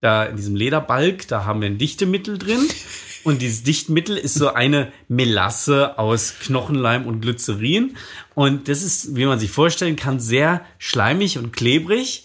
da 0.00 0.24
in 0.24 0.36
diesem 0.36 0.56
Lederbalg, 0.56 1.28
da 1.28 1.44
haben 1.44 1.60
wir 1.60 1.68
ein 1.68 1.78
Dichtemittel 1.78 2.38
drin. 2.38 2.60
Und 3.24 3.40
dieses 3.40 3.62
Dichtmittel 3.62 4.16
ist 4.16 4.34
so 4.34 4.52
eine 4.52 4.92
Melasse 5.06 5.98
aus 5.98 6.34
Knochenleim 6.40 7.06
und 7.06 7.20
Glycerin. 7.20 7.96
Und 8.34 8.68
das 8.68 8.82
ist, 8.82 9.14
wie 9.14 9.26
man 9.26 9.38
sich 9.38 9.50
vorstellen 9.50 9.94
kann, 9.94 10.18
sehr 10.18 10.64
schleimig 10.78 11.38
und 11.38 11.52
klebrig. 11.52 12.24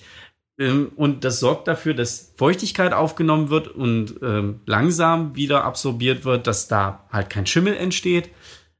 Ähm, 0.60 0.92
Und 0.96 1.24
das 1.24 1.40
sorgt 1.40 1.68
dafür, 1.68 1.94
dass 1.94 2.34
Feuchtigkeit 2.38 2.94
aufgenommen 2.94 3.50
wird 3.50 3.68
und 3.68 4.16
ähm, 4.22 4.62
langsam 4.66 5.36
wieder 5.36 5.64
absorbiert 5.64 6.26
wird, 6.26 6.48
dass 6.48 6.68
da 6.68 7.06
halt 7.12 7.30
kein 7.30 7.46
Schimmel 7.46 7.76
entsteht. 7.76 8.30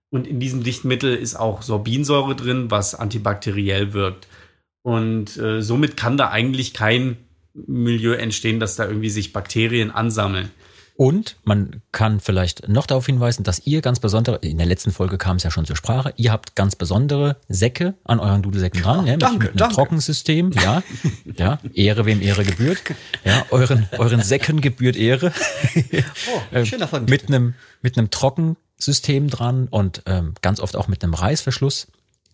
Und 0.10 0.26
in 0.26 0.40
diesem 0.40 0.64
Dichtmittel 0.64 1.16
ist 1.16 1.36
auch 1.36 1.62
Sorbinsäure 1.62 2.36
drin, 2.36 2.72
was 2.72 2.96
antibakteriell 2.96 3.94
wirkt. 3.94 4.28
Und 4.82 5.38
äh, 5.38 5.62
somit 5.62 5.98
kann 5.98 6.18
da 6.18 6.30
eigentlich 6.30 6.74
kein 6.74 7.18
Milieu 7.54 8.14
entstehen, 8.14 8.60
dass 8.60 8.76
da 8.76 8.88
irgendwie 8.88 9.10
sich 9.10 9.34
Bakterien 9.34 9.92
ansammeln. 9.92 10.52
Und 10.98 11.38
man 11.44 11.84
kann 11.92 12.20
vielleicht 12.20 12.68
noch 12.68 12.88
darauf 12.88 13.06
hinweisen, 13.06 13.44
dass 13.44 13.68
ihr 13.68 13.82
ganz 13.82 14.00
besondere, 14.00 14.38
in 14.38 14.58
der 14.58 14.66
letzten 14.66 14.92
Folge 14.92 15.20
kam 15.20 15.38
es 15.38 15.44
ja 15.44 15.52
schon 15.52 15.64
zur 15.64 15.76
Sprache, 15.76 16.12
ihr 16.18 16.32
habt 16.32 16.56
ganz 16.56 16.76
besondere 16.76 17.38
Säcke 17.48 17.94
an 18.04 18.20
euren 18.20 18.42
Dudelsäcken 18.42 18.82
dran, 18.82 19.06
ja, 19.06 19.14
mit, 19.14 19.22
danke, 19.22 19.38
mit 19.38 19.48
einem 19.50 19.58
danke. 19.58 19.76
Trockensystem, 19.76 20.52
ja, 20.54 20.82
ja, 21.38 21.60
Ehre 21.76 22.08
wem 22.08 22.20
Ehre 22.20 22.44
gebührt, 22.44 22.80
ja, 23.24 23.46
euren, 23.52 23.88
euren 24.00 24.24
Säcken 24.24 24.60
gebührt 24.60 24.96
Ehre. 24.96 25.32
Oh, 26.34 26.66
schöner 26.66 26.88
Fund. 26.88 27.08
mit 27.08 27.28
einem 27.28 27.54
mit 27.84 27.96
einem 27.96 28.10
Trockensystem 28.10 29.30
dran 29.30 29.68
und 29.70 30.02
ähm, 30.08 30.34
ganz 30.42 30.60
oft 30.60 30.76
auch 30.76 30.88
mit 30.88 31.04
einem 31.04 31.14
Reißverschluss. 31.14 31.88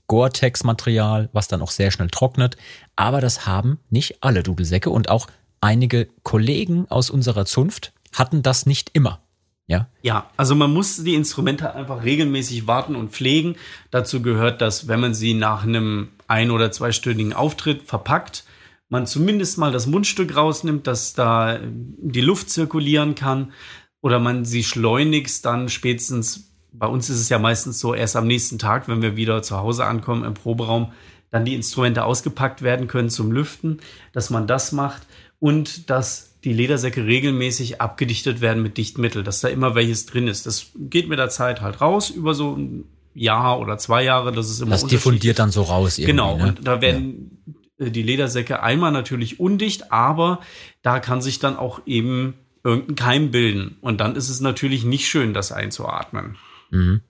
Gore-Tex-Material, 0.07 1.29
was 1.33 1.47
dann 1.47 1.61
auch 1.61 1.71
sehr 1.71 1.91
schnell 1.91 2.09
trocknet. 2.09 2.55
Aber 2.95 3.19
das 3.19 3.45
haben 3.45 3.79
nicht 3.89 4.23
alle 4.23 4.43
Dudelsäcke 4.43 4.89
und 4.89 5.09
auch 5.09 5.27
einige 5.59 6.07
Kollegen 6.23 6.87
aus 6.89 7.09
unserer 7.09 7.45
Zunft 7.45 7.93
hatten 8.13 8.41
das 8.43 8.65
nicht 8.65 8.91
immer. 8.93 9.19
Ja, 9.65 9.87
Ja, 10.01 10.29
also 10.35 10.55
man 10.55 10.73
muss 10.73 11.03
die 11.03 11.15
Instrumente 11.15 11.73
einfach 11.73 12.03
regelmäßig 12.03 12.67
warten 12.67 12.95
und 12.95 13.11
pflegen. 13.11 13.55
Dazu 13.91 14.21
gehört, 14.21 14.61
dass 14.61 14.89
wenn 14.89 14.99
man 14.99 15.13
sie 15.13 15.33
nach 15.33 15.63
einem 15.63 16.09
ein- 16.27 16.51
oder 16.51 16.71
zweistündigen 16.71 17.31
Auftritt 17.33 17.83
verpackt, 17.83 18.43
man 18.89 19.07
zumindest 19.07 19.57
mal 19.57 19.71
das 19.71 19.87
Mundstück 19.87 20.35
rausnimmt, 20.35 20.85
dass 20.85 21.13
da 21.13 21.59
die 21.63 22.21
Luft 22.21 22.49
zirkulieren 22.49 23.15
kann 23.15 23.53
oder 24.01 24.19
man 24.19 24.43
sie 24.43 24.63
schleunigst 24.63 25.45
dann 25.45 25.69
spätestens, 25.69 26.51
bei 26.73 26.87
uns 26.87 27.09
ist 27.09 27.19
es 27.19 27.29
ja 27.29 27.39
meistens 27.39 27.79
so, 27.79 27.95
erst 27.95 28.17
am 28.17 28.27
nächsten 28.27 28.59
Tag, 28.59 28.87
wenn 28.89 29.01
wir 29.01 29.15
wieder 29.15 29.41
zu 29.41 29.57
Hause 29.57 29.85
ankommen 29.85 30.25
im 30.25 30.33
Proberaum, 30.33 30.91
dann 31.31 31.45
die 31.45 31.55
Instrumente 31.55 32.03
ausgepackt 32.03 32.61
werden 32.61 32.87
können 32.87 33.09
zum 33.09 33.31
Lüften, 33.31 33.79
dass 34.11 34.29
man 34.29 34.45
das 34.45 34.73
macht 34.73 35.07
und 35.39 35.89
dass 35.89 36.32
die 36.43 36.53
Ledersäcke 36.53 37.05
regelmäßig 37.05 37.81
abgedichtet 37.81 38.41
werden 38.41 38.61
mit 38.61 38.77
Dichtmittel, 38.77 39.23
dass 39.23 39.41
da 39.41 39.47
immer 39.47 39.75
welches 39.75 40.05
drin 40.05 40.27
ist. 40.27 40.45
Das 40.45 40.71
geht 40.75 41.07
mit 41.07 41.19
der 41.19 41.29
Zeit 41.29 41.61
halt 41.61 41.81
raus 41.81 42.09
über 42.09 42.33
so 42.33 42.55
ein 42.55 42.85
Jahr 43.13 43.59
oder 43.59 43.77
zwei 43.77 44.03
Jahre, 44.03 44.31
das 44.31 44.49
ist 44.49 44.59
immer 44.59 44.71
das 44.71 44.87
diffundiert 44.87 45.39
dann 45.39 45.51
so 45.51 45.61
raus. 45.61 45.97
Genau, 45.97 46.37
ne? 46.37 46.47
und 46.47 46.67
da 46.67 46.81
werden 46.81 47.55
äh, 47.77 47.91
die 47.91 48.01
Ledersäcke 48.01 48.61
einmal 48.63 48.91
natürlich 48.91 49.39
undicht, 49.39 49.91
aber 49.91 50.39
da 50.81 50.99
kann 50.99 51.21
sich 51.21 51.39
dann 51.39 51.55
auch 51.55 51.81
eben 51.85 52.33
irgendein 52.63 52.95
Keim 52.95 53.31
bilden. 53.31 53.77
Und 53.81 54.01
dann 54.01 54.15
ist 54.15 54.29
es 54.29 54.39
natürlich 54.39 54.83
nicht 54.83 55.07
schön, 55.07 55.33
das 55.33 55.51
einzuatmen. 55.51 56.37
Mhm. 56.71 57.01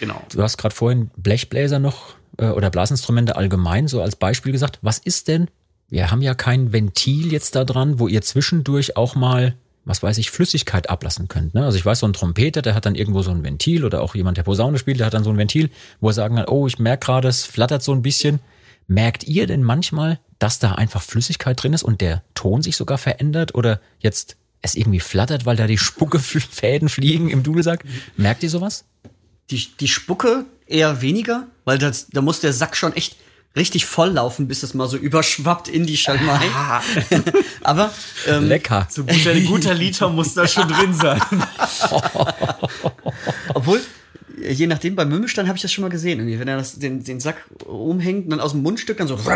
Genau. 0.00 0.22
Du 0.32 0.42
hast 0.42 0.58
gerade 0.58 0.74
vorhin 0.74 1.10
Blechbläser 1.16 1.78
noch 1.78 2.14
äh, 2.36 2.48
oder 2.48 2.70
Blasinstrumente 2.70 3.36
allgemein 3.36 3.88
so 3.88 4.02
als 4.02 4.16
Beispiel 4.16 4.52
gesagt. 4.52 4.78
Was 4.82 4.98
ist 4.98 5.28
denn? 5.28 5.48
Wir 5.90 6.10
haben 6.10 6.20
ja 6.20 6.34
kein 6.34 6.72
Ventil 6.72 7.32
jetzt 7.32 7.56
da 7.56 7.64
dran, 7.64 7.98
wo 7.98 8.08
ihr 8.08 8.20
zwischendurch 8.20 8.96
auch 8.96 9.14
mal, 9.14 9.54
was 9.86 10.02
weiß 10.02 10.18
ich, 10.18 10.30
Flüssigkeit 10.30 10.90
ablassen 10.90 11.28
könnt. 11.28 11.54
Ne? 11.54 11.64
Also 11.64 11.78
ich 11.78 11.86
weiß, 11.86 12.00
so 12.00 12.06
ein 12.06 12.12
Trompeter, 12.12 12.60
der 12.60 12.74
hat 12.74 12.84
dann 12.84 12.94
irgendwo 12.94 13.22
so 13.22 13.30
ein 13.30 13.42
Ventil 13.42 13.86
oder 13.86 14.02
auch 14.02 14.14
jemand, 14.14 14.36
der 14.36 14.42
Posaune 14.42 14.78
spielt, 14.78 14.98
der 14.98 15.06
hat 15.06 15.14
dann 15.14 15.24
so 15.24 15.30
ein 15.30 15.38
Ventil, 15.38 15.70
wo 16.00 16.08
er 16.08 16.12
sagen 16.12 16.36
kann, 16.36 16.46
oh, 16.46 16.66
ich 16.66 16.78
merke 16.78 17.06
gerade, 17.06 17.28
es 17.28 17.44
flattert 17.44 17.82
so 17.82 17.92
ein 17.92 18.02
bisschen. 18.02 18.40
Merkt 18.86 19.24
ihr 19.24 19.46
denn 19.46 19.62
manchmal, 19.62 20.18
dass 20.38 20.58
da 20.58 20.72
einfach 20.72 21.02
Flüssigkeit 21.02 21.62
drin 21.62 21.72
ist 21.72 21.82
und 21.82 22.00
der 22.02 22.22
Ton 22.34 22.62
sich 22.62 22.76
sogar 22.76 22.98
verändert 22.98 23.54
oder 23.54 23.80
jetzt 23.98 24.36
es 24.60 24.74
irgendwie 24.74 25.00
flattert, 25.00 25.46
weil 25.46 25.56
da 25.56 25.66
die 25.66 25.78
Spuckefäden 25.78 26.88
fliegen 26.90 27.30
im 27.30 27.42
Dudelsack? 27.42 27.84
Merkt 28.16 28.42
ihr 28.42 28.50
sowas? 28.50 28.84
Die, 29.50 29.68
die 29.80 29.88
Spucke 29.88 30.44
eher 30.66 31.00
weniger, 31.00 31.46
weil 31.64 31.78
das, 31.78 32.08
da 32.08 32.20
muss 32.20 32.40
der 32.40 32.52
Sack 32.52 32.76
schon 32.76 32.92
echt 32.94 33.16
richtig 33.56 33.86
voll 33.86 34.10
laufen, 34.10 34.48
bis 34.48 34.62
es 34.62 34.74
mal 34.74 34.88
so 34.88 34.96
überschwappt 34.96 35.68
in 35.68 35.86
die 35.86 35.96
Schalmei. 35.96 36.40
Aber 37.62 37.92
ähm, 38.26 38.48
Lecker. 38.48 38.86
So 38.90 39.04
guter, 39.04 39.30
ein 39.30 39.44
guter 39.46 39.74
Liter 39.74 40.08
muss 40.08 40.34
da 40.34 40.46
schon 40.46 40.68
drin 40.68 40.94
sein. 40.94 41.20
obwohl, 43.54 43.80
je 44.40 44.66
nachdem, 44.66 44.96
beim 44.96 45.08
Mümmelstein 45.08 45.48
habe 45.48 45.56
ich 45.56 45.62
das 45.62 45.72
schon 45.72 45.82
mal 45.82 45.90
gesehen. 45.90 46.20
Irgendwie, 46.20 46.38
wenn 46.38 46.48
er 46.48 46.56
das, 46.56 46.78
den, 46.78 47.02
den 47.04 47.20
Sack 47.20 47.44
umhängt 47.66 48.24
und 48.24 48.30
dann 48.30 48.40
aus 48.40 48.52
dem 48.52 48.62
Mundstück 48.62 48.98
dann 48.98 49.08
so. 49.08 49.18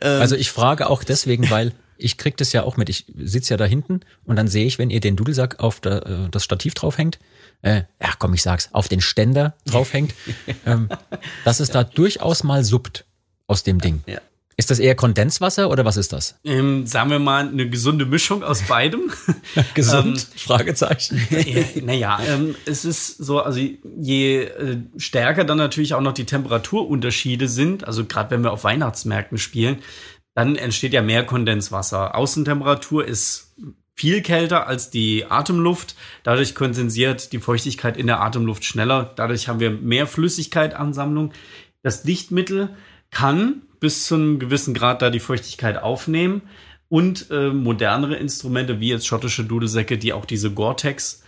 Also 0.00 0.36
ich 0.36 0.52
frage 0.52 0.88
auch 0.88 1.02
deswegen, 1.02 1.50
weil 1.50 1.72
ich 1.96 2.18
krieg 2.18 2.36
das 2.36 2.52
ja 2.52 2.62
auch 2.62 2.76
mit. 2.76 2.88
Ich 2.88 3.06
sitz 3.16 3.48
ja 3.48 3.56
da 3.56 3.64
hinten 3.64 4.02
und 4.24 4.36
dann 4.36 4.46
sehe 4.46 4.64
ich, 4.64 4.78
wenn 4.78 4.90
ihr 4.90 5.00
den 5.00 5.16
Dudelsack 5.16 5.58
auf 5.58 5.80
der, 5.80 6.06
äh, 6.06 6.28
das 6.30 6.44
Stativ 6.44 6.74
draufhängt, 6.74 7.18
äh, 7.62 7.82
ja 8.00 8.12
komm, 8.16 8.32
ich 8.32 8.42
sag's, 8.42 8.68
auf 8.72 8.86
den 8.86 9.00
Ständer 9.00 9.56
draufhängt, 9.66 10.14
ähm, 10.66 10.88
dass 11.44 11.58
es 11.58 11.70
da 11.70 11.82
durchaus 11.82 12.44
mal 12.44 12.62
suppt 12.62 13.06
aus 13.48 13.64
dem 13.64 13.80
Ding. 13.80 14.04
Ja. 14.06 14.20
Ist 14.56 14.72
das 14.72 14.80
eher 14.80 14.96
Kondenswasser 14.96 15.70
oder 15.70 15.84
was 15.84 15.96
ist 15.96 16.12
das? 16.12 16.36
Ähm, 16.42 16.84
sagen 16.84 17.10
wir 17.10 17.20
mal, 17.20 17.46
eine 17.46 17.70
gesunde 17.70 18.06
Mischung 18.06 18.42
aus 18.42 18.62
beidem. 18.62 19.12
Gesund? 19.74 20.26
Fragezeichen. 20.34 21.24
ja, 21.30 21.62
naja, 21.80 22.20
ähm, 22.26 22.56
es 22.66 22.84
ist 22.84 23.18
so, 23.18 23.40
also 23.40 23.60
je 23.60 24.42
äh, 24.42 24.78
stärker 24.96 25.44
dann 25.44 25.58
natürlich 25.58 25.94
auch 25.94 26.00
noch 26.00 26.12
die 26.12 26.26
Temperaturunterschiede 26.26 27.46
sind, 27.46 27.86
also 27.86 28.04
gerade 28.04 28.32
wenn 28.32 28.42
wir 28.42 28.52
auf 28.52 28.64
Weihnachtsmärkten 28.64 29.38
spielen, 29.38 29.78
dann 30.34 30.56
entsteht 30.56 30.92
ja 30.92 31.02
mehr 31.02 31.24
Kondenswasser. 31.24 32.16
Außentemperatur 32.16 33.06
ist 33.06 33.54
viel 33.94 34.22
kälter 34.22 34.66
als 34.66 34.90
die 34.90 35.24
Atemluft. 35.26 35.94
Dadurch 36.24 36.56
kondensiert 36.56 37.32
die 37.32 37.38
Feuchtigkeit 37.38 37.96
in 37.96 38.08
der 38.08 38.20
Atemluft 38.20 38.64
schneller. 38.64 39.12
Dadurch 39.14 39.46
haben 39.46 39.60
wir 39.60 39.70
mehr 39.70 40.08
Flüssigkeitansammlung. 40.08 41.32
Das 41.82 42.02
Dichtmittel 42.02 42.70
kann 43.10 43.62
bis 43.80 44.06
zu 44.06 44.14
einem 44.16 44.38
gewissen 44.38 44.74
Grad 44.74 45.02
da 45.02 45.10
die 45.10 45.20
Feuchtigkeit 45.20 45.76
aufnehmen. 45.82 46.42
Und 46.90 47.30
äh, 47.30 47.50
modernere 47.50 48.16
Instrumente, 48.16 48.80
wie 48.80 48.88
jetzt 48.88 49.06
schottische 49.06 49.44
Dudelsäcke, 49.44 49.98
die 49.98 50.14
auch 50.14 50.24
diese 50.24 50.50
Gore-Tex 50.50 51.22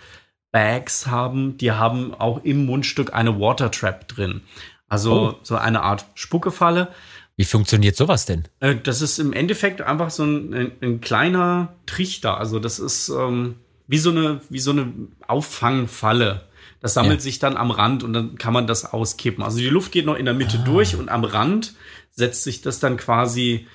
Bags 0.53 1.07
haben, 1.07 1.59
die 1.59 1.73
haben 1.73 2.15
auch 2.15 2.43
im 2.45 2.65
Mundstück 2.67 3.13
eine 3.13 3.39
Water 3.39 3.71
Trap 3.71 4.09
drin. 4.09 4.41
Also 4.89 5.13
Oh. 5.13 5.35
so 5.43 5.57
eine 5.57 5.83
Art 5.83 6.07
Spuckefalle. 6.15 6.89
Wie 7.37 7.45
funktioniert 7.45 7.95
sowas 7.95 8.25
denn? 8.27 8.45
Äh, 8.61 8.75
Das 8.77 9.03
ist 9.03 9.19
im 9.19 9.33
Endeffekt 9.33 9.81
einfach 9.83 10.11
so 10.11 10.25
ein, 10.25 10.53
ein, 10.55 10.73
ein 10.81 11.01
kleiner 11.01 11.75
Trichter. 11.87 12.39
Also 12.39 12.59
das 12.59 12.79
ist 12.79 13.11
ähm, 13.11 13.57
wie 13.87 13.99
so 13.99 14.11
eine 14.11 14.41
wie 14.49 14.59
so 14.59 14.71
eine 14.73 14.93
Auffangfalle. 15.29 16.43
Das 16.81 16.95
sammelt 16.95 17.21
Ja. 17.21 17.21
sich 17.21 17.39
dann 17.39 17.57
am 17.57 17.71
Rand 17.71 18.03
und 18.03 18.13
dann 18.13 18.37
kann 18.39 18.53
man 18.55 18.67
das 18.67 18.85
auskippen. 18.93 19.45
Also 19.45 19.59
die 19.59 19.69
Luft 19.69 19.93
geht 19.93 20.07
noch 20.07 20.17
in 20.17 20.25
der 20.25 20.35
Mitte 20.35 20.59
durch 20.59 20.97
und 20.97 21.09
am 21.09 21.25
Rand 21.25 21.75
setzt 22.11 22.43
sich 22.45 22.63
das 22.63 22.81
dann 22.81 22.97
quasi 22.97 23.67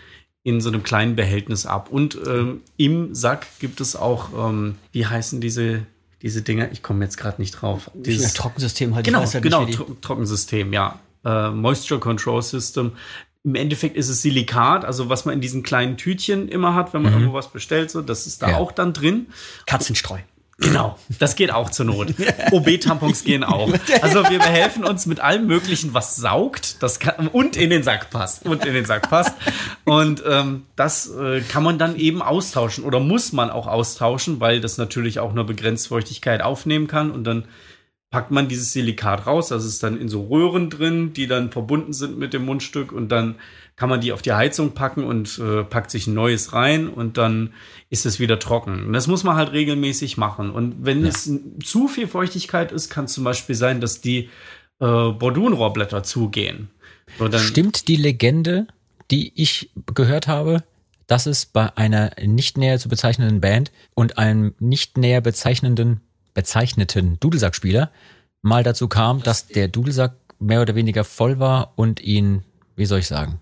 in 0.43 0.61
so 0.61 0.69
einem 0.69 0.83
kleinen 0.83 1.15
Behältnis 1.15 1.65
ab. 1.65 1.89
Und 1.91 2.17
ähm, 2.27 2.61
im 2.77 3.13
Sack 3.15 3.47
gibt 3.59 3.81
es 3.81 3.95
auch, 3.95 4.29
ähm, 4.49 4.75
wie 4.91 5.05
heißen 5.05 5.41
diese 5.41 5.85
diese 6.21 6.41
Dinger? 6.41 6.71
Ich 6.71 6.81
komme 6.81 7.03
jetzt 7.03 7.17
gerade 7.17 7.39
nicht 7.41 7.51
drauf. 7.51 7.91
dieses 7.93 8.33
Trockensystem 8.33 8.95
halt. 8.95 9.05
Genau, 9.05 9.19
halt 9.19 9.41
genau, 9.43 9.65
nicht, 9.65 9.77
Tro 9.77 9.95
Trockensystem, 10.01 10.73
ja. 10.73 10.99
Äh, 11.23 11.49
Moisture 11.51 11.99
Control 11.99 12.41
System. 12.41 12.93
Im 13.43 13.53
Endeffekt 13.53 13.95
ist 13.95 14.09
es 14.09 14.23
Silikat, 14.23 14.85
also 14.85 15.09
was 15.09 15.25
man 15.25 15.35
in 15.35 15.41
diesen 15.41 15.61
kleinen 15.61 15.97
Tütchen 15.97 16.47
immer 16.47 16.73
hat, 16.73 16.93
wenn 16.95 17.03
man 17.03 17.13
irgendwo 17.13 17.33
was 17.33 17.51
bestellt, 17.51 17.91
so, 17.91 18.01
das 18.01 18.25
ist 18.25 18.41
da 18.41 18.51
Ja. 18.51 18.57
auch 18.57 18.71
dann 18.71 18.91
drin. 18.93 19.27
Katzenstreu. 19.67 20.17
Genau, 20.57 20.97
das 21.19 21.35
geht 21.35 21.51
auch 21.51 21.69
zur 21.69 21.85
Not. 21.85 22.13
OB-Tampons 22.51 23.25
gehen 23.25 23.43
auch. 23.43 23.73
Also 24.01 24.23
wir 24.29 24.39
behelfen 24.39 24.85
uns 24.85 25.05
mit 25.05 25.19
allem 25.19 25.47
Möglichen, 25.47 25.93
was 25.93 26.15
saugt 26.15 26.81
das 26.81 26.99
kann, 26.99 27.27
und 27.27 27.57
in 27.57 27.69
den 27.69 27.83
Sack 27.83 28.09
passt. 28.09 28.45
Und 28.45 28.63
in 28.63 28.73
den 28.73 28.85
Sack 28.85 29.09
passt. 29.09 29.35
Und 29.83 30.23
ähm, 30.25 30.65
das 30.77 31.11
äh, 31.11 31.41
kann 31.41 31.63
man 31.63 31.77
dann 31.77 31.97
eben 31.97 32.21
austauschen 32.21 32.85
oder 32.85 33.01
muss 33.01 33.33
man 33.33 33.49
auch 33.49 33.67
austauschen, 33.67 34.39
weil 34.39 34.61
das 34.61 34.77
natürlich 34.77 35.19
auch 35.19 35.33
nur 35.33 35.45
begrenzt 35.45 35.89
Feuchtigkeit 35.89 36.41
aufnehmen 36.41 36.87
kann. 36.87 37.11
Und 37.11 37.25
dann 37.25 37.45
packt 38.15 38.31
man 38.31 38.47
dieses 38.47 38.71
Silikat 38.71 39.27
raus. 39.27 39.49
Das 39.49 39.65
ist 39.65 39.83
dann 39.83 39.99
in 39.99 40.07
so 40.07 40.23
Röhren 40.27 40.69
drin, 40.69 41.11
die 41.11 41.27
dann 41.27 41.51
verbunden 41.51 41.91
sind 41.91 42.17
mit 42.17 42.31
dem 42.31 42.45
Mundstück. 42.45 42.93
Und 42.93 43.09
dann 43.09 43.35
kann 43.75 43.89
man 43.89 43.99
die 43.99 44.13
auf 44.13 44.21
die 44.21 44.31
Heizung 44.31 44.71
packen 44.71 45.03
und 45.03 45.37
äh, 45.37 45.65
packt 45.65 45.91
sich 45.91 46.07
ein 46.07 46.13
neues 46.13 46.53
rein 46.53 46.87
und 46.87 47.17
dann 47.17 47.51
ist 47.89 48.05
es 48.05 48.17
wieder 48.17 48.39
trocken. 48.39 48.85
Und 48.85 48.93
das 48.93 49.07
muss 49.07 49.25
man 49.25 49.35
halt 49.35 49.51
regelmäßig 49.51 50.15
machen. 50.15 50.49
Und 50.49 50.85
wenn 50.85 51.05
es 51.05 51.29
zu 51.61 51.89
viel 51.89 52.07
Feuchtigkeit 52.07 52.71
ist, 52.71 52.89
kann 52.89 53.03
es 53.03 53.11
zum 53.11 53.25
Beispiel 53.25 53.53
sein, 53.53 53.81
dass 53.81 53.99
die 53.99 54.29
äh, 54.79 55.09
Bordunrohrblätter 55.11 56.03
zugehen. 56.03 56.69
So, 57.19 57.29
Stimmt 57.37 57.89
die 57.89 57.97
Legende, 57.97 58.67
die 59.11 59.33
ich 59.35 59.71
gehört 59.93 60.29
habe, 60.29 60.63
dass 61.05 61.25
es 61.25 61.45
bei 61.45 61.75
einer 61.75 62.11
nicht 62.25 62.57
näher 62.57 62.79
zu 62.79 62.87
bezeichnenden 62.87 63.41
Band 63.41 63.73
und 63.93 64.17
einem 64.17 64.55
nicht 64.59 64.97
näher 64.97 65.19
bezeichnenden, 65.19 65.99
bezeichneten 66.35 67.19
Dudelsackspieler 67.19 67.89
mal 68.43 68.61
dazu 68.61 68.87
kam, 68.87 69.23
dass 69.23 69.47
der 69.47 69.67
Dudelsack 69.67 70.13
mehr 70.39 70.61
oder 70.61 70.75
weniger 70.75 71.03
voll 71.03 71.39
war 71.39 71.73
und 71.75 71.99
ihn, 71.99 72.43
wie 72.75 72.85
soll 72.85 72.99
ich 72.99 73.07
sagen, 73.07 73.39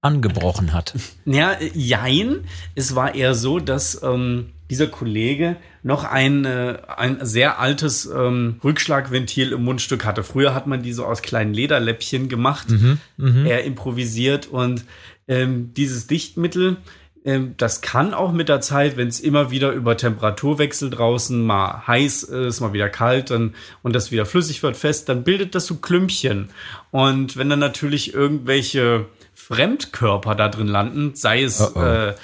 angebrochen 0.00 0.72
hat. 0.72 0.94
Ja, 1.24 1.56
jein. 1.72 2.40
Es 2.74 2.94
war 2.94 3.14
eher 3.14 3.34
so, 3.34 3.58
dass 3.58 4.02
ähm, 4.02 4.50
dieser 4.68 4.88
Kollege 4.88 5.56
noch 5.82 6.04
ein, 6.04 6.44
äh, 6.44 6.78
ein 6.96 7.24
sehr 7.24 7.58
altes 7.58 8.06
ähm, 8.06 8.60
Rückschlagventil 8.62 9.52
im 9.52 9.64
Mundstück 9.64 10.04
hatte. 10.04 10.22
Früher 10.22 10.54
hat 10.54 10.66
man 10.66 10.82
die 10.82 10.92
so 10.92 11.06
aus 11.06 11.22
kleinen 11.22 11.54
Lederläppchen 11.54 12.28
gemacht. 12.28 12.66
Er 13.44 13.64
improvisiert 13.64 14.46
und 14.46 14.84
ähm, 15.28 15.72
dieses 15.74 16.06
Dichtmittel, 16.06 16.76
das 17.56 17.80
kann 17.80 18.12
auch 18.12 18.32
mit 18.32 18.50
der 18.50 18.60
Zeit, 18.60 18.98
wenn 18.98 19.08
es 19.08 19.18
immer 19.18 19.50
wieder 19.50 19.72
über 19.72 19.96
Temperaturwechsel 19.96 20.90
draußen 20.90 21.42
mal 21.42 21.86
heiß 21.86 22.24
ist, 22.24 22.60
mal 22.60 22.74
wieder 22.74 22.90
kalt 22.90 23.30
dann, 23.30 23.54
und 23.82 23.94
das 23.94 24.12
wieder 24.12 24.26
flüssig 24.26 24.62
wird 24.62 24.76
fest, 24.76 25.08
dann 25.08 25.24
bildet 25.24 25.54
das 25.54 25.64
so 25.64 25.76
Klümpchen. 25.76 26.50
Und 26.90 27.38
wenn 27.38 27.48
dann 27.48 27.60
natürlich 27.60 28.12
irgendwelche 28.12 29.06
Fremdkörper 29.34 30.34
da 30.34 30.50
drin 30.50 30.68
landen, 30.68 31.14
sei 31.14 31.42
es, 31.42 31.60
Oh, 31.62 31.70
oh. 31.74 31.80
Äh, 31.80 32.14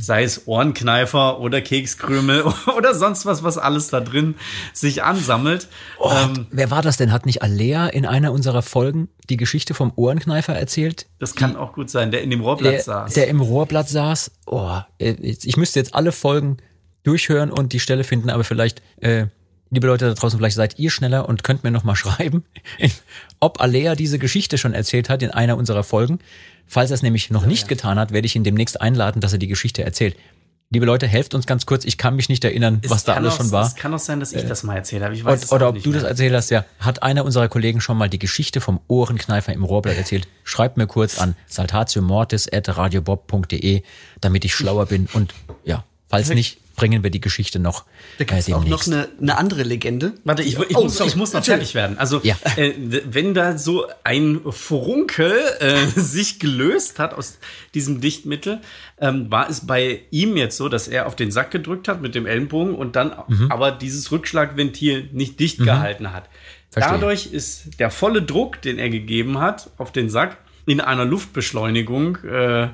sei 0.00 0.22
es 0.24 0.46
Ohrenkneifer 0.46 1.40
oder 1.40 1.60
Kekskrümel 1.60 2.44
oder 2.76 2.94
sonst 2.94 3.26
was, 3.26 3.42
was 3.42 3.58
alles 3.58 3.88
da 3.88 4.00
drin 4.00 4.34
sich 4.72 5.02
ansammelt. 5.02 5.68
Oh, 5.98 6.10
ähm, 6.10 6.46
wer 6.50 6.70
war 6.70 6.82
das 6.82 6.96
denn? 6.96 7.12
Hat 7.12 7.26
nicht 7.26 7.42
Alea 7.42 7.86
in 7.88 8.06
einer 8.06 8.32
unserer 8.32 8.62
Folgen 8.62 9.08
die 9.28 9.36
Geschichte 9.36 9.74
vom 9.74 9.92
Ohrenkneifer 9.94 10.54
erzählt? 10.54 11.06
das 11.18 11.34
kann 11.34 11.54
auch 11.54 11.74
gut 11.74 11.90
sein, 11.90 12.10
der 12.10 12.22
in 12.22 12.30
dem 12.30 12.40
Rohrblatt 12.40 12.72
der, 12.72 12.82
saß. 12.82 13.14
der 13.14 13.28
im 13.28 13.40
Rohrblatt 13.40 13.88
saß. 13.88 14.30
Oh, 14.46 14.78
ich 14.98 15.56
müsste 15.56 15.78
jetzt 15.78 15.94
alle 15.94 16.12
Folgen 16.12 16.56
durchhören 17.02 17.50
und 17.50 17.72
die 17.72 17.80
Stelle 17.80 18.04
finden, 18.04 18.30
aber 18.30 18.44
vielleicht, 18.44 18.82
äh, 19.00 19.26
liebe 19.70 19.86
Leute 19.86 20.06
da 20.06 20.14
draußen, 20.14 20.38
vielleicht 20.38 20.56
seid 20.56 20.78
ihr 20.78 20.90
schneller 20.90 21.28
und 21.28 21.44
könnt 21.44 21.62
mir 21.62 21.70
noch 21.70 21.84
mal 21.84 21.96
schreiben, 21.96 22.44
ob 23.38 23.60
Alea 23.60 23.94
diese 23.94 24.18
Geschichte 24.18 24.58
schon 24.58 24.74
erzählt 24.74 25.08
hat 25.08 25.22
in 25.22 25.30
einer 25.30 25.56
unserer 25.56 25.84
Folgen. 25.84 26.18
Falls 26.72 26.92
er 26.92 26.94
es 26.94 27.02
nämlich 27.02 27.30
noch 27.30 27.46
nicht 27.46 27.66
getan 27.66 27.98
hat, 27.98 28.12
werde 28.12 28.26
ich 28.26 28.36
ihn 28.36 28.44
demnächst 28.44 28.80
einladen, 28.80 29.20
dass 29.20 29.32
er 29.32 29.40
die 29.40 29.48
Geschichte 29.48 29.82
erzählt. 29.82 30.14
Liebe 30.72 30.86
Leute, 30.86 31.08
helft 31.08 31.34
uns 31.34 31.48
ganz 31.48 31.66
kurz. 31.66 31.84
Ich 31.84 31.98
kann 31.98 32.14
mich 32.14 32.28
nicht 32.28 32.44
erinnern, 32.44 32.78
Es 32.84 32.90
was 32.90 33.02
da 33.02 33.14
alles 33.14 33.32
auch- 33.32 33.38
schon 33.38 33.50
war. 33.50 33.66
Es 33.66 33.74
kann 33.74 33.92
auch 33.92 33.98
sein, 33.98 34.20
dass 34.20 34.32
ich 34.32 34.46
das 34.46 34.62
mal 34.62 34.76
erzählt 34.76 35.02
habe. 35.02 35.12
Ich 35.12 35.24
weiß 35.24 35.46
Und, 35.46 35.52
oder 35.56 35.70
ob 35.70 35.82
du 35.82 35.90
das 35.90 36.02
mehr. 36.02 36.10
erzählt 36.12 36.32
hast, 36.32 36.48
ja. 36.50 36.64
Hat 36.78 37.02
einer 37.02 37.24
unserer 37.24 37.48
Kollegen 37.48 37.80
schon 37.80 37.98
mal 37.98 38.08
die 38.08 38.20
Geschichte 38.20 38.60
vom 38.60 38.78
Ohrenkneifer 38.86 39.52
im 39.52 39.64
Rohrblatt 39.64 39.96
erzählt? 39.96 40.28
Schreibt 40.44 40.76
mir 40.76 40.86
kurz 40.86 41.18
an 41.18 41.34
saltatiomortis.radiobob.de, 41.48 43.82
damit 44.20 44.44
ich 44.44 44.54
schlauer 44.54 44.86
bin. 44.86 45.08
Und 45.12 45.34
ja, 45.64 45.82
falls 46.08 46.28
nicht, 46.28 46.58
bringen 46.80 47.02
wir 47.02 47.10
die 47.10 47.20
Geschichte 47.20 47.58
noch 47.58 47.84
Da 48.18 48.24
äh, 48.24 48.26
gibt 48.26 48.40
es 48.40 48.52
auch 48.54 48.64
noch 48.64 48.86
eine, 48.86 49.08
eine 49.20 49.36
andere 49.36 49.64
Legende. 49.64 50.14
Warte, 50.24 50.42
ich, 50.42 50.58
ich, 50.58 50.76
Oh, 50.76 50.84
muss, 50.84 50.96
sorry. 50.96 51.10
ich 51.10 51.16
muss 51.16 51.32
noch 51.34 51.40
Natürlich. 51.40 51.72
fertig 51.72 51.74
werden. 51.74 51.98
Also, 51.98 52.20
Ja. 52.22 52.36
äh, 52.56 52.72
wenn 53.04 53.34
da 53.34 53.58
so 53.58 53.86
ein 54.02 54.40
Furunkel 54.48 55.32
äh, 55.60 55.86
sich 55.94 56.38
gelöst 56.40 56.98
hat 56.98 57.12
aus 57.12 57.38
diesem 57.74 58.00
Dichtmittel, 58.00 58.60
ähm, 58.98 59.30
war 59.30 59.50
es 59.50 59.66
bei 59.66 60.00
ihm 60.10 60.38
jetzt 60.38 60.56
so, 60.56 60.70
dass 60.70 60.88
er 60.88 61.06
auf 61.06 61.16
den 61.16 61.30
Sack 61.30 61.50
gedrückt 61.50 61.86
hat 61.86 62.00
mit 62.00 62.14
dem 62.14 62.24
Ellenbogen 62.26 62.74
und 62.74 62.96
dann 62.96 63.12
Mhm. 63.28 63.52
aber 63.52 63.72
dieses 63.72 64.10
Rückschlagventil 64.10 65.10
nicht 65.12 65.38
dicht 65.38 65.58
gehalten 65.58 66.12
hat. 66.12 66.24
Verstehe. 66.70 66.94
Dadurch 66.94 67.26
ist 67.32 67.78
der 67.78 67.90
volle 67.90 68.22
Druck, 68.22 68.62
den 68.62 68.78
er 68.78 68.88
gegeben 68.88 69.38
hat 69.38 69.68
auf 69.76 69.92
den 69.92 70.08
Sack, 70.08 70.38
in 70.66 70.80
einer 70.80 71.04
Luftbeschleunigung 71.04 72.16
äh, 72.24 72.68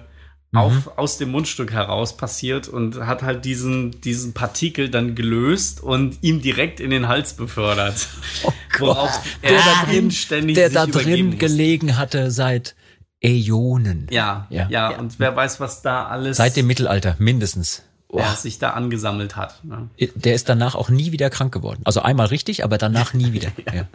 Mhm. 0.57 0.63
auf, 0.89 0.99
aus 0.99 1.19
dem 1.19 1.31
Mundstück 1.31 1.73
heraus 1.73 2.17
passiert 2.17 2.69
und 2.69 3.07
hat 3.07 3.23
halt 3.23 3.45
diesen, 3.45 4.01
diesen 4.01 4.33
Partikel 4.35 4.89
dann 4.91 5.15
gelöst 5.15 5.83
und 5.83 6.19
ihm 6.23 6.41
direkt 6.43 6.81
in 6.81 6.91
den 6.91 7.09
Hals 7.09 7.35
befördert. 7.35 8.09
Worauf 8.79 9.11
er 9.43 9.53
Oh 9.53 9.55
der 9.55 9.63
da 9.65 9.91
drin, 9.91 10.11
ständig 10.11 10.55
der 10.57 10.71
da 10.71 10.87
drin 10.87 11.27
musste. 11.27 11.39
gelegen 11.39 11.97
hatte 11.97 12.31
seit 12.31 12.75
Äonen. 13.23 14.07
Ja, 14.11 14.47
ja, 14.51 14.69
Ja. 14.69 14.99
und 14.99 15.19
wer 15.19 15.35
weiß, 15.35 15.61
was 15.61 15.83
da 15.83 16.07
alles 16.07 16.37
Seit 16.37 16.57
dem 16.57 16.67
Mittelalter, 16.67 17.17
mindestens. 17.19 17.83
ja, 18.13 18.35
sich 18.35 18.59
da 18.59 18.71
angesammelt 18.71 19.37
hat. 19.37 19.65
Ne? 19.65 19.89
Der 20.15 20.35
ist 20.35 20.49
danach 20.49 20.75
auch 20.75 20.91
nie 20.91 21.13
wieder 21.13 21.29
krank 21.31 21.53
geworden. 21.53 21.81
Also 21.85 22.03
einmal 22.03 22.27
richtig, 22.27 22.63
aber 22.65 22.79
danach 22.79 23.15
nie 23.15 23.33
wieder. 23.33 23.49
Ja. 23.75 23.87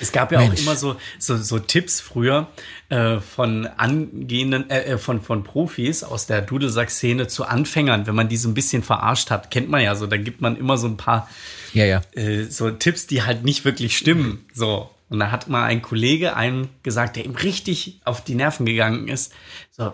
Es 0.00 0.12
gab 0.12 0.32
ja 0.32 0.38
Mensch. 0.38 0.54
auch 0.54 0.62
immer 0.62 0.76
so, 0.76 0.96
so, 1.18 1.36
so 1.36 1.58
Tipps 1.58 2.00
früher 2.00 2.48
äh, 2.88 3.18
von 3.20 3.66
angehenden, 3.66 4.70
äh, 4.70 4.92
äh, 4.92 4.98
von, 4.98 5.20
von 5.20 5.44
Profis 5.44 6.02
aus 6.02 6.26
der 6.26 6.42
Dudelsack-Szene 6.42 7.28
zu 7.28 7.44
Anfängern, 7.44 8.06
wenn 8.06 8.14
man 8.14 8.28
die 8.28 8.36
so 8.36 8.48
ein 8.48 8.54
bisschen 8.54 8.82
verarscht 8.82 9.30
hat, 9.30 9.50
kennt 9.50 9.68
man 9.68 9.82
ja 9.82 9.94
so, 9.94 10.06
da 10.06 10.16
gibt 10.16 10.40
man 10.40 10.56
immer 10.56 10.78
so 10.78 10.86
ein 10.86 10.96
paar 10.96 11.28
ja, 11.72 11.84
ja. 11.84 12.02
äh, 12.12 12.44
so 12.44 12.70
Tipps, 12.70 13.06
die 13.06 13.22
halt 13.22 13.44
nicht 13.44 13.64
wirklich 13.64 13.96
stimmen. 13.96 14.46
So. 14.52 14.90
Und 15.10 15.20
da 15.20 15.30
hat 15.30 15.48
mal 15.48 15.64
ein 15.64 15.80
Kollege 15.80 16.36
einem 16.36 16.68
gesagt, 16.82 17.16
der 17.16 17.24
ihm 17.24 17.34
richtig 17.34 18.00
auf 18.04 18.22
die 18.22 18.34
Nerven 18.34 18.66
gegangen 18.66 19.08
ist, 19.08 19.32
so, 19.70 19.92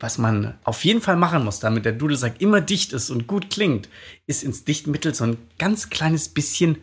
was 0.00 0.18
man 0.18 0.54
auf 0.64 0.84
jeden 0.84 1.00
Fall 1.00 1.16
machen 1.16 1.44
muss, 1.44 1.60
damit 1.60 1.84
der 1.84 1.92
Dudelsack 1.92 2.40
immer 2.40 2.60
dicht 2.60 2.92
ist 2.92 3.10
und 3.10 3.28
gut 3.28 3.50
klingt, 3.50 3.88
ist 4.26 4.42
ins 4.42 4.64
Dichtmittel 4.64 5.14
so 5.14 5.24
ein 5.24 5.36
ganz 5.58 5.88
kleines 5.88 6.28
bisschen 6.28 6.78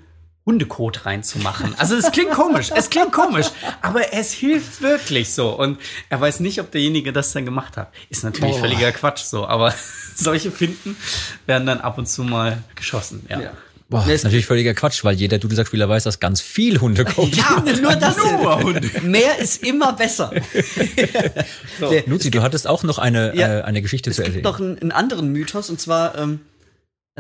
Hundekot 0.45 1.05
reinzumachen. 1.05 1.73
Also 1.77 1.95
es 1.95 2.11
klingt 2.11 2.31
komisch, 2.31 2.69
es 2.75 2.89
klingt 2.89 3.13
komisch, 3.13 3.47
aber 3.81 4.13
es 4.13 4.33
hilft 4.33 4.81
wirklich 4.81 5.33
so. 5.33 5.49
Und 5.57 5.79
er 6.09 6.19
weiß 6.19 6.41
nicht, 6.41 6.59
ob 6.59 6.69
derjenige 6.71 7.13
das 7.13 7.31
dann 7.31 7.45
gemacht 7.45 7.77
hat. 7.77 7.93
Ist 8.09 8.23
natürlich 8.25 8.55
Boah. 8.55 8.59
völliger 8.61 8.91
Quatsch 8.91 9.23
so, 9.23 9.47
aber 9.47 9.73
solche 10.15 10.51
Finden 10.51 10.97
werden 11.45 11.65
dann 11.65 11.79
ab 11.79 11.97
und 11.97 12.07
zu 12.07 12.23
mal 12.23 12.61
geschossen. 12.75 13.25
Ja. 13.29 13.53
Boah, 13.89 14.05
Nee, 14.07 14.15
ist 14.15 14.23
natürlich 14.23 14.45
völliger 14.45 14.73
Quatsch, 14.73 15.03
weil 15.03 15.15
jeder 15.15 15.37
Dudelsackspieler 15.37 15.87
weiß, 15.87 16.03
dass 16.03 16.19
ganz 16.19 16.41
viel 16.41 16.81
Hunde 16.81 17.05
kommt. 17.05 17.35
Ja, 17.37 17.63
nur 17.81 17.95
das. 17.95 18.17
Nur 18.17 18.63
Hunde. 18.63 18.89
Mehr 19.03 19.37
ist 19.39 19.63
immer 19.63 19.93
besser. 19.93 20.31
Der- 21.79 22.03
Luzi, 22.07 22.31
du 22.31 22.41
hattest 22.41 22.67
auch 22.67 22.83
noch 22.83 22.97
eine, 22.97 23.35
Ja. 23.35 23.59
äh, 23.59 23.61
eine 23.63 23.81
Geschichte 23.81 24.09
Es 24.09 24.15
zu 24.17 24.23
gibt 24.23 24.35
erzählen. 24.37 24.43
noch 24.51 24.59
einen, 24.59 24.79
einen 24.79 24.91
anderen 24.91 25.31
Mythos, 25.31 25.69
und 25.69 25.79
zwar 25.79 26.17
ähm, 26.17 26.39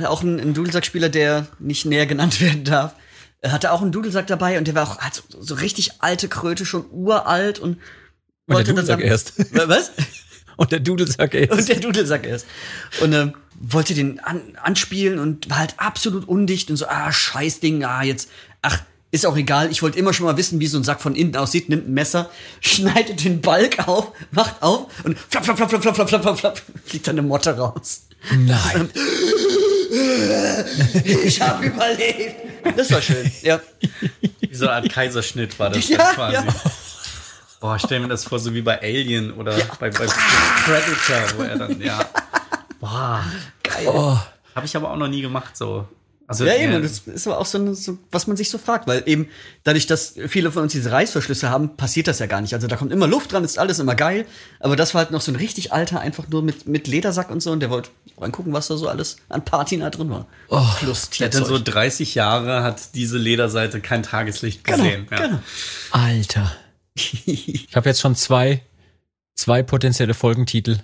auch 0.03 0.23
ein, 0.23 0.39
ein 0.39 0.53
Dudelsackspieler, 0.53 1.09
der 1.09 1.47
nicht 1.59 1.85
näher 1.85 2.05
genannt 2.05 2.41
werden 2.41 2.63
darf. 2.63 2.93
Er 3.43 3.51
hatte 3.51 3.73
auch 3.73 3.81
einen 3.81 3.91
Dudelsack 3.91 4.25
dabei 4.27 4.57
und 4.57 4.67
der 4.67 4.73
war 4.73 4.87
auch 4.87 4.99
hat 4.99 5.15
so, 5.15 5.41
so 5.41 5.55
richtig 5.55 6.01
alte 6.01 6.29
Kröte, 6.29 6.65
schon 6.65 6.85
uralt 6.91 7.59
und 7.59 7.71
Und 7.71 7.77
der 8.47 8.55
wollte 8.55 8.73
dann 8.73 8.85
Dudelsack 8.85 9.01
erst. 9.01 9.33
Was? 9.67 9.91
Und 10.55 10.71
der 10.71 10.79
Dudelsack 10.79 11.33
erst. 11.33 11.51
Und 11.51 11.67
der 11.67 11.79
Dudelsack 11.79 12.25
erst. 12.25 12.45
Und 13.01 13.11
ähm, 13.11 13.33
wollte 13.59 13.93
den 13.95 14.21
an, 14.21 14.41
anspielen 14.61 15.19
und 15.19 15.49
war 15.49 15.57
halt 15.57 15.73
absolut 15.75 16.25
undicht 16.27 16.69
und 16.69 16.77
so, 16.77 16.87
ah, 16.87 17.11
scheiß 17.11 17.59
Ding, 17.59 17.83
ah, 17.83 18.03
jetzt, 18.03 18.29
ach, 18.61 18.79
ist 19.11 19.25
auch 19.25 19.35
egal. 19.35 19.71
Ich 19.71 19.81
wollte 19.81 19.99
immer 19.99 20.13
schon 20.13 20.25
mal 20.25 20.37
wissen, 20.37 20.61
wie 20.61 20.67
so 20.67 20.77
ein 20.77 20.85
Sack 20.85 21.01
von 21.01 21.13
innen 21.13 21.35
aussieht. 21.35 21.67
Nimmt 21.67 21.89
ein 21.89 21.93
Messer, 21.93 22.29
schneidet 22.61 23.25
den 23.25 23.41
Balk 23.41 23.87
auf, 23.89 24.13
macht 24.31 24.61
auf 24.63 24.87
und 25.03 25.19
flapp, 25.19 25.43
flapp, 25.43 25.57
flapp, 25.57 25.69
flapp, 25.69 25.83
flapp, 25.83 26.09
flapp, 26.09 26.21
flapp, 26.21 26.39
flapp, 26.39 26.61
fliegt 26.85 27.07
dann 27.07 27.19
eine 27.19 27.27
Motte 27.27 27.57
raus. 27.57 28.07
Nein. 28.31 28.89
Ich 31.25 31.41
habe 31.41 31.65
überlebt. 31.65 32.52
Das 32.75 32.91
war 32.91 33.01
schön, 33.01 33.31
ja. 33.41 33.59
Wie 34.39 34.55
so 34.55 34.67
eine 34.67 34.75
Art 34.77 34.89
Kaiserschnitt 34.89 35.57
war 35.59 35.69
das 35.69 35.87
Ja, 35.89 36.13
quasi. 36.13 36.33
ja. 36.35 36.45
Boah, 37.59 37.79
stell 37.79 37.99
mir 38.01 38.07
das 38.09 38.25
vor, 38.25 38.39
so 38.39 38.53
wie 38.53 38.61
bei 38.61 38.81
Alien 38.81 39.31
oder 39.33 39.53
bei, 39.79 39.89
bei 39.89 40.05
Predator, 40.05 41.37
wo 41.37 41.43
er 41.43 41.57
dann, 41.57 41.79
ja. 41.81 41.99
Boah, 42.79 43.23
Geil. 43.63 43.87
Oh, 43.87 44.17
habe 44.55 44.65
ich 44.65 44.75
aber 44.75 44.91
auch 44.91 44.97
noch 44.97 45.07
nie 45.07 45.21
gemacht, 45.21 45.55
so. 45.55 45.87
Also, 46.41 46.45
Ja, 46.45 46.55
eben, 46.55 46.73
äh, 46.73 46.75
und 46.77 46.83
das 46.83 46.99
ist 47.05 47.27
aber 47.27 47.39
auch 47.39 47.45
so, 47.45 47.57
eine, 47.57 47.75
so, 47.75 47.97
was 48.11 48.27
man 48.27 48.37
sich 48.37 48.49
so 48.49 48.57
fragt, 48.57 48.87
weil 48.87 49.03
eben 49.05 49.27
dadurch, 49.63 49.87
dass 49.87 50.15
viele 50.27 50.51
von 50.51 50.63
uns 50.63 50.71
diese 50.73 50.91
Reißverschlüsse 50.91 51.49
haben, 51.49 51.75
passiert 51.75 52.07
das 52.07 52.19
ja 52.19 52.25
gar 52.25 52.41
nicht. 52.41 52.53
Also 52.53 52.67
da 52.67 52.75
kommt 52.75 52.91
immer 52.91 53.07
Luft 53.07 53.31
dran, 53.31 53.43
ist 53.43 53.59
alles 53.59 53.79
immer 53.79 53.95
geil, 53.95 54.25
aber 54.59 54.75
das 54.75 54.93
war 54.93 54.99
halt 55.03 55.11
noch 55.11 55.21
so 55.21 55.31
ein 55.31 55.35
richtig 55.35 55.71
alter, 55.73 55.99
einfach 55.99 56.27
nur 56.27 56.41
mit, 56.43 56.67
mit 56.67 56.87
Ledersack 56.87 57.29
und 57.29 57.41
so 57.41 57.51
und 57.51 57.59
der 57.59 57.69
wollte 57.69 57.89
reingucken, 58.17 58.53
was 58.53 58.67
da 58.67 58.77
so 58.77 58.87
alles 58.87 59.17
an 59.29 59.45
Patina 59.45 59.89
drin 59.89 60.09
war. 60.09 60.27
Oh, 60.49 60.65
Plus 60.79 61.09
der 61.09 61.27
hat 61.27 61.35
dann 61.35 61.45
so 61.45 61.57
Tierzeug. 61.57 61.73
30 61.73 62.15
Jahre 62.15 62.63
hat 62.63 62.95
diese 62.95 63.17
Lederseite 63.17 63.79
kein 63.81 64.03
Tageslicht 64.03 64.63
gesehen. 64.63 65.07
ja. 65.11 65.17
genau. 65.17 65.39
Alter. 65.91 66.51
Ich 67.25 67.75
habe 67.75 67.89
jetzt 67.89 68.01
schon 68.01 68.15
zwei, 68.15 68.61
zwei 69.33 69.63
potenzielle 69.63 70.13
Folgentitel. 70.13 70.77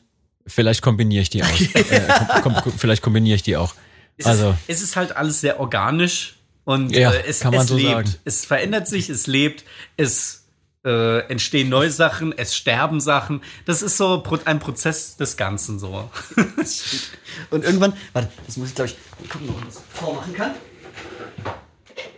Vielleicht 0.48 0.82
kombiniere 0.82 1.22
ich 1.22 1.30
die 1.30 1.44
aus. 1.44 1.62
äh, 1.74 2.42
kom 2.42 2.56
kom 2.56 2.74
vielleicht 2.76 3.04
kombiniere 3.04 3.36
ich 3.36 3.44
die 3.44 3.58
auch. 3.58 3.76
Es, 4.20 4.26
Also, 4.26 4.50
ist, 4.52 4.58
es 4.68 4.82
ist 4.82 4.96
halt 4.96 5.16
alles 5.16 5.42
sehr 5.42 5.60
organisch 5.60 6.36
und 6.66 6.92
Ja, 6.96 7.12
äh, 7.12 7.24
es, 7.26 7.40
kann 7.40 7.52
man 7.54 7.62
es 7.62 7.68
so 7.70 7.78
lebt. 7.78 7.90
sagen. 7.90 8.16
Es 8.26 8.46
verändert 8.46 8.88
sich, 8.88 9.10
es 9.10 9.28
lebt, 9.28 9.64
es 9.98 10.44
äh, 10.86 11.20
entstehen 11.30 11.70
neue 11.70 11.90
Sachen, 11.90 12.38
es 12.38 12.56
sterben 12.56 13.00
Sachen. 13.00 13.42
Das 13.66 13.82
ist 13.82 13.98
so 13.98 14.24
ein 14.46 14.60
Prozess 14.60 15.16
des 15.18 15.36
Ganzen 15.38 15.80
so. 15.80 16.10
Und 17.50 17.64
irgendwann, 17.64 17.94
warte, 18.14 18.30
das 18.46 18.58
muss 18.58 18.70
ich 18.70 18.76
glaube 18.76 18.92
ich 19.24 19.30
gucken, 19.30 19.50
ob 19.50 19.56
man 19.56 19.66
das 19.66 19.82
vormachen 19.94 20.34
kann. 20.34 20.52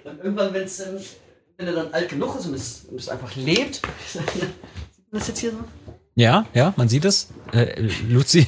Und 0.04 0.18
irgendwann, 0.24 0.54
wenn's, 0.54 0.80
ähm, 0.80 0.98
wenn 1.58 1.68
er 1.68 1.74
dann 1.74 1.94
alt 1.94 2.10
genug 2.10 2.38
ist 2.40 2.48
und 2.48 2.56
es, 2.56 2.86
und 2.90 3.00
es 3.00 3.08
einfach 3.10 3.36
lebt, 3.36 3.76
sieht 4.12 5.12
man 5.12 5.20
das 5.20 5.28
jetzt 5.28 5.40
hier 5.40 5.52
so? 5.52 5.64
ja, 6.16 6.46
ja, 6.54 6.74
man 6.76 6.90
sieht 6.90 7.06
es. 7.06 7.30
Äh, 7.54 7.90
Luzi, 8.10 8.48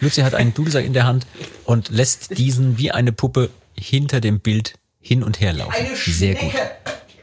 Luzi 0.00 0.22
hat 0.22 0.34
einen 0.34 0.54
Dudelsack 0.54 0.84
in 0.84 0.92
der 0.92 1.04
Hand 1.06 1.26
und 1.64 1.88
lässt 1.90 2.38
diesen 2.38 2.78
wie 2.78 2.90
eine 2.90 3.12
Puppe 3.12 3.50
hinter 3.78 4.20
dem 4.20 4.40
Bild 4.40 4.74
hin 5.00 5.22
und 5.22 5.40
her 5.40 5.52
laufen. 5.52 5.74
Eine 5.74 5.96
Sehr 5.96 6.34
gut. 6.34 6.52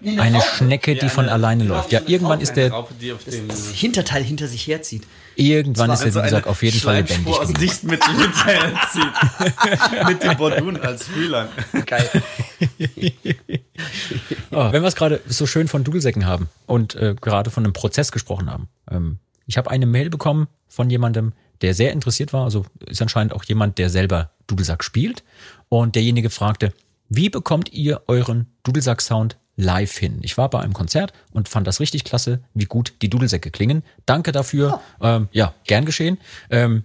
Eine 0.01 0.21
Eine 0.21 0.37
Raupe. 0.37 0.55
Schnecke, 0.55 0.95
die 0.95 1.09
von 1.09 1.27
alleine 1.27 1.65
läuft. 1.65 1.91
Ja, 1.91 2.01
irgendwann 2.05 2.39
ist 2.39 2.53
der, 2.53 2.71
Raupe, 2.71 2.93
die 2.93 3.11
auf 3.11 3.23
dem 3.25 3.49
das 3.49 3.69
Hinterteil 3.71 4.23
hinter 4.23 4.47
sich 4.47 4.65
herzieht. 4.65 5.03
irgendwann 5.35 5.91
ist 5.91 5.99
der 5.99 6.05
also 6.07 6.19
Dudelsack 6.19 6.47
auf 6.47 6.63
jeden 6.63 6.79
Fall 6.79 7.01
lebendig. 7.01 7.27
Aus. 7.33 7.51
Dichtmittel 7.53 8.07
hinterherzieht. 8.15 10.07
Mit 10.07 10.23
dem 10.23 10.37
Bordun 10.37 10.77
als 10.77 11.03
Fühlern. 11.03 11.49
Geil. 11.85 12.09
Oh, 14.51 14.71
wenn 14.71 14.81
wir 14.81 14.87
es 14.87 14.95
gerade 14.95 15.21
so 15.27 15.45
schön 15.45 15.67
von 15.67 15.83
Dudelsäcken 15.83 16.25
haben 16.25 16.49
und 16.65 16.95
äh, 16.95 17.15
gerade 17.19 17.49
von 17.51 17.63
einem 17.63 17.73
Prozess 17.73 18.11
gesprochen 18.11 18.49
haben. 18.49 18.67
Ähm, 18.89 19.19
ich 19.45 19.57
habe 19.57 19.69
eine 19.69 19.85
Mail 19.85 20.09
bekommen 20.09 20.47
von 20.67 20.89
jemandem, 20.89 21.33
der 21.61 21.73
sehr 21.73 21.91
interessiert 21.91 22.33
war, 22.33 22.43
also 22.43 22.65
ist 22.85 23.01
anscheinend 23.01 23.33
auch 23.33 23.43
jemand, 23.43 23.77
der 23.77 23.89
selber 23.89 24.31
Dudelsack 24.47 24.83
spielt. 24.83 25.23
Und 25.67 25.95
derjenige 25.95 26.29
fragte, 26.29 26.73
wie 27.09 27.29
bekommt 27.29 27.73
ihr 27.73 28.01
euren 28.07 28.47
Dudelsack-Sound 28.63 29.37
live 29.55 29.97
hin? 29.97 30.19
Ich 30.21 30.37
war 30.37 30.49
bei 30.49 30.59
einem 30.59 30.73
Konzert 30.73 31.13
und 31.31 31.49
fand 31.49 31.67
das 31.67 31.79
richtig 31.79 32.03
klasse, 32.03 32.41
wie 32.53 32.65
gut 32.65 32.93
die 33.01 33.09
Dudelsäcke 33.09 33.51
klingen. 33.51 33.83
Danke 34.05 34.31
dafür. 34.31 34.79
Ähm, 35.01 35.27
ja, 35.31 35.53
gern 35.65 35.85
geschehen. 35.85 36.17
Ähm, 36.49 36.83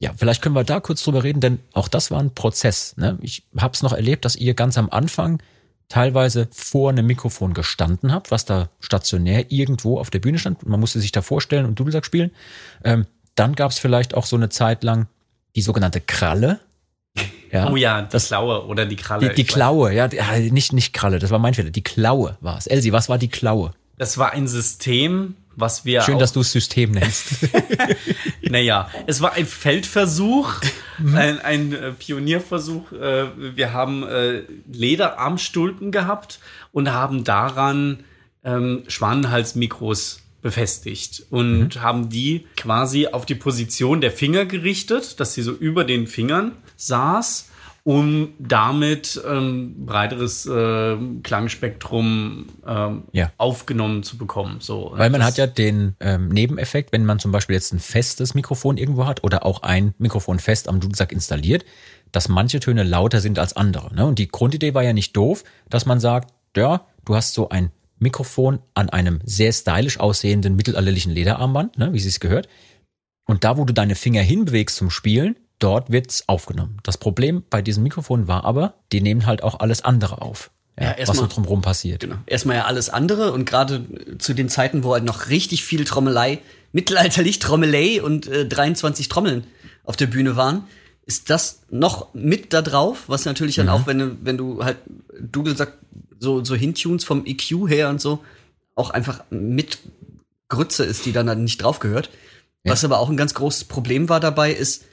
ja, 0.00 0.12
vielleicht 0.16 0.42
können 0.42 0.54
wir 0.54 0.64
da 0.64 0.80
kurz 0.80 1.04
drüber 1.04 1.22
reden, 1.22 1.40
denn 1.40 1.58
auch 1.72 1.88
das 1.88 2.10
war 2.10 2.20
ein 2.20 2.34
Prozess. 2.34 2.96
Ne? 2.96 3.18
Ich 3.20 3.44
habe 3.58 3.74
es 3.74 3.82
noch 3.82 3.92
erlebt, 3.92 4.24
dass 4.24 4.34
ihr 4.34 4.54
ganz 4.54 4.78
am 4.78 4.90
Anfang 4.90 5.42
teilweise 5.88 6.48
vor 6.52 6.90
einem 6.90 7.06
Mikrofon 7.06 7.52
gestanden 7.52 8.12
habt, 8.12 8.30
was 8.30 8.44
da 8.44 8.70
stationär 8.80 9.52
irgendwo 9.52 9.98
auf 9.98 10.08
der 10.08 10.20
Bühne 10.20 10.38
stand. 10.38 10.66
Man 10.66 10.80
musste 10.80 11.00
sich 11.00 11.12
da 11.12 11.20
vorstellen 11.20 11.66
und 11.66 11.78
Dudelsack 11.78 12.06
spielen. 12.06 12.30
Ähm, 12.84 13.06
dann 13.40 13.54
gab 13.56 13.70
es 13.72 13.78
vielleicht 13.80 14.14
auch 14.14 14.26
so 14.26 14.36
eine 14.36 14.48
Zeit 14.50 14.84
lang 14.84 15.08
die 15.56 15.62
sogenannte 15.62 16.00
Kralle. 16.00 16.60
Ja, 17.52 17.68
Oh 17.68 17.74
ja, 17.74 18.02
die 18.02 18.08
das, 18.12 18.28
Klaue 18.28 18.64
oder 18.66 18.86
die 18.86 18.94
Kralle. 18.94 19.30
die, 19.30 19.34
die 19.34 19.48
weiß. 19.48 19.54
Klaue, 19.54 19.92
ja, 19.92 20.06
die, 20.06 20.20
ah, 20.20 20.38
nicht, 20.38 20.72
nicht 20.72 20.92
Kralle, 20.92 21.18
das 21.18 21.32
war 21.32 21.40
mein 21.40 21.52
Fehler. 21.52 21.70
Die 21.70 21.82
Klaue 21.82 22.36
war 22.40 22.56
es. 22.56 22.68
Elsie, 22.68 22.92
was 22.92 23.08
war 23.08 23.18
die 23.18 23.26
Klaue? 23.28 23.72
Das 23.98 24.18
war 24.18 24.30
ein 24.34 24.46
System, 24.46 25.34
was 25.56 25.84
wir 25.84 26.02
Schön, 26.02 26.20
dass 26.20 26.32
du 26.32 26.40
es 26.42 26.52
System 26.52 26.92
nennst. 26.92 27.38
Naja, 28.48 28.88
es 29.08 29.20
war 29.20 29.32
ein 29.32 29.46
Feldversuch, 29.46 30.60
Mhm. 30.98 31.16
ein, 31.16 31.40
ein 31.40 31.72
äh, 31.72 31.90
Pionierversuch. 31.92 32.92
Äh, 32.92 33.56
Wir 33.56 33.72
haben 33.72 34.06
äh, 34.06 34.42
Lederarmstulpen 34.70 35.90
gehabt 35.90 36.38
und 36.72 36.92
haben 36.92 37.24
daran 37.24 38.04
ähm, 38.44 38.84
Schwanenhalsmikros 38.86 40.20
befestigt 40.42 41.24
und 41.30 41.76
Mhm. 41.76 41.82
haben 41.82 42.08
die 42.08 42.46
quasi 42.56 43.06
auf 43.08 43.26
die 43.26 43.34
Position 43.34 44.00
der 44.00 44.10
Finger 44.10 44.44
gerichtet, 44.46 45.20
dass 45.20 45.34
sie 45.34 45.42
so 45.42 45.52
über 45.52 45.84
den 45.84 46.06
Fingern 46.06 46.52
saß, 46.76 47.48
um 47.84 48.34
damit 48.38 49.20
ähm, 49.26 49.86
breiteres 49.86 50.44
äh, 50.46 50.96
Klangspektrum 51.22 52.46
ähm, 52.66 53.02
Ja. 53.12 53.32
aufgenommen 53.38 54.02
zu 54.02 54.16
bekommen. 54.18 54.56
So, 54.60 54.92
Weil 54.94 55.10
man 55.10 55.24
hat 55.24 55.38
ja 55.38 55.46
den 55.46 55.96
ähm, 56.00 56.28
Nebeneffekt, 56.28 56.92
wenn 56.92 57.04
man 57.06 57.18
zum 57.18 57.32
Beispiel 57.32 57.54
jetzt 57.54 57.72
ein 57.72 57.78
festes 57.80 58.34
Mikrofon 58.34 58.76
irgendwo 58.76 59.06
hat 59.06 59.24
oder 59.24 59.44
auch 59.46 59.62
ein 59.62 59.94
Mikrofon 59.98 60.38
fest 60.38 60.68
am 60.68 60.80
Dudelsack 60.80 61.12
installiert, 61.12 61.64
dass 62.12 62.28
manche 62.28 62.60
Töne 62.60 62.82
lauter 62.82 63.20
sind 63.20 63.38
als 63.38 63.54
andere. 63.56 63.94
Ne? 63.94 64.04
Und 64.06 64.18
die 64.18 64.28
Grundidee 64.28 64.74
war 64.74 64.82
ja 64.82 64.92
nicht 64.92 65.16
doof, 65.16 65.44
dass 65.68 65.86
man 65.86 66.00
sagt, 66.00 66.32
ja, 66.56 66.86
du 67.04 67.14
hast 67.14 67.34
so 67.34 67.48
ein 67.48 67.70
Mikrofon 68.00 68.60
an 68.74 68.90
einem 68.90 69.20
sehr 69.24 69.52
stylisch 69.52 70.00
aussehenden 70.00 70.56
mittelalterlichen 70.56 71.12
Lederarmband, 71.12 71.78
ne, 71.78 71.92
wie 71.92 71.98
es 71.98 72.04
sich 72.04 72.20
gehört. 72.20 72.48
Und 73.26 73.44
da, 73.44 73.56
wo 73.56 73.64
du 73.64 73.72
deine 73.72 73.94
Finger 73.94 74.22
hinbewegst 74.22 74.76
zum 74.76 74.90
Spielen, 74.90 75.36
dort 75.60 75.90
wird's 75.92 76.28
aufgenommen. 76.28 76.78
Das 76.82 76.98
Problem 76.98 77.44
bei 77.48 77.62
diesem 77.62 77.84
Mikrofon 77.84 78.26
war 78.26 78.44
aber, 78.44 78.74
die 78.92 79.00
nehmen 79.00 79.26
halt 79.26 79.42
auch 79.42 79.60
alles 79.60 79.82
andere 79.82 80.20
auf. 80.22 80.50
ja, 80.78 80.96
Ja, 80.98 81.06
was 81.06 81.16
so 81.16 81.26
drumherum 81.26 81.62
passiert. 81.62 82.00
Genau. 82.00 82.16
Erstmal 82.26 82.56
ja 82.56 82.64
alles 82.64 82.88
andere 82.90 83.32
und 83.32 83.44
gerade 83.44 83.86
zu 84.18 84.34
den 84.34 84.48
Zeiten, 84.48 84.82
wo 84.82 84.94
halt 84.94 85.04
noch 85.04 85.28
richtig 85.28 85.64
viel 85.64 85.84
Trommelei, 85.84 86.40
mittelalterlich 86.72 87.38
Trommelei 87.38 88.02
und 88.02 88.26
äh, 88.26 88.46
23 88.46 89.08
Trommeln 89.08 89.44
auf 89.84 89.96
der 89.96 90.06
Bühne 90.06 90.36
waren, 90.36 90.64
ist 91.06 91.30
das 91.30 91.62
noch 91.70 92.14
mit 92.14 92.52
da 92.52 92.62
drauf, 92.62 93.04
was 93.08 93.24
natürlich 93.24 93.56
dann 93.56 93.68
auch, 93.68 93.86
wenn 93.86 93.98
du, 93.98 94.16
wenn 94.22 94.36
du 94.36 94.64
halt 94.64 94.78
Dudelsack 95.20 95.74
so, 96.18 96.44
so 96.44 96.54
hintunst 96.54 97.06
vom 97.06 97.24
EQ 97.26 97.68
her 97.68 97.88
und 97.88 98.00
so, 98.00 98.22
auch 98.74 98.90
einfach 98.90 99.24
mit 99.30 99.78
Grütze 100.48 100.84
ist, 100.84 101.06
die 101.06 101.12
dann 101.12 101.28
halt 101.28 101.38
nicht 101.38 101.62
drauf 101.62 101.78
gehört. 101.78 102.10
Ja. 102.64 102.72
Was 102.72 102.84
aber 102.84 102.98
auch 102.98 103.08
ein 103.08 103.16
ganz 103.16 103.34
großes 103.34 103.64
Problem 103.64 104.08
war 104.08 104.20
dabei, 104.20 104.52
ist, 104.52 104.84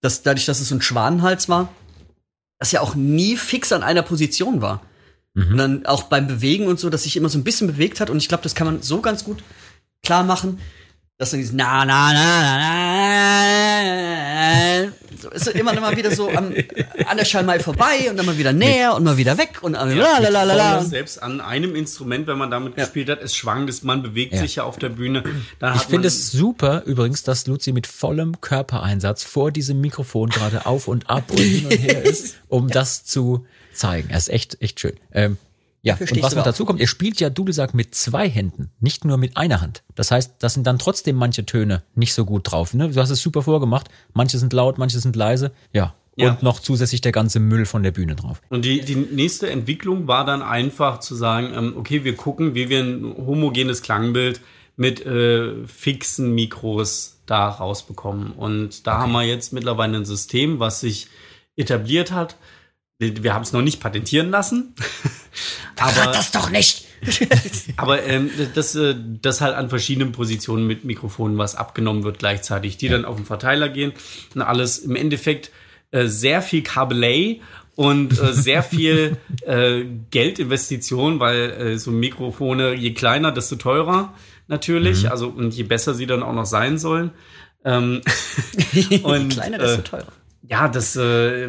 dass 0.00 0.22
dadurch, 0.22 0.46
dass 0.46 0.60
es 0.60 0.68
so 0.68 0.74
ein 0.74 0.82
Schwanenhals 0.82 1.48
war, 1.48 1.72
das 2.58 2.72
ja 2.72 2.80
auch 2.80 2.94
nie 2.94 3.36
fix 3.36 3.72
an 3.72 3.82
einer 3.82 4.02
Position 4.02 4.60
war. 4.60 4.82
Und 5.36 5.56
dann 5.56 5.84
auch 5.86 6.04
beim 6.04 6.28
Bewegen 6.28 6.68
und 6.68 6.78
so, 6.78 6.90
dass 6.90 7.02
sich 7.02 7.16
immer 7.16 7.28
so 7.28 7.38
ein 7.38 7.44
bisschen 7.44 7.66
bewegt 7.66 7.98
hat. 7.98 8.08
Und 8.08 8.18
ich 8.18 8.28
glaube, 8.28 8.44
das 8.44 8.54
kann 8.54 8.68
man 8.68 8.82
so 8.82 9.00
ganz 9.00 9.24
gut 9.24 9.42
klar 10.04 10.22
machen, 10.22 10.60
dass 11.18 11.30
dann 11.30 11.38
dieses 11.40 11.54
na 11.54 11.84
na 11.84 12.12
na 12.12 12.12
na 12.12 12.58
na 14.84 14.92
so 15.20 15.30
ist 15.30 15.46
immer 15.48 15.72
immer 15.76 15.96
wieder 15.96 16.14
so 16.14 16.28
am, 16.28 16.52
an 17.06 17.16
der 17.16 17.24
Schallmei 17.24 17.58
vorbei 17.60 18.10
und 18.10 18.16
dann 18.16 18.26
mal 18.26 18.36
wieder 18.36 18.52
näher 18.52 18.94
und 18.94 19.04
mal 19.04 19.16
wieder 19.16 19.38
weg 19.38 19.58
und 19.62 19.72
la 19.72 19.84
la 19.84 20.18
la 20.28 20.42
la 20.42 20.54
la. 20.54 20.84
Selbst 20.84 21.22
an 21.22 21.40
einem 21.40 21.74
Instrument, 21.76 22.26
wenn 22.26 22.36
man 22.36 22.50
damit 22.50 22.76
gespielt 22.76 23.08
hat, 23.08 23.22
es 23.22 23.34
schwankt, 23.34 23.70
es, 23.70 23.82
man 23.84 24.02
bewegt 24.02 24.34
Ja. 24.34 24.40
sich 24.40 24.56
ja 24.56 24.64
auf 24.64 24.76
der 24.78 24.90
Bühne. 24.90 25.22
Ich 25.76 25.82
finde 25.82 26.08
es 26.08 26.30
super 26.32 26.82
übrigens, 26.84 27.22
dass 27.22 27.46
Luzi 27.46 27.72
mit 27.72 27.86
vollem 27.86 28.40
Körpereinsatz 28.40 29.22
vor 29.22 29.50
diesem 29.50 29.80
Mikrofon 29.80 30.28
gerade 30.30 30.66
auf 30.66 30.88
und 30.88 31.08
ab 31.08 31.30
und 31.30 31.38
hin 31.38 31.64
und 31.66 31.72
her 31.78 32.04
ist, 32.04 32.36
um 32.48 32.68
das 32.68 33.04
zu 33.04 33.46
zeigen. 33.72 34.10
Er 34.10 34.18
ist 34.18 34.28
echt, 34.28 34.60
echt 34.60 34.80
schön. 34.80 34.94
Ähm, 35.12 35.38
ja, 35.84 35.94
und 36.00 36.22
was 36.22 36.34
noch 36.34 36.44
dazu 36.44 36.64
kommt, 36.64 36.80
er 36.80 36.86
spielt 36.86 37.20
ja 37.20 37.30
Dudelsack 37.30 37.74
mit 37.74 37.94
zwei 37.94 38.28
Händen, 38.28 38.70
nicht 38.80 39.04
nur 39.04 39.16
mit 39.18 39.36
einer 39.36 39.60
Hand. 39.60 39.82
Das 39.94 40.10
heißt, 40.10 40.36
da 40.38 40.48
sind 40.48 40.66
dann 40.66 40.78
trotzdem 40.78 41.16
manche 41.16 41.44
Töne 41.46 41.82
nicht 41.94 42.14
so 42.14 42.24
gut 42.24 42.50
drauf. 42.50 42.74
Ne? 42.74 42.88
Du 42.90 43.00
hast 43.00 43.10
es 43.10 43.20
super 43.20 43.42
vorgemacht. 43.42 43.88
Manche 44.14 44.38
sind 44.38 44.52
laut, 44.52 44.78
manche 44.78 44.98
sind 44.98 45.14
leise. 45.14 45.52
Ja. 45.72 45.94
Und 46.16 46.24
Ja. 46.24 46.38
noch 46.42 46.60
zusätzlich 46.60 47.00
der 47.00 47.10
ganze 47.12 47.40
Müll 47.40 47.66
von 47.66 47.82
der 47.82 47.90
Bühne 47.90 48.14
drauf. 48.14 48.40
Und 48.48 48.64
die, 48.64 48.80
die 48.80 48.94
nächste 48.94 49.50
Entwicklung 49.50 50.06
war 50.06 50.24
dann 50.24 50.42
einfach 50.42 51.00
zu 51.00 51.14
sagen, 51.16 51.52
ähm, 51.54 51.74
okay, 51.76 52.04
wir 52.04 52.14
gucken, 52.16 52.54
wie 52.54 52.68
wir 52.68 52.80
ein 52.80 53.14
homogenes 53.16 53.82
Klangbild 53.82 54.40
mit 54.76 55.04
äh, 55.04 55.66
fixen 55.66 56.34
Mikros 56.34 57.18
da 57.26 57.48
rausbekommen. 57.48 58.30
Und 58.32 58.86
da 58.86 58.98
haben 58.98 59.12
wir 59.12 59.22
jetzt 59.24 59.52
mittlerweile 59.52 59.96
ein 59.96 60.04
System, 60.04 60.60
was 60.60 60.80
sich 60.80 61.08
etabliert 61.56 62.10
hat. 62.12 62.36
Wir, 62.98 63.34
haben 63.34 63.42
es 63.42 63.52
noch 63.52 63.62
nicht 63.62 63.80
patentieren 63.80 64.30
lassen. 64.30 64.74
aber 65.76 66.12
das 66.12 66.30
doch 66.30 66.50
nicht! 66.50 66.86
aber 67.76 68.04
ähm, 68.04 68.30
das, 68.54 68.74
äh, 68.76 68.94
das 69.20 69.40
halt 69.40 69.56
an 69.56 69.68
verschiedenen 69.68 70.12
Positionen 70.12 70.66
mit 70.66 70.84
Mikrofonen 70.84 71.36
was 71.36 71.56
abgenommen 71.56 72.04
wird 72.04 72.18
gleichzeitig, 72.18 72.76
die 72.76 72.88
dann 72.88 73.04
auf 73.04 73.16
den 73.16 73.26
Verteiler 73.26 73.68
gehen 73.68 73.92
und 74.34 74.42
alles 74.42 74.78
im 74.78 74.96
Endeffekt 74.96 75.50
äh, 75.90 76.06
sehr 76.06 76.40
viel 76.40 76.62
Kabelei 76.62 77.40
und 77.74 78.18
äh, 78.18 78.32
sehr 78.32 78.62
viel 78.62 79.16
äh, 79.42 79.84
Geldinvestition, 80.10 81.20
weil 81.20 81.50
äh, 81.50 81.78
so 81.78 81.90
Mikrofone, 81.90 82.74
je 82.74 82.94
kleiner, 82.94 83.32
desto 83.32 83.56
teurer 83.56 84.14
natürlich, 84.46 85.10
also 85.10 85.28
und 85.28 85.54
je 85.54 85.64
besser 85.64 85.94
sie 85.94 86.06
dann 86.06 86.22
auch 86.22 86.34
noch 86.34 86.46
sein 86.46 86.78
sollen. 86.78 87.10
Ähm, 87.64 88.02
und, 89.02 89.30
Kleiner, 89.30 89.58
desto 89.58 89.80
äh, 89.80 89.84
teurer. 89.84 90.12
Ja, 90.46 90.68
das 90.68 90.94
äh, 90.96 91.48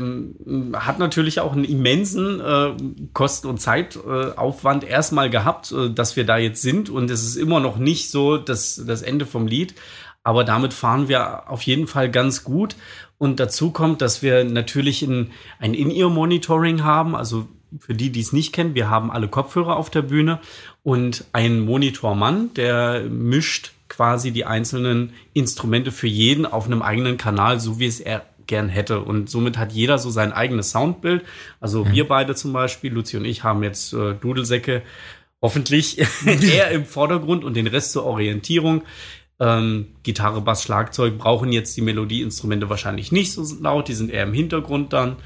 hat 0.74 1.00
natürlich 1.00 1.42
auch 1.42 1.52
einen 1.52 1.66
immensen 1.66 2.40
äh, 2.40 2.74
Kosten- 3.14 3.48
und 3.48 3.60
Zeitaufwand 3.60 4.86
erstmal 4.86 5.30
gehabt, 5.30 5.72
äh, 5.72 5.90
dass 5.90 6.16
wir 6.16 6.26
da 6.26 6.38
jetzt 6.38 6.62
sind. 6.62 6.90
Und 6.90 7.12
es 7.12 7.24
ist 7.24 7.36
immer 7.36 7.60
noch 7.60 7.78
nicht 7.78 8.10
so 8.10 8.38
das, 8.38 8.82
das 8.88 9.02
Ende 9.02 9.26
vom 9.26 9.48
Lied. 9.48 9.76
Aber 10.24 10.44
damit 10.44 10.74
fahren 10.74 11.10
wir 11.10 11.50
auf 11.50 11.62
jeden 11.64 11.88
Fall 11.88 12.10
ganz 12.10 12.44
gut. 12.44 12.78
Und 13.18 13.40
dazu 13.40 13.72
kommt, 13.72 14.02
dass 14.02 14.22
wir 14.22 14.46
natürlich 14.46 15.02
ein, 15.02 15.32
ein 15.60 15.74
In-Ear-Monitoring 15.74 16.84
haben. 16.84 17.16
Also 17.16 17.48
für 17.80 17.94
die, 17.94 18.12
die 18.12 18.22
es 18.22 18.32
nicht 18.32 18.54
kennen, 18.54 18.76
wir 18.76 18.90
haben 18.90 19.12
alle 19.12 19.28
Kopfhörer 19.28 19.76
auf 19.76 19.90
der 19.90 20.04
Bühne 20.04 20.40
und 20.84 21.26
einen 21.34 21.60
Monitormann, 21.66 22.54
der 22.54 23.04
mischt 23.10 23.74
quasi 23.90 24.32
die 24.32 24.46
einzelnen 24.46 25.14
Instrumente 25.34 25.92
für 25.92 26.08
jeden 26.08 26.46
auf 26.46 26.66
einem 26.66 26.82
eigenen 26.82 27.18
Kanal, 27.18 27.60
so 27.60 27.80
wie 27.80 27.86
es 27.86 28.00
er 28.00 28.24
gern 28.48 28.70
hätte. 28.70 29.02
Und 29.02 29.30
somit 29.30 29.58
hat 29.58 29.72
jeder 29.72 29.98
so 29.98 30.10
sein 30.10 30.34
eigenes 30.34 30.72
Soundbild. 30.72 31.24
Also 31.60 31.92
wir 31.92 32.08
beide 32.08 32.36
zum 32.36 32.54
Beispiel, 32.54 32.94
Luzi 32.94 33.18
und 33.18 33.26
ich, 33.26 33.44
haben 33.44 33.64
jetzt 33.64 33.94
äh, 33.94 34.14
Dudelsäcke 34.14 34.82
hoffentlich 35.42 36.00
eher 36.26 36.72
im 36.72 36.86
Vordergrund 36.86 37.44
und 37.44 37.56
den 37.56 37.68
Rest 37.68 37.92
zur 37.92 38.06
Orientierung. 38.06 38.84
Ähm, 39.40 39.88
Gitarre, 40.04 40.42
Bass, 40.42 40.64
Schlagzeug 40.64 41.18
brauchen 41.18 41.52
jetzt 41.52 41.76
die 41.76 41.82
Melodieinstrumente 41.82 42.70
wahrscheinlich 42.70 43.12
nicht 43.12 43.34
so 43.34 43.46
laut, 43.62 43.90
die 43.90 43.94
sind 43.94 44.10
eher 44.10 44.24
im 44.24 44.34
Hintergrund 44.34 44.94
dann. 44.94 45.18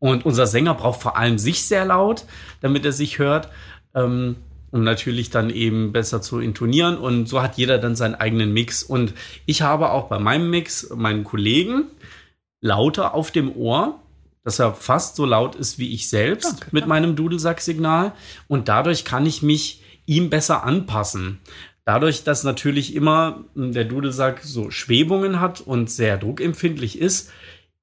Und 0.00 0.26
unser 0.26 0.46
Sänger 0.46 0.74
braucht 0.74 1.00
vor 1.00 1.16
allem 1.16 1.38
sich 1.38 1.64
sehr 1.64 1.84
laut, 1.84 2.24
damit 2.60 2.84
er 2.84 2.92
sich 2.92 3.18
hört, 3.18 3.48
ähm, 3.94 4.36
um 4.70 4.82
natürlich 4.82 5.30
dann 5.30 5.50
eben 5.50 5.92
besser 5.92 6.20
zu 6.20 6.40
intonieren. 6.40 6.98
Und 6.98 7.26
so 7.26 7.40
hat 7.40 7.56
jeder 7.56 7.78
dann 7.78 7.96
seinen 7.96 8.16
eigenen 8.16 8.52
Mix. 8.52 8.82
Und 8.82 9.14
ich 9.46 9.62
habe 9.62 9.92
auch 9.92 10.08
bei 10.08 10.18
meinem 10.18 10.50
Mix 10.50 10.90
meinen 10.94 11.24
Kollegen 11.24 11.84
lauter 12.64 13.14
auf 13.14 13.30
dem 13.30 13.54
Ohr, 13.54 14.00
dass 14.42 14.58
er 14.58 14.72
fast 14.72 15.16
so 15.16 15.26
laut 15.26 15.54
ist 15.54 15.78
wie 15.78 15.92
ich 15.92 16.08
selbst 16.08 16.72
mit 16.72 16.86
meinem 16.86 17.14
Dudelsack-Signal. 17.14 18.12
Und 18.48 18.68
dadurch 18.68 19.04
kann 19.04 19.26
ich 19.26 19.42
mich 19.42 19.82
ihm 20.06 20.30
besser 20.30 20.64
anpassen. 20.64 21.40
Dadurch, 21.84 22.24
dass 22.24 22.42
natürlich 22.42 22.94
immer 22.94 23.44
der 23.54 23.84
Dudelsack 23.84 24.40
so 24.42 24.70
Schwebungen 24.70 25.40
hat 25.40 25.60
und 25.60 25.90
sehr 25.90 26.16
druckempfindlich 26.16 26.98
ist, 26.98 27.30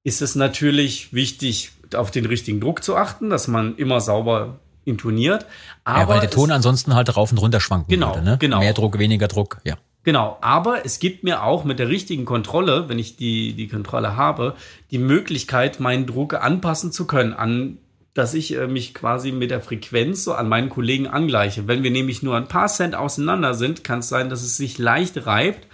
ist 0.02 0.20
es 0.20 0.34
natürlich 0.34 1.12
wichtig, 1.14 1.70
auf 1.94 2.10
den 2.10 2.26
richtigen 2.26 2.60
Druck 2.60 2.82
zu 2.82 2.96
achten, 2.96 3.30
dass 3.30 3.46
man 3.46 3.76
immer 3.76 4.00
sauber 4.00 4.58
intoniert. 4.84 5.46
Aber 5.84 6.00
ja, 6.00 6.08
weil 6.08 6.20
der 6.20 6.30
Ton 6.30 6.50
ansonsten 6.50 6.96
halt 6.96 7.16
rauf 7.16 7.30
und 7.30 7.38
runter 7.38 7.60
schwanken 7.60 7.88
Genau, 7.88 8.16
würde. 8.16 8.24
Ne? 8.24 8.36
genau. 8.40 8.58
Mehr 8.58 8.72
Druck, 8.72 8.98
weniger 8.98 9.28
Druck. 9.28 9.60
Ja. 9.62 9.76
Genau, 10.04 10.36
aber 10.40 10.84
es 10.84 10.98
gibt 10.98 11.22
mir 11.22 11.44
auch 11.44 11.64
mit 11.64 11.78
der 11.78 11.88
richtigen 11.88 12.24
Kontrolle, 12.24 12.88
wenn 12.88 12.98
ich 12.98 13.16
die, 13.16 13.52
die 13.52 13.68
Kontrolle 13.68 14.16
habe, 14.16 14.56
die 14.90 14.98
Möglichkeit, 14.98 15.78
meinen 15.78 16.06
Druck 16.06 16.34
anpassen 16.34 16.90
zu 16.90 17.06
können, 17.06 17.32
an, 17.32 17.78
dass 18.12 18.34
ich 18.34 18.56
äh, 18.56 18.66
mich 18.66 18.94
quasi 18.94 19.30
mit 19.30 19.52
der 19.52 19.60
Frequenz 19.60 20.24
so 20.24 20.34
an 20.34 20.48
meinen 20.48 20.70
Kollegen 20.70 21.06
angleiche. 21.06 21.68
Wenn 21.68 21.84
wir 21.84 21.92
nämlich 21.92 22.22
nur 22.22 22.36
ein 22.36 22.48
paar 22.48 22.66
Cent 22.66 22.96
auseinander 22.96 23.54
sind, 23.54 23.84
kann 23.84 24.00
es 24.00 24.08
sein, 24.08 24.28
dass 24.28 24.42
es 24.42 24.56
sich 24.56 24.78
leicht 24.78 25.24
reibt 25.24 25.68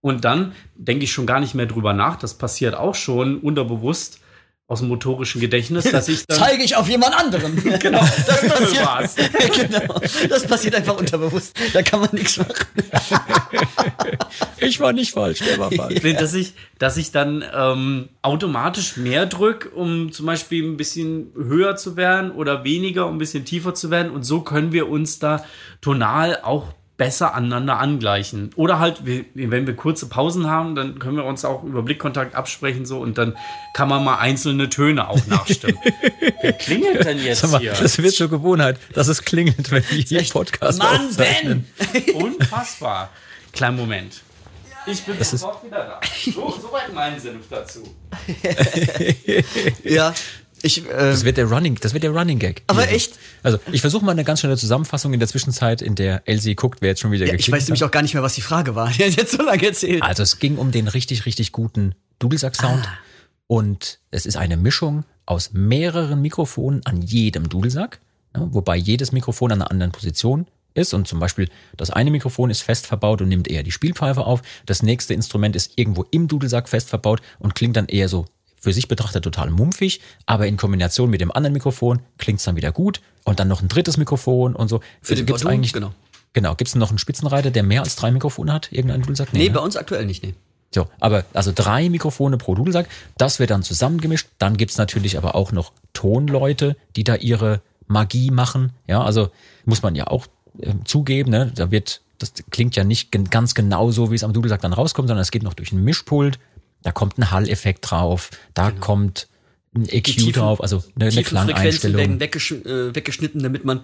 und 0.00 0.24
dann 0.24 0.52
denke 0.76 1.04
ich 1.04 1.12
schon 1.12 1.26
gar 1.26 1.40
nicht 1.40 1.54
mehr 1.54 1.66
drüber 1.66 1.92
nach. 1.92 2.16
Das 2.16 2.34
passiert 2.38 2.76
auch 2.76 2.94
schon 2.94 3.38
unterbewusst 3.38 4.21
aus 4.68 4.78
dem 4.78 4.88
motorischen 4.88 5.40
Gedächtnis, 5.40 5.84
dass 5.84 6.08
ich 6.08 6.24
dann 6.26 6.38
Zeige 6.38 6.62
ich 6.62 6.76
auf 6.76 6.88
jemand 6.88 7.14
anderen. 7.14 7.56
genau, 7.78 8.00
Das 8.26 8.40
passiert. 8.48 8.86
war's. 8.86 9.16
genau. 9.54 10.00
Das 10.28 10.46
passiert 10.46 10.74
einfach 10.74 10.96
unterbewusst. 10.96 11.54
Da 11.72 11.82
kann 11.82 12.00
man 12.00 12.08
nichts 12.12 12.38
machen. 12.38 12.54
Ich 14.58 14.80
war 14.80 14.92
nicht 14.92 15.12
falsch, 15.12 15.40
der 15.40 15.58
war 15.58 15.70
falsch. 15.70 16.02
Nee, 16.02 16.14
dass 16.14 16.32
ich, 16.34 16.54
dass 16.78 16.96
ich 16.96 17.10
dann 17.10 17.44
ähm, 17.54 18.08
automatisch 18.22 18.96
mehr 18.96 19.26
drücke, 19.26 19.68
um 19.70 20.12
zum 20.12 20.26
Beispiel 20.26 20.64
ein 20.64 20.76
bisschen 20.76 21.32
höher 21.34 21.76
zu 21.76 21.96
werden 21.96 22.30
oder 22.30 22.64
weniger, 22.64 23.06
um 23.06 23.16
ein 23.16 23.18
bisschen 23.18 23.44
tiefer 23.44 23.74
zu 23.74 23.90
werden. 23.90 24.10
Und 24.10 24.22
so 24.22 24.40
können 24.40 24.72
wir 24.72 24.88
uns 24.88 25.18
da 25.18 25.44
tonal 25.80 26.38
auch 26.42 26.72
besser 27.02 27.34
aneinander 27.34 27.78
angleichen. 27.78 28.50
Oder 28.54 28.78
halt, 28.78 29.02
wenn 29.04 29.66
wir 29.66 29.74
kurze 29.74 30.08
Pausen 30.08 30.48
haben, 30.48 30.74
dann 30.76 30.98
können 31.00 31.16
wir 31.16 31.24
uns 31.24 31.44
auch 31.44 31.64
über 31.64 31.82
Blickkontakt 31.82 32.34
absprechen 32.34 32.86
so 32.86 33.00
und 33.00 33.18
dann 33.18 33.36
kann 33.74 33.88
man 33.88 34.04
mal 34.04 34.18
einzelne 34.18 34.68
Töne 34.68 35.08
auch 35.08 35.26
nachstimmen. 35.26 35.78
Wer 36.42 36.52
klingelt 36.52 37.04
denn 37.04 37.18
jetzt 37.18 37.50
mal, 37.50 37.60
hier? 37.60 37.72
das 37.72 37.98
wird 37.98 38.14
zur 38.14 38.30
Gewohnheit, 38.30 38.78
dass 38.92 39.08
es 39.08 39.24
klingelt, 39.24 39.70
wenn 39.70 39.82
wir 39.90 39.98
hier? 39.98 40.22
Podcast 40.30 40.78
Mann, 40.78 41.06
aufzeichnen. 41.06 41.66
Ben! 41.92 42.14
Unfassbar. 42.14 43.10
Kleinen 43.52 43.76
Moment. 43.76 44.22
Ich 44.86 45.02
bin 45.02 45.16
ist- 45.18 45.30
sofort 45.30 45.64
wieder 45.64 45.84
da. 45.84 46.00
So, 46.24 46.54
soweit 46.60 46.92
mein 46.94 47.18
Senf 47.18 47.48
dazu. 47.50 47.82
Ja, 49.84 50.14
ich, 50.62 50.86
äh, 50.88 50.90
Das 50.90 51.24
wird 51.24 51.36
der 51.36 51.46
Running, 51.46 51.76
das 51.80 51.92
wird 51.92 52.04
der 52.04 52.10
Running 52.10 52.38
Gag. 52.38 52.62
Aber 52.66 52.82
Hier. 52.82 52.96
echt? 52.96 53.18
Also, 53.42 53.58
ich 53.70 53.80
versuche 53.80 54.04
mal 54.04 54.12
eine 54.12 54.24
ganz 54.24 54.40
schnelle 54.40 54.56
Zusammenfassung 54.56 55.12
in 55.12 55.20
der 55.20 55.28
Zwischenzeit, 55.28 55.82
in 55.82 55.94
der 55.94 56.22
Elsie 56.26 56.54
guckt, 56.54 56.80
wer 56.80 56.90
jetzt 56.90 57.00
schon 57.00 57.10
wieder 57.10 57.26
ja, 57.26 57.34
ich 57.34 57.50
weiß 57.50 57.68
nämlich 57.68 57.82
hat. 57.82 57.88
auch 57.88 57.92
gar 57.92 58.02
nicht 58.02 58.14
mehr, 58.14 58.22
was 58.22 58.34
die 58.34 58.40
Frage 58.40 58.74
war. 58.74 58.90
Die 58.96 59.04
hat 59.04 59.16
jetzt 59.16 59.32
so 59.32 59.42
lange 59.42 59.66
erzählt. 59.66 60.02
Also, 60.02 60.22
es 60.22 60.38
ging 60.38 60.56
um 60.56 60.70
den 60.70 60.88
richtig, 60.88 61.26
richtig 61.26 61.52
guten 61.52 61.94
Dudelsack-Sound. 62.18 62.86
Ah. 62.86 62.98
Und 63.46 63.98
es 64.10 64.24
ist 64.24 64.36
eine 64.36 64.56
Mischung 64.56 65.04
aus 65.26 65.50
mehreren 65.52 66.22
Mikrofonen 66.22 66.80
an 66.84 67.02
jedem 67.02 67.48
Dudelsack, 67.48 68.00
ja, 68.34 68.48
wobei 68.50 68.76
jedes 68.76 69.12
Mikrofon 69.12 69.52
an 69.52 69.60
einer 69.60 69.70
anderen 69.70 69.92
Position 69.92 70.46
ist. 70.74 70.94
Und 70.94 71.06
zum 71.06 71.20
Beispiel 71.20 71.48
das 71.76 71.90
eine 71.90 72.10
Mikrofon 72.10 72.50
ist 72.50 72.62
fest 72.62 72.86
verbaut 72.86 73.20
und 73.20 73.28
nimmt 73.28 73.48
eher 73.48 73.62
die 73.62 73.72
Spielpfeife 73.72 74.24
auf. 74.24 74.42
Das 74.66 74.82
nächste 74.82 75.14
Instrument 75.14 75.54
ist 75.54 75.72
irgendwo 75.76 76.06
im 76.10 76.28
Dudelsack 76.28 76.68
fest 76.68 76.88
verbaut 76.88 77.20
und 77.38 77.54
klingt 77.54 77.76
dann 77.76 77.86
eher 77.86 78.08
so 78.08 78.24
für 78.62 78.72
sich 78.72 78.86
betrachtet 78.86 79.24
total 79.24 79.50
mumpfig, 79.50 80.00
aber 80.24 80.46
in 80.46 80.56
Kombination 80.56 81.10
mit 81.10 81.20
dem 81.20 81.32
anderen 81.32 81.52
Mikrofon 81.52 82.00
klingt 82.16 82.38
es 82.38 82.44
dann 82.44 82.54
wieder 82.54 82.70
gut 82.70 83.00
und 83.24 83.40
dann 83.40 83.48
noch 83.48 83.60
ein 83.60 83.66
drittes 83.66 83.96
Mikrofon 83.96 84.54
und 84.54 84.68
so. 84.68 84.80
Für 85.02 85.16
den 85.16 85.26
gibt's 85.26 85.42
Bordun, 85.42 85.58
eigentlich 85.58 85.72
genau. 85.72 85.92
Genau, 86.32 86.54
gibt's 86.54 86.76
noch 86.76 86.88
einen 86.88 86.98
Spitzenreiter, 86.98 87.50
der 87.50 87.64
mehr 87.64 87.82
als 87.82 87.96
drei 87.96 88.12
Mikrofone 88.12 88.52
hat? 88.52 88.70
Irgendein 88.72 89.02
Dudelsack? 89.02 89.32
Nee, 89.32 89.48
ne? 89.48 89.50
bei 89.50 89.60
uns 89.60 89.76
aktuell 89.76 90.06
nicht, 90.06 90.22
nee. 90.22 90.34
So, 90.72 90.86
aber 91.00 91.24
also 91.34 91.52
drei 91.52 91.90
Mikrofone 91.90 92.38
pro 92.38 92.54
Dudelsack, 92.54 92.88
das 93.18 93.40
wird 93.40 93.50
dann 93.50 93.64
zusammengemischt. 93.64 94.28
Dann 94.38 94.56
gibt's 94.56 94.78
natürlich 94.78 95.18
aber 95.18 95.34
auch 95.34 95.50
noch 95.50 95.72
Tonleute, 95.92 96.76
die 96.94 97.04
da 97.04 97.16
ihre 97.16 97.60
Magie 97.88 98.30
machen. 98.30 98.72
Ja, 98.86 99.02
also 99.02 99.30
muss 99.64 99.82
man 99.82 99.96
ja 99.96 100.06
auch 100.06 100.28
äh, 100.60 100.72
zugeben, 100.84 101.30
ne? 101.30 101.50
da 101.52 101.72
wird, 101.72 102.00
das 102.18 102.32
klingt 102.50 102.76
ja 102.76 102.84
nicht 102.84 103.10
gen 103.10 103.28
ganz 103.28 103.54
genau 103.54 103.90
so, 103.90 104.12
wie 104.12 104.14
es 104.14 104.24
am 104.24 104.32
Dudelsack 104.32 104.62
dann 104.62 104.72
rauskommt, 104.72 105.08
sondern 105.08 105.22
es 105.22 105.32
geht 105.32 105.42
noch 105.42 105.54
durch 105.54 105.72
ein 105.72 105.82
Mischpult, 105.82 106.38
da 106.82 106.92
kommt 106.92 107.18
ein 107.18 107.30
Halleffekt 107.30 107.90
drauf, 107.90 108.30
da 108.54 108.70
kommt 108.70 109.28
ein 109.74 109.88
EQ 109.88 110.04
tiefen- 110.04 110.32
drauf, 110.32 110.60
also 110.60 110.82
eine, 110.96 111.06
eine 111.06 111.12
Frequenzen 111.12 111.34
werden 111.34 111.46
Klangeinstellung. 111.54 112.20
weggesch 112.20 112.52
äh, 112.52 112.94
weggeschnitten, 112.94 113.42
damit 113.42 113.64
man 113.64 113.80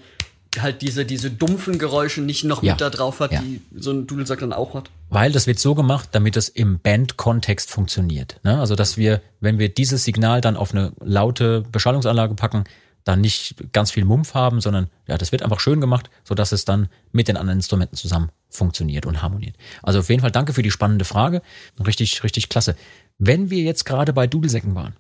halt 0.59 0.80
diese, 0.82 1.05
diese 1.05 1.30
dumpfen 1.30 1.78
Geräusche 1.78 2.20
nicht 2.22 2.44
noch 2.44 2.62
Ja. 2.62 2.72
mit 2.72 2.80
da 2.80 2.88
drauf 2.90 3.20
hat, 3.20 3.32
Ja. 3.32 3.40
die 3.42 3.61
so 3.76 3.90
ein 3.92 4.07
Dudelsack 4.07 4.40
dann 4.40 4.53
auch 4.53 4.74
hat. 4.74 4.90
Weil 5.11 5.30
das 5.30 5.46
wird 5.46 5.59
so 5.59 5.74
gemacht, 5.74 6.09
damit 6.12 6.36
es 6.36 6.49
im 6.49 6.78
Bandkontext 6.78 7.70
funktioniert. 7.70 8.40
Ne? 8.44 8.59
Also 8.59 8.74
dass 8.74 8.96
wir, 8.96 9.20
wenn 9.40 9.59
wir 9.59 9.68
dieses 9.68 10.05
Signal 10.05 10.40
dann 10.40 10.57
auf 10.57 10.72
eine 10.74 10.92
laute 11.01 11.64
Beschallungsanlage 11.70 12.34
packen, 12.34 12.64
dann 13.09 13.22
nicht 13.22 13.54
ganz 13.72 13.90
viel 13.90 14.04
Mumpf 14.04 14.34
haben, 14.34 14.61
sondern 14.61 14.90
ja, 15.06 15.16
das 15.16 15.32
wird 15.32 15.42
einfach 15.42 15.61
schön 15.61 15.80
gemacht, 15.80 16.11
so 16.24 16.34
dass 16.34 16.52
es 16.52 16.66
dann 16.66 16.90
mit 17.11 17.26
den 17.26 17.38
anderen 17.38 17.59
Instrumenten 17.59 17.96
zusammen 17.96 18.30
funktioniert 18.50 19.06
und 19.06 19.22
harmoniert. 19.22 19.56
Also 19.82 20.00
auf 20.00 20.11
jeden 20.11 20.20
Fall 20.20 20.30
danke 20.30 20.52
für 20.52 20.62
die 20.62 20.70
spannende 20.70 21.06
Frage. 21.06 21.40
Richtig, 21.84 22.22
richtig 22.22 22.50
klasse. 22.50 22.76
Wenn 23.16 23.48
wir 23.48 23.62
jetzt 23.62 23.86
gerade 23.86 24.12
bei 24.12 24.26
Dudelsäcken 24.26 24.74
waren, 24.74 24.94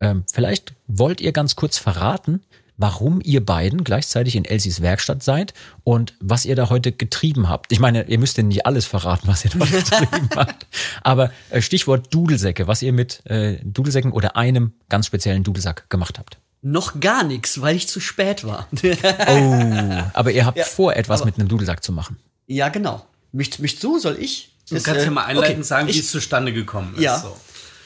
ähm, 0.00 0.24
vielleicht 0.30 0.74
wollt 0.86 1.22
ihr 1.22 1.32
ganz 1.32 1.56
kurz 1.56 1.78
verraten, 1.78 2.42
warum 2.76 3.22
ihr 3.24 3.42
beiden 3.42 3.84
gleichzeitig 3.84 4.36
in 4.36 4.44
Elsies 4.44 4.82
Werkstatt 4.82 5.22
seid 5.22 5.54
und 5.82 6.12
was 6.20 6.44
ihr 6.44 6.56
da 6.56 6.68
heute 6.68 6.92
getrieben 6.92 7.48
habt. 7.48 7.72
Ich 7.72 7.80
meine, 7.80 8.06
ihr 8.06 8.18
müsst 8.18 8.36
ja 8.36 8.42
nicht 8.42 8.66
alles 8.66 8.84
verraten, 8.84 9.28
was 9.28 9.46
ihr 9.46 9.50
da 9.52 9.64
getrieben 9.64 10.28
habt. 10.36 10.66
Aber 11.02 11.32
äh, 11.48 11.62
Stichwort 11.62 12.12
Dudelsäcke, 12.12 12.66
was 12.66 12.82
ihr 12.82 12.92
mit 12.92 13.24
äh, 13.24 13.58
Dudelsäcken 13.64 14.12
oder 14.12 14.36
einem 14.36 14.74
ganz 14.90 15.06
speziellen 15.06 15.42
Dudelsack 15.42 15.88
gemacht 15.88 16.18
habt. 16.18 16.36
Noch 16.62 16.98
gar 17.00 17.22
nichts, 17.22 17.60
weil 17.60 17.76
ich 17.76 17.86
zu 17.88 18.00
spät 18.00 18.44
war. 18.44 18.66
Oh, 19.28 20.02
aber 20.14 20.30
ihr 20.32 20.44
habt 20.46 20.58
Ja, 20.58 20.64
vor, 20.64 20.94
etwas 20.96 21.20
aber- 21.20 21.26
mit 21.30 21.38
einem 21.38 21.48
Dudelsack 21.48 21.82
zu 21.84 21.92
machen. 21.92 22.16
ja, 22.46 22.68
genau. 22.68 23.06
Mich, 23.32 23.58
mich 23.58 23.78
du, 23.80 23.98
soll 23.98 24.16
ich? 24.18 24.52
Du 24.68 24.74
Das, 24.76 24.84
kannst 24.84 25.02
äh, 25.02 25.04
ja 25.04 25.10
mal 25.10 25.24
einleitend 25.26 25.58
okay, 25.58 25.66
sagen, 25.66 25.88
wie 25.88 25.98
es 25.98 26.10
zustande 26.10 26.52
gekommen 26.52 26.94
ist. 26.96 27.02
Ja. 27.02 27.18
So. 27.18 27.36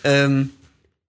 Ähm, 0.05 0.51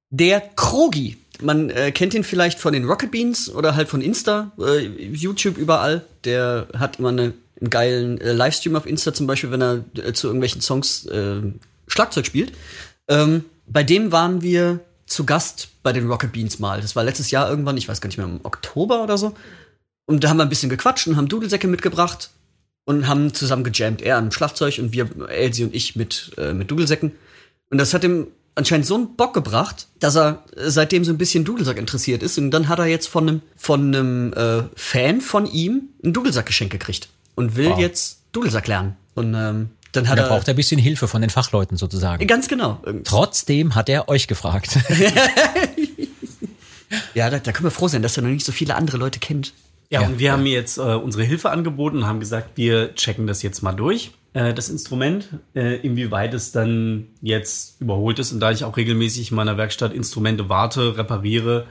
der 0.10 0.42
Krogi. 0.42 1.18
Man 1.42 1.70
äh, 1.70 1.92
kennt 1.92 2.14
ihn 2.14 2.24
vielleicht 2.24 2.60
von 2.60 2.74
den 2.74 2.86
Rocket 2.86 3.12
Beans 3.12 3.50
oder 3.54 3.76
halt 3.76 3.88
von 3.90 4.02
Insta, 4.02 4.52
äh, 4.60 4.80
YouTube 4.80 5.58
überall. 5.58 6.06
Der 6.24 6.68
hat 6.78 7.00
immer 7.00 7.10
eine, 7.10 7.34
einen 7.60 7.70
geilen 7.70 8.20
äh, 8.22 8.32
Livestream 8.34 8.76
auf 8.76 8.86
Insta 8.86 9.14
zum 9.14 9.28
Beispiel, 9.28 9.52
wenn 9.52 9.62
er 9.62 9.84
äh, 9.96 10.14
zu 10.14 10.28
irgendwelchen 10.28 10.62
Songs 10.62 11.06
äh, 11.06 11.42
Schlagzeug 11.88 12.26
spielt. 12.26 12.54
Ähm, 13.08 13.46
bei 13.68 13.84
dem 13.84 14.12
waren 14.12 14.42
wir 14.42 14.80
zu 15.12 15.26
Gast 15.26 15.70
bei 15.84 15.94
den 15.94 16.08
Rocket 16.10 16.32
Beans 16.32 16.60
mal. 16.60 16.82
Das 16.82 16.96
war 16.96 17.04
letztes 17.04 17.32
Jahr 17.32 17.50
irgendwann, 17.50 17.78
ich 17.78 17.88
weiß 17.88 18.02
gar 18.02 18.08
nicht 18.08 18.18
mehr, 18.18 18.28
im 18.28 18.40
Oktober 18.44 19.04
oder 19.04 19.18
so. 19.18 19.34
Und 20.06 20.24
da 20.24 20.30
haben 20.30 20.38
wir 20.38 20.44
ein 20.44 20.50
bisschen 20.50 20.70
gequatscht 20.70 21.08
und 21.08 21.18
haben 21.18 21.28
Dudelsäcke 21.28 21.68
mitgebracht 21.68 22.32
und 22.86 23.08
haben 23.08 23.34
zusammen 23.34 23.64
gejammt. 23.64 24.02
Er 24.02 24.18
am 24.18 24.32
Schlagzeug 24.32 24.80
und 24.80 24.94
wir, 24.94 25.10
Elsie 25.30 25.64
und 25.64 25.76
ich 25.76 25.96
mit, 25.96 26.32
äh, 26.38 26.54
mit 26.54 26.72
Dudelsäcken. 26.72 27.12
Und 27.70 27.78
das 27.78 27.94
hat 27.94 28.04
ihm 28.04 28.28
anscheinend 28.56 28.86
so 28.86 28.96
einen 28.96 29.16
Bock 29.16 29.34
gebracht, 29.34 29.88
dass 30.00 30.16
er 30.18 30.44
seitdem 30.56 31.06
so 31.06 31.12
ein 31.12 31.18
bisschen 31.18 31.46
Dudelsack 31.46 31.78
interessiert 31.78 32.24
ist. 32.24 32.38
Und 32.38 32.52
dann 32.52 32.68
hat 32.68 32.80
er 32.80 32.86
jetzt 32.88 33.08
von 33.08 33.28
einem 33.30 33.42
von 33.56 33.88
einem 33.96 34.34
äh, 34.34 34.64
Fan 34.76 35.22
von 35.22 35.46
ihm 35.46 35.90
einen 36.04 36.14
Dudelsack-Geschenk 36.14 36.72
gekriegt 36.72 37.10
und 37.36 37.56
will 37.56 37.70
Wow. 37.70 37.80
jetzt 37.80 38.22
Dudelsack 38.34 38.68
lernen. 38.68 38.98
Und 39.16 39.34
ähm, 39.36 39.70
dann 39.92 40.08
hat 40.08 40.18
Da 40.18 40.24
er 40.24 40.30
braucht 40.30 40.48
er 40.48 40.54
ein 40.54 40.58
bisschen 40.58 40.80
Hilfe 40.80 41.08
von 41.08 41.22
den 41.22 41.30
Fachleuten 41.30 41.78
sozusagen. 41.78 42.26
ganz 42.28 42.48
genau. 42.48 42.82
Trotzdem 43.04 43.76
hat 43.76 43.90
er 43.90 44.10
euch 44.10 44.28
gefragt. 44.28 44.78
Ja, 47.14 47.30
da, 47.30 47.40
da 47.40 47.52
können 47.52 47.66
wir 47.66 47.72
froh 47.72 47.88
sein, 47.88 48.02
dass 48.02 48.18
er 48.18 48.24
noch 48.24 48.30
nicht 48.30 48.46
so 48.46 48.52
viele 48.52 48.76
andere 48.76 48.98
Leute 48.98 49.20
kennt. 49.20 49.54
Ja, 49.90 50.02
Ja, 50.02 50.08
und 50.08 50.20
wir 50.20 50.32
haben 50.32 50.44
mir 50.44 50.54
jetzt 50.54 50.78
äh, 50.78 50.82
unsere 50.82 51.24
Hilfe 51.24 51.50
angeboten 51.50 51.98
und 51.98 52.08
haben 52.08 52.20
gesagt, 52.20 52.52
wir 52.56 52.96
checken 52.96 53.28
das 53.28 53.42
jetzt 53.44 53.62
mal 53.62 53.74
durch, 53.74 54.12
äh, 54.34 54.54
das 54.54 54.70
Instrument, 54.70 55.30
äh, 55.54 55.78
inwieweit 55.78 56.34
es 56.34 56.52
dann 56.52 57.08
jetzt 57.22 57.82
überholt 57.82 58.20
ist. 58.20 58.32
Und 58.32 58.40
da 58.40 58.52
ich 58.52 58.64
auch 58.64 58.78
regelmäßig 58.78 59.32
in 59.32 59.36
meiner 59.36 59.58
Werkstatt 59.58 59.94
Instrumente 59.94 60.50
warte, 60.50 60.98
repariere, 60.98 61.66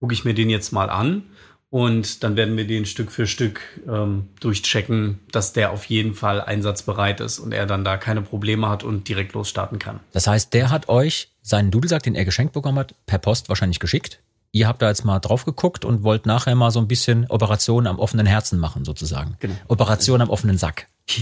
gucke 0.00 0.14
ich 0.14 0.24
mir 0.24 0.34
den 0.34 0.50
jetzt 0.50 0.72
mal 0.72 0.90
an. 0.90 1.24
Und 1.70 2.24
dann 2.24 2.36
werden 2.36 2.56
wir 2.56 2.66
den 2.66 2.86
Stück 2.86 3.12
für 3.12 3.26
Stück 3.26 3.60
ähm, 3.86 4.28
durchchecken, 4.40 5.18
dass 5.32 5.52
der 5.52 5.70
auf 5.70 5.84
jeden 5.84 6.14
Fall 6.14 6.40
einsatzbereit 6.40 7.20
ist 7.20 7.38
und 7.38 7.52
er 7.52 7.66
dann 7.66 7.84
da 7.84 7.98
keine 7.98 8.22
Probleme 8.22 8.68
hat 8.70 8.84
und 8.84 9.06
direkt 9.06 9.34
losstarten 9.34 9.78
kann. 9.78 10.00
Das 10.12 10.26
heißt, 10.26 10.54
der 10.54 10.70
hat 10.70 10.88
euch 10.88 11.28
seinen 11.42 11.70
Dudelsack, 11.70 12.02
den 12.02 12.14
er 12.14 12.24
geschenkt 12.24 12.54
bekommen 12.54 12.78
hat, 12.78 12.94
per 13.04 13.18
Post 13.18 13.50
wahrscheinlich 13.50 13.80
geschickt. 13.80 14.20
Ihr 14.50 14.66
habt 14.66 14.80
da 14.80 14.88
jetzt 14.88 15.04
mal 15.04 15.18
drauf 15.18 15.44
geguckt 15.44 15.84
und 15.84 16.02
wollt 16.04 16.24
nachher 16.24 16.54
mal 16.54 16.70
so 16.70 16.78
ein 16.80 16.88
bisschen 16.88 17.26
Operation 17.28 17.86
am 17.86 17.98
offenen 17.98 18.24
Herzen 18.24 18.58
machen, 18.58 18.86
sozusagen. 18.86 19.36
Genau. 19.40 19.54
Operation 19.68 20.22
am 20.22 20.30
offenen 20.30 20.56
Sack. 20.56 20.86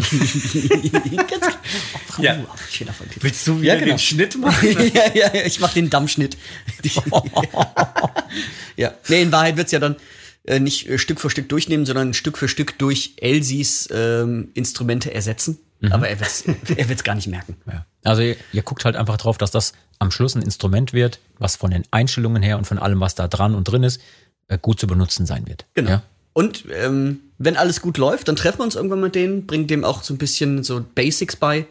Ja. 2.18 2.34
Willst 3.20 3.46
du 3.46 3.60
wieder 3.60 3.74
Ja, 3.74 3.78
genau. 3.78 3.92
den 3.92 3.98
Schnitt 3.98 4.36
machen? 4.40 4.66
ja, 4.94 5.02
ja, 5.14 5.34
ja, 5.34 5.44
ich 5.44 5.60
mach 5.60 5.74
den 5.74 5.90
Dammschnitt. 5.90 6.38
ja, 8.76 8.92
nee, 9.08 9.22
in 9.22 9.32
Wahrheit 9.32 9.58
wird's 9.58 9.72
ja 9.72 9.78
dann 9.78 9.96
äh, 10.46 10.60
nicht 10.60 10.88
äh, 10.88 10.98
Stück 10.98 11.20
für 11.20 11.30
Stück 11.30 11.48
durchnehmen, 11.48 11.86
sondern 11.86 12.14
Stück 12.14 12.38
für 12.38 12.48
Stück 12.48 12.78
durch 12.78 13.14
Elsies 13.18 13.88
ähm, 13.92 14.50
Instrumente 14.54 15.12
ersetzen. 15.12 15.58
Aber 15.90 16.08
er 16.08 16.18
wird's, 16.18 16.44
er 16.76 16.88
wird's 16.88 17.04
gar 17.04 17.14
nicht 17.14 17.28
merken. 17.28 17.56
Ja. 17.66 17.84
Also 18.02 18.22
ihr, 18.22 18.36
ihr 18.52 18.62
guckt 18.62 18.84
halt 18.84 18.96
einfach 18.96 19.18
drauf, 19.18 19.36
dass 19.38 19.50
das 19.50 19.72
am 19.98 20.10
Schluss 20.10 20.34
ein 20.34 20.42
Instrument 20.42 20.92
wird, 20.92 21.20
was 21.38 21.56
von 21.56 21.70
den 21.70 21.84
Einstellungen 21.90 22.42
her 22.42 22.56
und 22.58 22.66
von 22.66 22.78
allem, 22.78 22.98
was 23.00 23.14
da 23.14 23.28
dran 23.28 23.54
und 23.54 23.64
drin 23.64 23.82
ist, 23.82 24.00
äh, 24.48 24.58
gut 24.60 24.80
zu 24.80 24.86
benutzen 24.86 25.26
sein 25.26 25.46
wird. 25.46 25.66
Genau. 25.74 25.90
Ja? 25.90 26.02
Und 26.32 26.64
ähm, 26.72 27.20
wenn 27.38 27.56
alles 27.56 27.80
gut 27.82 27.98
läuft, 27.98 28.28
dann 28.28 28.36
treffen 28.36 28.58
wir 28.60 28.64
uns 28.64 28.74
irgendwann 28.74 29.00
mit 29.00 29.14
denen, 29.14 29.46
bringen 29.46 29.66
dem 29.66 29.84
auch 29.84 30.02
so 30.02 30.14
ein 30.14 30.18
bisschen 30.18 30.64
so 30.64 30.84
Basics 30.94 31.36
bei. 31.36 31.66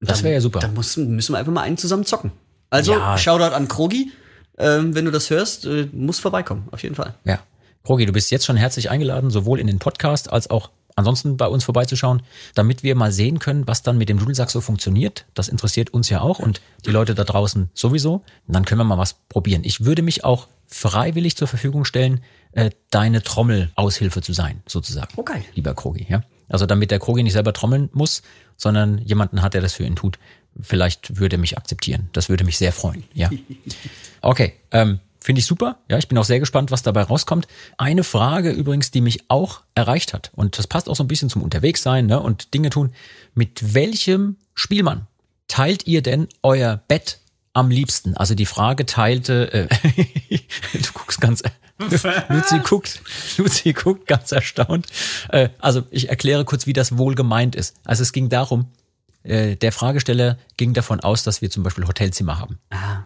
Und 0.00 0.10
Das 0.10 0.18
dann- 0.18 0.24
wär 0.26 0.32
ja 0.32 0.40
super. 0.40 0.60
Dann 0.60 0.74
muss, 0.74 0.96
müssen 0.96 1.32
wir 1.32 1.38
einfach 1.38 1.52
mal 1.52 1.62
einen 1.62 1.76
zusammen 1.78 2.04
zocken. 2.04 2.32
Also, 2.70 2.92
Ja. 2.92 3.16
Shoutout 3.18 3.54
an 3.54 3.68
Krogi. 3.68 4.10
Ähm, 4.58 4.94
wenn 4.94 5.04
du 5.04 5.10
das 5.10 5.28
hörst, 5.30 5.66
äh, 5.66 5.88
muss 5.92 6.18
vorbeikommen, 6.18 6.68
auf 6.70 6.82
jeden 6.82 6.94
Fall. 6.94 7.14
Ja. 7.24 7.40
Krogi, 7.86 8.04
du 8.04 8.12
bist 8.12 8.32
jetzt 8.32 8.44
schon 8.44 8.56
herzlich 8.56 8.90
eingeladen, 8.90 9.30
sowohl 9.30 9.60
in 9.60 9.68
den 9.68 9.78
Podcast 9.78 10.32
als 10.32 10.50
auch 10.50 10.70
ansonsten 10.96 11.36
bei 11.36 11.46
uns 11.46 11.62
vorbeizuschauen, 11.62 12.22
damit 12.56 12.82
wir 12.82 12.96
mal 12.96 13.12
sehen 13.12 13.38
können, 13.38 13.68
was 13.68 13.82
dann 13.84 13.96
mit 13.96 14.08
dem 14.08 14.18
Dudelsack 14.18 14.50
so 14.50 14.60
funktioniert. 14.60 15.24
Das 15.34 15.46
interessiert 15.46 15.90
uns 15.90 16.10
ja 16.10 16.20
auch 16.20 16.40
und 16.40 16.60
die 16.84 16.90
Leute 16.90 17.14
da 17.14 17.22
draußen 17.22 17.70
sowieso. 17.74 18.24
Und 18.48 18.54
dann 18.56 18.64
können 18.64 18.80
wir 18.80 18.84
mal 18.84 18.98
was 18.98 19.14
probieren. 19.28 19.62
Ich 19.62 19.84
würde 19.84 20.02
mich 20.02 20.24
auch 20.24 20.48
freiwillig 20.66 21.36
zur 21.36 21.46
Verfügung 21.46 21.84
stellen, 21.84 22.22
äh, 22.50 22.70
deine 22.90 23.22
Trommelaushilfe 23.22 24.20
zu 24.20 24.32
sein, 24.32 24.62
sozusagen. 24.66 25.14
Geil. 25.24 25.44
Lieber 25.54 25.72
Krogi, 25.74 26.06
ja. 26.08 26.22
Also 26.48 26.66
damit 26.66 26.90
der 26.90 26.98
Krogi 26.98 27.22
nicht 27.22 27.34
selber 27.34 27.52
trommeln 27.52 27.88
muss, 27.92 28.22
sondern 28.56 28.98
jemanden 28.98 29.42
hat, 29.42 29.54
der 29.54 29.60
das 29.60 29.74
für 29.74 29.84
ihn 29.84 29.94
tut. 29.94 30.18
Vielleicht 30.60 31.20
würde 31.20 31.36
er 31.36 31.38
mich 31.38 31.56
akzeptieren. 31.56 32.08
Das 32.12 32.28
würde 32.28 32.42
mich 32.42 32.58
sehr 32.58 32.72
freuen, 32.72 33.04
ja. 33.14 33.30
Okay, 34.22 34.54
ähm, 34.72 34.98
finde 35.26 35.40
ich 35.40 35.46
super. 35.46 35.80
Ja, 35.90 35.98
ich 35.98 36.06
bin 36.06 36.16
auch 36.18 36.24
sehr 36.24 36.38
gespannt, 36.38 36.70
was 36.70 36.84
dabei 36.84 37.02
rauskommt. 37.02 37.48
Eine 37.78 38.04
Frage 38.04 38.50
übrigens, 38.50 38.92
die 38.92 39.00
mich 39.00 39.28
auch 39.28 39.62
erreicht 39.74 40.14
hat, 40.14 40.30
und 40.36 40.56
das 40.56 40.68
passt 40.68 40.88
auch 40.88 40.94
so 40.94 41.02
ein 41.02 41.08
bisschen 41.08 41.28
zum 41.28 41.42
Unterwegssein 41.42 42.06
ne, 42.06 42.20
und 42.20 42.54
Dinge 42.54 42.70
tun. 42.70 42.92
Mit 43.34 43.74
welchem 43.74 44.36
Spielmann 44.54 45.08
teilt 45.48 45.88
ihr 45.88 46.00
denn 46.00 46.28
euer 46.44 46.76
Bett 46.76 47.18
am 47.54 47.70
liebsten? 47.70 48.16
Also 48.16 48.36
die 48.36 48.46
Frage 48.46 48.86
teilte, 48.86 49.52
äh, 49.52 49.68
du 50.74 50.92
guckst 50.94 51.20
ganz, 51.20 51.42
Luzi 52.28 52.60
guckt, 52.60 53.02
Luzi 53.36 53.72
guckt 53.72 54.06
ganz 54.06 54.30
erstaunt. 54.30 54.86
Äh, 55.30 55.48
also 55.58 55.82
ich 55.90 56.08
erkläre 56.08 56.44
kurz, 56.44 56.68
wie 56.68 56.72
das 56.72 56.98
wohl 56.98 57.16
gemeint 57.16 57.56
ist. 57.56 57.74
Also 57.84 58.04
es 58.04 58.12
ging 58.12 58.28
darum, 58.28 58.66
äh, 59.24 59.56
der 59.56 59.72
Fragesteller 59.72 60.38
ging 60.56 60.72
davon 60.72 61.00
aus, 61.00 61.24
dass 61.24 61.42
wir 61.42 61.50
zum 61.50 61.64
Beispiel 61.64 61.88
Hotelzimmer 61.88 62.38
haben. 62.38 62.60
Ah. 62.70 63.02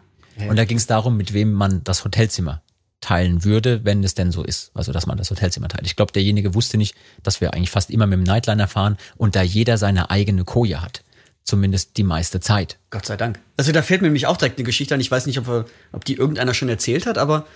Und 0.48 0.56
da 0.56 0.64
ging 0.64 0.76
es 0.78 0.86
darum, 0.86 1.16
mit 1.16 1.32
wem 1.32 1.52
man 1.52 1.82
das 1.84 2.04
Hotelzimmer 2.04 2.62
teilen 3.00 3.44
würde, 3.44 3.84
wenn 3.84 4.04
es 4.04 4.14
denn 4.14 4.30
so 4.30 4.42
ist. 4.44 4.70
Also, 4.74 4.92
dass 4.92 5.06
man 5.06 5.16
das 5.16 5.30
Hotelzimmer 5.30 5.68
teilt. 5.68 5.86
Ich 5.86 5.96
glaube, 5.96 6.12
derjenige 6.12 6.54
wusste 6.54 6.76
nicht, 6.76 6.94
dass 7.22 7.40
wir 7.40 7.54
eigentlich 7.54 7.70
fast 7.70 7.90
immer 7.90 8.06
mit 8.06 8.18
dem 8.18 8.24
Nightliner 8.24 8.68
fahren 8.68 8.98
und 9.16 9.36
da 9.36 9.42
jeder 9.42 9.78
seine 9.78 10.10
eigene 10.10 10.44
Koje 10.44 10.80
hat. 10.82 11.02
Zumindest 11.42 11.96
die 11.96 12.02
meiste 12.02 12.40
Zeit. 12.40 12.78
Gott 12.90 13.06
sei 13.06 13.16
Dank. 13.16 13.40
Also 13.56 13.72
da 13.72 13.82
fällt 13.82 14.02
mir 14.02 14.08
nämlich 14.08 14.26
auch 14.26 14.36
direkt 14.36 14.58
eine 14.58 14.66
Geschichte 14.66 14.94
an. 14.94 15.00
Ich 15.00 15.10
weiß 15.10 15.24
nicht, 15.26 15.38
ob, 15.38 15.48
wir, 15.48 15.64
ob 15.92 16.04
die 16.04 16.14
irgendeiner 16.14 16.52
schon 16.52 16.68
erzählt 16.68 17.06
hat, 17.06 17.16
aber 17.16 17.46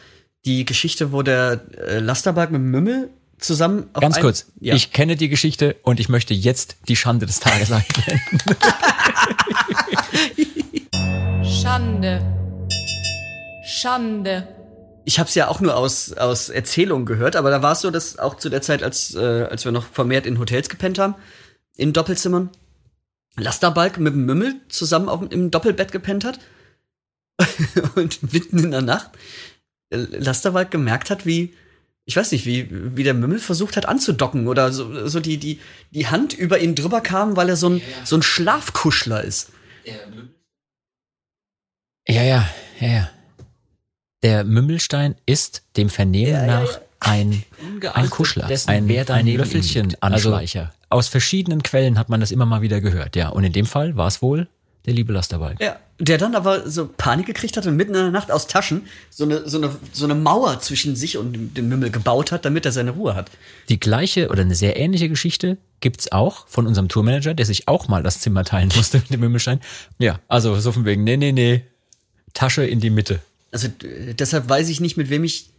die 0.47 0.65
Geschichte, 0.65 1.13
wo 1.13 1.23
der 1.23 1.61
äh, 1.87 1.99
Lasterberg 1.99 2.51
mit 2.51 2.61
dem 2.61 2.71
Mümmel 2.71 3.11
zusammen 3.39 3.89
auf 3.93 4.01
Ganz 4.01 4.19
kurz, 4.21 4.47
Ja. 4.61 4.75
ich 4.75 4.93
kenne 4.93 5.17
die 5.17 5.29
Geschichte 5.29 5.77
und 5.83 6.01
ich 6.01 6.09
möchte 6.09 6.33
jetzt 6.33 6.77
die 6.89 6.97
Schande 6.97 7.27
des 7.27 7.41
Tages 7.41 7.71
einblenden. 7.73 8.41
Schande. 11.45 12.44
Schande. 13.75 14.49
Ich 15.05 15.19
habe 15.19 15.29
es 15.29 15.35
ja 15.35 15.49
auch 15.49 15.61
nur 15.61 15.77
aus, 15.77 16.13
aus 16.13 16.49
Erzählungen 16.49 17.07
gehört, 17.07 17.37
aber 17.37 17.51
da 17.51 17.61
war 17.61 17.73
es 17.73 17.81
so, 17.81 17.91
dass 17.91 18.19
auch 18.19 18.37
zu 18.37 18.49
der 18.49 18.63
Zeit, 18.63 18.83
als, 18.83 19.15
äh, 19.15 19.47
als 19.51 19.65
wir 19.65 19.73
noch 19.73 19.87
vermehrt 19.87 20.27
in 20.27 20.39
Hotels 20.39 20.69
gepennt 20.69 20.99
haben, 20.99 21.15
in 21.77 21.93
Doppelzimmern, 21.93 22.51
Lasterbalk 23.37 23.99
mit 23.99 24.15
dem 24.15 24.25
Mümmel 24.25 24.61
zusammen 24.69 25.09
auf, 25.09 25.21
im 25.31 25.51
Doppelbett 25.51 25.93
gepennt 25.93 26.25
hat 26.25 26.39
und 27.97 28.33
mitten 28.33 28.59
in 28.61 28.71
der 28.71 28.83
Nacht 28.83 29.11
äh, 29.91 29.97
Lasterbalk 29.97 30.71
gemerkt 30.71 31.11
hat, 31.11 31.27
wie, 31.27 31.55
ich 32.05 32.17
weiß 32.17 32.31
nicht, 32.33 32.47
wie, 32.47 32.69
wie 32.97 33.03
der 33.03 33.15
Mümmel 33.15 33.41
versucht 33.41 33.77
hat 33.77 33.87
anzudocken 33.87 34.47
oder 34.47 34.73
so, 34.73 35.09
so 35.09 35.19
die, 35.19 35.39
die, 35.39 35.61
die 35.91 36.07
Hand 36.07 36.33
über 36.33 36.61
ihn 36.61 36.77
drüber 36.77 37.01
kam, 37.01 37.37
weil 37.37 37.49
er 37.49 37.57
so 37.57 37.69
ein, 37.71 37.83
so 38.05 38.17
ein 38.17 38.23
Schlafkuschler 38.23 39.25
ist. 39.25 39.51
Ja, 42.07 42.23
ja, 42.23 42.49
ja, 42.81 42.89
ja. 42.89 43.11
Der 44.25 44.43
Mümmelstein 44.43 45.17
ist 45.27 45.63
dem 45.77 45.91
Vernehmen 45.91 46.47
nach 46.47 46.81
ein, 46.99 47.45
ein 47.93 48.09
Kuschler, 48.09 48.47
dessen, 48.47 48.71
ein, 48.71 48.89
wer 48.89 49.09
ein 49.11 49.27
Löffelchen, 49.27 49.95
also 50.01 50.31
Anschleicher. 50.31 50.73
aus 50.89 51.09
verschiedenen 51.09 51.63
Quellen 51.63 51.99
hat 51.99 52.09
man 52.09 52.21
das 52.21 52.31
immer 52.31 52.47
mal 52.47 52.63
wieder 52.63 52.81
gehört, 52.81 53.17
ja. 53.17 53.29
Und 53.29 53.45
in 53.45 53.53
dem 53.53 53.67
Fall 53.67 53.99
war 53.99 54.07
es 54.07 54.23
wohl 54.23 54.49
der 54.87 54.95
liebe 54.95 55.13
Lasterbalk. 55.13 55.61
Ja, 55.61 55.77
der 55.99 56.17
dann 56.17 56.35
aber 56.35 56.71
so 56.71 56.89
Panik 56.89 57.27
gekriegt 57.27 57.59
hat 57.59 57.67
und 57.67 57.77
mitten 57.77 57.95
in 57.95 58.01
der 58.01 58.11
Nacht 58.13 58.31
aus 58.31 58.47
Taschen 58.47 58.87
so 59.11 59.25
eine, 59.25 59.47
so 59.47 59.59
eine, 59.59 59.77
so 59.93 60.07
eine 60.07 60.15
Mauer 60.15 60.59
zwischen 60.61 60.97
sich 60.97 61.19
und 61.19 61.35
dem, 61.35 61.53
dem 61.53 61.69
Mümmel 61.69 61.91
gebaut 61.91 62.33
hat, 62.33 62.47
damit 62.47 62.65
er 62.65 62.73
seine 62.73 62.93
Ruhe 62.93 63.15
hat. 63.15 63.31
Die 63.69 63.79
gleiche 63.79 64.31
oder 64.31 64.41
eine 64.41 64.55
sehr 64.55 64.79
ähnliche 64.79 65.11
Geschichte 65.11 65.59
gibt's 65.81 66.13
auch 66.13 66.49
von 66.49 66.67
unserem 66.67 66.89
Tourmanager, 66.89 67.35
der 67.35 67.45
sich 67.45 67.69
auch 67.69 67.89
mal 67.89 68.03
das 68.03 68.21
Zimmer 68.21 68.45
teilen 68.45 68.73
musste 68.75 68.99
mit 68.99 69.11
dem 69.11 69.21
Mümmelstein. 69.21 69.61
Ja, 69.99 70.19
also 70.29 70.59
so 70.61 70.73
von 70.73 70.87
wegen, 70.87 71.05
nee, 71.05 71.19
nee, 71.19 71.33
nee, 71.33 71.65
Tasche 72.33 72.65
in 72.65 72.81
die 72.81 72.91
Mitte. 72.91 73.21
Also 73.55 73.69
deshalb 74.19 74.49
weiß 74.49 74.69
ich 74.69 74.81
nicht, 74.81 74.97
mit 74.97 75.09
wem 75.11 75.23
ich, 75.25 75.51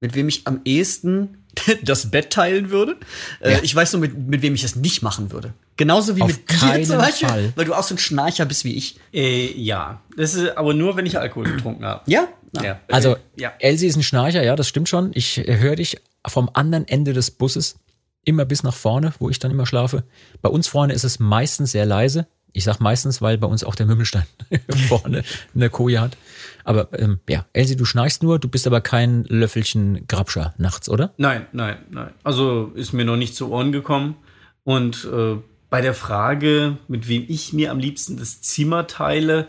mit 0.00 0.14
wem 0.14 0.28
ich 0.28 0.46
am 0.46 0.60
ehesten 0.64 1.38
das 1.84 2.10
Bett 2.10 2.30
teilen 2.30 2.70
würde. 2.70 2.96
Äh, 3.40 3.52
Ja. 3.52 3.58
ich 3.62 3.74
weiß 3.74 3.92
nur, 3.92 4.00
mit, 4.00 4.18
mit 4.18 4.42
wem 4.42 4.54
ich 4.54 4.62
das 4.62 4.74
nicht 4.76 5.02
machen 5.02 5.30
würde. 5.32 5.54
Genauso 5.76 6.16
wie 6.16 6.22
Auf 6.22 6.28
mit 6.28 6.50
dir 6.50 6.56
keinen 6.56 6.84
zum 6.84 6.98
Beispiel, 6.98 7.28
Fall. 7.28 7.52
weil 7.56 7.64
du 7.64 7.74
auch 7.74 7.82
so 7.84 7.94
ein 7.94 7.98
Schnarcher 7.98 8.44
bist 8.44 8.64
wie 8.64 8.74
ich. 8.74 8.98
Äh, 9.12 9.52
ja, 9.56 10.02
das 10.16 10.34
ist 10.34 10.56
aber 10.56 10.74
nur, 10.74 10.96
wenn 10.96 11.06
ich 11.06 11.18
Alkohol 11.18 11.44
getrunken 11.44 11.84
habe. 11.84 12.02
Ja? 12.10 12.26
Ja. 12.60 12.80
Also, 12.90 13.14
Äh, 13.14 13.18
ja. 13.36 13.52
Elsie 13.60 13.86
ist 13.86 13.96
ein 13.96 14.02
Schnarcher, 14.02 14.42
ja, 14.42 14.56
das 14.56 14.68
stimmt 14.68 14.88
schon. 14.88 15.12
Ich 15.14 15.36
höre 15.38 15.76
dich 15.76 15.96
vom 16.26 16.50
anderen 16.54 16.86
Ende 16.88 17.12
des 17.12 17.30
Busses 17.30 17.76
immer 18.24 18.44
bis 18.44 18.62
nach 18.64 18.74
vorne, 18.74 19.12
wo 19.20 19.30
ich 19.30 19.38
dann 19.38 19.50
immer 19.52 19.66
schlafe. 19.66 20.02
Bei 20.42 20.48
uns 20.48 20.66
vorne 20.66 20.92
ist 20.92 21.04
es 21.04 21.18
meistens 21.20 21.72
sehr 21.72 21.86
leise. 21.86 22.26
Ich 22.56 22.64
sag 22.64 22.78
meistens, 22.78 23.20
weil 23.20 23.36
bei 23.36 23.48
uns 23.48 23.64
auch 23.64 23.74
der 23.74 23.84
Mümmelstein 23.84 24.24
vorne 24.88 25.24
eine 25.54 25.70
Koje 25.70 26.00
hat. 26.00 26.16
Aber 26.62 26.88
ähm, 26.96 27.18
ja, 27.28 27.44
Elsie, 27.52 27.76
du 27.76 27.84
schnarchst 27.84 28.22
nur, 28.22 28.38
du 28.38 28.48
bist 28.48 28.66
aber 28.66 28.80
kein 28.80 29.24
Löffelchen 29.24 30.06
Grabscher 30.06 30.54
nachts, 30.56 30.88
oder? 30.88 31.12
Nein, 31.16 31.46
nein, 31.52 31.78
nein. 31.90 32.12
Also 32.22 32.70
ist 32.76 32.92
mir 32.92 33.04
noch 33.04 33.16
nicht 33.16 33.34
zu 33.34 33.50
Ohren 33.50 33.72
gekommen. 33.72 34.14
Und 34.62 35.04
äh, 35.12 35.36
bei 35.68 35.80
der 35.80 35.94
Frage, 35.94 36.78
mit 36.86 37.08
wem 37.08 37.24
ich 37.26 37.52
mir 37.52 37.72
am 37.72 37.80
liebsten 37.80 38.16
das 38.16 38.40
Zimmer 38.40 38.86
teile, 38.86 39.48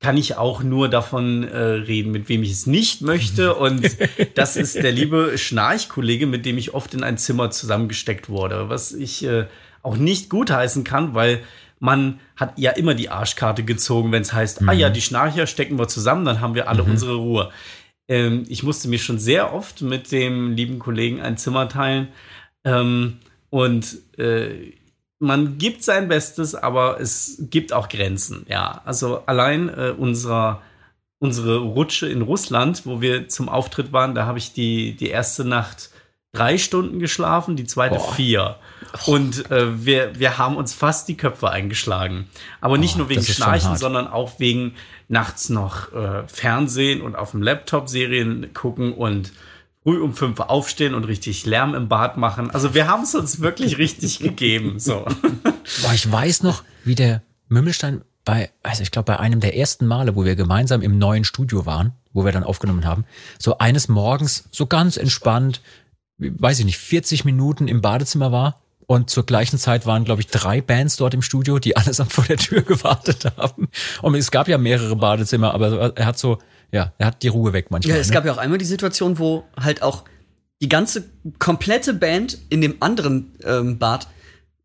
kann 0.00 0.16
ich 0.16 0.36
auch 0.36 0.62
nur 0.62 0.88
davon 0.88 1.44
äh, 1.44 1.58
reden, 1.58 2.12
mit 2.12 2.30
wem 2.30 2.42
ich 2.42 2.52
es 2.52 2.66
nicht 2.66 3.02
möchte. 3.02 3.54
Und 3.56 3.86
das 4.34 4.56
ist 4.56 4.76
der 4.76 4.92
liebe 4.92 5.36
Schnarchkollege, 5.36 6.26
mit 6.26 6.46
dem 6.46 6.56
ich 6.56 6.72
oft 6.72 6.94
in 6.94 7.02
ein 7.02 7.18
Zimmer 7.18 7.50
zusammengesteckt 7.50 8.30
wurde. 8.30 8.70
Was 8.70 8.92
ich 8.92 9.22
äh, 9.24 9.46
auch 9.82 9.96
nicht 9.96 10.30
gutheißen 10.30 10.84
kann, 10.84 11.14
weil 11.14 11.40
man 11.80 12.20
hat 12.36 12.58
ja 12.58 12.72
immer 12.72 12.94
die 12.94 13.10
Arschkarte 13.10 13.64
gezogen, 13.64 14.12
wenn 14.12 14.22
es 14.22 14.32
heißt, 14.32 14.62
ah 14.66 14.72
ja, 14.72 14.90
die 14.90 15.00
Schnarcher 15.00 15.46
stecken 15.46 15.78
wir 15.78 15.88
zusammen, 15.88 16.24
dann 16.24 16.40
haben 16.40 16.54
wir 16.54 16.68
alle 16.68 16.82
unsere 16.82 17.14
Ruhe. 17.14 17.50
Ähm, 18.08 18.44
ich 18.48 18.62
musste 18.62 18.88
mir 18.88 18.98
schon 18.98 19.18
sehr 19.18 19.52
oft 19.52 19.82
mit 19.82 20.10
dem 20.12 20.52
lieben 20.52 20.78
Kollegen 20.78 21.20
ein 21.20 21.36
Zimmer 21.36 21.68
teilen. 21.68 22.08
Ähm, 22.64 23.18
und 23.50 23.98
äh, 24.18 24.72
man 25.18 25.58
gibt 25.58 25.82
sein 25.84 26.08
Bestes, 26.08 26.54
aber 26.54 27.00
es 27.00 27.42
gibt 27.50 27.72
auch 27.72 27.88
Grenzen. 27.88 28.46
Ja, 28.48 28.82
also 28.84 29.24
allein 29.26 29.68
äh, 29.68 29.94
unserer, 29.96 30.62
unsere 31.18 31.58
Rutsche 31.58 32.08
in 32.08 32.22
Russland, 32.22 32.86
wo 32.86 33.00
wir 33.00 33.28
zum 33.28 33.48
Auftritt 33.48 33.92
waren, 33.92 34.14
da 34.14 34.26
habe 34.26 34.38
ich 34.38 34.52
die, 34.52 34.96
die 34.96 35.08
erste 35.08 35.44
Nacht 35.44 35.90
drei 36.32 36.58
Stunden 36.58 36.98
geschlafen, 36.98 37.56
die 37.56 37.64
zweite 37.64 37.98
vier. 37.98 38.56
Und 39.06 39.50
äh, 39.50 39.84
wir, 39.84 40.18
wir 40.18 40.38
haben 40.38 40.56
uns 40.56 40.74
fast 40.74 41.08
die 41.08 41.16
Köpfe 41.16 41.50
eingeschlagen. 41.50 42.28
Aber 42.60 42.78
nicht 42.78 42.94
Oh, 42.94 42.98
nur 42.98 43.08
wegen 43.08 43.22
Schnarchen, 43.22 43.76
sondern 43.76 44.06
auch 44.06 44.38
wegen 44.40 44.74
nachts 45.08 45.48
noch 45.48 45.92
äh, 45.92 46.26
Fernsehen 46.26 47.00
und 47.00 47.16
auf 47.16 47.32
dem 47.32 47.42
Laptop 47.42 47.88
Serien 47.88 48.52
gucken 48.54 48.92
und 48.92 49.32
früh 49.82 50.00
um 50.00 50.14
fünf 50.14 50.40
aufstehen 50.40 50.94
und 50.94 51.04
richtig 51.04 51.46
Lärm 51.46 51.74
im 51.74 51.88
Bad 51.88 52.16
machen. 52.16 52.50
Also 52.50 52.74
wir 52.74 52.88
haben 52.88 53.04
es 53.04 53.14
uns 53.14 53.40
wirklich 53.40 53.78
richtig 53.78 54.18
gegeben. 54.20 54.78
So. 54.78 55.06
Boah, 55.82 55.94
ich 55.94 56.10
weiß 56.10 56.42
noch, 56.42 56.62
wie 56.84 56.94
der 56.94 57.22
Mümmelstein 57.48 58.02
bei, 58.24 58.50
also 58.62 58.82
ich 58.82 58.90
glaube, 58.90 59.06
bei 59.06 59.18
einem 59.18 59.40
der 59.40 59.56
ersten 59.56 59.86
Male, 59.86 60.14
wo 60.14 60.24
wir 60.24 60.36
gemeinsam 60.36 60.82
im 60.82 60.98
neuen 60.98 61.24
Studio 61.24 61.64
waren, 61.64 61.92
wo 62.12 62.26
wir 62.26 62.32
dann 62.32 62.44
aufgenommen 62.44 62.84
haben, 62.84 63.06
so 63.38 63.56
eines 63.56 63.88
Morgens 63.88 64.44
so 64.50 64.66
ganz 64.66 64.98
entspannt, 64.98 65.62
weiß 66.18 66.58
ich 66.58 66.66
nicht, 66.66 66.76
40 66.76 67.24
Minuten 67.24 67.68
im 67.68 67.80
Badezimmer 67.80 68.30
war. 68.30 68.60
Und 68.90 69.10
zur 69.10 69.26
gleichen 69.26 69.58
Zeit 69.58 69.84
waren, 69.84 70.04
glaube 70.04 70.22
ich, 70.22 70.28
drei 70.28 70.62
Bands 70.62 70.96
dort 70.96 71.12
im 71.12 71.20
Studio, 71.20 71.58
die 71.58 71.76
allesamt 71.76 72.10
vor 72.10 72.24
der 72.24 72.38
Tür 72.38 72.62
gewartet 72.62 73.26
haben. 73.36 73.68
Und 74.00 74.14
es 74.14 74.30
gab 74.30 74.48
ja 74.48 74.56
mehrere 74.56 74.96
Badezimmer, 74.96 75.52
aber 75.52 75.92
er 75.94 76.06
hat 76.06 76.18
so, 76.18 76.38
ja, 76.72 76.94
er 76.96 77.06
hat 77.08 77.22
die 77.22 77.28
Ruhe 77.28 77.52
weg 77.52 77.70
manchmal. 77.70 77.96
Ja, 77.96 78.00
es 78.00 78.08
ne? 78.08 78.14
gab 78.14 78.24
ja 78.24 78.32
auch 78.32 78.38
einmal 78.38 78.56
die 78.56 78.64
Situation, 78.64 79.18
wo 79.18 79.44
halt 79.60 79.82
auch 79.82 80.04
die 80.62 80.70
ganze 80.70 81.04
komplette 81.38 81.92
Band 81.92 82.38
in 82.48 82.62
dem 82.62 82.76
anderen 82.80 83.32
ähm, 83.44 83.78
Bad 83.78 84.08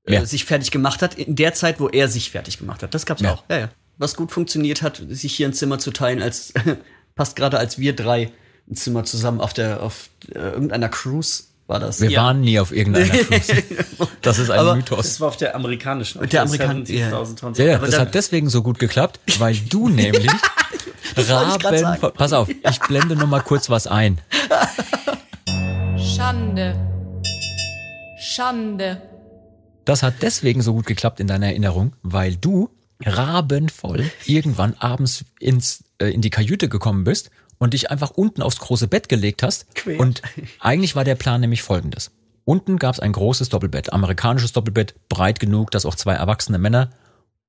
äh, 0.07 0.13
Ja. 0.13 0.25
sich 0.25 0.45
fertig 0.45 0.71
gemacht 0.71 1.01
hat, 1.01 1.15
in 1.15 1.35
der 1.35 1.53
Zeit, 1.53 1.81
wo 1.81 1.89
er 1.89 2.07
sich 2.07 2.31
fertig 2.31 2.57
gemacht 2.59 2.81
hat. 2.81 2.93
Das 2.93 3.05
gab's 3.05 3.21
Ja. 3.21 3.33
auch. 3.33 3.43
Ja, 3.49 3.57
ja. 3.59 3.69
Was 3.97 4.15
gut 4.15 4.31
funktioniert 4.31 4.81
hat, 4.81 5.03
sich 5.09 5.35
hier 5.35 5.47
ein 5.49 5.53
Zimmer 5.53 5.79
zu 5.79 5.91
teilen, 5.91 6.21
als 6.21 6.53
passt 7.15 7.35
gerade 7.35 7.59
als 7.59 7.77
wir 7.77 7.93
drei 7.93 8.31
ein 8.69 8.75
Zimmer 8.75 9.03
zusammen 9.03 9.41
auf 9.41 9.53
der 9.53 9.83
auf 9.83 10.07
äh, 10.33 10.39
irgendeiner 10.39 10.87
Cruise 10.87 11.43
war 11.73 11.81
das. 11.81 11.99
Wir 11.99 12.09
Ja. 12.11 12.23
waren 12.23 12.39
nie 12.39 12.57
auf 12.59 12.71
irgendeiner 12.71 13.07
Cruise. 13.17 13.63
Das 14.21 14.39
ist 14.39 14.49
ein 14.49 14.59
Aber 14.59 14.75
Mythos. 14.75 14.99
Das 15.05 15.19
war 15.19 15.27
auf 15.27 15.35
der 15.37 15.55
amerikanischen. 15.55 16.21
auf 16.21 16.27
Der 16.29 16.43
Amerikan- 16.43 16.85
70.000 16.85 17.35
Tonnen. 17.35 17.55
Ja, 17.55 17.65
ja, 17.65 17.77
das 17.79 17.89
dann- 17.89 17.99
hat 18.01 18.13
deswegen 18.15 18.49
so 18.49 18.63
gut 18.63 18.79
geklappt, 18.79 19.19
weil 19.39 19.55
du 19.55 19.89
nämlich 19.89 20.31
Raben. 21.17 21.99
Pass 22.13 22.31
auf, 22.31 22.47
ich 22.49 22.79
blende 22.87 23.15
noch 23.17 23.27
mal 23.27 23.41
kurz 23.41 23.69
was 23.69 23.87
ein. 23.87 24.19
Schande. 25.97 26.75
Schande. 28.19 29.01
Das 29.85 30.01
hat 30.03 30.15
deswegen 30.21 30.61
so 30.61 30.73
gut 30.73 30.85
geklappt 30.85 31.19
in 31.19 31.27
deiner 31.27 31.47
Erinnerung, 31.47 31.93
weil 32.03 32.35
du 32.35 32.69
rabenvoll 33.05 34.09
irgendwann 34.25 34.75
abends 34.79 35.25
ins, 35.39 35.83
äh, 35.99 36.07
in 36.09 36.21
die 36.21 36.29
Kajüte 36.29 36.69
gekommen 36.69 37.03
bist 37.03 37.31
und 37.57 37.73
dich 37.73 37.91
einfach 37.91 38.11
unten 38.11 38.41
aufs 38.41 38.59
große 38.59 38.87
Bett 38.87 39.09
gelegt 39.09 39.43
hast. 39.43 39.73
Quer. 39.75 39.99
Und 39.99 40.21
eigentlich 40.59 40.95
war 40.95 41.03
der 41.03 41.15
Plan 41.15 41.41
nämlich 41.41 41.63
folgendes. 41.63 42.11
Unten 42.45 42.77
gab 42.77 42.95
es 42.95 42.99
ein 42.99 43.13
großes 43.13 43.49
Doppelbett, 43.49 43.93
amerikanisches 43.93 44.51
Doppelbett, 44.51 44.95
breit 45.07 45.39
genug, 45.39 45.71
dass 45.71 45.85
auch 45.85 45.95
zwei 45.95 46.13
erwachsene 46.13 46.57
Männer 46.57 46.89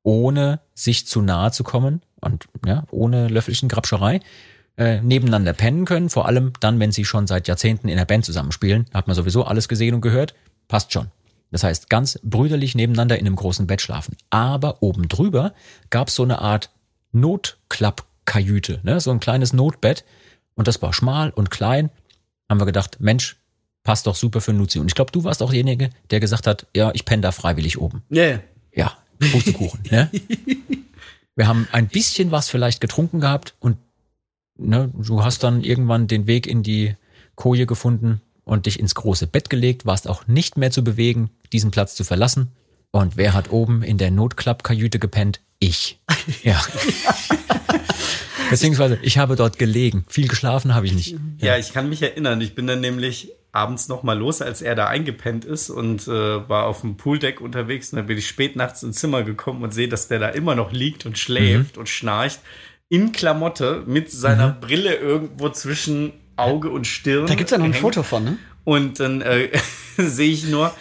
ohne 0.03 0.61
sich 0.75 1.07
zu 1.07 1.23
nahe 1.23 1.51
zu 1.51 1.65
kommen 1.65 2.03
und 2.21 2.47
ja, 2.65 2.85
ohne 2.91 3.29
löffelchen 3.29 3.69
Grabscherei 3.69 4.21
äh, 4.77 5.01
nebeneinander 5.01 5.53
pennen 5.53 5.85
können. 5.85 6.11
Vor 6.11 6.27
allem 6.27 6.53
dann, 6.61 6.79
wenn 6.79 6.93
sie 6.93 7.05
schon 7.05 7.27
seit 7.27 7.49
Jahrzehnten 7.49 7.89
in 7.89 7.97
der 7.97 8.05
Band 8.05 8.25
zusammenspielen. 8.25 8.87
Hat 8.93 9.07
man 9.07 9.17
sowieso 9.17 9.45
alles 9.45 9.69
gesehen 9.69 9.95
und 9.95 10.01
gehört. 10.01 10.35
Passt 10.69 10.93
schon. 10.93 11.11
Das 11.51 11.63
heißt, 11.63 11.89
ganz 11.89 12.19
brüderlich 12.23 12.75
nebeneinander 12.75 13.19
in 13.19 13.27
einem 13.27 13.37
großen 13.37 13.67
Bett 13.67 13.81
schlafen. 13.81 14.17
Aber 14.31 14.83
oben 14.83 15.09
drüber 15.09 15.55
gab 15.91 16.09
es 16.09 16.15
so 16.17 16.25
eine 16.25 16.41
Art 16.41 16.71
Notklappkajüte, 18.25 18.81
ne? 18.83 19.01
so 19.01 19.11
ein 19.11 19.21
kleines 19.21 19.53
Notbett. 19.53 20.05
Und 20.55 20.69
das 20.69 20.81
war 20.83 20.93
schmal 20.93 21.31
und 21.31 21.51
klein. 21.51 21.91
Haben 22.49 22.61
wir 22.61 22.67
gedacht, 22.67 22.99
Mensch, 23.01 23.37
passt 23.83 24.07
doch 24.07 24.15
super 24.15 24.41
für 24.41 24.53
Nuzi. 24.53 24.79
Und 24.79 24.87
ich 24.87 24.95
glaube, 24.95 25.13
du 25.13 25.25
warst 25.25 25.43
auch 25.43 25.51
derjenige, 25.51 25.91
der 26.11 26.21
gesagt 26.21 26.47
hat, 26.47 26.67
ja, 26.75 26.91
ich 26.95 27.05
penne 27.05 27.23
da 27.23 27.33
freiwillig 27.33 27.79
oben. 27.79 28.03
Ja, 28.11 28.25
ja. 28.25 28.41
Ja, 28.75 28.93
Pustekuchen. 29.33 29.81
ne? 29.91 30.11
Wir 31.37 31.49
haben 31.49 31.67
ein 31.73 31.89
bisschen 31.89 32.31
was 32.31 32.49
vielleicht 32.49 32.81
getrunken 32.81 33.21
gehabt 33.21 33.55
und 33.59 33.77
ne, 34.57 34.91
du 34.95 35.25
hast 35.25 35.43
dann 35.43 35.65
irgendwann 35.65 36.07
den 36.07 36.29
Weg 36.29 36.47
in 36.47 36.63
die 36.63 36.95
Koje 37.35 37.67
gefunden 37.67 38.21
und 38.45 38.67
dich 38.67 38.79
ins 38.79 38.95
große 38.95 39.27
Bett 39.27 39.51
gelegt, 39.51 39.85
warst 39.85 40.09
auch 40.09 40.29
nicht 40.29 40.57
mehr 40.57 40.71
zu 40.71 40.85
bewegen, 40.85 41.31
diesen 41.53 41.73
Platz 41.73 41.97
zu 41.97 42.05
verlassen. 42.05 42.53
Und 42.95 43.17
wer 43.17 43.33
hat 43.33 43.51
oben 43.51 43.83
in 43.83 43.99
der 43.99 44.13
Notklappkajüte 44.13 45.01
gepennt? 45.01 45.41
Ich. 45.59 45.99
Ja. 46.45 46.63
Beziehungsweise 48.51 48.99
ich 49.03 49.19
habe 49.19 49.35
dort 49.35 49.59
gelegen. 49.59 50.05
Viel 50.09 50.29
geschlafen 50.29 50.75
habe 50.75 50.87
ich 50.87 50.93
nicht. 50.95 51.17
Ja, 51.39 51.59
ich 51.59 51.73
kann 51.73 51.89
mich 51.89 52.03
erinnern. 52.03 52.41
Ich 52.41 52.55
bin 52.55 52.67
dann 52.69 52.81
nämlich 52.81 53.33
abends 53.51 53.89
noch 53.89 54.05
mal 54.05 54.17
los, 54.17 54.41
als 54.43 54.63
er 54.63 54.75
da 54.77 54.87
eingepennt 54.87 55.45
ist 55.45 55.71
und 55.71 56.07
äh, 56.07 56.49
war 56.49 56.67
auf 56.67 56.83
dem 56.83 56.97
Pooldeck 56.97 57.41
unterwegs. 57.41 57.93
Und 57.93 57.97
dann 57.97 58.07
bin 58.07 58.17
ich 58.17 58.29
spät 58.29 58.55
nachts 58.55 58.83
ins 58.85 59.01
Zimmer 59.01 59.25
gekommen 59.25 59.63
und 59.65 59.75
sehe, 59.75 59.89
dass 59.89 60.07
der 60.07 60.21
da 60.21 60.29
immer 60.29 60.55
noch 60.55 60.71
liegt 60.71 61.05
und 61.05 61.19
schläft 61.19 61.77
und 61.77 61.89
schnarcht. 61.89 62.41
in 62.89 63.11
Klamotte 63.13 63.83
mit 63.87 64.13
seiner 64.13 64.51
Brille 64.51 64.95
irgendwo 64.95 65.49
zwischen 65.49 66.13
Auge 66.37 66.71
und 66.71 66.87
Stirn. 66.87 67.27
Da 67.27 67.35
gibt's 67.35 67.51
ja 67.51 67.59
noch 67.59 67.65
ein. 67.65 67.75
Foto 67.75 68.05
von, 68.05 68.25
ne? 68.25 68.39
Und 68.65 68.99
dann 69.01 69.21
äh, 69.21 69.51
sehe 69.99 70.31
ich 70.33 70.45
nur, 70.45 70.75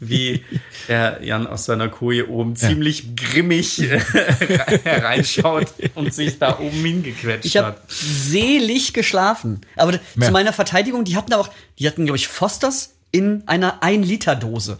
wie 0.00 0.42
der 0.88 1.20
Jan 1.22 1.46
aus 1.46 1.64
seiner 1.66 1.88
Koje 1.88 2.28
oben 2.28 2.56
ziemlich 2.56 3.14
grimmig 3.16 3.80
äh, 3.82 3.98
hereinschaut 4.84 5.72
und 5.94 6.14
sich 6.14 6.38
da 6.38 6.58
oben 6.58 6.84
hingequetscht 6.84 7.44
Ich 7.44 7.56
habe 7.56 7.68
hat. 7.68 7.82
selig 7.88 8.92
geschlafen. 8.92 9.60
Aber 9.76 9.92
Ja. 9.92 10.26
zu 10.26 10.32
meiner 10.32 10.52
Verteidigung, 10.52 11.04
die 11.04 11.16
hatten 11.16 11.32
auch, 11.34 11.50
die 11.78 11.86
hatten, 11.86 12.04
glaube 12.06 12.16
ich, 12.16 12.28
Fosters 12.28 12.94
in 13.12 13.42
einer 13.46 13.82
1-Liter-Dose. 13.82 14.78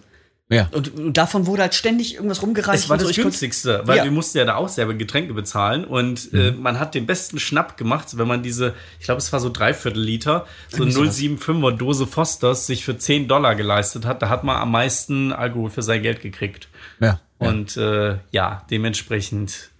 Ja. 0.48 0.68
Und, 0.70 0.94
und 0.94 1.16
davon 1.16 1.46
wurde 1.46 1.62
halt 1.62 1.74
ständig 1.74 2.14
irgendwas 2.14 2.40
rumgereicht. 2.40 2.84
Es 2.84 2.88
war 2.88 2.98
das 2.98 3.16
günstigste, 3.16 3.82
weil 3.84 3.96
Ja. 3.96 4.04
wir 4.04 4.12
mussten 4.12 4.38
ja 4.38 4.44
da 4.44 4.54
auch 4.54 4.68
selber 4.68 4.94
Getränke 4.94 5.34
bezahlen 5.34 5.84
und 5.84 6.32
äh, 6.32 6.52
man 6.52 6.78
hat 6.78 6.94
den 6.94 7.04
besten 7.04 7.40
Schnapp 7.40 7.76
gemacht, 7.76 8.16
wenn 8.16 8.28
man 8.28 8.44
diese, 8.44 8.74
ich 9.00 9.06
glaube, 9.06 9.18
es 9.18 9.32
war 9.32 9.40
so 9.40 9.50
dreiviertel 9.50 10.00
Liter, 10.00 10.46
so 10.68 10.84
075er 10.84 11.72
Dose 11.72 12.06
Fosters 12.06 12.66
sich 12.68 12.84
für 12.84 12.96
10 12.96 13.26
Dollar 13.26 13.56
geleistet 13.56 14.04
hat. 14.04 14.22
Da 14.22 14.28
hat 14.28 14.44
man 14.44 14.56
am 14.56 14.70
meisten 14.70 15.32
Alkohol 15.32 15.70
für 15.70 15.82
sein 15.82 16.02
Geld 16.02 16.22
gekriegt. 16.22 16.68
Ja. 17.00 17.18
ja. 17.40 17.48
Und 17.48 17.76
äh, 17.76 18.18
ja, 18.30 18.64
dementsprechend. 18.70 19.70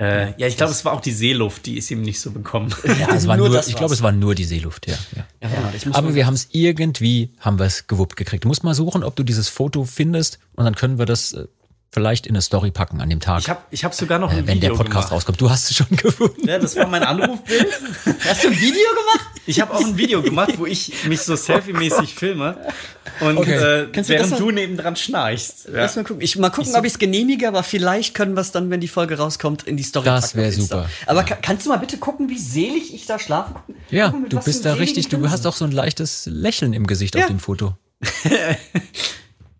Äh, 0.00 0.40
ja, 0.40 0.46
ich 0.46 0.56
glaube, 0.56 0.70
es 0.70 0.84
war 0.84 0.92
auch 0.92 1.00
die 1.00 1.10
Seeluft, 1.10 1.66
die 1.66 1.76
ist 1.76 1.90
ihm 1.90 2.02
nicht 2.02 2.20
so 2.20 2.30
bekommen. 2.30 2.72
Ja, 2.84 3.14
es 3.14 3.26
war 3.26 3.36
Nur 3.36 3.48
nur, 3.48 3.66
ich 3.66 3.74
glaube, 3.74 3.92
es 3.92 4.02
war 4.02 4.12
nur 4.12 4.36
die 4.36 4.44
Seeluft, 4.44 4.86
ja. 4.86 4.96
ja. 5.16 5.26
Ja, 5.42 5.72
muss 5.84 5.94
Aber 5.96 6.14
wir 6.14 6.24
haben 6.24 6.34
es 6.34 6.48
irgendwie, 6.52 7.32
haben 7.40 7.58
wir 7.58 7.66
es 7.66 7.88
gewuppt 7.88 8.14
gekriegt. 8.14 8.44
Du 8.44 8.48
musst 8.48 8.62
mal 8.62 8.74
suchen, 8.74 9.02
ob 9.02 9.16
du 9.16 9.24
dieses 9.24 9.48
Foto 9.48 9.84
findest 9.84 10.38
und 10.54 10.64
dann 10.64 10.76
können 10.76 10.98
wir 10.98 11.06
das 11.06 11.32
äh, 11.32 11.46
vielleicht 11.90 12.26
in 12.26 12.34
eine 12.34 12.42
Story 12.42 12.70
packen 12.70 13.00
an 13.00 13.08
dem 13.08 13.20
Tag, 13.20 13.40
Ich 13.40 13.48
habe 13.48 13.60
ich 13.70 13.84
hab 13.84 13.94
sogar 13.94 14.18
noch 14.18 14.30
ein 14.30 14.38
äh, 14.38 14.46
wenn 14.46 14.60
der 14.60 14.70
Video 14.70 14.76
Podcast 14.76 14.92
gemacht. 15.08 15.12
rauskommt. 15.12 15.40
Du 15.40 15.50
hast 15.50 15.70
es 15.70 15.76
schon 15.76 15.86
gefunden. 15.96 16.46
Ja, 16.48 16.58
das 16.58 16.76
war 16.76 16.86
mein 16.86 17.02
Anrufbild. 17.02 17.66
Hast 18.28 18.44
du 18.44 18.48
ein 18.48 18.54
Video 18.60 18.88
gemacht? 18.90 19.26
Ich 19.46 19.60
habe 19.62 19.72
auch 19.72 19.80
ein 19.80 19.96
Video 19.96 20.20
gemacht, 20.20 20.54
wo 20.58 20.66
ich 20.66 21.04
mich 21.06 21.22
so 21.22 21.34
selfie-mäßig 21.34 22.14
filme 22.14 22.58
und 23.20 23.38
Okay. 23.38 23.54
äh, 23.54 23.88
Kannst 23.90 24.10
du 24.10 24.12
das 24.14 24.28
während 24.28 24.30
mal- 24.32 24.38
du 24.38 24.50
nebendran 24.50 24.94
schnarchst. 24.96 25.64
Ja. 25.68 25.72
Lass 25.80 25.96
mal 25.96 26.04
gucken. 26.04 26.20
Ich 26.20 26.36
mal 26.36 26.50
gucken, 26.50 26.74
ob 26.76 26.84
ich 26.84 26.92
es 26.92 26.98
genehmige, 26.98 27.48
aber 27.48 27.62
vielleicht 27.62 28.14
können 28.14 28.34
wir 28.34 28.42
es 28.42 28.52
dann, 28.52 28.68
wenn 28.68 28.80
die 28.82 28.88
Folge 28.88 29.16
rauskommt, 29.16 29.62
in 29.62 29.78
die 29.78 29.82
Story 29.82 30.04
Das 30.04 30.32
packen 30.32 30.38
auf 30.40 30.44
wär 30.44 30.52
Insta. 30.52 30.76
super. 30.82 30.90
Aber 31.06 31.22
ka- 31.24 31.38
kannst 31.40 31.64
du 31.64 31.70
mal 31.70 31.78
bitte 31.78 31.96
gucken, 31.96 32.28
wie 32.28 32.38
selig 32.38 32.92
ich 32.92 33.06
da 33.06 33.18
schlafe? 33.18 33.54
Ja, 33.90 34.06
Guck 34.06 34.12
mal, 34.14 34.20
mit 34.24 34.32
du 34.34 34.38
bist 34.40 34.66
da 34.66 34.74
richtig, 34.74 35.08
du 35.08 35.30
hast 35.30 35.46
auch 35.46 35.56
so 35.56 35.64
ein 35.64 35.72
leichtes 35.72 36.26
Lächeln 36.30 36.74
im 36.74 36.86
Gesicht 36.86 37.14
Ja. 37.14 37.22
auf 37.22 37.28
dem 37.28 37.40
Foto. 37.40 37.74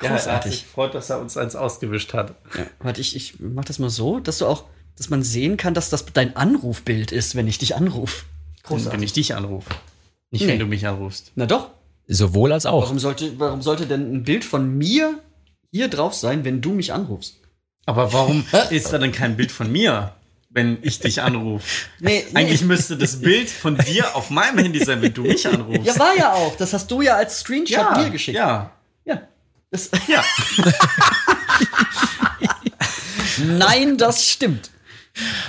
Ja, 0.01 0.09
er 0.09 0.15
hat 0.15 0.19
Großartig. 0.21 0.53
sich 0.53 0.63
gefreut, 0.65 0.95
dass 0.95 1.11
er 1.11 1.21
uns 1.21 1.37
eins 1.37 1.57
ausgewischt 1.57 2.15
hat. 2.15 2.35
Ja, 2.57 2.65
warte, 2.81 3.01
ich, 3.01 3.17
ich 3.17 3.41
mach 3.41 3.65
das 3.65 3.79
mal 3.79 3.91
so, 3.91 4.21
dass 4.21 4.39
du 4.39 4.47
auch, 4.47 4.65
dass 4.97 5.11
man 5.11 5.23
sehen 5.23 5.57
kann, 5.57 5.75
dass 5.75 5.91
das 5.91 6.05
dein 6.13 6.37
Anrufbild 6.37 7.11
ist, 7.13 7.35
wenn 7.35 7.49
ich 7.49 7.59
dich 7.59 7.75
anrufe. 7.77 8.25
Und 8.69 8.91
wenn 8.93 9.03
ich 9.03 9.13
dich 9.13 9.35
anrufe. 9.35 9.71
Nicht, 10.31 10.43
Nee. 10.43 10.49
wenn 10.49 10.59
du 10.59 10.67
mich 10.67 10.87
anrufst. 10.87 11.33
Na 11.37 11.47
doch. 11.47 11.71
Sowohl 12.07 12.53
als 12.53 12.67
auch. 12.67 12.83
Warum 12.83 12.99
sollte, 12.99 13.39
warum 13.39 13.63
sollte 13.63 13.87
denn 13.87 14.13
ein 14.15 14.23
Bild 14.25 14.45
von 14.45 14.77
mir 14.77 15.19
hier 15.71 15.89
drauf 15.89 16.15
sein, 16.15 16.45
wenn 16.45 16.61
du 16.61 16.71
mich 16.73 16.93
anrufst? 16.93 17.37
Aber 17.87 18.13
warum 18.13 18.45
ist 18.71 18.93
da 18.93 18.99
denn 18.99 19.13
kein 19.13 19.37
Bild 19.37 19.51
von 19.51 19.71
mir, 19.73 20.13
wenn 20.51 20.79
ich 20.83 21.01
dich 21.01 21.23
anrufe? 21.23 21.67
Nee, 22.01 22.25
nee. 22.31 22.37
Eigentlich 22.39 22.63
müsste 22.63 22.97
das 22.97 23.21
Bild 23.21 23.49
von 23.51 23.77
dir 23.79 24.15
auf 24.15 24.31
meinem 24.31 24.59
Handy 24.59 24.83
sein, 24.85 25.01
wenn 25.03 25.15
du 25.15 25.23
mich 25.23 25.47
anrufst. 25.53 25.85
Ja, 25.87 25.99
war 25.99 26.15
ja 26.17 26.33
auch. 26.35 26.57
Das 26.57 26.73
hast 26.73 26.91
du 26.91 27.01
ja 27.03 27.17
als 27.17 27.41
Screenshot 27.41 27.97
mir 27.97 28.11
geschickt. 28.11 28.37
Ja. 28.37 28.71
Ja. 29.73 29.79
Das, 29.79 29.91
Ja. 30.09 30.25
Nein, 33.47 33.97
das 33.99 34.27
stimmt. 34.27 34.71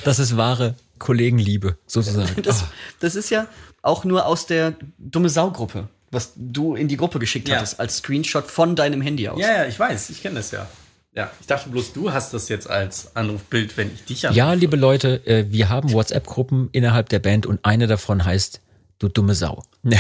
Das 0.04 0.20
ist 0.20 0.38
wahre 0.38 0.76
Kollegenliebe, 0.98 1.78
sozusagen. 1.88 2.42
Das, 2.44 2.66
das 3.00 3.16
ist 3.16 3.30
ja 3.30 3.48
auch 3.82 4.04
nur 4.04 4.26
aus 4.26 4.46
der 4.46 4.74
dumme 4.98 5.30
Sau-Gruppe, 5.30 5.88
was 6.12 6.34
du 6.36 6.76
in 6.76 6.88
die 6.88 6.98
Gruppe 6.98 7.20
geschickt 7.20 7.48
Ja. 7.48 7.58
hattest, 7.58 7.80
als 7.80 7.98
Screenshot 7.98 8.50
von 8.50 8.76
deinem 8.76 9.02
Handy 9.02 9.28
aus. 9.30 9.40
Ja, 9.40 9.52
ja, 9.64 9.66
ich 9.66 9.80
weiß, 9.80 10.10
ich 10.10 10.22
kenne 10.22 10.36
das 10.36 10.52
ja. 10.52 10.68
Ja, 11.16 11.32
ich 11.40 11.48
dachte 11.48 11.70
bloß, 11.70 11.94
du 11.94 12.14
hast 12.14 12.34
das 12.34 12.50
jetzt 12.50 12.70
als 12.70 13.16
Anrufbild, 13.16 13.78
wenn 13.78 13.92
ich 13.94 14.04
dich 14.06 14.26
anrufe. 14.28 14.38
Ja, 14.38 14.54
liebe 14.54 14.76
Leute, 14.78 15.26
äh, 15.26 15.46
wir 15.50 15.70
haben 15.70 15.92
WhatsApp-Gruppen 15.92 16.70
innerhalb 16.72 17.10
der 17.10 17.20
Band 17.20 17.46
und 17.48 17.60
eine 17.66 17.88
davon 17.88 18.24
heißt 18.26 18.62
Du 19.00 19.08
dumme 19.08 19.34
Sau. 19.34 19.64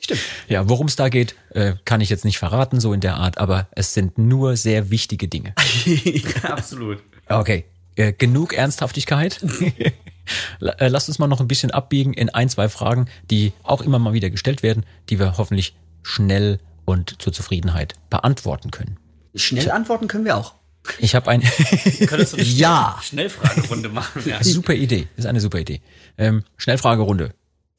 Stimmt. 0.00 0.20
Ja, 0.48 0.68
worum 0.68 0.86
es 0.86 0.94
da 0.96 1.08
geht, 1.08 1.34
äh, 1.50 1.74
kann 1.84 2.00
ich 2.00 2.10
jetzt 2.10 2.24
nicht 2.24 2.38
verraten, 2.38 2.78
so 2.80 2.92
in 2.92 3.00
der 3.00 3.16
Art, 3.16 3.38
aber 3.38 3.66
es 3.72 3.92
sind 3.92 4.18
nur 4.18 4.56
sehr 4.56 4.90
wichtige 4.90 5.26
Dinge. 5.28 5.52
absolut. 6.42 7.02
Okay, 7.28 7.64
äh, 7.96 8.12
genug 8.12 8.52
Ernsthaftigkeit. 8.54 9.44
Äh, 10.60 10.88
Lasst 10.88 11.06
uns 11.08 11.20
mal 11.20 11.28
noch 11.28 11.38
ein 11.38 11.46
bisschen 11.46 11.70
abbiegen 11.70 12.12
in 12.12 12.30
ein, 12.30 12.48
zwei 12.48 12.68
Fragen, 12.68 13.06
die 13.30 13.52
auch 13.62 13.80
immer 13.80 14.00
mal 14.00 14.12
wieder 14.12 14.28
gestellt 14.28 14.64
werden, 14.64 14.84
die 15.08 15.20
wir 15.20 15.38
hoffentlich 15.38 15.76
schnell 16.02 16.58
und 16.84 17.22
zur 17.22 17.32
Zufriedenheit 17.32 17.94
beantworten 18.10 18.72
können. 18.72 18.96
Schnell 19.36 19.70
antworten 19.70 20.08
können 20.08 20.24
wir 20.24 20.36
auch. 20.36 20.54
Ich 20.98 21.14
habe 21.14 21.30
ein 21.30 21.42
Könntest 22.08 22.32
du 22.32 22.38
eine 22.38 22.44
Ja. 22.44 22.98
Schnellfragerunde 23.04 23.88
machen? 23.88 24.20
Ja. 24.26 24.42
super 24.42 24.74
Idee, 24.74 25.06
ist 25.16 25.26
eine 25.26 25.38
super 25.40 25.60
Idee. 25.60 25.80
Ähm, 26.18 26.42
Schnellfragerunde. 26.56 27.32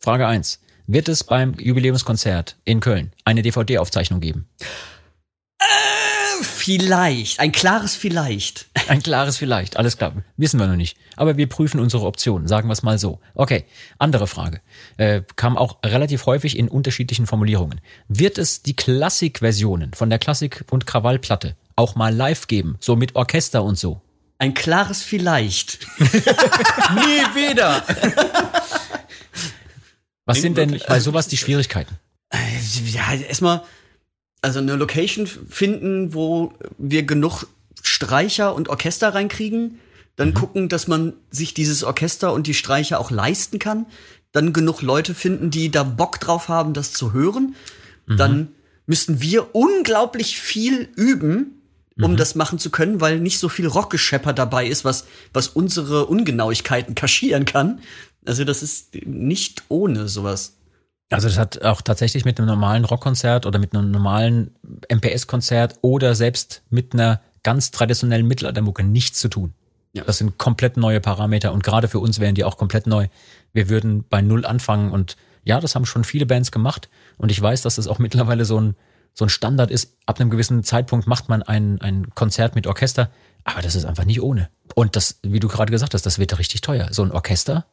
Frage 0.07 0.25
eins: 0.25 0.61
Wird 0.85 1.09
es 1.09 1.25
beim 1.25 1.53
Jubiläumskonzert 1.59 2.55
in 2.63 2.79
Köln 2.79 3.11
eine 3.25 3.41
DVD-Aufzeichnung 3.41 4.21
geben? 4.21 4.47
Vielleicht. 6.41 7.41
Ein 7.41 7.51
klares 7.51 7.93
Vielleicht. 7.93 8.67
Ein 8.87 9.03
klares 9.03 9.35
Vielleicht, 9.35 9.75
alles 9.75 9.97
klar. 9.97 10.13
Wissen 10.37 10.61
wir 10.61 10.67
noch 10.67 10.77
nicht. 10.77 10.97
Aber 11.17 11.35
wir 11.35 11.49
prüfen 11.49 11.81
unsere 11.81 12.05
Optionen, 12.05 12.47
sagen 12.47 12.69
wir 12.69 12.71
es 12.71 12.83
mal 12.83 12.97
so. 12.97 13.19
Okay, 13.33 13.65
andere 13.99 14.27
Frage. 14.27 14.61
Äh, 14.95 15.23
kam 15.35 15.57
auch 15.57 15.79
relativ 15.85 16.25
häufig 16.25 16.57
in 16.57 16.69
unterschiedlichen 16.69 17.27
Formulierungen. 17.27 17.81
Wird 18.07 18.37
es 18.37 18.63
die 18.63 18.77
Klassik-Versionen 18.77 19.93
von 19.93 20.09
der 20.09 20.19
Klassik- 20.19 20.63
und 20.71 20.87
Krawallplatte 20.87 21.57
auch 21.75 21.95
mal 21.95 22.15
live 22.15 22.47
geben? 22.47 22.77
So 22.79 22.95
mit 22.95 23.17
Orchester 23.17 23.61
und 23.61 23.77
so? 23.77 23.99
Ein 24.39 24.53
klares 24.53 25.03
Vielleicht. 25.03 25.79
Nie 25.99 27.25
wieder. 27.35 27.83
Was 30.27 30.41
sind 30.41 30.57
denn 30.57 30.79
bei 30.87 30.99
sowas 30.99 31.27
die 31.27 31.37
Schwierigkeiten? 31.37 31.95
Ja, 32.85 33.13
erstmal, 33.13 33.63
also 34.41 34.59
eine 34.59 34.75
Location 34.75 35.25
finden, 35.25 36.13
wo 36.13 36.53
wir 36.77 37.03
genug 37.03 37.45
Streicher 37.81 38.53
und 38.53 38.69
Orchester 38.69 39.15
reinkriegen. 39.15 39.79
Dann 40.17 40.33
gucken, 40.33 40.67
dass 40.67 40.87
man 40.87 41.13
sich 41.31 41.53
dieses 41.53 41.83
Orchester 41.83 42.33
und 42.33 42.47
die 42.47 42.53
Streicher 42.53 42.99
auch 42.99 43.09
leisten 43.09 43.57
kann. 43.59 43.85
Dann 44.31 44.51
genug 44.51 44.81
Leute 44.81 45.15
finden, 45.15 45.49
die 45.49 45.71
da 45.71 45.83
Bock 45.83 46.19
drauf 46.19 46.49
haben, 46.49 46.73
das 46.73 46.91
zu 46.91 47.13
hören. 47.13 47.55
Dann 48.07 48.49
müssten 48.85 49.21
wir 49.21 49.55
unglaublich 49.55 50.39
viel 50.39 50.89
üben, 50.95 51.61
um 51.99 52.15
das 52.15 52.35
machen 52.35 52.59
zu 52.59 52.69
können, 52.69 53.01
weil 53.01 53.19
nicht 53.19 53.39
so 53.39 53.49
viel 53.49 53.67
Rockgeschepper 53.67 54.33
dabei 54.33 54.67
ist, 54.67 54.85
was, 54.85 55.05
was 55.33 55.47
unsere 55.47 56.05
Ungenauigkeiten 56.05 56.95
kaschieren 56.95 57.45
kann. 57.45 57.79
Also 58.27 58.43
das 58.43 58.61
ist 58.61 58.93
nicht 59.05 59.63
ohne 59.69 60.07
sowas. 60.07 60.57
Also 61.09 61.29
das 61.29 61.37
hat 61.37 61.63
auch 61.63 61.81
tatsächlich 61.81 62.25
mit 62.25 62.37
einem 62.37 62.47
normalen 62.47 62.83
Rockkonzert 62.83 63.45
oder 63.45 63.59
mit 63.59 63.73
einem 63.73 63.91
normalen 63.91 64.53
MPS-Konzert 64.89 65.75
oder 65.81 66.13
selbst 66.15 66.63
mit 66.69 66.93
einer 66.93 67.21
ganz 67.43 67.71
traditionellen 67.71 68.27
Mittelaltermucke 68.27 68.83
nichts 68.83 69.19
zu 69.19 69.29
tun. 69.29 69.53
Ja. 69.93 70.03
Das 70.03 70.17
sind 70.17 70.37
komplett 70.37 70.75
neue 70.75 70.99
Parameter 70.99 71.53
und 71.53 71.63
gerade 71.63 71.87
für 71.87 71.99
uns 71.99 72.19
wären 72.19 72.35
die 72.35 72.43
auch 72.43 72.57
komplett 72.57 72.87
neu. 72.87 73.07
Wir 73.53 73.69
würden 73.69 74.03
bei 74.09 74.21
Null 74.21 74.45
anfangen 74.45 74.91
und 74.91 75.15
ja, 75.45 75.61
das 75.61 75.75
haben 75.75 75.85
schon 75.85 76.03
viele 76.03 76.25
Bands 76.25 76.51
gemacht 76.51 76.89
und 77.17 77.31
ich 77.31 77.41
weiß, 77.41 77.61
dass 77.61 77.75
das 77.75 77.87
auch 77.87 77.99
mittlerweile 77.99 78.43
so 78.43 78.59
ein, 78.59 78.75
so 79.13 79.23
ein 79.23 79.29
Standard 79.29 79.71
ist. 79.71 79.95
Ab 80.05 80.19
einem 80.19 80.29
gewissen 80.29 80.65
Zeitpunkt 80.65 81.07
macht 81.07 81.29
man 81.29 81.41
ein, 81.41 81.79
ein 81.79 82.13
Konzert 82.13 82.55
mit 82.55 82.67
Orchester, 82.67 83.09
aber 83.45 83.61
das 83.61 83.75
ist 83.75 83.85
einfach 83.85 84.03
nicht 84.03 84.21
ohne. 84.21 84.49
Und 84.75 84.97
das, 84.97 85.19
wie 85.23 85.39
du 85.39 85.47
gerade 85.47 85.71
gesagt 85.71 85.93
hast, 85.93 86.05
das 86.05 86.19
wird 86.19 86.37
richtig 86.37 86.59
teuer. 86.59 86.89
So 86.91 87.03
ein 87.03 87.13
Orchester 87.13 87.65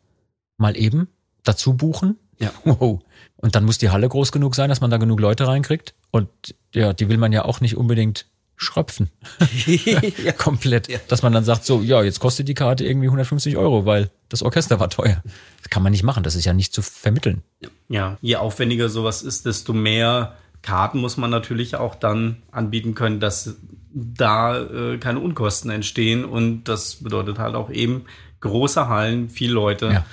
mal 0.57 0.77
eben 0.77 1.09
dazu 1.43 1.75
buchen. 1.75 2.19
Ja. 2.39 2.53
Wow. 2.65 3.01
Und 3.37 3.55
dann 3.55 3.65
muss 3.65 3.79
die 3.79 3.91
Halle 3.91 4.09
groß 4.09 4.33
genug 4.33 4.55
sein, 4.55 4.71
dass 4.71 4.81
man 4.81 4.91
da 4.91 4.97
genug 4.97 5.21
Leute 5.21 5.47
reinkriegt. 5.47 5.95
Und 6.11 6.29
ja, 6.73 6.93
die 6.93 7.09
will 7.09 7.19
man 7.19 7.33
ja 7.33 7.45
auch 7.45 7.61
nicht 7.61 7.77
unbedingt 7.77 8.27
schröpfen. 8.57 9.11
ja. 9.67 10.33
Komplett. 10.39 10.89
Dass 11.09 11.23
man 11.23 11.33
dann 11.33 11.45
sagt, 11.45 11.65
so, 11.65 11.83
ja, 11.83 12.03
jetzt 12.03 12.21
kostet 12.21 12.49
die 12.49 12.55
Karte 12.55 12.85
irgendwie 12.85 13.09
150 13.09 13.57
Euro, 13.57 13.85
weil 13.85 14.11
das 14.29 14.43
Orchester 14.43 14.81
war 14.81 14.91
teuer. 14.91 15.23
Das 15.63 15.71
kann 15.71 15.83
man 15.83 15.93
nicht 15.93 16.05
machen. 16.05 16.23
Das 16.23 16.35
ist 16.35 16.45
ja 16.45 16.53
nicht 16.53 16.73
zu 16.73 16.83
vermitteln. 16.83 17.43
Ja, 17.89 18.17
je 18.21 18.37
aufwendiger 18.37 18.89
sowas 18.89 19.23
ist, 19.23 19.47
desto 19.47 19.73
mehr 19.73 20.37
Karten 20.63 20.99
muss 20.99 21.17
man 21.17 21.31
natürlich 21.31 21.77
auch 21.77 21.95
dann 21.95 22.43
anbieten 22.51 22.95
können, 22.95 23.21
dass 23.21 23.57
da 23.93 24.59
äh, 24.59 24.99
keine 24.99 25.21
Unkosten 25.21 25.71
entstehen. 25.71 26.25
Und 26.25 26.65
das 26.65 26.97
bedeutet 26.97 27.39
halt 27.39 27.55
auch 27.55 27.71
eben 27.71 28.07
große 28.41 28.89
Hallen, 28.89 29.29
viele 29.29 29.53
Leute. 29.53 29.87
Ja. 29.87 30.07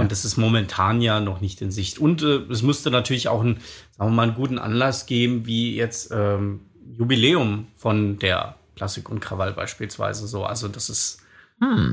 Und 0.00 0.12
das 0.12 0.24
ist 0.24 0.36
momentan 0.36 1.00
ja 1.00 1.20
noch 1.20 1.40
nicht 1.40 1.60
in 1.62 1.70
Sicht. 1.70 1.98
Und 1.98 2.22
äh, 2.22 2.38
es 2.50 2.62
müsste 2.62 2.90
natürlich 2.90 3.28
auch 3.28 3.40
einen, 3.40 3.56
sagen 3.96 4.10
wir 4.10 4.14
mal, 4.16 4.22
einen 4.24 4.34
guten 4.34 4.58
Anlass 4.58 5.06
geben, 5.06 5.46
wie 5.46 5.74
jetzt 5.76 6.10
ähm, 6.12 6.60
Jubiläum 6.98 7.66
von 7.76 8.18
der 8.18 8.56
Klassik 8.76 9.08
und 9.10 9.20
Krawall 9.20 9.52
beispielsweise 9.52 10.26
so. 10.26 10.44
Also 10.44 10.68
das 10.68 10.88
ist 10.90 11.18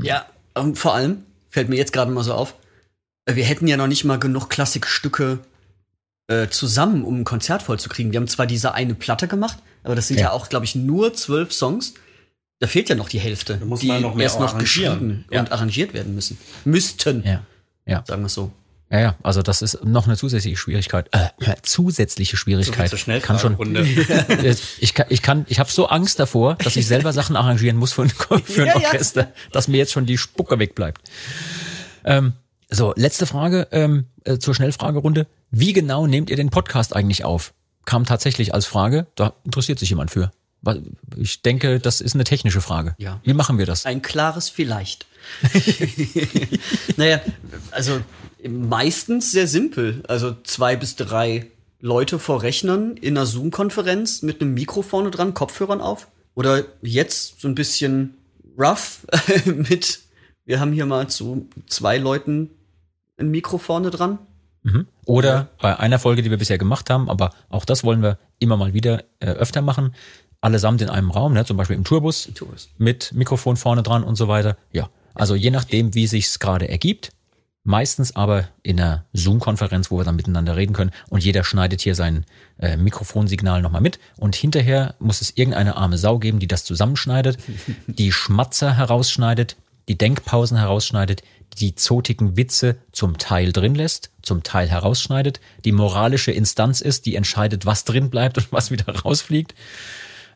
Ja, 0.03 0.25
und 0.55 0.77
vor 0.77 0.93
allem 0.95 1.23
fällt 1.49 1.69
mir 1.69 1.75
jetzt 1.75 1.91
gerade 1.93 2.09
mal 2.11 2.23
so 2.23 2.33
auf, 2.33 2.55
äh, 3.25 3.35
wir 3.35 3.43
hätten 3.43 3.67
ja 3.67 3.77
noch 3.77 3.87
nicht 3.87 4.05
mal 4.05 4.17
genug 4.19 4.49
Klassikstücke 4.49 5.39
äh, 6.27 6.47
zusammen, 6.49 7.03
um 7.03 7.19
ein 7.21 7.23
Konzert 7.25 7.61
vollzukriegen. 7.63 8.11
Wir 8.11 8.19
haben 8.19 8.27
zwar 8.27 8.47
diese 8.47 8.73
eine 8.73 8.95
Platte 8.95 9.27
gemacht, 9.27 9.57
aber 9.83 9.95
das 9.95 10.07
sind 10.07 10.17
ja, 10.19 10.27
Ja. 10.27 10.31
auch, 10.31 10.49
glaube 10.49 10.65
ich, 10.65 10.75
nur 10.75 11.13
zwölf 11.13 11.51
Songs. 11.53 11.93
Da 12.59 12.67
fehlt 12.67 12.89
ja 12.89 12.95
noch 12.95 13.07
die 13.09 13.19
Hälfte, 13.19 13.57
muss 13.65 13.81
die 13.81 13.87
man 13.87 14.01
noch 14.01 14.15
mehr 14.15 14.23
erst 14.23 14.39
noch 14.39 14.57
geschrieben 14.57 15.25
Ja. 15.29 15.41
und 15.41 15.51
arrangiert 15.51 15.93
werden 15.93 16.15
müssen. 16.15 16.37
Müssten, 16.65 17.23
Ja. 17.25 17.43
Ja. 17.87 18.03
sagen 18.05 18.21
wir 18.21 18.29
so. 18.29 18.51
Ja, 18.89 18.99
ja, 18.99 19.15
also 19.21 19.41
das 19.41 19.61
ist 19.61 19.83
noch 19.83 20.07
eine 20.07 20.15
zusätzliche 20.15 20.55
Schwierigkeit. 20.55 21.09
Äh, 21.11 21.55
zusätzliche 21.61 22.37
Schwierigkeit. 22.37 22.89
zur 22.89 22.97
Schnellfragerunde. 22.97 23.83
kann 23.83 24.37
schon. 24.39 24.55
ich 24.79 24.93
kann, 24.93 25.05
ich 25.09 25.21
kann, 25.21 25.45
ich 25.49 25.59
habe 25.59 25.69
so 25.69 25.87
Angst 25.87 26.19
davor, 26.19 26.55
dass 26.55 26.77
ich 26.77 26.87
selber 26.87 27.11
Sachen 27.11 27.35
arrangieren 27.35 27.75
muss 27.75 27.91
für 27.91 28.03
ein, 28.03 28.09
für 28.09 28.61
ein 28.61 28.67
Ja, 28.67 28.79
ja. 28.79 28.87
Orchester, 28.87 29.33
dass 29.51 29.67
mir 29.67 29.77
jetzt 29.77 29.91
schon 29.91 30.05
die 30.05 30.17
Spucke 30.17 30.57
wegbleibt. 30.57 31.01
Ähm, 32.05 32.33
so, 32.69 32.93
letzte 32.95 33.25
Frage 33.25 33.67
ähm, 33.71 34.05
äh, 34.23 34.37
zur 34.37 34.55
Schnellfragerunde. 34.55 35.27
Wie 35.51 35.73
genau 35.73 36.07
nehmt 36.07 36.29
ihr 36.29 36.37
den 36.37 36.49
Podcast 36.49 36.95
eigentlich 36.95 37.25
auf? 37.25 37.53
Kam 37.85 38.05
tatsächlich 38.05 38.53
als 38.53 38.65
Frage. 38.65 39.07
Da 39.15 39.33
interessiert 39.43 39.79
sich 39.79 39.89
jemand 39.89 40.11
für. 40.11 40.31
Ich 41.15 41.41
denke, 41.41 41.79
das 41.79 42.01
ist 42.01 42.15
eine 42.15 42.23
technische 42.25 42.61
Frage. 42.61 42.95
Ja. 42.97 43.21
Wie 43.23 43.33
machen 43.33 43.57
wir 43.57 43.65
das? 43.65 43.85
Ein 43.85 44.01
klares 44.01 44.49
Vielleicht. 44.49 45.06
naja, 46.97 47.21
also 47.71 47.99
meistens 48.47 49.31
sehr 49.31 49.47
simpel. 49.47 50.03
Also 50.07 50.35
zwei 50.43 50.75
bis 50.75 50.95
drei 50.95 51.47
Leute 51.79 52.19
vor 52.19 52.43
Rechnern 52.43 52.97
in 52.97 53.17
einer 53.17 53.25
Zoom-Konferenz 53.25 54.21
mit 54.21 54.41
einem 54.41 54.53
Mikro 54.53 54.81
vorne 54.81 55.11
dran, 55.11 55.33
Kopfhörern 55.33 55.81
auf. 55.81 56.07
Oder 56.35 56.65
jetzt 56.81 57.41
so 57.41 57.47
ein 57.47 57.55
bisschen 57.55 58.15
rough 58.57 59.05
mit, 59.45 59.99
wir 60.45 60.59
haben 60.59 60.71
hier 60.71 60.85
mal 60.85 61.07
zu 61.07 61.47
zwei 61.67 61.97
Leuten 61.97 62.51
ein 63.17 63.29
Mikro 63.29 63.57
vorne 63.57 63.89
dran. 63.89 64.19
Mhm. 64.63 64.87
Oder 65.05 65.49
bei 65.61 65.79
einer 65.79 65.99
Folge, 65.99 66.21
die 66.21 66.29
wir 66.29 66.37
bisher 66.37 66.57
gemacht 66.57 66.89
haben, 66.89 67.09
aber 67.09 67.31
auch 67.49 67.65
das 67.65 67.83
wollen 67.83 68.01
wir 68.01 68.17
immer 68.39 68.57
mal 68.57 68.73
wieder 68.73 69.03
äh, 69.19 69.27
öfter 69.27 69.61
machen, 69.61 69.93
allesamt 70.41 70.81
in 70.81 70.89
einem 70.89 71.11
Raum, 71.11 71.33
ne, 71.33 71.45
zum 71.45 71.57
Beispiel 71.57 71.75
im 71.75 71.83
Tourbus, 71.83 72.29
Tourbus. 72.35 72.69
mit 72.77 73.13
Mikrofon 73.13 73.57
vorne 73.57 73.83
dran 73.83 74.03
und 74.03 74.15
so 74.15 74.27
weiter. 74.27 74.57
Ja, 74.71 74.89
also 75.17 75.35
je 75.35 75.51
nachdem, 75.51 75.93
wie 75.93 76.07
sich's 76.07 76.39
gerade 76.39 76.67
ergibt. 76.69 77.11
Meistens 77.63 78.15
aber 78.15 78.47
in 78.63 78.79
einer 78.79 79.03
Zoom-Konferenz, 79.11 79.91
wo 79.91 79.97
wir 79.97 80.05
dann 80.05 80.15
miteinander 80.15 80.55
reden 80.55 80.71
können 80.71 80.91
und 81.09 81.21
jeder 81.21 81.43
schneidet 81.43 81.81
hier 81.81 81.95
sein 81.95 82.25
äh, 82.59 82.77
Mikrofonsignal 82.77 83.61
nochmal 83.61 83.81
mit 83.81 83.99
und 84.15 84.37
hinterher 84.37 84.95
muss 84.99 85.19
es 85.19 85.31
irgendeine 85.35 85.75
arme 85.75 85.97
Sau 85.97 86.17
geben, 86.17 86.39
die 86.39 86.47
das 86.47 86.63
zusammenschneidet, 86.63 87.37
die 87.87 88.13
Schmatzer 88.13 88.77
herausschneidet, 88.77 89.57
die 89.89 89.97
Denkpausen 89.97 90.57
herausschneidet, 90.57 91.23
die 91.59 91.75
zotigen 91.75 92.37
Witze 92.37 92.77
zum 92.93 93.17
Teil 93.17 93.51
drin 93.51 93.75
lässt, 93.75 94.11
zum 94.21 94.43
Teil 94.43 94.69
herausschneidet, 94.69 95.41
die 95.65 95.71
moralische 95.73 96.31
Instanz 96.31 96.79
ist, 96.79 97.05
die 97.05 97.15
entscheidet, 97.15 97.65
was 97.65 97.83
drin 97.83 98.09
bleibt 98.09 98.37
und 98.37 98.51
was 98.53 98.71
wieder 98.71 98.95
rausfliegt. 99.03 99.55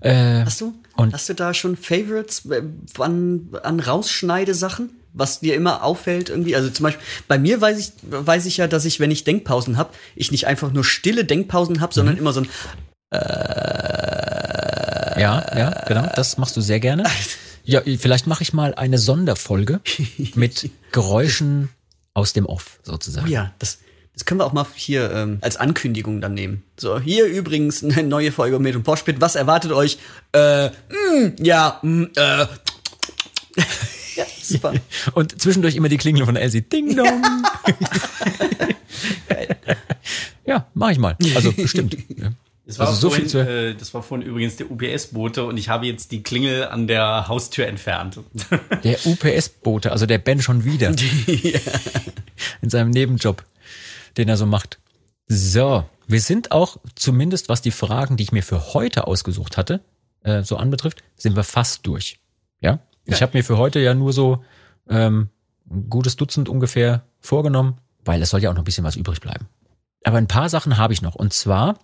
Äh, 0.02 0.44
Hast 0.46 0.60
du, 0.62 0.74
hast 0.98 1.30
du 1.30 1.34
da 1.36 1.54
schon 1.54 1.78
Favorites 1.78 2.46
äh, 2.46 2.62
an, 3.00 3.50
an 3.64 3.80
Rausschneidesachen? 3.80 4.90
Was 5.14 5.42
dir 5.42 5.56
immer 5.56 5.84
auffällt 5.84 6.30
irgendwie? 6.30 6.56
Also 6.56 6.70
zum 6.70 6.84
Beispiel, 6.86 7.04
bei 7.28 7.38
mir 7.38 7.60
weiß 7.62 7.78
ich, 7.80 7.92
weiß 8.04 8.46
ich 8.46 8.58
ja, 8.58 8.68
dass 8.68 8.86
ich, 8.86 9.00
wenn 9.00 9.12
ich 9.12 9.24
Denkpausen 9.26 9.78
habe, 9.78 9.94
ich 10.16 10.32
nicht 10.32 10.48
einfach 10.48 10.72
nur 10.72 10.84
stille 10.86 11.26
Denkpausen 11.26 11.82
habe, 11.82 11.92
Mhm. 11.92 11.96
sondern 11.96 12.18
immer 12.18 12.34
so 12.34 12.42
ein 12.42 12.48
Ja, 15.20 15.58
ja, 15.58 15.84
genau, 15.88 16.08
das 16.16 16.38
machst 16.38 16.56
du 16.58 16.62
sehr 16.62 16.80
gerne. 16.80 17.04
Ja, 17.64 17.84
vielleicht 18.00 18.26
mache 18.26 18.42
ich 18.42 18.54
mal 18.54 18.74
eine 18.74 18.98
Sonderfolge 18.98 19.82
mit 20.34 20.72
Geräuschen 20.92 21.70
aus 22.16 22.34
dem 22.34 22.48
Off 22.48 22.80
sozusagen. 22.82 23.28
Oh 23.28 23.30
ja, 23.30 23.54
das, 23.60 23.78
das 24.14 24.26
können 24.26 24.40
wir 24.40 24.46
auch 24.46 24.54
mal 24.54 24.66
hier 24.76 25.12
ähm, 25.12 25.38
als 25.42 25.58
Ankündigung 25.58 26.22
dann 26.22 26.34
nehmen. 26.34 26.64
So, 26.78 27.00
hier 27.00 27.26
übrigens 27.26 27.84
eine 27.84 28.04
neue 28.04 28.32
Folge 28.32 28.60
mit 28.60 28.74
dem 28.76 28.84
Poshpit. 28.84 29.22
Was 29.22 29.36
erwartet 29.36 29.72
euch? 29.72 29.98
Äh, 30.34 30.68
mh, 30.68 30.72
ja, 31.40 31.80
mh, 31.82 32.08
äh. 32.16 32.46
ja, 34.16 34.26
super. 34.42 34.74
Und 35.14 35.42
zwischendurch 35.42 35.76
immer 35.76 35.90
die 35.90 35.98
Klingel 35.98 36.26
von 36.26 36.36
Elsie. 36.36 36.62
Ding 36.62 36.96
dong. 36.98 37.24
ja, 40.46 40.68
mache 40.74 40.92
ich 40.94 40.98
mal. 41.00 41.16
Also 41.36 41.52
bestimmt. 41.52 41.98
Ja. 42.18 42.32
Das 42.66 42.80
war, 42.80 42.88
Also 42.88 43.02
so 43.02 43.10
vorhin, 43.10 43.24
viel 43.24 43.32
zu- 43.32 43.40
äh, 43.50 43.76
das 43.76 43.94
war 43.94 44.04
vorhin 44.04 44.26
übrigens 44.26 44.56
der 44.56 44.70
UPS-Bote 44.72 45.44
und 45.46 45.58
ich 45.58 45.68
habe 45.70 45.88
jetzt 45.88 46.12
die 46.12 46.24
Klingel 46.24 46.66
an 46.68 46.88
der 46.88 47.28
Haustür 47.28 47.68
entfernt. 47.68 48.20
Der 48.84 48.98
UPS-Bote, 49.06 49.92
also 49.92 50.06
der 50.06 50.20
Ben 50.20 50.42
schon 50.42 50.64
wieder. 50.64 50.94
In 52.62 52.70
seinem 52.70 52.92
Nebenjob, 52.92 53.44
den 54.18 54.30
er 54.30 54.38
so 54.38 54.46
macht. 54.46 54.80
So, 55.28 55.86
wir 56.08 56.22
sind 56.22 56.52
auch, 56.52 56.78
zumindest 56.96 57.50
was 57.50 57.62
die 57.62 57.72
Fragen, 57.72 58.18
die 58.18 58.24
ich 58.24 58.32
mir 58.32 58.44
für 58.44 58.74
heute 58.74 59.08
ausgesucht 59.08 59.58
hatte, 59.58 59.82
äh, 60.24 60.44
so 60.44 60.58
anbetrifft, 60.58 61.04
sind 61.16 61.36
wir 61.36 61.44
fast 61.44 61.88
durch. 61.88 62.20
Ja? 62.60 62.80
Ich 63.06 63.22
habe 63.22 63.38
mir 63.38 63.44
für 63.44 63.58
heute 63.58 63.80
ja 63.80 63.94
nur 63.94 64.14
so 64.14 64.44
ähm, 64.90 65.30
ein 65.70 65.90
gutes 65.90 66.16
Dutzend 66.16 66.50
ungefähr 66.50 67.04
vorgenommen, 67.20 67.78
weil 68.04 68.22
es 68.22 68.30
soll 68.30 68.42
ja 68.42 68.50
auch 68.50 68.54
noch 68.54 68.62
ein 68.62 68.66
bisschen 68.66 68.84
was 68.84 68.96
übrig 68.96 69.22
bleiben. 69.22 69.48
Aber 70.04 70.18
ein 70.18 70.28
paar 70.28 70.50
Sachen 70.50 70.78
habe 70.78 70.94
ich 70.94 71.02
noch. 71.02 71.16
Und 71.16 71.34
zwar 71.34 71.80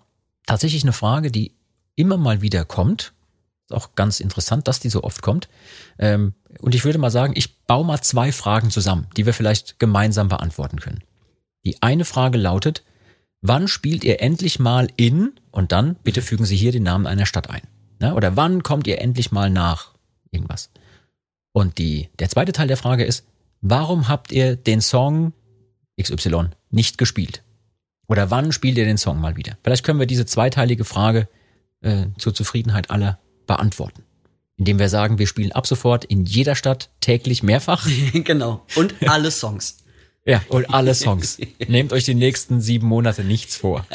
tatsächlich 0.46 0.84
eine 0.84 0.94
Frage, 0.94 1.32
die 1.32 1.56
immer 1.96 2.18
mal 2.18 2.42
wieder 2.42 2.66
kommt. 2.66 3.14
Ist 3.70 3.76
auch 3.76 3.96
ganz 3.96 4.20
interessant, 4.20 4.68
dass 4.68 4.80
die 4.80 4.90
so 4.90 5.04
oft 5.04 5.22
kommt. 5.22 5.50
Ähm, 6.00 6.34
und 6.60 6.74
ich 6.74 6.86
würde 6.86 7.00
mal 7.00 7.12
sagen, 7.12 7.34
ich 7.36 7.60
baue 7.66 7.86
mal 7.86 8.02
zwei 8.02 8.32
Fragen 8.32 8.72
zusammen, 8.72 9.08
die 9.18 9.26
wir 9.26 9.34
vielleicht 9.34 9.80
gemeinsam 9.80 10.30
beantworten 10.30 10.80
können. 10.80 11.04
Die 11.68 11.82
eine 11.82 12.06
Frage 12.06 12.38
lautet, 12.38 12.86
wann 13.42 13.68
spielt 13.68 14.06
ihr 14.06 14.22
endlich 14.22 14.58
mal 14.58 14.88
in, 14.96 15.34
und 15.52 15.74
dann 15.74 15.98
bitte 16.02 16.22
fügen 16.22 16.46
Sie 16.46 16.56
hier 16.56 16.72
den 16.72 16.84
Namen 16.84 17.06
einer 17.06 17.26
Stadt 17.26 17.50
ein. 17.50 17.60
Ne? 18.00 18.16
Oder 18.16 18.38
wann 18.38 18.64
kommt 18.64 18.88
ihr 18.88 19.02
endlich 19.02 19.34
mal 19.34 19.50
nach 19.50 19.94
irgendwas? 20.32 20.70
Und 21.52 21.78
die, 21.78 22.08
der 22.20 22.30
zweite 22.30 22.54
Teil 22.54 22.70
der 22.70 22.78
Frage 22.78 23.04
ist, 23.04 23.26
warum 23.60 24.08
habt 24.08 24.32
ihr 24.32 24.56
den 24.56 24.80
Song 24.80 25.34
XY 26.02 26.52
nicht 26.70 26.98
gespielt? 26.98 27.44
Oder 28.08 28.32
wann 28.32 28.54
spielt 28.54 28.78
ihr 28.78 28.86
den 28.86 28.98
Song 28.98 29.20
mal 29.20 29.36
wieder? 29.36 29.58
Vielleicht 29.62 29.84
können 29.84 30.00
wir 30.00 30.08
diese 30.08 30.26
zweiteilige 30.26 30.86
Frage 30.86 31.28
äh, 31.82 32.06
zur 32.18 32.34
Zufriedenheit 32.34 32.92
aller 32.92 33.20
beantworten. 33.46 34.04
Indem 34.56 34.80
wir 34.80 34.88
sagen, 34.88 35.20
wir 35.20 35.28
spielen 35.28 35.52
ab 35.52 35.68
sofort 35.68 36.06
in 36.06 36.24
jeder 36.24 36.56
Stadt 36.56 36.92
täglich 37.02 37.44
mehrfach. 37.44 37.86
genau. 38.14 38.66
Und 38.78 38.96
alle 39.06 39.32
Songs. 39.32 39.80
Ja, 40.28 40.42
und 40.50 40.72
alle 40.72 40.94
Songs. 40.94 41.40
Nehmt 41.68 41.94
euch 41.94 42.04
die 42.04 42.16
nächsten 42.16 42.62
sieben 42.62 42.88
Monate 42.88 43.24
nichts 43.24 43.56
vor. 43.56 43.86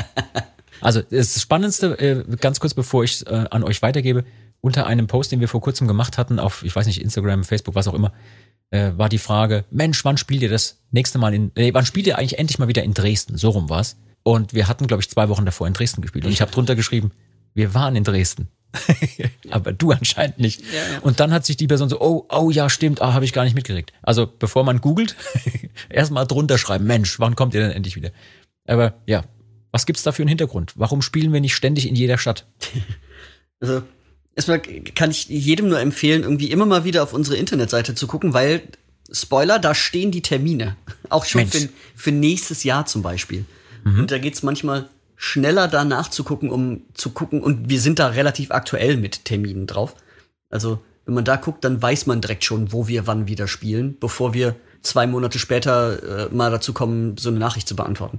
Also 0.80 1.01
das 1.03 1.41
Spannendste, 1.41 1.99
äh, 1.99 2.37
ganz 2.37 2.59
kurz 2.59 2.74
bevor 2.74 3.05
ich 3.05 3.24
äh, 3.26 3.45
an 3.51 3.62
euch 3.62 3.83
weitergebe, 3.83 4.24
unter 4.61 4.87
einem 4.87 5.07
Post, 5.07 5.30
den 5.30 5.41
wir 5.41 5.49
vor 5.49 5.61
kurzem 5.61 5.87
gemacht 5.87 6.18
hatten, 6.18 6.39
auf, 6.39 6.64
ich 6.64 6.74
weiß 6.74 6.87
nicht, 6.87 7.01
Instagram, 7.01 7.45
Facebook, 7.45 7.74
was 7.74 7.87
auch 7.87 7.95
immer, 7.95 8.12
äh, 8.70 8.93
war 8.97 9.09
die 9.09 9.18
Frage, 9.18 9.64
Mensch, 9.70 10.05
wann 10.05 10.16
spielt 10.16 10.43
ihr 10.43 10.49
das 10.49 10.78
nächste 10.91 11.18
Mal 11.18 11.35
in, 11.35 11.53
nee, 11.57 11.74
wann 11.74 11.87
spielt 11.87 12.07
ihr 12.07 12.18
eigentlich 12.18 12.39
endlich 12.39 12.59
mal 12.59 12.68
wieder 12.68 12.83
in 12.83 12.95
Dresden? 12.95 13.37
So 13.37 13.51
rum 13.51 13.68
war's. 13.68 13.97
Und 14.22 14.55
wir 14.55 14.68
hatten, 14.68 14.87
glaube 14.87 15.03
ich, 15.03 15.11
zwei 15.11 15.28
Wochen 15.28 15.45
davor 15.45 15.66
in 15.66 15.72
Dresden 15.72 16.01
gespielt. 16.01 16.24
Und 16.24 16.33
ich 16.33 16.41
habe 16.41 16.51
drunter 16.51 16.74
geschrieben, 16.74 17.12
wir 17.55 17.74
waren 17.74 17.97
in 17.97 18.05
Dresden. 18.05 18.48
Aber 19.51 19.73
du 19.73 19.90
anscheinend 19.93 20.39
nicht. 20.39 20.62
Ja, 20.73 20.93
ja. 20.93 20.99
Und 21.01 21.20
dann 21.20 21.32
hat 21.32 21.44
sich 21.44 21.57
die 21.57 21.66
Person 21.66 21.89
so, 21.89 22.01
oh, 22.01 22.27
oh 22.31 22.51
ja, 22.51 22.70
stimmt, 22.70 23.03
ah, 23.03 23.12
habe 23.12 23.24
ich 23.24 23.32
gar 23.32 23.44
nicht 23.44 23.55
mitgekriegt. 23.55 23.93
Also 24.03 24.27
bevor 24.27 24.65
man 24.65 24.81
googelt, 24.81 25.16
erstmal 25.89 26.27
drunter 26.27 26.59
schreiben, 26.59 26.86
Mensch, 26.86 27.19
wann 27.20 27.36
kommt 27.36 27.55
ihr 27.55 27.61
denn 27.61 27.70
endlich 27.70 27.97
wieder? 27.97 28.11
Aber 28.66 28.94
ja, 29.07 29.24
was 29.70 29.86
gibt's 29.86 30.03
da 30.03 30.12
für 30.12 30.23
einen 30.23 30.28
Hintergrund? 30.28 30.73
Warum 30.77 31.03
spielen 31.03 31.32
wir 31.32 31.40
nicht 31.40 31.55
ständig 31.55 31.89
in 31.89 31.94
jeder 31.94 32.19
Stadt? 32.19 32.47
Also, 33.61 33.85
erstmal 34.35 34.59
kann 34.59 35.12
ich 35.12 35.28
jedem 35.28 35.69
nur 35.69 35.78
empfehlen, 35.78 36.24
irgendwie 36.24 36.51
immer 36.51 36.66
mal 36.66 36.82
wieder 36.82 37.05
auf 37.05 37.12
unsere 37.12 37.36
Internetseite 37.36 37.94
zu 37.94 38.09
gucken, 38.09 38.35
weil, 38.35 38.61
Spoiler, 39.12 39.61
da 39.61 39.73
stehen 39.73 40.11
die 40.11 40.20
Termine. 40.20 40.74
Auch 41.11 41.24
schon 41.24 41.47
für, 41.47 41.69
für 41.94 42.11
nächstes 42.11 42.65
Jahr 42.65 42.86
zum 42.86 43.03
Beispiel. 43.03 43.44
Und 43.85 44.11
da 44.11 44.19
geht's 44.19 44.43
manchmal 44.43 44.89
schneller 45.23 45.69
danach 45.69 46.09
zu 46.09 46.24
gucken, 46.24 46.51
um 46.51 46.82
zu 46.94 47.11
gucken, 47.11 47.43
und 47.43 47.69
wir 47.69 47.81
sind 47.81 48.01
da 48.01 48.09
relativ 48.09 48.51
aktuell 48.51 48.97
mit 48.97 49.24
Terminen 49.24 49.69
drauf. 49.69 49.94
Also, 50.51 50.82
wenn 51.05 51.15
man 51.15 51.24
da 51.24 51.36
guckt, 51.36 51.62
dann 51.62 51.81
weiß 51.81 52.07
man 52.07 52.20
direkt 52.20 52.43
schon, 52.43 52.73
wo 52.73 52.89
wir 52.89 53.07
wann 53.07 53.28
wieder 53.28 53.47
spielen, 53.47 53.97
bevor 54.01 54.35
wir 54.35 54.57
zwei 54.82 55.07
Monate 55.07 55.39
später 55.39 56.27
äh, 56.27 56.35
mal 56.35 56.51
dazu 56.51 56.73
kommen, 56.73 57.16
so 57.19 57.28
eine 57.28 57.39
Nachricht 57.39 57.69
zu 57.69 57.77
beantworten. 57.77 58.19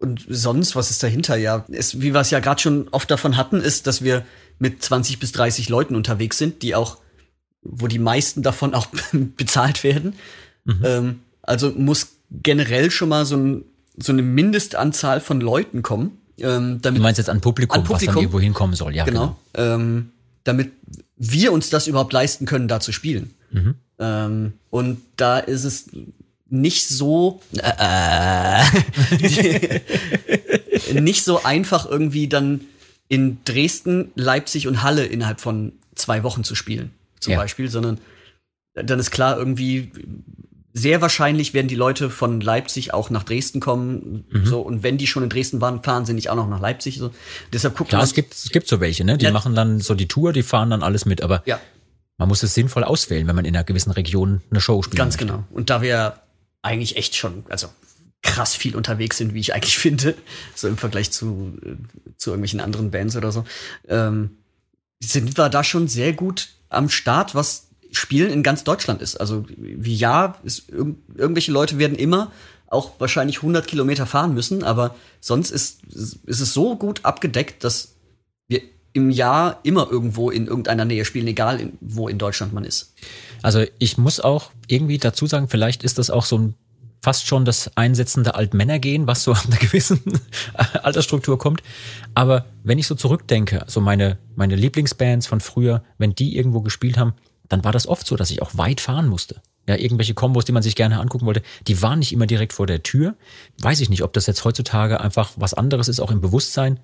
Und 0.00 0.26
sonst, 0.28 0.74
was 0.74 0.90
ist 0.90 1.04
dahinter? 1.04 1.36
Ja, 1.36 1.64
es, 1.70 2.00
wie 2.00 2.12
wir 2.12 2.20
es 2.20 2.30
ja 2.30 2.40
gerade 2.40 2.60
schon 2.60 2.88
oft 2.88 3.08
davon 3.12 3.36
hatten, 3.36 3.60
ist, 3.60 3.86
dass 3.86 4.02
wir 4.02 4.24
mit 4.58 4.82
20 4.82 5.20
bis 5.20 5.30
30 5.30 5.68
Leuten 5.68 5.94
unterwegs 5.94 6.36
sind, 6.36 6.62
die 6.62 6.74
auch, 6.74 6.98
wo 7.62 7.86
die 7.86 8.00
meisten 8.00 8.42
davon 8.42 8.74
auch 8.74 8.88
bezahlt 9.12 9.84
werden. 9.84 10.14
Ähm, 10.82 11.20
also 11.42 11.70
muss 11.70 12.08
generell 12.30 12.90
schon 12.90 13.08
mal 13.08 13.24
so, 13.24 13.36
ein, 13.36 13.64
so 13.96 14.12
eine 14.12 14.22
Mindestanzahl 14.22 15.20
von 15.20 15.40
Leuten 15.40 15.82
kommen. 15.82 16.19
Ähm, 16.40 16.80
damit 16.82 16.98
Du 16.98 17.02
meinst 17.02 17.18
jetzt 17.18 17.30
an 17.30 17.40
Publikum, 17.40 17.74
An 17.76 17.82
was 17.82 17.88
dann 17.88 17.98
Publikum. 17.98 18.22
irgendwo 18.22 18.40
hinkommen 18.40 18.74
soll. 18.76 18.94
Ja, 18.94 19.04
genau. 19.04 19.36
Ähm, 19.54 20.10
damit 20.44 20.72
wir 21.16 21.52
uns 21.52 21.70
das 21.70 21.86
überhaupt 21.86 22.12
leisten 22.12 22.46
können, 22.46 22.66
da 22.68 22.80
zu 22.80 22.92
spielen. 22.92 23.30
Mhm. 23.50 23.74
Ähm, 23.98 24.52
und 24.70 25.00
da 25.16 25.38
ist 25.38 25.64
es 25.64 25.86
nicht 26.48 26.88
so 26.88 27.40
äh, 27.58 28.62
nicht 31.00 31.24
so 31.24 31.42
einfach 31.44 31.88
irgendwie 31.88 32.28
dann 32.28 32.62
in 33.08 33.38
Dresden, 33.44 34.10
Leipzig 34.14 34.66
und 34.68 34.82
Halle 34.82 35.04
innerhalb 35.04 35.40
von 35.40 35.72
zwei 35.94 36.22
Wochen 36.22 36.44
zu 36.44 36.54
spielen, 36.54 36.90
zum 37.18 37.32
Ja. 37.32 37.38
Beispiel, 37.38 37.68
sondern 37.68 37.98
dann 38.74 38.98
ist 38.98 39.10
klar, 39.10 39.36
irgendwie 39.36 39.90
sehr 40.72 41.00
wahrscheinlich 41.00 41.52
werden 41.52 41.66
die 41.68 41.74
Leute 41.74 42.10
von 42.10 42.40
Leipzig 42.40 42.94
auch 42.94 43.10
nach 43.10 43.24
Dresden 43.24 43.60
kommen. 43.60 44.24
Mhm. 44.30 44.46
So, 44.46 44.60
und 44.60 44.82
wenn 44.82 44.98
die 44.98 45.06
schon 45.06 45.22
in 45.24 45.28
Dresden 45.28 45.60
waren, 45.60 45.82
fahren 45.82 46.06
sie 46.06 46.14
nicht 46.14 46.30
auch 46.30 46.36
noch 46.36 46.48
nach 46.48 46.60
Leipzig. 46.60 46.98
So. 46.98 47.10
Deshalb 47.52 47.76
guckt 47.76 47.90
Klar, 47.90 48.00
man. 48.00 48.06
es 48.06 48.14
gibt, 48.14 48.34
es 48.34 48.50
gibt 48.50 48.68
so 48.68 48.80
welche, 48.80 49.04
ne? 49.04 49.18
Die 49.18 49.24
Ja. 49.24 49.32
machen 49.32 49.54
dann 49.54 49.80
so 49.80 49.94
die 49.94 50.06
Tour, 50.08 50.32
die 50.32 50.42
fahren 50.44 50.70
dann 50.70 50.82
alles 50.82 51.06
mit, 51.06 51.22
aber 51.22 51.42
ja, 51.46 51.58
man 52.18 52.28
muss 52.28 52.42
es 52.42 52.54
sinnvoll 52.54 52.84
auswählen, 52.84 53.26
wenn 53.26 53.34
man 53.36 53.44
in 53.46 53.56
einer 53.56 53.64
gewissen 53.64 53.90
Region 53.90 54.42
eine 54.50 54.60
Show 54.60 54.82
spielt. 54.82 54.98
ganz 54.98 55.16
genau. 55.16 55.44
Und 55.50 55.70
da 55.70 55.82
wir 55.82 56.20
eigentlich 56.62 56.96
echt 56.96 57.16
schon, 57.16 57.44
also 57.48 57.68
krass 58.22 58.54
viel 58.54 58.76
unterwegs 58.76 59.16
sind, 59.16 59.32
wie 59.34 59.40
ich 59.40 59.54
eigentlich 59.54 59.78
finde, 59.86 60.14
so 60.54 60.68
im 60.68 60.76
Vergleich 60.76 61.10
zu, 61.10 61.58
äh, 61.64 61.76
zu 62.16 62.30
irgendwelchen 62.30 62.60
anderen 62.60 62.90
Bands 62.90 63.16
oder 63.16 63.32
so, 63.32 63.44
ähm, 63.88 64.36
sind 65.02 65.36
wir 65.36 65.48
da 65.48 65.64
schon 65.64 65.88
sehr 65.88 66.12
gut 66.12 66.50
am 66.68 66.90
Start, 66.90 67.34
was 67.34 67.69
Spielen 67.92 68.30
in 68.30 68.42
ganz 68.42 68.64
Deutschland 68.64 69.02
ist. 69.02 69.16
Also 69.16 69.44
wie 69.56 69.94
ja, 69.94 70.36
ist, 70.44 70.68
irg 70.70 70.94
irgendwelche 71.14 71.52
Leute 71.52 71.78
werden 71.78 71.96
immer 71.96 72.30
auch 72.66 72.92
wahrscheinlich 72.98 73.38
100 73.38 73.66
Kilometer 73.66 74.06
fahren 74.06 74.32
müssen, 74.32 74.62
aber 74.62 74.94
sonst 75.20 75.50
ist, 75.50 75.82
ist 75.92 76.40
es 76.40 76.54
so 76.54 76.76
gut 76.76 77.04
abgedeckt, 77.04 77.64
dass 77.64 77.96
wir 78.46 78.62
im 78.92 79.10
Jahr 79.10 79.58
immer 79.64 79.88
irgendwo 79.90 80.30
in 80.30 80.46
irgendeiner 80.46 80.84
Nähe 80.84 81.04
spielen, 81.04 81.26
egal 81.26 81.60
in, 81.60 81.72
wo 81.80 82.08
in 82.08 82.18
Deutschland 82.18 82.52
man 82.52 82.64
ist. 82.64 82.94
Also 83.42 83.64
ich 83.78 83.98
muss 83.98 84.20
auch 84.20 84.50
irgendwie 84.68 84.98
dazu 84.98 85.26
sagen, 85.26 85.48
vielleicht 85.48 85.82
ist 85.82 85.98
das 85.98 86.10
auch 86.10 86.24
so 86.24 86.38
ein 86.38 86.54
fast 87.02 87.26
schon 87.26 87.44
das 87.44 87.70
einsetzende 87.76 88.34
Altmännergehen, 88.34 89.06
was 89.06 89.24
so 89.24 89.32
an 89.32 89.40
einer 89.46 89.56
gewissen 89.56 90.00
Altersstruktur 90.82 91.38
kommt. 91.38 91.62
Aber 92.14 92.46
wenn 92.62 92.78
ich 92.78 92.86
so 92.86 92.94
zurückdenke, 92.94 93.64
so 93.66 93.80
meine, 93.80 94.18
meine 94.36 94.56
Lieblingsbands 94.56 95.26
von 95.26 95.40
früher, 95.40 95.82
wenn 95.98 96.14
die 96.14 96.36
irgendwo 96.36 96.60
gespielt 96.60 96.98
haben, 96.98 97.14
dann 97.50 97.64
war 97.64 97.72
das 97.72 97.86
oft 97.86 98.06
so, 98.06 98.16
dass 98.16 98.30
ich 98.30 98.40
auch 98.40 98.56
weit 98.56 98.80
fahren 98.80 99.08
musste. 99.08 99.42
Ja, 99.68 99.76
irgendwelche 99.76 100.14
Kombos, 100.14 100.46
die 100.46 100.52
man 100.52 100.62
sich 100.62 100.74
gerne 100.74 100.98
angucken 100.98 101.26
wollte, 101.26 101.42
die 101.66 101.82
waren 101.82 101.98
nicht 101.98 102.12
immer 102.12 102.26
direkt 102.26 102.54
vor 102.54 102.66
der 102.66 102.82
Tür. 102.82 103.14
Weiß 103.58 103.80
ich 103.80 103.90
nicht, 103.90 104.02
ob 104.02 104.14
das 104.14 104.26
jetzt 104.26 104.44
heutzutage 104.44 105.00
einfach 105.00 105.32
was 105.36 105.52
anderes 105.52 105.88
ist, 105.88 106.00
auch 106.00 106.10
im 106.10 106.22
Bewusstsein. 106.22 106.80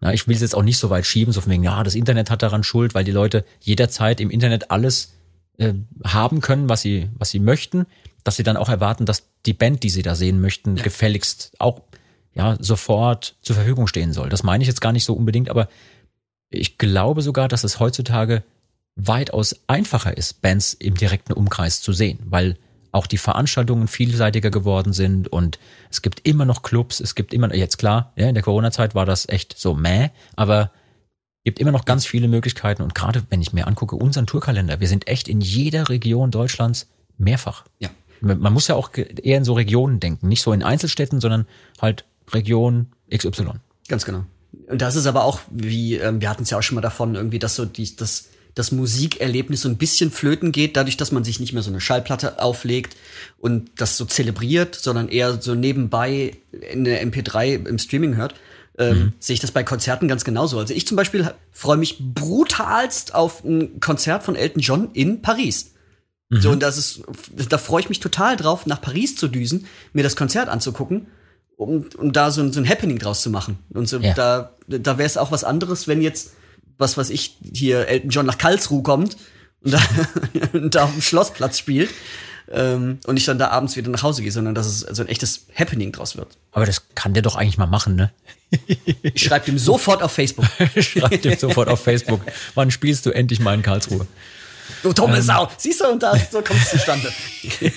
Na, 0.00 0.12
ich 0.12 0.28
will 0.28 0.36
es 0.36 0.42
jetzt 0.42 0.54
auch 0.54 0.62
nicht 0.62 0.78
so 0.78 0.90
weit 0.90 1.06
schieben, 1.06 1.32
so 1.32 1.40
von 1.40 1.50
wegen, 1.50 1.64
ja, 1.64 1.82
das 1.82 1.94
Internet 1.94 2.30
hat 2.30 2.42
daran 2.42 2.62
Schuld, 2.62 2.94
weil 2.94 3.04
die 3.04 3.12
Leute 3.12 3.44
jederzeit 3.60 4.20
im 4.20 4.30
Internet 4.30 4.70
alles 4.70 5.14
äh, 5.56 5.74
haben 6.04 6.40
können, 6.40 6.68
was 6.68 6.82
sie, 6.82 7.08
was 7.16 7.30
sie 7.30 7.40
möchten, 7.40 7.86
dass 8.24 8.36
sie 8.36 8.42
dann 8.42 8.56
auch 8.56 8.68
erwarten, 8.68 9.06
dass 9.06 9.28
die 9.46 9.54
Band, 9.54 9.82
die 9.82 9.90
sie 9.90 10.02
da 10.02 10.14
sehen 10.14 10.40
möchten, 10.40 10.76
gefälligst 10.76 11.52
auch 11.58 11.80
ja 12.34 12.56
sofort 12.60 13.36
zur 13.42 13.56
Verfügung 13.56 13.86
stehen 13.86 14.12
soll. 14.12 14.28
Das 14.28 14.42
meine 14.42 14.62
ich 14.62 14.68
jetzt 14.68 14.80
gar 14.80 14.92
nicht 14.92 15.04
so 15.04 15.14
unbedingt, 15.14 15.48
aber 15.48 15.68
ich 16.50 16.78
glaube 16.78 17.22
sogar, 17.22 17.48
dass 17.48 17.64
es 17.64 17.80
heutzutage 17.80 18.42
weitaus 18.98 19.54
einfacher 19.68 20.16
ist, 20.16 20.42
Bands 20.42 20.74
im 20.74 20.96
direkten 20.96 21.32
Umkreis 21.32 21.80
zu 21.80 21.92
sehen, 21.92 22.18
weil 22.24 22.58
auch 22.90 23.06
die 23.06 23.18
Veranstaltungen 23.18 23.86
vielseitiger 23.86 24.50
geworden 24.50 24.92
sind 24.92 25.28
und 25.28 25.58
es 25.90 26.02
gibt 26.02 26.26
immer 26.26 26.44
noch 26.44 26.62
Clubs, 26.62 27.00
es 27.00 27.14
gibt 27.14 27.32
immer, 27.32 27.54
jetzt 27.54 27.78
klar, 27.78 28.12
ja, 28.16 28.28
in 28.28 28.34
der 28.34 28.42
Corona-Zeit 28.42 28.94
war 28.94 29.06
das 29.06 29.28
echt 29.28 29.56
so 29.56 29.74
mäh, 29.74 30.10
aber 30.36 30.72
gibt 31.44 31.60
immer 31.60 31.70
noch 31.70 31.84
ganz 31.84 32.06
viele 32.06 32.28
Möglichkeiten 32.28 32.82
und 32.82 32.94
gerade 32.94 33.22
wenn 33.30 33.40
ich 33.40 33.52
mir 33.52 33.66
angucke, 33.66 33.94
unseren 33.94 34.26
Tourkalender, 34.26 34.80
wir 34.80 34.88
sind 34.88 35.06
echt 35.06 35.28
in 35.28 35.40
jeder 35.40 35.88
Region 35.88 36.30
Deutschlands 36.30 36.88
mehrfach. 37.16 37.64
Ja. 37.78 37.90
Man 38.20 38.52
muss 38.52 38.66
ja 38.66 38.74
auch 38.74 38.90
eher 38.94 39.38
in 39.38 39.44
so 39.44 39.52
Regionen 39.52 40.00
denken, 40.00 40.26
nicht 40.26 40.42
so 40.42 40.52
in 40.52 40.64
Einzelstädten, 40.64 41.20
sondern 41.20 41.46
halt 41.80 42.04
Region 42.32 42.88
XY. 43.14 43.52
Ganz 43.86 44.04
genau. 44.04 44.24
Und 44.66 44.82
das 44.82 44.96
ist 44.96 45.06
aber 45.06 45.22
auch, 45.24 45.40
wie, 45.50 45.96
ähm, 45.96 46.20
wir 46.20 46.28
hatten 46.28 46.42
es 46.42 46.50
ja 46.50 46.58
auch 46.58 46.62
schon 46.62 46.74
mal 46.74 46.80
davon, 46.80 47.14
irgendwie, 47.14 47.38
dass 47.38 47.54
so 47.54 47.64
die, 47.64 47.94
das, 47.94 48.28
das 48.58 48.72
Musikerlebnis 48.72 49.62
so 49.62 49.68
ein 49.68 49.76
bisschen 49.76 50.10
flöten 50.10 50.50
geht, 50.52 50.76
dadurch, 50.76 50.96
dass 50.96 51.12
man 51.12 51.24
sich 51.24 51.38
nicht 51.40 51.52
mehr 51.52 51.62
so 51.62 51.70
eine 51.70 51.80
Schallplatte 51.80 52.42
auflegt 52.42 52.96
und 53.38 53.70
das 53.76 53.96
so 53.96 54.04
zelebriert, 54.04 54.74
sondern 54.74 55.08
eher 55.08 55.40
so 55.40 55.54
nebenbei 55.54 56.36
in 56.72 56.84
der 56.84 57.02
MP3 57.06 57.66
im 57.68 57.78
Streaming 57.78 58.16
hört. 58.16 58.34
Ähm, 58.78 59.12
Sehe 59.18 59.34
ich 59.34 59.40
das 59.40 59.50
bei 59.50 59.64
Konzerten 59.64 60.06
ganz 60.08 60.24
genauso. 60.24 60.58
Also 60.58 60.72
ich 60.74 60.86
zum 60.86 60.96
Beispiel 60.96 61.32
freue 61.52 61.76
mich 61.76 61.98
brutalst 62.00 63.14
auf 63.14 63.44
ein 63.44 63.80
Konzert 63.80 64.22
von 64.22 64.36
Elton 64.36 64.60
John 64.62 64.90
in 64.92 65.22
Paris. 65.22 65.72
So, 66.30 66.50
und 66.50 66.62
das 66.62 66.76
ist, 66.76 67.02
da 67.48 67.56
freue 67.56 67.80
ich 67.80 67.88
mich 67.88 68.00
total 68.00 68.36
drauf, 68.36 68.66
nach 68.66 68.82
Paris 68.82 69.16
zu 69.16 69.28
düsen, 69.28 69.66
mir 69.94 70.02
das 70.02 70.14
Konzert 70.14 70.50
anzugucken, 70.50 71.06
um, 71.56 71.86
um 71.96 72.12
da 72.12 72.30
so, 72.30 72.42
ein- 72.42 72.52
so 72.52 72.60
ein 72.60 72.68
Happening 72.68 72.98
draus 72.98 73.22
zu 73.22 73.30
machen. 73.30 73.58
Und 73.72 73.88
so, 73.88 73.98
Ja. 73.98 74.12
da, 74.12 74.52
da 74.68 74.98
wäre 74.98 75.06
es 75.06 75.16
auch 75.16 75.30
was 75.32 75.42
anderes, 75.42 75.88
wenn 75.88 76.02
jetzt, 76.02 76.34
was 76.78 76.96
weiß 76.96 77.10
ich, 77.10 77.36
hier 77.52 77.88
Elton 77.88 78.10
John 78.10 78.26
nach 78.26 78.38
Karlsruhe 78.38 78.82
kommt 78.82 79.16
und 79.62 79.74
da, 79.74 79.80
und 80.52 80.74
da 80.74 80.84
auf 80.84 80.92
dem 80.92 81.02
Schlossplatz 81.02 81.58
spielt. 81.58 81.90
Ähm, 82.50 82.98
und 83.06 83.18
ich 83.18 83.26
dann 83.26 83.38
da 83.38 83.48
abends 83.48 83.76
wieder 83.76 83.90
nach 83.90 84.02
Hause 84.02 84.22
gehe, 84.22 84.32
sondern 84.32 84.54
dass 84.54 84.66
es 84.66 84.80
so 84.80 85.02
ein 85.02 85.08
echtes 85.08 85.46
Happening 85.54 85.92
draus 85.92 86.16
wird. 86.16 86.38
Aber 86.52 86.64
das 86.64 86.88
kann 86.94 87.12
der 87.12 87.22
doch 87.22 87.36
eigentlich 87.36 87.58
mal 87.58 87.66
machen, 87.66 87.94
ne? 87.94 88.10
Ich 89.02 89.22
schreibe 89.22 89.44
dem 89.44 89.58
sofort 89.58 90.02
auf 90.02 90.12
Facebook. 90.12 90.46
Schreib 90.78 91.20
dem 91.20 91.36
sofort 91.36 91.68
auf 91.68 91.82
Facebook. 91.82 92.22
Wann 92.54 92.70
spielst 92.70 93.04
du 93.04 93.10
endlich 93.10 93.40
mal 93.40 93.52
in 93.54 93.60
Karlsruhe? 93.60 94.06
Du 94.82 94.92
dumme 94.92 95.22
Sau. 95.22 95.48
Siehst 95.56 95.80
du, 95.80 95.88
und 95.88 96.02
da, 96.02 96.16
so 96.16 96.42
kommt 96.42 96.60
es 96.60 96.70
zustande. 96.70 97.12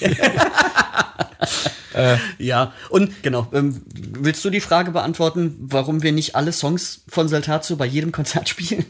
ja, 2.37 2.73
und 2.89 3.23
genau, 3.23 3.47
ähm, 3.53 3.81
willst 3.93 4.43
du 4.45 4.49
die 4.49 4.61
Frage 4.61 4.91
beantworten, 4.91 5.55
warum 5.59 6.03
wir 6.03 6.11
nicht 6.11 6.35
alle 6.35 6.51
Songs 6.51 7.03
von 7.07 7.27
Saltatio 7.27 7.75
bei 7.75 7.85
jedem 7.85 8.11
Konzert 8.11 8.49
spielen? 8.49 8.85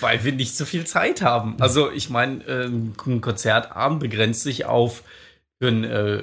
Weil 0.00 0.24
wir 0.24 0.32
nicht 0.32 0.56
so 0.56 0.64
viel 0.64 0.86
Zeit 0.86 1.22
haben. 1.22 1.56
Also 1.60 1.90
ich 1.90 2.10
meine, 2.10 2.44
ähm, 2.44 2.94
ein 3.06 3.20
Konzertabend 3.20 4.00
begrenzt 4.00 4.42
sich 4.42 4.64
auf 4.64 5.02
für 5.60 5.68
eine 5.68 5.88
äh, 5.88 6.22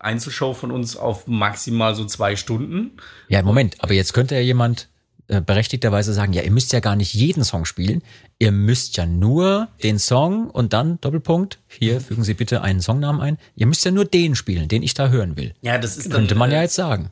Einzelshow 0.00 0.52
von 0.52 0.72
uns 0.72 0.96
auf 0.96 1.28
maximal 1.28 1.94
so 1.94 2.04
zwei 2.06 2.34
Stunden. 2.34 2.96
Ja, 3.28 3.40
Moment, 3.42 3.76
aber 3.78 3.94
jetzt 3.94 4.14
könnte 4.14 4.34
ja 4.34 4.40
jemand 4.40 4.88
äh, 5.28 5.40
berechtigterweise 5.40 6.12
sagen, 6.12 6.32
ja, 6.32 6.42
ihr 6.42 6.50
müsst 6.50 6.72
ja 6.72 6.80
gar 6.80 6.96
nicht 6.96 7.14
jeden 7.14 7.44
Song 7.44 7.64
spielen, 7.64 8.02
ihr 8.38 8.52
müsst 8.52 8.96
ja 8.96 9.06
nur 9.06 9.68
den 9.82 9.98
Song 9.98 10.50
und 10.50 10.72
dann 10.72 11.00
Doppelpunkt, 11.00 11.58
hier 11.68 12.00
fügen 12.00 12.24
Sie 12.24 12.34
bitte 12.34 12.62
einen 12.62 12.80
Songnamen 12.80 13.20
ein, 13.20 13.38
ihr 13.54 13.66
müsst 13.66 13.84
ja 13.84 13.90
nur 13.90 14.04
den 14.04 14.34
spielen, 14.34 14.68
den 14.68 14.82
ich 14.82 14.94
da 14.94 15.08
hören 15.08 15.36
will. 15.36 15.54
Ja, 15.62 15.78
das 15.78 15.96
ist 15.96 16.10
Könnte 16.10 16.34
man 16.34 16.50
ja 16.50 16.58
äh, 16.58 16.62
jetzt 16.62 16.74
sagen. 16.74 17.10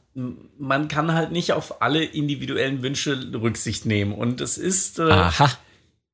man 0.58 0.88
kann 0.88 1.12
halt 1.12 1.32
nicht 1.32 1.52
auf 1.52 1.80
alle 1.80 2.04
individuellen 2.04 2.82
Wünsche 2.82 3.18
Rücksicht 3.34 3.86
nehmen. 3.86 4.12
Und 4.12 4.40
es 4.40 4.58
ist 4.58 4.98
äh, 4.98 5.02
Aha, 5.04 5.50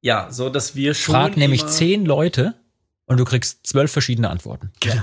ja 0.00 0.28
so, 0.30 0.50
dass 0.50 0.76
wir 0.76 0.94
schon. 0.94 1.14
frag 1.14 1.36
nämlich 1.36 1.66
zehn 1.66 2.04
Leute 2.04 2.54
und 3.06 3.18
du 3.18 3.24
kriegst 3.24 3.66
zwölf 3.66 3.90
verschiedene 3.90 4.30
Antworten. 4.30 4.70
Genau. 4.80 5.02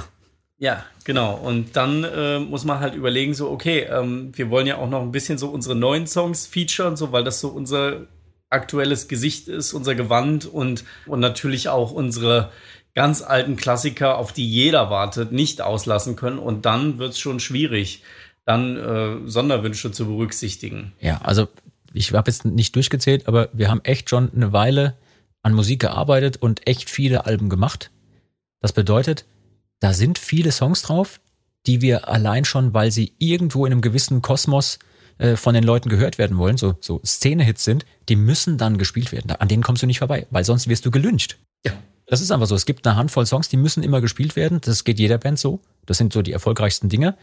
Ja, 0.57 0.85
genau. 1.03 1.35
Und 1.35 1.75
dann 1.75 2.03
äh, 2.05 2.39
muss 2.39 2.63
man 2.63 2.79
halt 2.79 2.95
überlegen, 2.95 3.33
so, 3.33 3.49
okay, 3.49 3.81
ähm, 3.91 4.31
wir 4.33 4.49
wollen 4.49 4.67
ja 4.67 4.77
auch 4.77 4.89
noch 4.89 5.01
ein 5.01 5.11
bisschen 5.11 5.37
so 5.37 5.49
unsere 5.49 5.75
neuen 5.75 6.07
Songs 6.07 6.47
featuren, 6.47 6.95
so, 6.95 7.11
weil 7.11 7.25
das 7.25 7.41
so 7.41 7.49
unser 7.49 8.07
aktuelles 8.49 9.07
Gesicht 9.07 9.47
ist, 9.47 9.73
unser 9.73 9.95
Gewand 9.95 10.45
und, 10.45 10.83
und 11.07 11.19
natürlich 11.19 11.69
auch 11.69 11.91
unsere 11.91 12.51
ganz 12.93 13.21
alten 13.21 13.57
Klassiker, 13.57 14.17
auf 14.17 14.31
die 14.31 14.49
jeder 14.49 14.89
wartet, 14.89 15.31
nicht 15.31 15.61
auslassen 15.61 16.15
können. 16.15 16.39
Und 16.39 16.65
dann 16.65 16.97
wird 16.97 17.11
es 17.11 17.19
schon 17.19 17.39
schwierig, 17.39 18.03
dann 18.45 18.77
äh, 18.77 19.29
Sonderwünsche 19.29 19.91
zu 19.91 20.05
berücksichtigen. 20.05 20.93
Ja, 21.01 21.19
also 21.21 21.47
ich 21.93 22.13
habe 22.13 22.31
jetzt 22.31 22.45
nicht 22.45 22.75
durchgezählt, 22.75 23.27
aber 23.27 23.49
wir 23.53 23.69
haben 23.69 23.81
echt 23.83 24.09
schon 24.09 24.31
eine 24.33 24.53
Weile 24.53 24.95
an 25.43 25.53
Musik 25.53 25.81
gearbeitet 25.81 26.37
und 26.37 26.67
echt 26.67 26.89
viele 26.89 27.25
Alben 27.25 27.49
gemacht. 27.49 27.91
Das 28.61 28.73
bedeutet, 28.73 29.25
da 29.79 29.93
sind 29.93 30.17
viele 30.17 30.51
Songs 30.51 30.81
drauf, 30.81 31.19
die 31.67 31.81
wir 31.81 32.07
allein 32.07 32.45
schon, 32.45 32.73
weil 32.73 32.91
sie 32.91 33.13
irgendwo 33.17 33.65
in 33.65 33.71
einem 33.71 33.81
gewissen 33.81 34.21
Kosmos 34.21 34.79
äh, 35.17 35.35
von 35.35 35.53
den 35.53 35.63
Leuten 35.63 35.89
gehört 35.89 36.17
werden 36.17 36.37
wollen, 36.37 36.57
so, 36.57 36.75
so 36.81 37.01
Szene-Hits 37.03 37.63
sind, 37.63 37.85
die 38.09 38.15
müssen 38.15 38.57
dann 38.57 38.77
gespielt 38.77 39.11
werden. 39.11 39.31
An 39.31 39.47
denen 39.47 39.63
kommst 39.63 39.81
du 39.81 39.87
nicht 39.87 39.99
vorbei, 39.99 40.27
weil 40.29 40.43
sonst 40.43 40.67
wirst 40.67 40.85
du 40.85 40.91
gelyncht. 40.91 41.37
Ja. 41.65 41.73
Das 42.07 42.21
ist 42.21 42.31
einfach 42.31 42.47
so. 42.47 42.55
Es 42.55 42.65
gibt 42.65 42.85
eine 42.85 42.95
Handvoll 42.95 43.25
Songs, 43.25 43.49
die 43.49 43.57
müssen 43.57 43.81
immer 43.81 44.01
gespielt 44.01 44.35
werden. 44.35 44.61
Das 44.61 44.83
geht 44.83 44.99
jeder 44.99 45.17
Band 45.17 45.39
so. 45.39 45.59
Das 45.85 45.97
sind 45.97 46.13
so 46.13 46.21
die 46.21 46.33
erfolgreichsten 46.33 46.89
Dinge. 46.89 47.17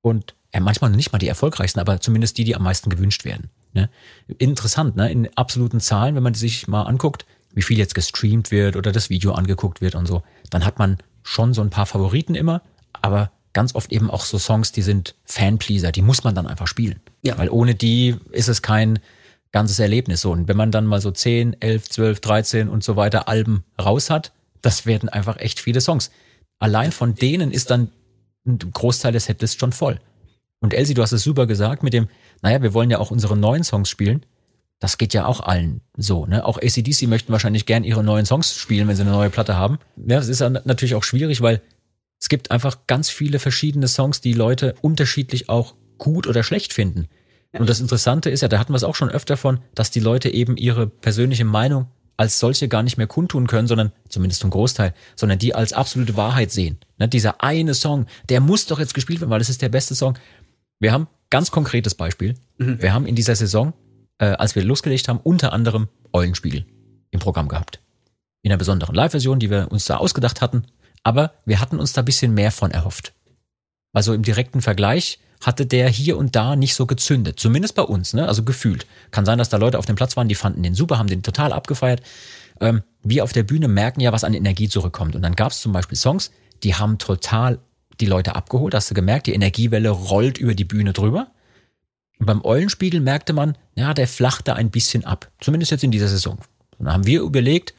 Und 0.00 0.34
ja, 0.52 0.60
manchmal 0.60 0.90
nicht 0.90 1.12
mal 1.12 1.18
die 1.18 1.28
erfolgreichsten, 1.28 1.80
aber 1.80 2.00
zumindest 2.00 2.36
die, 2.38 2.44
die 2.44 2.56
am 2.56 2.62
meisten 2.62 2.90
gewünscht 2.90 3.24
werden. 3.24 3.50
Ne? 3.72 3.90
Interessant, 4.38 4.96
ne? 4.96 5.10
In 5.10 5.28
absoluten 5.36 5.80
Zahlen, 5.80 6.14
wenn 6.14 6.22
man 6.22 6.34
sich 6.34 6.68
mal 6.68 6.82
anguckt, 6.82 7.26
wie 7.54 7.62
viel 7.62 7.78
jetzt 7.78 7.94
gestreamt 7.94 8.50
wird 8.50 8.76
oder 8.76 8.92
das 8.92 9.10
Video 9.10 9.32
angeguckt 9.32 9.80
wird 9.80 9.94
und 9.94 10.06
so, 10.06 10.22
dann 10.50 10.64
hat 10.64 10.78
man 10.78 10.98
schon 11.22 11.54
so 11.54 11.62
ein 11.62 11.70
paar 11.70 11.86
Favoriten 11.86 12.34
immer, 12.34 12.62
aber 12.92 13.30
ganz 13.54 13.74
oft 13.74 13.90
eben 13.92 14.10
auch 14.10 14.24
so 14.24 14.38
Songs, 14.38 14.72
die 14.72 14.82
sind 14.82 15.14
Fanpleaser, 15.24 15.92
die 15.92 16.02
muss 16.02 16.24
man 16.24 16.34
dann 16.34 16.46
einfach 16.46 16.66
spielen. 16.66 17.00
Ja. 17.22 17.38
Weil 17.38 17.48
ohne 17.48 17.74
die 17.74 18.16
ist 18.30 18.48
es 18.48 18.60
kein 18.60 18.98
ganzes 19.52 19.78
Erlebnis 19.78 20.20
so. 20.20 20.32
Und 20.32 20.48
wenn 20.48 20.56
man 20.56 20.72
dann 20.72 20.84
mal 20.84 21.00
so 21.00 21.10
10, 21.10 21.60
11, 21.60 21.88
12, 21.88 22.20
13 22.20 22.68
und 22.68 22.84
so 22.84 22.96
weiter 22.96 23.28
Alben 23.28 23.64
raus 23.80 24.10
hat, 24.10 24.32
das 24.60 24.84
werden 24.84 25.08
einfach 25.08 25.38
echt 25.38 25.60
viele 25.60 25.80
Songs. 25.80 26.10
Allein 26.58 26.92
von 26.92 27.14
denen 27.14 27.52
ist 27.52 27.70
dann 27.70 27.90
ein 28.46 28.58
Großteil 28.58 29.12
der 29.12 29.20
Setlist 29.20 29.60
schon 29.60 29.72
voll. 29.72 30.00
Und 30.60 30.74
Elsie, 30.74 30.94
du 30.94 31.02
hast 31.02 31.12
es 31.12 31.22
super 31.22 31.46
gesagt 31.46 31.82
mit 31.82 31.92
dem, 31.92 32.08
naja, 32.42 32.62
wir 32.62 32.74
wollen 32.74 32.90
ja 32.90 32.98
auch 32.98 33.10
unsere 33.10 33.36
neuen 33.36 33.64
Songs 33.64 33.88
spielen. 33.88 34.24
Das 34.80 34.98
geht 34.98 35.14
ja 35.14 35.26
auch 35.26 35.40
allen 35.40 35.80
so, 35.96 36.26
ne? 36.26 36.44
Auch 36.44 36.58
ACDC 36.58 37.02
möchten 37.02 37.32
wahrscheinlich 37.32 37.64
gern 37.64 37.84
ihre 37.84 38.02
neuen 38.02 38.26
Songs 38.26 38.56
spielen, 38.56 38.88
wenn 38.88 38.96
sie 38.96 39.02
eine 39.02 39.12
neue 39.12 39.30
Platte 39.30 39.56
haben. 39.56 39.78
Ja, 39.96 40.16
das 40.16 40.28
ist 40.28 40.40
ja 40.40 40.50
natürlich 40.50 40.94
auch 40.94 41.04
schwierig, 41.04 41.40
weil 41.40 41.62
es 42.24 42.30
gibt 42.30 42.50
einfach 42.50 42.86
ganz 42.86 43.10
viele 43.10 43.38
verschiedene 43.38 43.86
Songs, 43.86 44.22
die 44.22 44.32
Leute 44.32 44.76
unterschiedlich 44.80 45.50
auch 45.50 45.74
gut 45.98 46.26
oder 46.26 46.42
schlecht 46.42 46.72
finden. 46.72 47.06
Und 47.52 47.68
das 47.68 47.80
Interessante 47.80 48.30
ist 48.30 48.40
ja, 48.40 48.48
da 48.48 48.58
hatten 48.58 48.72
wir 48.72 48.78
es 48.78 48.82
auch 48.82 48.94
schon 48.94 49.10
öfter 49.10 49.36
von, 49.36 49.60
dass 49.74 49.90
die 49.90 50.00
Leute 50.00 50.30
eben 50.30 50.56
ihre 50.56 50.86
persönliche 50.86 51.44
Meinung 51.44 51.88
als 52.16 52.38
solche 52.38 52.66
gar 52.66 52.82
nicht 52.82 52.96
mehr 52.96 53.06
kundtun 53.06 53.46
können, 53.46 53.68
sondern 53.68 53.92
zumindest 54.08 54.40
zum 54.40 54.48
Großteil, 54.48 54.94
sondern 55.16 55.38
die 55.38 55.54
als 55.54 55.74
absolute 55.74 56.16
Wahrheit 56.16 56.50
sehen. 56.50 56.78
Ne, 56.96 57.08
dieser 57.08 57.42
eine 57.42 57.74
Song, 57.74 58.06
der 58.30 58.40
muss 58.40 58.64
doch 58.64 58.78
jetzt 58.78 58.94
gespielt 58.94 59.20
werden, 59.20 59.28
weil 59.28 59.38
das 59.38 59.50
ist 59.50 59.60
der 59.60 59.68
beste 59.68 59.94
Song. 59.94 60.16
Wir 60.80 60.92
haben 60.92 61.08
ganz 61.28 61.50
konkretes 61.50 61.94
Beispiel. 61.94 62.36
Mhm. 62.56 62.80
Wir 62.80 62.94
haben 62.94 63.04
in 63.04 63.16
dieser 63.16 63.36
Saison, 63.36 63.74
äh, 64.16 64.28
als 64.28 64.54
wir 64.54 64.64
losgelegt 64.64 65.08
haben, 65.08 65.20
unter 65.22 65.52
anderem 65.52 65.88
Eulenspiegel 66.14 66.64
im 67.10 67.20
Programm 67.20 67.48
gehabt. 67.48 67.80
In 68.40 68.50
einer 68.50 68.58
besonderen 68.58 68.94
Live-Version, 68.94 69.40
die 69.40 69.50
wir 69.50 69.70
uns 69.70 69.84
da 69.84 69.98
ausgedacht 69.98 70.40
hatten. 70.40 70.64
Aber 71.04 71.32
wir 71.44 71.60
hatten 71.60 71.78
uns 71.78 71.92
da 71.92 72.02
ein 72.02 72.06
bisschen 72.06 72.34
mehr 72.34 72.50
von 72.50 72.72
erhofft. 72.72 73.12
Also 73.92 74.12
im 74.12 74.22
direkten 74.22 74.60
Vergleich 74.60 75.20
hatte 75.40 75.66
der 75.66 75.88
hier 75.88 76.16
und 76.16 76.34
da 76.34 76.56
nicht 76.56 76.74
so 76.74 76.86
gezündet. 76.86 77.38
Zumindest 77.38 77.74
bei 77.74 77.82
uns, 77.82 78.14
ne? 78.14 78.26
Also 78.26 78.42
gefühlt. 78.42 78.86
Kann 79.10 79.26
sein, 79.26 79.38
dass 79.38 79.50
da 79.50 79.58
Leute 79.58 79.78
auf 79.78 79.86
dem 79.86 79.96
Platz 79.96 80.16
waren, 80.16 80.28
die 80.28 80.34
fanden 80.34 80.62
den 80.62 80.74
super, 80.74 80.98
haben 80.98 81.06
den 81.06 81.22
total 81.22 81.52
abgefeiert. 81.52 82.02
Ähm, 82.60 82.82
wir 83.02 83.22
auf 83.22 83.32
der 83.32 83.42
Bühne 83.42 83.68
merken 83.68 84.00
ja, 84.00 84.12
was 84.12 84.24
an 84.24 84.34
Energie 84.34 84.68
zurückkommt. 84.68 85.14
Und 85.14 85.22
dann 85.22 85.36
gab 85.36 85.52
es 85.52 85.60
zum 85.60 85.72
Beispiel 85.72 85.98
Songs, 85.98 86.30
die 86.62 86.74
haben 86.74 86.98
total 86.98 87.58
die 88.00 88.06
Leute 88.06 88.34
abgeholt. 88.34 88.74
Hast 88.74 88.90
du 88.90 88.94
gemerkt, 88.94 89.26
die 89.26 89.34
Energiewelle 89.34 89.90
rollt 89.90 90.38
über 90.38 90.54
die 90.54 90.64
Bühne 90.64 90.92
drüber. 90.92 91.28
Und 92.18 92.26
beim 92.26 92.44
Eulenspiegel 92.44 93.00
merkte 93.00 93.32
man, 93.32 93.56
ja, 93.74 93.92
der 93.92 94.08
flachte 94.08 94.54
ein 94.54 94.70
bisschen 94.70 95.04
ab. 95.04 95.30
Zumindest 95.40 95.72
jetzt 95.72 95.84
in 95.84 95.90
dieser 95.90 96.08
Saison. 96.08 96.38
Und 96.78 96.86
dann 96.86 96.94
haben 96.94 97.06
wir 97.06 97.20
überlegt, 97.20 97.74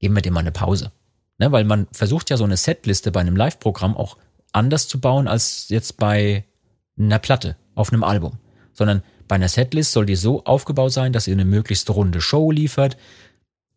geben 0.00 0.14
wir 0.14 0.22
dem 0.22 0.34
mal 0.34 0.40
eine 0.40 0.52
Pause. 0.52 0.90
Ne, 1.38 1.50
weil 1.50 1.64
man 1.64 1.88
versucht 1.90 2.30
ja 2.30 2.36
so 2.36 2.44
eine 2.44 2.56
Setliste 2.56 3.10
bei 3.10 3.20
einem 3.20 3.36
Live-Programm 3.36 3.96
auch 3.96 4.16
anders 4.52 4.86
zu 4.86 5.00
bauen 5.00 5.26
als 5.26 5.68
jetzt 5.68 5.96
bei 5.96 6.44
einer 6.96 7.18
Platte, 7.18 7.56
auf 7.74 7.92
einem 7.92 8.04
Album, 8.04 8.38
sondern 8.72 9.02
bei 9.26 9.34
einer 9.34 9.48
Setlist 9.48 9.92
soll 9.92 10.06
die 10.06 10.16
so 10.16 10.44
aufgebaut 10.44 10.92
sein, 10.92 11.12
dass 11.12 11.26
ihr 11.26 11.34
eine 11.34 11.44
möglichst 11.44 11.90
runde 11.90 12.20
Show 12.20 12.50
liefert, 12.50 12.96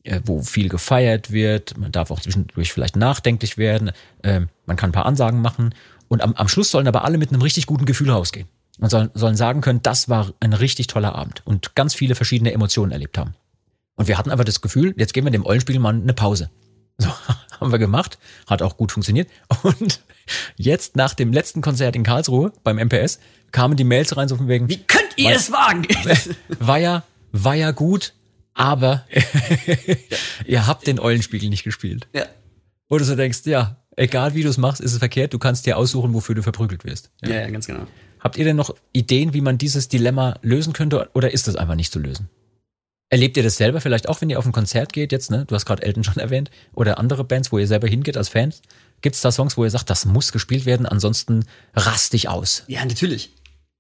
äh, 0.04 0.22
wo 0.26 0.42
viel 0.42 0.70
gefeiert 0.70 1.32
wird. 1.32 1.78
Man 1.78 1.92
darf 1.92 2.12
auch 2.12 2.20
zwischendurch 2.20 2.74
vielleicht 2.74 2.96
nachdenklich 2.96 3.58
werden. 3.58 3.92
Ähm, 4.24 4.50
man 4.66 4.78
kann 4.78 4.90
ein 4.90 4.94
paar 4.94 5.06
Ansagen 5.06 5.42
machen. 5.42 5.74
Und 6.08 6.22
am, 6.22 6.34
am 6.34 6.48
Schluss 6.48 6.72
sollen 6.72 6.88
aber 6.88 7.04
alle 7.04 7.18
mit 7.18 7.30
einem 7.32 7.42
richtig 7.42 7.66
guten 7.66 7.86
Gefühl 7.86 8.12
rausgehen. 8.12 8.48
Und 8.80 8.90
sollen, 8.90 9.10
sollen 9.16 9.36
sagen 9.36 9.62
können, 9.62 9.82
das 9.82 10.08
war 10.10 10.34
ein 10.40 10.54
richtig 10.54 10.86
toller 10.88 11.16
Abend 11.16 11.42
und 11.46 11.74
ganz 11.74 11.96
viele 11.96 12.14
verschiedene 12.14 12.54
Emotionen 12.54 12.92
erlebt 12.92 13.18
haben. 13.18 13.34
Und 13.96 14.08
wir 14.08 14.20
hatten 14.20 14.30
einfach 14.30 14.46
das 14.46 14.62
Gefühl, 14.62 14.94
jetzt 14.98 15.14
geben 15.14 15.26
wir 15.26 15.32
dem 15.32 15.46
Eulenspiegel 15.46 15.84
eine 15.84 16.14
Pause. 16.14 16.52
So, 16.98 17.10
haben 17.60 17.72
wir 17.72 17.80
gemacht, 17.80 18.18
hat 18.48 18.62
auch 18.62 18.78
gut 18.78 18.92
funktioniert. 18.92 19.30
Und 19.64 20.02
jetzt 20.56 20.96
nach 20.96 21.14
dem 21.14 21.32
letzten 21.32 21.62
Konzert 21.62 21.96
in 21.96 22.04
Karlsruhe 22.04 22.52
beim 22.64 22.78
MPS 22.78 23.20
kamen 23.52 23.78
die 23.78 23.84
Mails 23.84 24.18
rein 24.18 24.28
so 24.28 24.36
von 24.36 24.48
wegen. 24.48 24.70
Wie 24.70 24.84
könnt 24.84 25.18
ihr 25.18 25.36
es 25.36 25.52
wagen? 25.52 25.88
War 26.60 26.78
ja, 26.78 27.04
war 27.32 27.56
ja 27.56 27.72
gut, 27.72 28.14
aber 28.54 29.06
ihr 30.46 30.66
habt 30.66 30.88
den 30.88 31.00
Eulenspiegel 31.00 31.50
nicht 31.50 31.64
gespielt. 31.64 32.08
Ja. 32.14 32.26
Du 32.90 33.04
so 33.04 33.16
denkst, 33.16 33.42
ja, 33.46 33.78
egal 33.96 34.34
wie 34.34 34.44
du 34.44 34.50
es 34.50 34.58
machst, 34.58 34.82
ist 34.82 34.94
es 34.94 34.98
verkehrt, 34.98 35.34
du 35.34 35.40
kannst 35.40 35.66
dir 35.66 35.78
aussuchen, 35.78 36.14
wofür 36.14 36.36
du 36.36 36.42
verprügelt 36.42 36.86
wirst. 36.86 37.12
Ja, 37.22 37.42
ja, 37.42 37.50
ganz 37.50 37.68
genau. 37.68 37.86
Habt 38.20 38.38
ihr 38.38 38.46
denn 38.46 38.56
noch 38.56 38.74
Ideen, 38.94 39.34
wie 39.34 39.42
man 39.42 39.58
dieses 39.58 39.90
Dilemma 39.90 40.40
lösen 40.42 40.74
könnte 40.74 41.10
oder 41.14 41.32
ist 41.32 41.48
das 41.48 41.56
einfach 41.56 41.76
nicht 41.76 41.92
zu 41.92 42.00
lösen? 42.00 42.30
Erlebt 43.10 43.38
ihr 43.38 43.44
das 43.44 43.56
selber 43.56 43.80
vielleicht 43.80 44.10
auch, 44.10 44.20
wenn 44.20 44.30
ihr 44.30 44.38
auf 44.38 44.46
ein 44.46 44.52
Konzert 44.52 44.92
geht 44.92 45.14
jetzt, 45.14 45.32
ne? 45.32 45.46
Du 45.48 45.56
hast 45.56 45.66
gerade 45.66 45.84
Elton 45.84 46.04
schon 46.04 46.18
erwähnt 46.18 46.52
oder 46.74 46.98
andere 46.98 47.24
Bands, 47.24 47.52
wo 47.52 47.58
ihr 47.58 47.68
selber 47.68 47.88
hingeht 47.88 48.18
als 48.18 48.30
Fans? 48.30 48.62
Gibt 49.02 49.16
es 49.16 49.22
da 49.22 49.32
Songs, 49.32 49.56
wo 49.56 49.64
ihr 49.64 49.70
sagt, 49.70 49.90
das 49.90 50.06
muss 50.06 50.34
gespielt 50.34 50.66
werden, 50.66 50.86
ansonsten 50.86 51.46
rast 51.74 52.14
dich 52.14 52.28
aus? 52.28 52.64
Ja, 52.68 52.84
natürlich. 52.84 53.32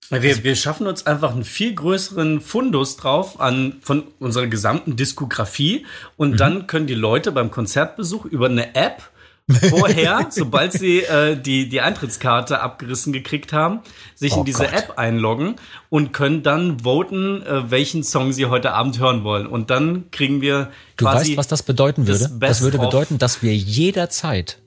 Wir, 0.10 0.22
also, 0.22 0.44
wir 0.46 0.56
schaffen 0.56 0.88
uns 0.88 1.06
einfach 1.06 1.34
einen 1.34 1.44
viel 1.44 1.76
größeren 1.76 2.40
Fundus 2.40 2.96
drauf 2.96 3.42
an 3.42 3.76
von 3.82 4.04
unserer 4.20 4.48
gesamten 4.48 4.96
Diskografie 4.96 5.86
und 6.16 6.32
mhm. 6.32 6.38
dann 6.38 6.68
können 6.68 6.88
die 6.88 6.94
Leute 6.94 7.34
beim 7.34 7.52
Konzertbesuch 7.52 8.24
über 8.24 8.46
eine 8.46 8.76
App 8.76 9.12
vorher, 9.70 10.28
sobald 10.30 10.74
sie 10.74 11.00
äh, 11.00 11.40
die, 11.40 11.70
die 11.70 11.80
Eintrittskarte 11.80 12.60
abgerissen 12.60 13.14
gekriegt 13.14 13.54
haben, 13.54 13.80
sich 14.16 14.34
oh 14.34 14.40
in 14.40 14.46
diese 14.46 14.64
Gott. 14.64 14.74
App 14.74 14.98
einloggen 14.98 15.56
und 15.90 16.12
können 16.12 16.44
dann 16.44 16.80
voten, 16.84 17.42
äh, 17.44 17.72
welchen 17.72 18.04
Song 18.04 18.34
sie 18.34 18.48
heute 18.48 18.74
Abend 18.74 19.00
hören 19.00 19.24
wollen. 19.24 19.48
Und 19.48 19.70
dann 19.70 20.12
kriegen 20.12 20.42
wir 20.42 20.72
Du 20.98 21.06
weißt, 21.06 21.38
was 21.38 21.48
das 21.48 21.64
bedeuten 21.64 22.08
würde? 22.08 22.20
Das, 22.20 22.40
das 22.40 22.62
würde 22.62 22.78
bedeuten, 22.78 23.20
dass 23.20 23.42
wir 23.42 23.56
jederzeit 23.56 24.60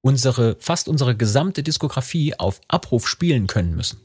unsere, 0.00 0.56
fast 0.60 0.88
unsere 0.88 1.16
gesamte 1.16 1.62
Diskografie 1.62 2.34
auf 2.38 2.60
Abruf 2.68 3.08
spielen 3.08 3.46
können 3.46 3.74
müssen. 3.74 4.00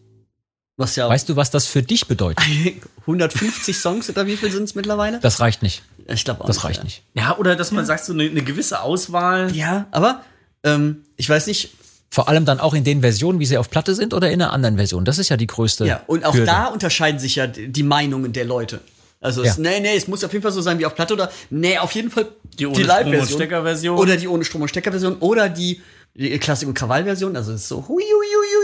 Was 0.77 0.97
ja 0.97 1.07
weißt 1.07 1.29
du, 1.29 1.35
was 1.37 1.51
das 1.51 1.67
für 1.67 1.81
dich 1.81 2.07
bedeutet? 2.07 2.45
150 3.01 3.77
Songs 3.77 4.09
oder 4.09 4.27
wie 4.27 4.35
viel 4.35 4.51
sind 4.51 4.63
es 4.63 4.75
mittlerweile? 4.75 5.19
Das 5.19 5.39
reicht 5.39 5.61
nicht. 5.61 5.83
Ich 6.07 6.25
glaube 6.25 6.43
auch. 6.43 6.47
Das 6.47 6.63
reicht 6.63 6.83
nicht. 6.83 7.03
Ja, 7.13 7.37
oder 7.37 7.55
dass 7.55 7.71
man 7.71 7.83
ja. 7.83 7.87
sagt, 7.87 8.05
so 8.05 8.13
eine, 8.13 8.23
eine, 8.23 8.41
gewisse 8.43 8.81
Auswahl. 8.81 9.55
Ja, 9.55 9.87
aber 9.91 10.23
ähm, 10.63 11.03
ich 11.15 11.29
weiß 11.29 11.47
nicht. 11.47 11.71
Vor 12.11 12.29
allem 12.29 12.45
dann 12.45 12.59
auch 12.59 12.73
in 12.73 12.83
den 12.83 13.01
Versionen, 13.01 13.39
wie 13.39 13.45
sie 13.45 13.57
auf 13.57 13.69
Platte 13.69 13.95
sind 13.95 14.13
oder 14.13 14.29
in 14.29 14.41
einer 14.41 14.53
anderen 14.53 14.77
Version. 14.77 15.05
Das 15.05 15.17
ist 15.17 15.29
ja 15.29 15.37
die 15.37 15.47
größte. 15.47 15.85
Ja, 15.85 16.01
und 16.07 16.23
auch 16.23 16.33
Hürde. 16.33 16.45
da 16.45 16.67
unterscheiden 16.67 17.19
sich 17.19 17.35
ja 17.35 17.47
die 17.47 17.83
Meinungen 17.83 18.31
der 18.31 18.45
Leute. 18.45 18.79
Also, 19.21 19.43
ja. 19.43 19.51
es, 19.51 19.57
nee, 19.57 19.79
nee, 19.79 19.95
es 19.95 20.07
muss 20.07 20.23
auf 20.23 20.31
jeden 20.31 20.43
Fall 20.43 20.51
so 20.51 20.61
sein 20.61 20.77
wie 20.79 20.85
auf 20.85 20.95
Platte 20.95 21.13
oder, 21.13 21.31
nee, 21.49 21.77
auf 21.77 21.91
jeden 21.93 22.11
Fall 22.11 22.27
die, 22.59 22.71
die 22.71 22.83
Live-Version. 22.83 23.97
Oder 23.97 24.17
die 24.17 24.27
ohne 24.27 24.45
Strom- 24.45 24.61
und 24.61 24.69
Stecker-Version 24.69 25.17
oder 25.19 25.49
die, 25.49 25.81
die 26.13 26.37
Klassik- 26.37 26.67
und 26.67 26.73
Krawall-Version. 26.75 27.35
Also, 27.35 27.53
es 27.53 27.61
ist 27.61 27.67
so 27.67 27.77
hui, 27.87 28.03
hui, 28.03 28.03
hui. 28.03 28.54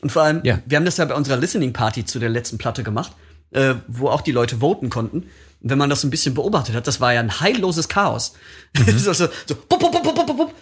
Und 0.00 0.12
vor 0.12 0.22
allem, 0.22 0.40
ja. 0.44 0.60
wir 0.66 0.76
haben 0.76 0.84
das 0.84 0.96
ja 0.96 1.04
bei 1.04 1.14
unserer 1.14 1.36
Listening 1.36 1.72
Party 1.72 2.04
zu 2.04 2.18
der 2.18 2.28
letzten 2.28 2.58
Platte 2.58 2.82
gemacht, 2.82 3.12
äh, 3.50 3.74
wo 3.88 4.08
auch 4.08 4.20
die 4.20 4.32
Leute 4.32 4.58
voten 4.58 4.90
konnten. 4.90 5.24
Und 5.60 5.70
wenn 5.70 5.78
man 5.78 5.90
das 5.90 6.02
so 6.02 6.06
ein 6.06 6.10
bisschen 6.10 6.34
beobachtet 6.34 6.74
hat, 6.74 6.86
das 6.86 7.00
war 7.00 7.12
ja 7.12 7.20
ein 7.20 7.40
heilloses 7.40 7.88
Chaos. 7.88 8.34
Mhm. 8.78 8.98
so, 8.98 9.12
so, 9.14 9.28
so 9.46 9.54
bup, 9.54 9.80
bup, 9.80 9.92
bup, 9.92 10.14
bup, 10.14 10.26
bup. 10.26 10.54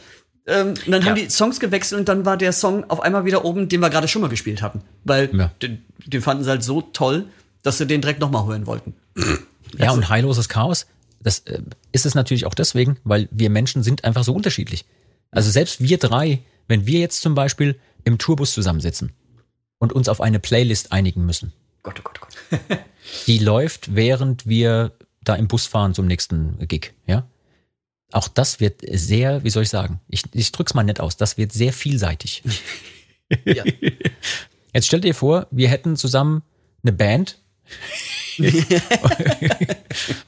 Ähm, 0.46 0.68
und 0.68 0.90
dann 0.90 1.02
ja. 1.02 1.08
haben 1.08 1.16
die 1.16 1.28
Songs 1.28 1.58
gewechselt 1.58 1.98
und 1.98 2.08
dann 2.08 2.24
war 2.24 2.36
der 2.36 2.52
Song 2.52 2.88
auf 2.88 3.00
einmal 3.00 3.24
wieder 3.24 3.44
oben, 3.44 3.68
den 3.68 3.80
wir 3.80 3.90
gerade 3.90 4.06
schon 4.06 4.22
mal 4.22 4.28
gespielt 4.28 4.62
hatten. 4.62 4.80
Weil 5.02 5.34
ja. 5.36 5.50
den, 5.60 5.84
den, 6.06 6.22
fanden 6.22 6.44
sie 6.44 6.50
halt 6.50 6.62
so 6.62 6.82
toll, 6.82 7.26
dass 7.64 7.78
sie 7.78 7.86
den 7.86 8.00
direkt 8.00 8.20
nochmal 8.20 8.46
hören 8.46 8.66
wollten. 8.66 8.94
Ja, 9.76 9.90
und 9.90 10.08
heilloses 10.08 10.48
Chaos, 10.48 10.86
das 11.20 11.40
äh, 11.40 11.60
ist 11.90 12.06
es 12.06 12.14
natürlich 12.14 12.46
auch 12.46 12.54
deswegen, 12.54 12.98
weil 13.02 13.28
wir 13.32 13.50
Menschen 13.50 13.82
sind 13.82 14.04
einfach 14.04 14.22
so 14.22 14.32
unterschiedlich. 14.32 14.84
Also 15.32 15.50
selbst 15.50 15.80
wir 15.80 15.98
drei, 15.98 16.42
wenn 16.68 16.86
wir 16.86 17.00
jetzt 17.00 17.22
zum 17.22 17.34
Beispiel 17.34 17.76
im 18.04 18.18
Tourbus 18.18 18.54
zusammensitzen 18.54 19.10
und 19.78 19.92
uns 19.92 20.08
auf 20.08 20.20
eine 20.20 20.38
Playlist 20.38 20.92
einigen 20.92 21.24
müssen. 21.24 21.52
Gott, 21.82 22.00
oh 22.00 22.02
Gott, 22.02 22.20
oh 22.22 22.26
Gott. 22.68 22.78
die 23.26 23.38
läuft, 23.38 23.94
während 23.94 24.46
wir 24.46 24.92
da 25.22 25.34
im 25.34 25.48
Bus 25.48 25.66
fahren 25.66 25.94
zum 25.94 26.06
nächsten 26.06 26.58
Gig, 26.66 26.94
ja? 27.06 27.26
Auch 28.12 28.28
das 28.28 28.60
wird 28.60 28.82
sehr, 28.88 29.42
wie 29.42 29.50
soll 29.50 29.64
ich 29.64 29.68
sagen, 29.68 30.00
ich, 30.08 30.22
ich 30.32 30.52
drück's 30.52 30.74
mal 30.74 30.84
nett 30.84 31.00
aus, 31.00 31.16
das 31.16 31.36
wird 31.36 31.52
sehr 31.52 31.72
vielseitig. 31.72 32.42
ja. 33.44 33.64
Jetzt 34.72 34.86
stell 34.86 35.00
dir 35.00 35.14
vor, 35.14 35.48
wir 35.50 35.68
hätten 35.68 35.96
zusammen 35.96 36.42
eine 36.82 36.92
Band. 36.92 37.38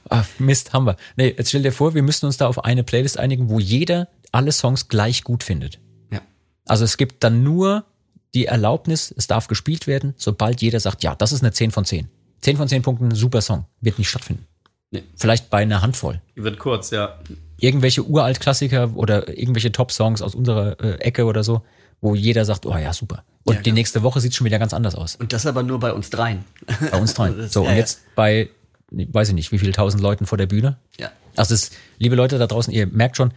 Ach, 0.09 0.27
Mist, 0.39 0.73
haben 0.73 0.85
wir. 0.85 0.97
Nee, 1.15 1.35
jetzt 1.37 1.49
stell 1.49 1.61
dir 1.61 1.71
vor, 1.71 1.95
wir 1.95 2.03
müssten 2.03 2.25
uns 2.25 2.37
da 2.37 2.47
auf 2.47 2.65
eine 2.65 2.83
Playlist 2.83 3.17
einigen, 3.17 3.49
wo 3.49 3.59
jeder 3.59 4.09
alle 4.31 4.51
Songs 4.51 4.89
gleich 4.89 5.23
gut 5.23 5.43
findet. 5.43 5.79
Ja. 6.11 6.21
Also 6.65 6.83
es 6.83 6.97
gibt 6.97 7.23
dann 7.23 7.43
nur 7.43 7.85
die 8.33 8.45
Erlaubnis, 8.45 9.13
es 9.15 9.27
darf 9.27 9.47
gespielt 9.47 9.87
werden, 9.87 10.13
sobald 10.17 10.61
jeder 10.61 10.79
sagt, 10.79 11.03
ja, 11.03 11.15
das 11.15 11.31
ist 11.31 11.41
eine 11.41 11.51
10 11.51 11.71
von 11.71 11.85
10. 11.85 12.07
10 12.41 12.57
von 12.57 12.67
10 12.67 12.81
Punkten, 12.81 13.13
super 13.15 13.41
Song. 13.41 13.65
Wird 13.81 13.97
nicht 13.97 14.09
stattfinden. 14.09 14.45
Nee. 14.91 15.03
Vielleicht 15.15 15.49
bei 15.49 15.59
einer 15.59 15.81
Handvoll. 15.81 16.21
Wird 16.35 16.59
kurz, 16.59 16.89
ja. 16.91 17.19
Irgendwelche 17.59 18.03
Uralt-Klassiker 18.03 18.95
oder 18.95 19.27
irgendwelche 19.37 19.71
Top-Songs 19.71 20.21
aus 20.21 20.35
unserer 20.35 20.79
äh, 20.79 20.99
Ecke 20.99 21.25
oder 21.25 21.43
so, 21.43 21.61
wo 22.01 22.15
jeder 22.15 22.45
sagt, 22.45 22.65
oh 22.65 22.77
ja, 22.77 22.93
super. 22.93 23.23
Und 23.43 23.55
ja, 23.55 23.61
die 23.61 23.71
nächste 23.71 24.03
Woche 24.03 24.21
sieht 24.21 24.35
schon 24.35 24.45
wieder 24.45 24.59
ganz 24.59 24.73
anders 24.73 24.95
aus. 24.95 25.15
Und 25.15 25.33
das 25.33 25.45
aber 25.45 25.63
nur 25.63 25.79
bei 25.79 25.93
uns 25.93 26.09
dreien. 26.09 26.45
Bei 26.91 26.99
uns 26.99 27.13
dreien. 27.13 27.47
so, 27.49 27.63
ja, 27.63 27.71
und 27.71 27.75
jetzt 27.75 28.01
bei, 28.15 28.49
weiß 28.91 29.29
ich 29.29 29.35
nicht, 29.35 29.51
wie 29.51 29.59
viele 29.59 29.73
tausend 29.73 30.01
Leuten 30.01 30.25
vor 30.25 30.37
der 30.37 30.47
Bühne. 30.47 30.77
Ja. 30.97 31.11
Also 31.35 31.53
das, 31.53 31.71
liebe 31.97 32.15
Leute 32.15 32.37
da 32.37 32.47
draußen, 32.47 32.73
ihr 32.73 32.87
merkt 32.87 33.17
schon, 33.17 33.33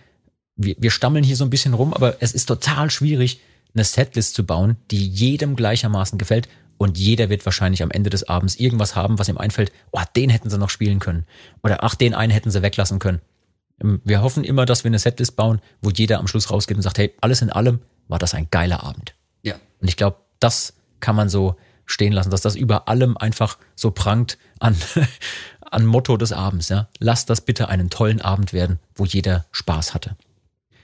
wir, 0.57 0.77
wir 0.79 0.91
stammeln 0.91 1.25
hier 1.25 1.37
so 1.37 1.45
ein 1.45 1.51
bisschen 1.51 1.75
rum, 1.75 1.93
aber 1.93 2.17
es 2.21 2.33
ist 2.33 2.47
total 2.47 2.91
schwierig, 2.91 3.41
eine 3.75 3.85
Setlist 3.85 4.35
zu 4.35 4.45
bauen, 4.45 4.77
die 4.91 5.07
jedem 5.07 5.57
gleichermaßen 5.57 6.19
gefällt. 6.19 6.49
Und 6.79 6.99
jeder 6.99 7.29
wird 7.29 7.45
wahrscheinlich 7.45 7.83
am 7.83 7.91
Ende 7.91 8.11
des 8.11 8.29
Abends 8.29 8.57
irgendwas 8.57 8.97
haben, 8.97 9.19
was 9.19 9.29
ihm 9.29 9.39
einfällt, 9.39 9.73
oh, 9.93 10.01
den 10.17 10.31
hätten 10.31 10.51
sie 10.51 10.59
noch 10.59 10.71
spielen 10.71 10.99
können. 10.99 11.27
Oder 11.63 11.85
ach, 11.85 11.95
den 11.95 12.15
einen 12.15 12.33
hätten 12.33 12.51
sie 12.51 12.63
weglassen 12.63 12.99
können. 12.99 13.21
Ähm, 13.81 14.01
wir 14.05 14.23
hoffen 14.23 14.45
immer, 14.45 14.67
dass 14.67 14.85
wir 14.85 14.89
eine 14.89 14.99
Setlist 14.99 15.37
bauen, 15.37 15.61
wo 15.81 15.91
jeder 15.91 16.19
am 16.19 16.27
Schluss 16.27 16.51
rausgeht 16.51 16.77
und 16.77 16.83
sagt, 16.83 16.99
hey, 16.99 17.15
alles 17.21 17.43
in 17.43 17.51
allem 17.51 17.81
war 18.09 18.19
das 18.19 18.35
ein 18.35 18.49
geiler 18.51 18.83
Abend. 18.83 19.15
Ja. 19.43 19.55
Und 19.81 19.89
ich 19.89 19.97
glaube, 19.97 20.17
das 20.41 20.75
kann 21.01 21.17
man 21.17 21.29
so 21.29 21.57
stehen 21.87 22.13
lassen, 22.13 22.31
dass 22.31 22.41
das 22.41 22.57
über 22.57 22.89
allem 22.89 23.17
einfach 23.17 23.59
so 23.75 23.91
prangt 23.91 24.39
an, 24.59 24.77
an 25.61 25.87
Motto 25.87 26.17
des 26.17 26.33
Abends. 26.33 26.69
Ja? 26.69 26.89
Lasst 26.99 27.31
das 27.31 27.41
bitte 27.41 27.69
einen 27.69 27.91
tollen 27.91 28.21
Abend 28.21 28.53
werden, 28.53 28.79
wo 28.95 29.05
jeder 29.05 29.47
Spaß 29.53 29.95
hatte. 29.95 30.17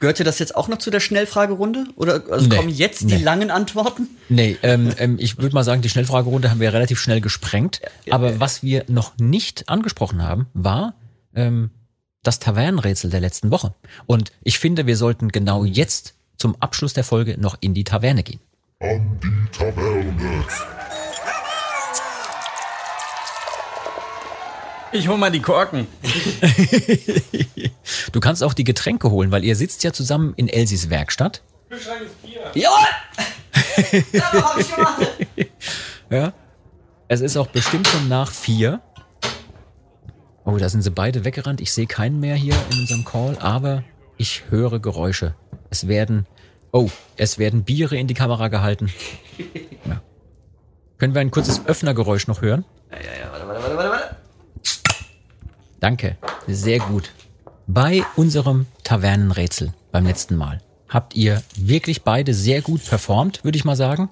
Gehört 0.00 0.18
dir 0.18 0.24
das 0.24 0.38
jetzt 0.38 0.54
auch 0.54 0.68
noch 0.68 0.78
zu 0.78 0.90
der 0.90 1.00
Schnellfragerunde? 1.00 1.86
Oder 1.96 2.22
also 2.30 2.46
Nee, 2.46 2.56
kommen 2.56 2.68
jetzt 2.68 3.04
nee. 3.04 3.16
die 3.16 3.22
langen 3.22 3.50
Antworten? 3.50 4.08
Nee, 4.28 4.56
ähm, 4.62 4.92
ähm, 4.98 5.16
ich 5.18 5.38
würde 5.38 5.54
mal 5.54 5.64
sagen, 5.64 5.82
die 5.82 5.88
Schnellfragerunde 5.88 6.50
haben 6.50 6.60
wir 6.60 6.72
relativ 6.72 7.00
schnell 7.00 7.20
gesprengt. 7.20 7.80
Aber 8.10 8.38
was 8.38 8.62
wir 8.62 8.84
noch 8.88 9.12
nicht 9.18 9.68
angesprochen 9.68 10.22
haben, 10.22 10.46
war 10.54 10.94
ähm, 11.34 11.70
das 12.22 12.38
Tavernenrätsel 12.38 13.10
der 13.10 13.20
letzten 13.20 13.50
Woche. 13.50 13.74
Und 14.06 14.32
ich 14.42 14.58
finde, 14.58 14.86
wir 14.86 14.96
sollten 14.96 15.28
genau 15.28 15.64
jetzt 15.64 16.14
zum 16.36 16.56
Abschluss 16.60 16.92
der 16.92 17.04
Folge 17.04 17.36
noch 17.40 17.56
in 17.60 17.74
die 17.74 17.84
Taverne 17.84 18.22
gehen. 18.22 18.40
An 18.80 19.18
die 19.22 19.58
Taverne. 19.58 20.44
Ich 24.92 25.08
hol 25.08 25.16
mal 25.18 25.30
die 25.30 25.40
Korken. 25.40 25.86
Du 28.12 28.20
kannst 28.20 28.42
auch 28.42 28.54
die 28.54 28.64
Getränke 28.64 29.10
holen, 29.10 29.30
weil 29.30 29.44
ihr 29.44 29.56
sitzt 29.56 29.84
ja 29.84 29.92
zusammen 29.92 30.34
in 30.36 30.48
Elsis 30.48 30.90
Werkstatt. 30.90 31.42
Jawohl! 32.54 32.86
ja, 34.12 34.32
hab 34.32 34.58
ich 34.58 34.74
gemacht. 34.74 35.06
Ja. 36.10 36.32
Es 37.08 37.20
ist 37.20 37.36
auch 37.36 37.48
bestimmt 37.48 37.86
schon 37.86 38.08
nach 38.08 38.30
vier. 38.30 38.80
Oh, 40.44 40.56
da 40.56 40.68
sind 40.68 40.82
sie 40.82 40.90
beide 40.90 41.24
weggerannt. 41.24 41.60
Ich 41.60 41.72
sehe 41.72 41.86
keinen 41.86 42.20
mehr 42.20 42.34
hier 42.34 42.54
in 42.70 42.78
unserem 42.80 43.04
Call, 43.04 43.36
aber 43.40 43.84
ich 44.16 44.44
höre 44.50 44.78
Geräusche. 44.78 45.34
Es 45.70 45.88
werden, 45.88 46.26
oh, 46.72 46.90
es 47.16 47.38
werden 47.38 47.64
Biere 47.64 47.96
in 47.96 48.06
die 48.06 48.14
Kamera 48.14 48.48
gehalten. 48.48 48.90
Ja. 49.86 50.00
Können 50.98 51.14
wir 51.14 51.20
ein 51.20 51.30
kurzes 51.30 51.66
Öffnergeräusch 51.66 52.26
noch 52.26 52.42
hören? 52.42 52.64
Ja, 52.90 52.96
ja, 52.96 53.20
ja, 53.20 53.32
warte, 53.32 53.46
warte, 53.46 53.62
warte, 53.62 53.76
warte. 53.76 53.87
Danke, 55.80 56.16
sehr 56.46 56.78
gut. 56.80 57.12
Bei 57.66 58.02
unserem 58.16 58.66
Tavernenrätsel 58.82 59.72
beim 59.92 60.06
letzten 60.06 60.36
Mal 60.36 60.60
habt 60.88 61.14
ihr 61.14 61.42
wirklich 61.56 62.02
beide 62.02 62.34
sehr 62.34 62.62
gut 62.62 62.84
performt, 62.84 63.44
würde 63.44 63.58
ich 63.58 63.64
mal 63.64 63.76
sagen. 63.76 64.08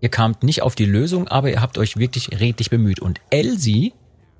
Ihr 0.00 0.10
kamt 0.10 0.42
nicht 0.42 0.62
auf 0.62 0.74
die 0.74 0.84
Lösung, 0.84 1.26
aber 1.26 1.50
ihr 1.50 1.60
habt 1.60 1.78
euch 1.78 1.96
wirklich 1.96 2.38
redlich 2.38 2.70
bemüht. 2.70 3.00
Und 3.00 3.20
Elsie 3.30 3.94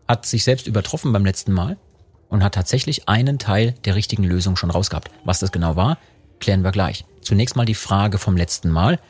hat 0.06 0.26
sich 0.26 0.44
selbst 0.44 0.66
übertroffen 0.66 1.12
beim 1.12 1.24
letzten 1.24 1.52
Mal 1.52 1.76
und 2.28 2.44
hat 2.44 2.54
tatsächlich 2.54 3.08
einen 3.08 3.38
Teil 3.38 3.74
der 3.84 3.94
richtigen 3.94 4.24
Lösung 4.24 4.56
schon 4.56 4.70
rausgehabt. 4.70 5.10
Was 5.24 5.40
das 5.40 5.50
genau 5.50 5.74
war, 5.74 5.98
klären 6.38 6.62
wir 6.62 6.70
gleich. 6.70 7.04
Zunächst 7.22 7.56
mal 7.56 7.64
die 7.64 7.74
Frage 7.74 8.18
vom 8.18 8.36
letzten 8.36 8.70
Mal. 8.70 9.00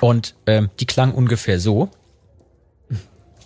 Und 0.00 0.34
ähm, 0.46 0.70
die 0.78 0.86
klang 0.86 1.12
ungefähr 1.12 1.58
so. 1.58 1.90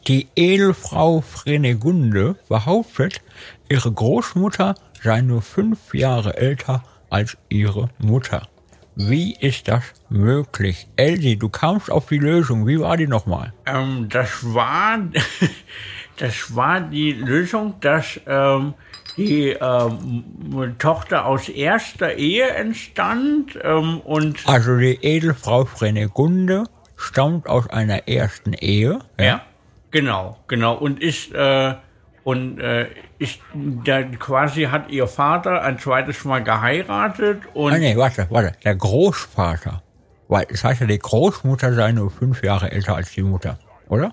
Die 0.06 0.28
Edelfrau 0.36 1.22
Frenegunde 1.22 2.36
behauptet, 2.48 3.22
ihre 3.68 3.92
Großmutter 3.92 4.74
sei 5.02 5.20
nur 5.20 5.42
fünf 5.42 5.94
Jahre 5.94 6.36
älter 6.36 6.82
als 7.10 7.36
ihre 7.48 7.88
Mutter. 7.98 8.48
Wie 8.96 9.34
ist 9.34 9.66
das 9.66 9.82
möglich? 10.08 10.86
Elsie, 10.96 11.36
du 11.36 11.48
kamst 11.48 11.90
auf 11.90 12.06
die 12.06 12.18
Lösung. 12.18 12.66
Wie 12.66 12.78
war 12.78 12.96
die 12.96 13.08
nochmal? 13.08 13.52
Ähm, 13.66 14.08
das 14.08 14.54
war, 14.54 14.98
das 16.16 16.54
war 16.54 16.80
die 16.80 17.12
Lösung, 17.12 17.74
dass 17.80 18.20
ähm, 18.26 18.74
die 19.16 19.48
ähm, 19.48 20.74
Tochter 20.78 21.26
aus 21.26 21.48
erster 21.48 22.14
Ehe 22.14 22.48
entstand 22.50 23.58
ähm, 23.62 24.00
und 24.00 24.46
Also 24.46 24.76
die 24.76 24.98
Edelfrau 25.02 25.64
Frenegunde 25.64 26.64
stammt 26.96 27.48
aus 27.48 27.68
einer 27.70 28.06
ersten 28.08 28.52
Ehe. 28.52 29.00
ja, 29.18 29.42
genau, 29.90 30.38
genau 30.46 30.74
und 30.74 31.00
ist 31.02 31.32
äh, 31.32 31.74
und 32.24 32.58
äh, 32.58 32.88
ist 33.18 33.38
da 33.84 34.02
quasi 34.02 34.64
hat 34.64 34.90
ihr 34.90 35.06
Vater 35.06 35.62
ein 35.62 35.78
zweites 35.78 36.24
Mal 36.24 36.42
geheiratet 36.42 37.42
und 37.52 37.72
Ah 37.72 37.78
nee, 37.78 37.96
warte, 37.96 38.26
warte. 38.30 38.52
Der 38.64 38.74
Großvater. 38.74 39.82
Weil 40.28 40.46
das 40.46 40.64
heißt 40.64 40.80
ja, 40.80 40.86
die 40.86 40.98
Großmutter 40.98 41.74
sei 41.74 41.92
nur 41.92 42.10
fünf 42.10 42.42
Jahre 42.42 42.72
älter 42.72 42.96
als 42.96 43.12
die 43.12 43.22
Mutter. 43.22 43.58
Oder? 43.88 44.12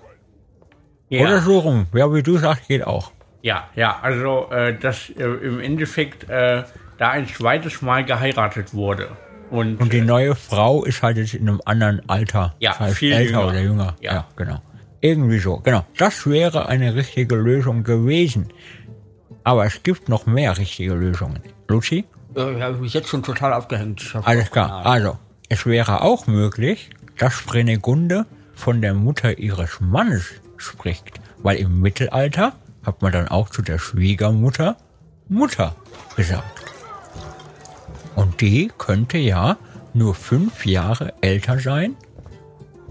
ja, 1.08 1.22
Oder 1.22 1.40
so 1.40 1.58
rum. 1.58 1.86
Ja, 1.94 2.12
wie 2.12 2.22
du 2.22 2.36
sagst, 2.38 2.68
geht 2.68 2.86
auch. 2.86 3.12
ja, 3.42 3.68
ja, 3.74 3.98
also 4.02 4.50
äh, 4.50 4.78
dass 4.78 5.08
äh, 5.10 5.24
im 5.24 5.60
Endeffekt 5.60 6.28
äh, 6.28 6.64
da 6.98 7.10
ein 7.10 7.26
zweites 7.26 7.82
Mal 7.82 8.04
geheiratet 8.04 8.74
wurde 8.74 9.08
und, 9.52 9.80
Und 9.80 9.92
die 9.92 10.00
neue 10.00 10.34
Frau 10.34 10.82
ist 10.84 11.02
halt 11.02 11.18
jetzt 11.18 11.34
in 11.34 11.46
einem 11.46 11.60
anderen 11.66 12.00
Alter. 12.08 12.54
Ja, 12.58 12.70
das 12.70 12.80
heißt 12.80 12.96
viel 12.96 13.12
älter 13.12 13.30
jünger. 13.30 13.46
oder 13.46 13.60
jünger. 13.60 13.96
Ja. 14.00 14.12
ja, 14.14 14.28
genau. 14.34 14.62
Irgendwie 15.02 15.38
so, 15.40 15.58
genau. 15.58 15.84
Das 15.98 16.26
wäre 16.26 16.68
eine 16.68 16.94
richtige 16.94 17.34
Lösung 17.34 17.82
gewesen. 17.82 18.48
Aber 19.44 19.66
es 19.66 19.82
gibt 19.82 20.08
noch 20.08 20.26
mehr 20.26 20.56
richtige 20.56 20.94
Lösungen. 20.94 21.40
Lucy? 21.68 22.04
Äh, 22.36 22.54
Ich 22.56 22.62
habe 22.62 22.76
mich 22.78 22.94
jetzt 22.94 23.08
schon 23.08 23.22
total 23.24 23.52
abgehängt. 23.52 24.16
Alles 24.22 24.50
klar. 24.50 24.86
Also, 24.86 25.18
es 25.48 25.66
wäre 25.66 26.02
auch 26.02 26.28
möglich, 26.28 26.90
dass 27.18 27.34
Frenegunde 27.34 28.26
von 28.54 28.80
der 28.80 28.94
Mutter 28.94 29.38
ihres 29.38 29.80
Mannes 29.80 30.24
spricht. 30.56 31.20
Weil 31.42 31.56
im 31.56 31.80
Mittelalter 31.80 32.52
hat 32.86 33.02
man 33.02 33.10
dann 33.12 33.26
auch 33.26 33.50
zu 33.50 33.60
der 33.60 33.78
Schwiegermutter 33.78 34.76
Mutter 35.28 35.74
gesagt. 36.16 36.62
Und 38.14 38.40
die 38.40 38.70
könnte 38.78 39.18
ja 39.18 39.56
nur 39.94 40.14
fünf 40.14 40.64
Jahre 40.64 41.12
älter 41.22 41.58
sein 41.58 41.96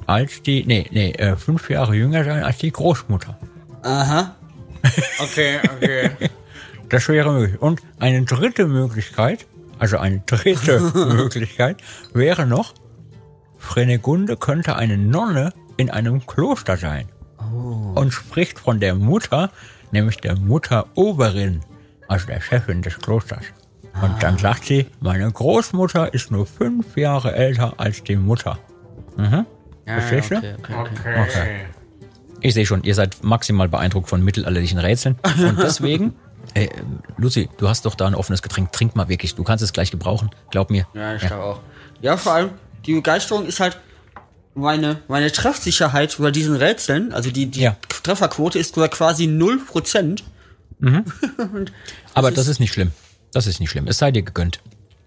als 0.06 0.42
die, 0.42 0.66
nee, 0.66 0.88
nee, 0.92 1.12
äh, 1.12 1.36
fünf 1.36 1.70
Jahre 1.70 1.96
jünger 1.96 2.24
sein 2.24 2.44
als 2.44 2.58
die 2.58 2.72
Großmutter. 2.72 3.38
Aha. 3.84 4.36
okay, 5.20 5.60
okay. 5.76 6.12
Das 6.90 7.08
wäre 7.08 7.32
möglich. 7.32 7.62
Und 7.62 7.82
eine 8.00 8.24
dritte 8.24 8.68
Möglichkeit, 8.68 9.48
also 9.80 9.98
eine 9.98 10.20
dritte 10.26 10.80
Möglichkeit, 10.94 11.78
wäre 12.14 12.46
noch, 12.46 12.74
Frenegunde 13.58 14.38
könnte 14.38 14.76
eine 14.76 14.98
Nonne 14.98 15.54
in 15.78 15.90
einem 15.90 16.26
Kloster 16.26 16.78
sein. 16.78 17.08
Und 17.96 18.12
spricht 18.12 18.60
von 18.60 18.80
der 18.80 18.96
Mutter, 18.96 19.52
nämlich 19.92 20.18
der 20.18 20.38
Mutteroberin, 20.38 21.62
also 22.08 22.28
der 22.28 22.42
Chefin 22.42 22.82
des 22.82 22.98
Klosters. 22.98 23.46
Und 24.02 24.24
dann 24.24 24.38
sagt 24.38 24.66
sie, 24.66 24.88
meine 25.00 25.30
Großmutter 25.30 26.14
ist 26.14 26.32
nur 26.32 26.46
fünf 26.46 26.96
Jahre 26.98 27.34
älter 27.34 27.74
als 27.78 28.04
die 28.04 28.16
Mutter. 28.16 28.58
Mhm. 29.18 29.46
Verstehst 30.00 30.32
du? 30.32 30.36
okay, 30.38 30.56
okay, 30.60 30.76
okay. 30.76 31.22
Okay. 31.30 31.66
Ich 32.42 32.54
sehe 32.56 32.66
schon, 32.66 32.84
ihr 32.84 32.96
seid 32.96 33.24
maximal 33.24 33.70
beeindruckt 33.70 34.10
von 34.10 34.24
mittelalterlichen 34.24 34.80
Rätseln. 34.80 35.16
Und 35.24 35.60
deswegen, 35.60 36.16
äh, 36.56 36.70
Lucy, 37.18 37.50
du 37.58 37.70
hast 37.70 37.86
doch 37.86 37.94
da 37.96 38.08
ein 38.08 38.16
offenes 38.16 38.42
Getränk. 38.42 38.72
Trink 38.72 38.96
mal 38.96 39.10
wirklich. 39.10 39.36
Du 39.36 39.44
kannst 39.44 39.64
es 39.64 39.74
gleich 39.74 39.92
gebrauchen. 39.92 40.32
Glaub 40.50 40.70
mir. 40.72 40.88
Ja, 40.94 41.16
ich 41.16 41.22
glaube 41.22 41.44
auch. 41.44 41.60
Ja, 42.02 42.18
vor 42.18 42.34
allem, 42.34 42.50
die 42.86 42.96
Begeisterung 42.96 43.46
ist 43.46 43.60
halt 43.60 43.78
meine, 44.56 45.02
meine 45.08 45.32
Treffsicherheit 45.32 46.18
bei 46.20 46.32
diesen 46.32 46.56
Rätseln, 46.56 47.14
also 47.14 47.30
die, 47.32 47.46
die 47.46 47.62
Ja. 47.62 47.78
Trefferquote 48.04 48.58
ist 48.60 48.74
sogar 48.76 48.90
quasi 48.90 49.26
0%. 49.26 50.22
Aber 52.14 52.32
das 52.32 52.48
ist 52.48 52.60
nicht 52.60 52.74
schlimm. 52.74 52.92
Das 53.34 53.48
ist 53.48 53.60
nicht 53.60 53.70
schlimm. 53.70 53.88
Es 53.88 54.00
sei 54.00 54.12
dir 54.12 54.24
gegönnt. 54.24 54.60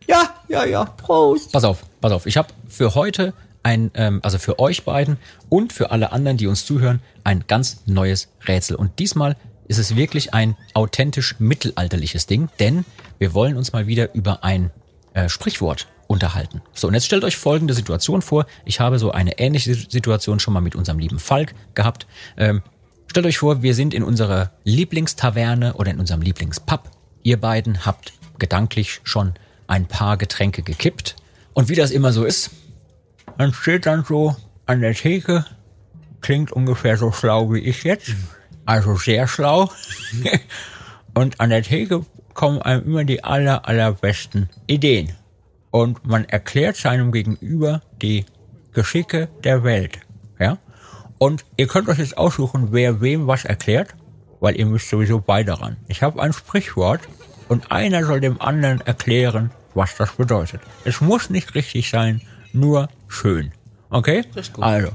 Ja, 0.07 0.35
ja, 0.49 0.65
ja, 0.65 0.85
Prost. 0.85 1.53
Pass 1.53 1.65
auf, 1.65 1.83
pass 2.01 2.13
auf. 2.13 2.27
Ich 2.27 2.37
habe 2.37 2.49
für 2.69 2.95
heute 2.95 3.35
ein, 3.65 3.91
ähm, 3.95 4.21
also 4.23 4.39
für 4.39 4.61
euch 4.61 4.85
beiden 4.85 5.17
und 5.49 5.73
für 5.73 5.91
alle 5.91 6.13
anderen, 6.13 6.37
die 6.37 6.47
uns 6.47 6.65
zuhören, 6.65 7.01
ein 7.25 7.45
ganz 7.49 7.83
neues 7.87 8.29
Rätsel. 8.47 8.77
Und 8.77 8.99
diesmal 9.01 9.37
ist 9.67 9.79
es 9.79 9.97
wirklich 9.97 10.35
ein 10.35 10.57
authentisch 10.75 11.37
mittelalterliches 11.41 12.27
Ding, 12.27 12.49
denn 12.61 12.85
wir 13.19 13.35
wollen 13.35 13.57
uns 13.57 13.73
mal 13.73 13.87
wieder 13.87 14.15
über 14.15 14.45
ein 14.45 14.71
äh, 15.15 15.29
Sprichwort 15.29 15.89
unterhalten. 16.07 16.61
So, 16.75 16.87
und 16.89 16.95
jetzt 16.95 17.07
stellt 17.07 17.25
euch 17.25 17.37
folgende 17.37 17.73
Situation 17.73 18.21
vor. 18.21 18.47
Ich 18.67 18.81
habe 18.81 18.99
so 18.99 19.11
eine 19.11 19.39
ähnliche 19.39 19.75
Situation 19.75 20.39
schon 20.39 20.53
mal 20.53 20.61
mit 20.61 20.77
unserem 20.77 20.99
lieben 20.99 21.19
Falk 21.19 21.55
gehabt. 21.75 22.07
Ähm, 22.37 22.63
stellt 23.07 23.27
euch 23.27 23.39
vor, 23.39 23.63
wir 23.63 23.75
sind 23.75 23.95
in 23.95 24.03
unserer 24.03 24.51
Lieblingstaverne 24.65 25.75
oder 25.75 25.91
in 25.91 25.99
unserem 25.99 26.21
Lieblingspub. 26.21 26.91
Ihr 27.23 27.41
beiden 27.41 27.87
habt 27.87 28.13
gedanklich 28.39 29.01
schon 29.05 29.35
ein 29.67 29.87
paar 29.87 30.19
Getränke 30.19 30.63
gekippt. 30.63 31.17
Und 31.55 31.71
wie 31.71 31.77
das 31.77 31.91
immer 31.91 32.13
so 32.13 32.25
ist, 32.25 32.51
man 33.39 33.53
steht 33.53 33.87
dann 33.87 34.05
so 34.05 34.37
an 34.67 34.81
der 34.81 34.95
Theke, 34.95 35.45
klingt 36.21 36.53
ungefähr 36.53 36.97
so 36.97 37.13
schlau 37.13 37.53
wie 37.53 37.61
ich 37.61 37.85
jetzt, 37.85 38.15
also 38.65 38.97
sehr 38.97 39.29
schlau. 39.29 39.71
Und 41.15 41.41
an 41.41 41.51
der 41.51 41.63
Theke 41.63 42.05
kommen 42.33 42.61
einem 42.63 42.85
immer 42.85 43.05
die 43.05 43.23
aller, 43.23 43.69
allerbesten 43.69 44.49
Ideen. 44.67 45.13
Und 45.71 46.07
man 46.07 46.25
erklärt 46.25 46.77
seinem 46.77 47.13
Gegenüber 47.13 47.83
die 48.03 48.27
Geschicke 48.73 49.29
der 49.45 49.65
Welt. 49.65 49.99
Ja? 50.39 50.59
Und 51.19 51.45
ihr 51.57 51.67
könnt 51.67 51.89
euch 51.89 51.99
jetzt 51.99 52.19
aussuchen, 52.19 52.69
wer 52.73 53.01
wem 53.01 53.27
was 53.27 53.45
erklärt, 53.45 53.95
weil 54.41 54.57
ihr 54.57 54.67
müsst 54.67 54.89
sowieso 54.89 55.21
beide 55.21 55.61
ran. 55.61 55.77
Ich 55.89 56.03
habe 56.03 56.21
ein 56.21 56.33
Sprichwort 56.33 57.01
und 57.49 57.71
einer 57.71 58.05
soll 58.05 58.21
dem 58.21 58.41
anderen 58.41 58.81
erklären, 58.81 59.51
was 59.75 59.97
das 59.97 60.13
bedeutet. 60.13 60.61
Es 60.85 61.01
muss 61.01 61.31
nicht 61.31 61.55
richtig 61.55 61.89
sein, 61.91 62.21
nur 62.53 62.89
schön. 63.15 63.53
Okay? 63.91 64.25
Das. 64.35 64.53
Also, 64.61 64.91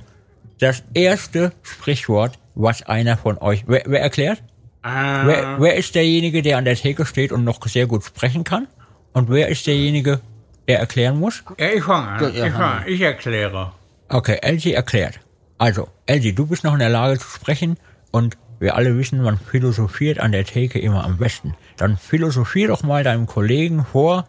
das 0.60 0.84
erste 0.94 1.54
Sprichwort, 1.64 2.38
was 2.56 2.84
einer 2.84 3.18
von 3.18 3.38
euch. 3.38 3.64
Wer, 3.68 3.84
wer 3.86 4.02
erklärt? 4.02 4.44
Äh, 4.84 4.88
Wer, 4.88 5.58
wer 5.60 5.76
ist 5.76 5.94
derjenige, 5.96 6.41
der 6.41 6.58
an 6.58 6.66
der 6.66 6.76
Theke 6.76 7.06
steht 7.06 7.32
und 7.32 7.44
noch 7.44 7.66
sehr 7.68 7.86
gut 7.86 8.04
sprechen 8.04 8.44
kann? 8.44 8.68
Und 9.14 9.30
wer 9.30 9.50
ist 9.50 9.68
derjenige, 9.68 10.22
der 10.68 10.80
erklären 10.80 11.20
muss? 11.20 11.44
ja, 11.60 11.68
ich 11.70 11.84
fange 11.84 12.08
an. 12.08 12.34
Ich, 12.34 12.40
fang 12.40 12.52
fang, 12.52 12.62
an. 12.62 12.84
ich 12.88 13.02
erkläre. 13.02 13.74
Okay, 14.08 14.38
Elsie 14.41 14.74
erklärt. 14.74 15.20
Also, 15.58 15.90
Elsie, 16.06 16.34
du 16.34 16.48
bist 16.48 16.64
noch 16.64 16.74
in 16.74 16.80
der 16.80 16.90
Lage 16.90 17.20
zu 17.20 17.28
sprechen 17.28 17.78
und 18.12 18.38
wir 18.60 18.76
alle 18.76 18.98
wissen, 18.98 19.22
man 19.22 19.38
philosophiert 19.38 20.20
an 20.20 20.32
der 20.32 20.46
Theke 20.46 20.80
immer 20.80 21.04
am 21.04 21.18
besten. 21.18 21.56
Dann 21.78 21.98
philosophier 21.98 22.70
doch 22.70 22.84
mal 22.84 23.04
deinem 23.04 23.26
Kollegen 23.26 23.86
vor, 23.86 24.28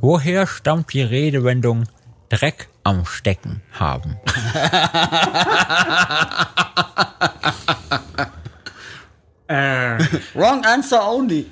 woher 0.00 0.46
stammt 0.46 0.92
die 0.92 1.02
Redewendung 1.02 1.84
Dreck 2.28 2.68
am 2.84 3.04
Stecken 3.06 3.62
haben? 3.72 4.18
Äh, 9.48 9.98
Wrong 10.34 10.64
answer 10.64 11.06
only. 11.06 11.50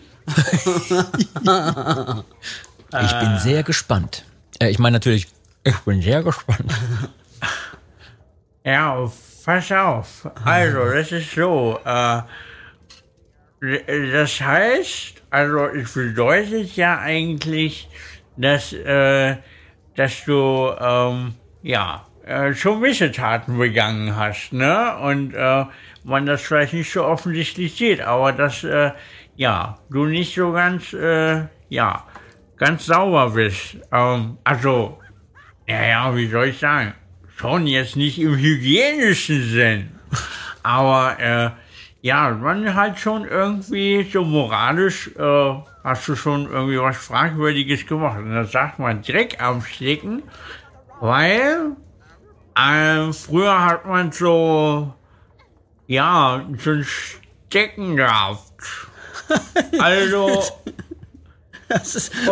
Ich 3.02 3.12
bin 3.20 3.38
sehr 3.38 3.62
gespannt. 3.62 4.24
Äh, 4.58 4.70
ich 4.70 4.78
meine 4.78 4.94
natürlich, 4.94 5.28
ich 5.64 5.78
bin 5.80 6.00
sehr 6.00 6.22
gespannt. 6.22 6.72
ja, 8.64 9.10
pass 9.44 9.72
auf. 9.72 10.30
Also, 10.44 10.84
das 10.90 11.12
ist 11.12 11.32
so. 11.32 11.78
Äh, 11.84 12.22
das 13.60 14.40
heißt, 14.40 15.22
also 15.28 15.66
es 15.66 15.92
bedeutet 15.92 16.74
ja 16.76 16.98
eigentlich, 16.98 17.88
dass, 18.36 18.72
äh, 18.72 19.36
dass 20.00 20.24
du 20.24 20.72
ähm, 20.80 21.34
ja 21.60 22.06
äh, 22.24 22.54
schon 22.54 22.80
Missetaten 22.80 23.58
begangen 23.58 24.16
hast, 24.16 24.50
ne? 24.50 24.96
Und 24.96 25.34
äh, 25.34 25.66
man 26.04 26.24
das 26.24 26.40
vielleicht 26.40 26.72
nicht 26.72 26.90
so 26.90 27.04
offensichtlich 27.04 27.74
sieht, 27.74 28.00
aber 28.00 28.32
dass 28.32 28.64
äh, 28.64 28.92
ja 29.36 29.78
du 29.90 30.06
nicht 30.06 30.34
so 30.34 30.52
ganz 30.52 30.94
äh, 30.94 31.42
ja 31.68 32.06
ganz 32.56 32.86
sauber 32.86 33.28
bist. 33.28 33.76
Ähm, 33.92 34.38
also 34.42 34.98
ja, 35.68 35.82
ja, 35.82 36.16
wie 36.16 36.28
soll 36.28 36.46
ich 36.46 36.58
sagen? 36.58 36.94
Schon 37.36 37.66
jetzt 37.66 37.94
nicht 37.94 38.18
im 38.18 38.36
hygienischen 38.36 39.42
Sinn. 39.50 39.90
Aber 40.62 41.20
äh, 41.20 41.50
ja, 42.02 42.30
man 42.30 42.74
halt 42.74 42.98
schon 42.98 43.26
irgendwie 43.26 44.08
so 44.10 44.24
moralisch 44.24 45.10
äh, 45.16 45.54
hast 45.84 46.08
du 46.08 46.16
schon 46.16 46.50
irgendwie 46.50 46.78
was 46.78 46.96
Fragwürdiges 46.96 47.86
gemacht. 47.86 48.18
Und 48.18 48.34
da 48.34 48.44
sagt 48.44 48.78
man 48.78 49.02
Dreck 49.02 49.42
am 49.42 49.62
Stecken, 49.62 50.22
weil 51.00 51.76
äh, 52.56 53.12
früher 53.12 53.64
hat 53.64 53.86
man 53.86 54.12
so 54.12 54.94
ja 55.86 56.44
so 56.58 56.70
ein 56.70 56.84
Stecken 56.84 57.96
gehabt. 57.96 58.46
Also 59.78 60.42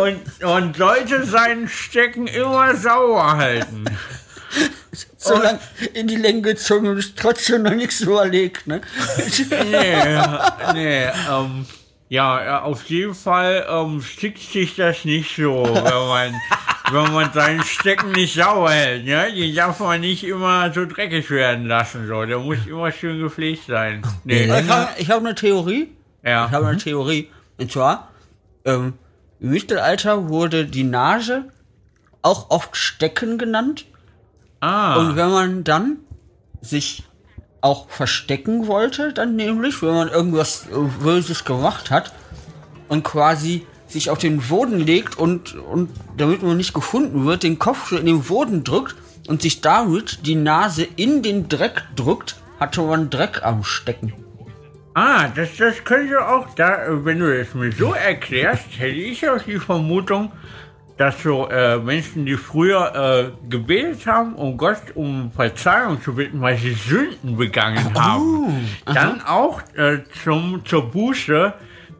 und, 0.01 0.43
und 0.43 0.75
sollte 0.75 1.23
seinen 1.23 1.69
Stecken 1.69 2.27
immer 2.27 2.75
sauber 2.75 3.37
halten. 3.37 3.85
so 5.17 5.35
lang 5.35 5.59
in 5.93 6.07
die 6.07 6.15
Länge 6.15 6.41
gezogen 6.41 6.87
und 6.87 6.97
ist 6.97 7.17
trotzdem 7.17 7.63
noch 7.63 7.73
nichts 7.73 8.01
überlegt, 8.01 8.67
ne? 8.67 8.81
Nee, 9.49 10.21
nee, 10.73 11.05
ähm, 11.29 11.65
ja, 12.09 12.63
auf 12.63 12.85
jeden 12.85 13.13
Fall 13.13 13.65
ähm, 13.69 14.01
stickt 14.01 14.39
sich 14.39 14.75
das 14.75 15.05
nicht 15.05 15.35
so, 15.35 15.63
wenn 15.63 15.83
man, 15.83 16.41
wenn 16.91 17.13
man 17.13 17.31
seinen 17.33 17.63
Stecken 17.63 18.13
nicht 18.13 18.33
sauber 18.33 18.71
hält, 18.71 19.05
ne? 19.05 19.31
Den 19.31 19.53
darf 19.55 19.79
man 19.79 20.01
nicht 20.01 20.23
immer 20.23 20.73
so 20.73 20.85
dreckig 20.87 21.29
werden 21.29 21.67
lassen, 21.67 22.07
so. 22.07 22.25
Der 22.25 22.39
muss 22.39 22.65
immer 22.65 22.91
schön 22.91 23.19
gepflegt 23.19 23.67
sein. 23.67 24.01
Nee, 24.23 24.45
Ich 24.45 24.69
habe 24.69 24.89
ich 24.97 25.09
hab 25.11 25.19
eine 25.19 25.35
Theorie. 25.35 25.89
Ich 26.23 26.29
ja. 26.29 26.49
habe 26.49 26.67
eine 26.67 26.77
Theorie. 26.77 27.29
Und 27.57 27.71
zwar, 27.71 28.09
ähm, 28.65 28.93
im 29.39 29.51
Mittelalter 29.51 30.29
wurde 30.29 30.65
die 30.65 30.83
Nase 30.83 31.45
auch 32.21 32.49
oft 32.49 32.75
Stecken 32.75 33.37
genannt. 33.37 33.85
Ah, 34.61 34.95
Und 34.97 35.15
wenn 35.15 35.29
man 35.29 35.63
dann 35.63 35.97
sich 36.61 37.03
auch 37.61 37.89
verstecken 37.89 38.67
wollte, 38.67 39.13
dann 39.13 39.35
nämlich, 39.35 39.81
wenn 39.81 39.93
man 39.93 40.09
irgendwas 40.09 40.67
äh, 40.67 41.03
Böses 41.03 41.45
gemacht 41.45 41.91
hat 41.91 42.13
und 42.87 43.03
quasi 43.03 43.65
sich 43.87 44.09
auf 44.09 44.17
den 44.17 44.39
Boden 44.39 44.79
legt 44.79 45.17
und, 45.17 45.55
und 45.55 45.89
damit 46.17 46.43
man 46.43 46.57
nicht 46.57 46.73
gefunden 46.73 47.25
wird, 47.25 47.43
den 47.43 47.59
Kopf 47.59 47.91
in 47.91 48.05
den 48.05 48.21
Boden 48.23 48.63
drückt 48.63 48.95
und 49.27 49.41
sich 49.41 49.61
damit 49.61 50.25
die 50.25 50.35
Nase 50.35 50.87
in 50.95 51.21
den 51.23 51.49
Dreck 51.49 51.83
drückt, 51.95 52.35
hatte 52.59 52.81
man 52.81 53.09
Dreck 53.09 53.41
am 53.43 53.63
Stecken. 53.63 54.13
ah, 54.93 55.27
das, 55.29 55.49
das 55.57 55.83
könnte 55.85 56.25
auch, 56.27 56.47
da, 56.55 56.85
äh, 56.85 57.05
wenn 57.05 57.19
du 57.19 57.39
es 57.39 57.53
mir 57.53 57.71
so 57.71 57.93
erklärst, 57.93 58.65
hätte 58.77 58.95
ich 58.95 59.27
auch 59.29 59.41
die 59.41 59.59
Vermutung, 59.59 60.31
dass 60.99 61.23
so 61.23 61.47
äh, 61.47 61.77
Menschen, 61.77 62.25
die 62.25 62.35
früher 62.35 62.93
äh, 62.93 63.49
gebetet 63.49 64.05
haben, 64.05 64.35
um 64.35 64.57
Gott 64.57 64.81
um 64.95 65.31
Verzeihung 65.31 66.01
zu 66.01 66.13
bitten, 66.13 66.41
weil 66.41 66.57
sie 66.57 66.73
Sünden 66.73 67.37
begangen 67.37 67.93
haben, 67.93 68.67
dann 68.85 69.21
auch 69.21 69.61
äh, 69.77 69.99
zum, 70.21 70.61
zur 70.65 70.91
Buße 70.91 71.53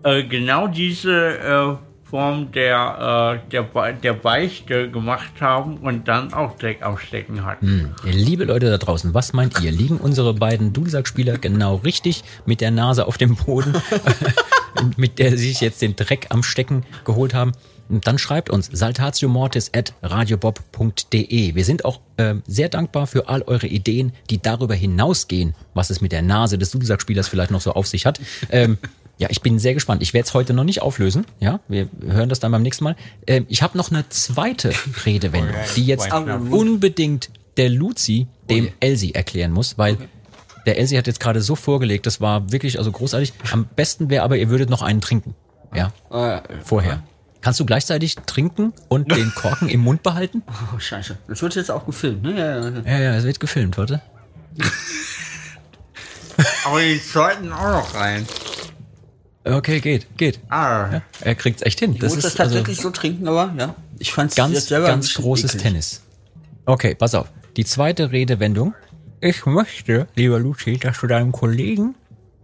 äh, 0.04 0.24
genau 0.24 0.68
diese 0.68 1.40
äh, 1.40 1.76
Form 2.10 2.52
der, 2.52 3.40
äh, 3.46 3.50
der, 3.50 3.94
der 3.94 4.14
Beichte 4.14 4.92
gemacht 4.92 5.32
haben 5.40 5.78
und 5.78 6.10
dann 6.10 6.34
auch 6.34 6.58
Dreck 6.58 6.82
am 6.82 6.98
Stecken 6.98 7.46
hatten. 7.46 7.96
Liebe 8.04 8.44
Leute 8.44 8.70
da 8.70 8.78
draußen, 8.78 9.14
was 9.14 9.32
meint 9.32 9.62
ihr? 9.62 9.72
Liegen 9.72 9.96
unsere 9.96 10.34
beiden 10.34 10.74
Dudelsack-Spieler 10.74 11.38
genau 11.38 11.76
richtig 11.76 12.26
mit 12.46 12.60
der 12.60 12.72
Nase 12.72 13.08
auf 13.08 13.18
dem 13.18 13.38
Boden, 13.38 13.74
mit 14.98 15.20
der 15.20 15.38
sie 15.38 15.48
sich 15.48 15.62
jetzt 15.62 15.82
den 15.82 15.96
Dreck 15.96 16.28
am 16.32 16.44
Stecken 16.44 16.84
geholt 17.06 17.34
haben? 17.34 17.54
Dann 17.90 18.18
schreibt 18.20 18.50
uns 18.52 18.70
saltatiomortis 18.72 19.72
at 19.74 19.94
radiobob.de. 20.04 21.56
Wir 21.56 21.66
sind 21.66 21.86
auch 21.86 22.00
ähm, 22.18 22.44
sehr 22.48 22.70
dankbar 22.70 23.08
für 23.08 23.28
all 23.28 23.42
eure 23.44 23.68
Ideen, 23.68 24.14
die 24.30 24.42
darüber 24.42 24.76
hinausgehen, 24.76 25.56
was 25.74 25.90
es 25.90 26.00
mit 26.00 26.12
der 26.12 26.22
Nase 26.22 26.58
des 26.58 26.72
Dudelsack-Spielers 26.72 27.28
vielleicht 27.28 27.52
noch 27.52 27.62
so 27.62 27.74
auf 27.74 27.88
sich 27.88 28.06
hat. 28.06 28.20
Ähm, 28.52 28.78
ja, 29.18 29.28
ich 29.32 29.42
bin 29.42 29.60
sehr 29.60 29.74
gespannt. 29.74 30.02
Ich 30.02 30.14
werde 30.14 30.28
es 30.28 30.34
heute 30.34 30.54
noch 30.54 30.64
nicht 30.64 30.82
auflösen. 30.82 31.26
Ja, 31.40 31.60
wir 31.68 31.90
hören 32.06 32.30
das 32.30 32.40
dann 32.40 32.52
beim 32.52 32.62
nächsten 32.62 32.84
Mal. 32.84 32.96
Ähm, 33.28 33.46
ich 33.50 33.62
habe 33.64 33.78
noch 33.78 33.92
eine 33.92 34.08
zweite 34.10 34.72
Redewendung, 35.06 35.56
die 35.76 35.86
jetzt 35.86 36.12
unbedingt 36.14 37.30
der 37.58 37.70
Luzi 37.70 38.28
dem 38.50 38.70
Elsie 38.80 39.14
erklären 39.14 39.52
muss, 39.52 39.78
weil 39.78 39.98
der 40.66 40.78
Elsie 40.78 40.98
hat 40.98 41.08
jetzt 41.08 41.20
gerade 41.20 41.42
so 41.42 41.56
vorgelegt, 41.56 42.06
das 42.06 42.22
war 42.22 42.52
wirklich 42.52 42.78
also 42.78 42.92
großartig. 42.92 43.34
Am 43.52 43.66
besten 43.76 44.10
wäre 44.10 44.24
aber, 44.24 44.38
ihr 44.38 44.50
würdet 44.50 44.70
noch 44.70 44.82
einen 44.82 45.02
trinken. 45.02 45.36
Ja, 45.76 45.92
Äh, 46.12 46.42
vorher. 46.64 47.04
Kannst 47.42 47.60
du 47.60 47.66
gleichzeitig 47.66 48.16
trinken 48.26 48.74
und 48.90 49.12
den 49.16 49.34
Korken 49.34 49.70
im 49.70 49.82
Mund 49.82 50.04
behalten? 50.04 50.44
oh, 50.76 50.80
scheiße. 50.80 51.18
Das 51.28 51.42
wird 51.42 51.56
jetzt 51.56 51.72
auch 51.72 51.86
gefilmt, 51.86 52.24
ne? 52.24 52.38
Ja, 52.38 52.60
ja, 52.60 52.70
ja. 52.70 52.82
Ja, 52.86 53.00
ja, 53.12 53.16
es 53.16 53.24
wird 53.24 53.40
gefilmt, 53.40 53.78
warte. 53.78 54.02
Aber 56.66 56.80
die 56.82 56.98
sollten 56.98 57.52
auch 57.52 57.72
noch 57.72 57.96
rein. 57.96 58.26
Okay, 59.44 59.80
geht, 59.80 60.08
geht. 60.18 60.40
Ah, 60.50 61.02
Er 61.22 61.36
kriegt's 61.36 61.62
echt 61.64 61.80
hin. 61.80 61.94
Ich 61.94 62.00
Das 62.00 62.14
muss 62.14 62.24
das 62.24 62.34
ist 62.34 62.40
also 62.40 62.56
tatsächlich 62.56 62.82
so 62.82 62.90
trinken, 62.92 63.28
aber 63.28 63.54
ja. 63.58 63.76
Ich 63.98 64.14
fand's 64.14 64.36
ganz, 64.36 64.54
jetzt 64.54 64.68
selber 64.68 64.86
ein 64.88 64.92
ganz 64.94 65.14
großes 65.16 65.52
eklig. 65.52 65.64
Tennis. 65.64 66.02
Okay, 66.66 66.94
pass 66.96 67.16
auf. 67.16 67.28
Die 67.58 67.66
zweite 67.66 68.12
Redewendung. 68.12 68.76
Ich 69.22 69.46
möchte, 69.46 70.08
lieber 70.16 70.40
Luci, 70.40 70.78
dass 70.78 71.00
du 71.00 71.08
deinem 71.08 71.32
Kollegen, 71.32 71.96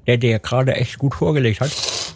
der 0.08 0.18
dir 0.18 0.40
gerade 0.40 0.74
echt 0.76 0.98
gut 0.98 1.16
vorgelegt 1.16 1.62
hat, 1.62 1.72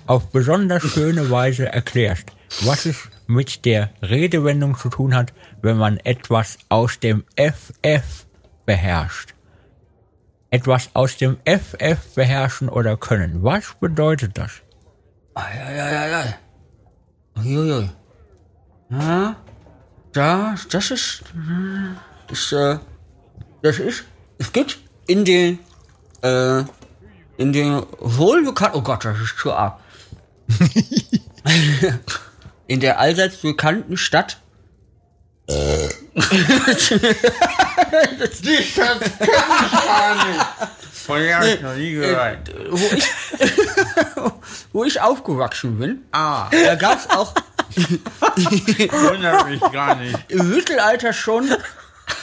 auf 0.06 0.31
besonders 0.31 0.84
schöne 0.84 1.30
Weise 1.30 1.68
erklärst, 1.68 2.26
was 2.61 2.85
es 2.85 2.97
mit 3.27 3.65
der 3.65 3.91
Redewendung 4.01 4.77
zu 4.77 4.89
tun 4.89 5.15
hat, 5.15 5.34
wenn 5.61 5.77
man 5.77 5.97
etwas 5.97 6.57
aus 6.69 6.99
dem 6.99 7.23
FF 7.35 8.26
beherrscht. 8.65 9.34
Etwas 10.49 10.89
aus 10.93 11.17
dem 11.17 11.38
FF 11.45 12.15
beherrschen 12.15 12.69
oder 12.69 12.97
können. 12.97 13.43
Was 13.43 13.76
bedeutet 13.80 14.38
das? 14.38 14.51
Ja. 15.35 16.23
Uiuiui. 17.38 17.89
Ja, 18.89 19.35
da, 20.11 20.55
das 20.71 20.91
ist, 20.91 21.23
ist, 22.31 22.51
äh, 22.51 22.80
das 23.61 23.77
ist, 23.77 24.03
es 24.39 24.51
gibt 24.51 24.80
in 25.05 25.23
den, 25.23 25.59
äh, 26.23 26.63
in 27.38 27.53
den 27.53 27.84
wohlbekannten, 27.99 28.80
oh 28.80 28.81
Gott, 28.81 29.05
das 29.05 29.19
ist 29.19 29.38
zu 29.38 29.53
arg. 29.53 29.80
in 32.70 32.80
der 32.80 33.00
allseits 33.00 33.38
bekannten 33.38 33.98
Stadt, 33.98 34.38
von 40.94 41.20
der 41.20 41.38
hab 41.38 41.46
ich 41.46 41.62
noch 41.62 41.74
nie 41.76 41.91
gehört. 41.94 42.52
wo 42.70 42.96
ich, 42.96 43.06
wo 44.74 44.84
ich 44.84 45.02
aufgewachsen 45.02 45.80
bin, 45.80 46.06
Ah, 46.12 46.50
da 46.52 46.76
gab's 46.76 47.10
auch 47.10 47.34
wundert 47.76 49.48
mich 49.50 49.62
gar 49.72 49.96
nicht. 49.96 50.18
im 50.30 50.50
Mittelalter 50.50 51.14
schon 51.14 51.50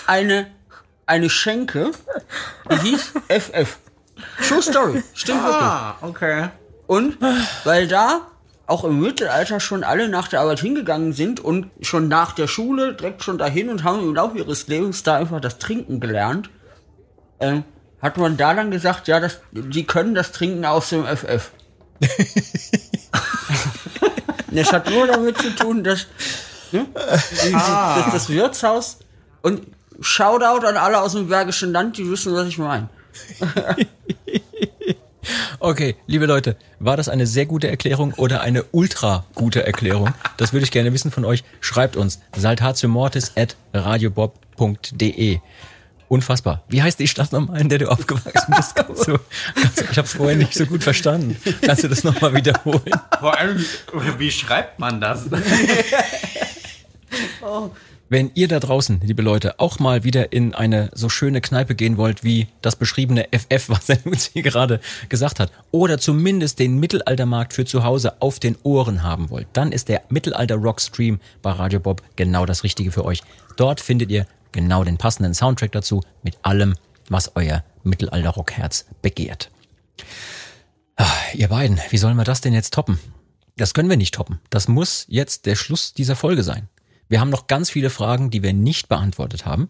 eine 0.07 0.47
eine 1.07 1.31
Schenke, 1.31 1.93
die 2.71 2.77
hieß 2.91 3.13
FF. 3.29 3.79
True 4.49 4.63
Story. 4.63 5.03
Stimmt 5.15 5.43
wirklich. 5.45 5.63
Ah, 5.63 5.97
okay. 6.03 6.49
Und 6.89 7.17
weil 7.65 7.87
da 7.87 8.23
auch 8.67 8.85
im 8.85 9.01
Mittelalter 9.01 9.61
schon 9.61 9.85
alle 9.85 10.09
nach 10.09 10.29
der 10.29 10.41
Arbeit 10.41 10.61
hingegangen 10.61 11.13
sind 11.13 11.41
und 11.41 11.71
schon 11.81 12.09
nach 12.09 12.33
der 12.33 12.49
Schule 12.49 12.95
direkt 12.95 13.23
schon 13.23 13.39
dahin 13.39 13.69
und 13.69 13.85
haben 13.85 14.01
im 14.01 14.15
Laufe 14.15 14.39
ihres 14.39 14.67
Lebens 14.67 15.03
da 15.03 15.17
einfach 15.17 15.41
das 15.41 15.59
Trinken 15.59 16.01
gelernt, 16.01 16.51
ähm, 17.39 17.65
hat 18.03 18.17
man 18.19 18.37
da 18.37 18.55
dann 18.55 18.71
gesagt, 18.71 19.09
ja, 19.09 19.21
das, 19.21 19.41
die 19.53 19.85
können 19.85 20.15
das 20.15 20.33
Trinken 20.33 20.65
aus 20.65 20.91
dem 20.91 21.05
FF. 21.05 21.51
das 24.51 24.73
hat 24.73 24.91
nur 24.91 25.07
damit 25.07 25.39
zu 25.39 25.55
tun, 25.55 25.85
dass, 25.85 26.07
ne, 26.73 26.87
dass 26.95 28.11
das 28.13 28.29
Wirtshaus 28.29 28.99
und 29.43 29.63
Shoutout 30.01 30.67
an 30.67 30.77
alle 30.77 31.01
aus 31.01 31.13
dem 31.13 31.29
Bergischen 31.29 31.73
Land, 31.73 31.97
die 31.97 32.11
wissen, 32.11 32.35
was 32.35 32.49
ich 32.49 32.59
meine. 32.59 32.89
Okay, 35.59 35.97
liebe 36.07 36.27
Leute, 36.27 36.57
war 36.79 36.97
das 36.97 37.09
eine 37.09 37.27
sehr 37.27 37.47
gute 37.47 37.69
Erklärung 37.69 38.13
oder 38.15 38.41
eine 38.41 38.65
ultra 38.73 39.25
gute 39.35 39.65
Erklärung? 39.67 40.13
Das 40.37 40.53
würde 40.53 40.65
ich 40.65 40.71
gerne 40.71 40.93
wissen 40.93 41.11
von 41.11 41.25
euch. 41.25 41.45
Schreibt 41.61 41.97
uns 41.97 42.21
saltatiomortis 42.37 43.33
at 43.37 43.57
radiobob.de. 43.73 45.39
Unfassbar. 46.09 46.63
Wie 46.69 46.83
heißt 46.83 47.01
die 47.01 47.09
Stadt 47.09 47.33
nochmal, 47.33 47.61
in 47.61 47.69
der 47.69 47.79
du 47.79 47.91
aufgewachsen 47.91 48.55
bist? 48.57 48.77
Kannst 48.77 49.09
du, 49.09 49.19
kannst 49.55 49.81
du, 49.81 49.85
ich 49.91 49.99
habe 49.99 50.07
es 50.07 50.13
vorher 50.13 50.37
nicht 50.37 50.55
so 50.55 50.65
gut 50.67 50.85
verstanden. 50.85 51.37
Kannst 51.63 51.83
du 51.83 51.89
das 51.89 52.05
nochmal 52.05 52.33
wiederholen? 52.35 52.93
Vor 53.19 53.37
allem, 53.37 53.65
wie 54.19 54.31
schreibt 54.31 54.79
man 54.79 55.01
das? 55.01 55.25
Wenn 58.09 58.31
ihr 58.35 58.47
da 58.47 58.61
draußen, 58.61 59.01
liebe 59.03 59.21
Leute, 59.23 59.59
auch 59.59 59.81
mal 59.81 60.05
wieder 60.05 60.33
in 60.33 60.55
eine 60.55 60.91
so 60.95 61.09
schöne 61.09 61.41
Kneipe 61.41 61.75
gehen 61.75 61.97
wollt, 61.97 62.23
wie 62.23 62.47
das 62.63 62.77
beschriebene 62.77 63.27
FF, 63.33 63.69
was 63.69 63.89
er 63.89 63.99
uns 64.07 64.31
hier 64.33 64.45
gerade 64.45 64.81
gesagt 65.09 65.41
hat, 65.41 65.51
oder 65.73 65.99
zumindest 65.99 66.61
den 66.61 66.79
Mittelaltermarkt 66.79 67.53
für 67.53 67.65
zu 67.65 67.83
Hause 67.83 68.23
auf 68.23 68.39
den 68.39 68.57
Ohren 68.63 69.03
haben 69.03 69.29
wollt, 69.31 69.49
dann 69.55 69.73
ist 69.73 69.89
der 69.89 70.03
Mittelalter 70.09 70.55
Rock 70.55 70.81
Stream 70.81 71.19
bei 71.43 71.51
Radio 71.51 71.81
Bob 71.81 72.01
genau 72.15 72.47
das 72.47 72.63
Richtige 72.63 72.93
für 72.93 73.05
euch. 73.05 73.23
Dort 73.57 73.81
findet 73.81 74.13
ihr 74.13 74.29
genau 74.53 74.85
den 74.85 74.99
passenden 74.99 75.35
Soundtrack 75.35 75.73
dazu 75.73 76.01
mit 76.23 76.39
allem, 76.43 76.77
was 77.09 77.33
euer 77.35 77.65
Mittelalter 77.83 78.31
Rockherz 78.31 78.87
begehrt. 79.03 79.51
Ah, 80.95 81.11
ihr 81.35 81.49
beiden, 81.49 81.81
wie 81.91 81.99
sollen 81.99 82.17
wir 82.17 82.25
das 82.25 82.41
denn 82.41 82.55
jetzt 82.55 82.73
toppen? 82.73 83.01
Das 83.57 83.75
können 83.75 83.91
wir 83.91 83.97
nicht 83.97 84.15
toppen. 84.15 84.39
Das 84.49 84.69
muss 84.69 85.07
jetzt 85.09 85.47
der 85.47 85.57
Schluss 85.57 85.93
dieser 85.93 86.15
Folge 86.15 86.45
sein. 86.45 86.69
Wir 87.09 87.21
haben 87.21 87.31
noch 87.31 87.47
ganz 87.47 87.71
viele 87.71 87.91
Fragen, 87.91 88.31
die 88.31 88.43
wir 88.43 88.53
nicht 88.53 88.89
beantwortet 88.89 89.47
haben. 89.47 89.69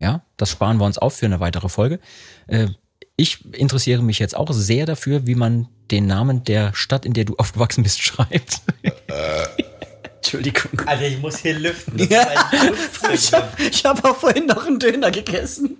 Ja, 0.00 0.22
das 0.36 0.50
sparen 0.50 0.78
wir 0.78 0.84
uns 0.84 0.98
auf 0.98 1.14
für 1.16 1.26
eine 1.26 1.40
weitere 1.40 1.68
Folge. 1.68 2.00
Äh, 2.48 2.68
Ich 3.16 3.44
interessiere 3.54 4.02
mich 4.02 4.18
jetzt 4.18 4.34
auch 4.34 4.50
sehr 4.52 4.86
dafür, 4.86 5.26
wie 5.26 5.34
man 5.36 5.68
den 5.90 6.06
Namen 6.06 6.42
der 6.44 6.74
Stadt, 6.74 7.04
in 7.04 7.12
der 7.12 7.24
du 7.24 7.36
aufgewachsen 7.38 7.82
bist, 7.84 8.02
schreibt. 8.02 8.60
Entschuldigung. 10.16 10.80
Alter, 10.86 11.06
ich 11.08 11.18
muss 11.18 11.38
hier 11.38 11.58
lüften. 11.58 11.98
Ja. 12.08 12.26
Ich 13.12 13.32
habe 13.32 13.48
hab 13.84 14.04
auch 14.04 14.16
vorhin 14.16 14.46
noch 14.46 14.66
einen 14.66 14.78
Döner 14.78 15.10
gegessen. 15.10 15.76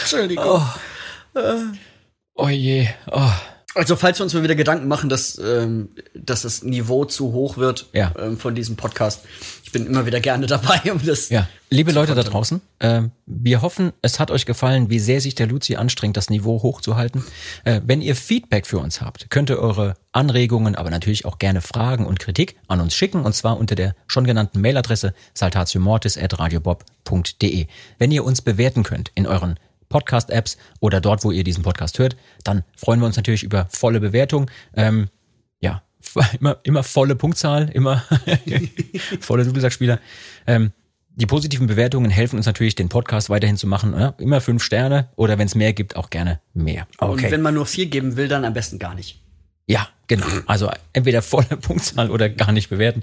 Entschuldigung. 0.00 0.62
Oh 2.34 2.48
je. 2.48 2.88
Oh. 3.10 3.30
Also 3.74 3.96
falls 3.96 4.18
wir 4.18 4.24
uns 4.24 4.34
mal 4.34 4.42
wieder 4.42 4.54
Gedanken 4.54 4.86
machen, 4.86 5.08
dass, 5.08 5.38
ähm, 5.38 5.88
dass 6.14 6.42
das 6.42 6.62
Niveau 6.62 7.06
zu 7.06 7.32
hoch 7.32 7.56
wird 7.56 7.88
Ja. 7.94 8.12
ähm, 8.18 8.36
von 8.36 8.54
diesem 8.54 8.76
Podcast, 8.76 9.22
ich 9.64 9.72
bin 9.72 9.86
immer 9.86 10.04
wieder 10.04 10.20
gerne 10.20 10.46
dabei, 10.56 10.92
um 10.92 11.00
das. 11.04 11.30
Ja, 11.30 11.48
liebe 11.70 11.90
Leute 11.92 12.14
da 12.14 12.22
draußen, 12.22 12.60
ähm, 12.80 13.12
wir 13.24 13.62
hoffen, 13.62 13.92
es 14.02 14.20
hat 14.20 14.30
euch 14.30 14.44
gefallen, 14.44 14.90
wie 14.90 14.98
sehr 14.98 15.22
sich 15.22 15.34
der 15.34 15.46
Luzi 15.46 15.76
anstrengt, 15.76 16.18
das 16.18 16.28
Niveau 16.28 16.62
hochzuhalten. 16.62 17.24
Äh, 17.64 17.80
wenn 17.86 18.02
ihr 18.02 18.14
Feedback 18.14 18.66
für 18.66 18.78
uns 18.78 19.00
habt, 19.00 19.30
könnt 19.30 19.48
ihr 19.48 19.58
eure 19.58 19.94
Anregungen, 20.12 20.74
aber 20.74 20.90
natürlich 20.90 21.24
auch 21.24 21.38
gerne 21.38 21.62
Fragen 21.62 22.04
und 22.04 22.20
Kritik 22.20 22.56
an 22.68 22.82
uns 22.82 22.94
schicken, 22.94 23.24
und 23.24 23.34
zwar 23.34 23.56
unter 23.58 23.74
der 23.74 23.94
schon 24.06 24.26
genannten 24.26 24.60
Mailadresse 24.60 25.14
saltatiomortis.radiobob.de. 25.32 27.66
Wenn 27.98 28.12
ihr 28.12 28.24
uns 28.24 28.42
bewerten 28.42 28.82
könnt 28.82 29.10
in 29.14 29.26
euren 29.26 29.58
Podcast-Apps 29.92 30.56
oder 30.80 31.00
dort, 31.00 31.22
wo 31.22 31.30
ihr 31.30 31.44
diesen 31.44 31.62
Podcast 31.62 31.98
hört, 31.98 32.16
dann 32.42 32.64
freuen 32.76 32.98
wir 33.00 33.06
uns 33.06 33.16
natürlich 33.16 33.44
über 33.44 33.68
volle 33.70 34.00
Bewertung. 34.00 34.50
Ähm, 34.74 35.08
ja, 35.60 35.82
immer, 36.40 36.58
immer 36.64 36.82
volle 36.82 37.14
Punktzahl, 37.14 37.70
immer 37.70 38.02
volle 39.20 39.44
Dudelsackspieler. 39.44 40.00
Ähm, 40.46 40.72
die 41.14 41.26
positiven 41.26 41.66
Bewertungen 41.66 42.10
helfen 42.10 42.36
uns 42.36 42.46
natürlich, 42.46 42.74
den 42.74 42.88
Podcast 42.88 43.28
weiterhin 43.28 43.56
zu 43.58 43.66
machen. 43.66 43.92
Ja? 43.92 44.14
Immer 44.18 44.40
fünf 44.40 44.62
Sterne 44.62 45.10
oder 45.14 45.38
wenn 45.38 45.46
es 45.46 45.54
mehr 45.54 45.74
gibt, 45.74 45.94
auch 45.94 46.08
gerne 46.10 46.40
mehr. 46.54 46.86
Und 46.98 47.22
wenn 47.22 47.42
man 47.42 47.54
nur 47.54 47.66
vier 47.66 47.86
geben 47.86 48.16
will, 48.16 48.28
dann 48.28 48.44
am 48.44 48.54
besten 48.54 48.78
gar 48.78 48.94
nicht. 48.94 49.21
Ja, 49.66 49.88
genau. 50.08 50.26
Also 50.46 50.70
entweder 50.92 51.22
volle 51.22 51.56
Punktzahl 51.56 52.10
oder 52.10 52.28
gar 52.28 52.52
nicht 52.52 52.68
bewerten. 52.68 53.02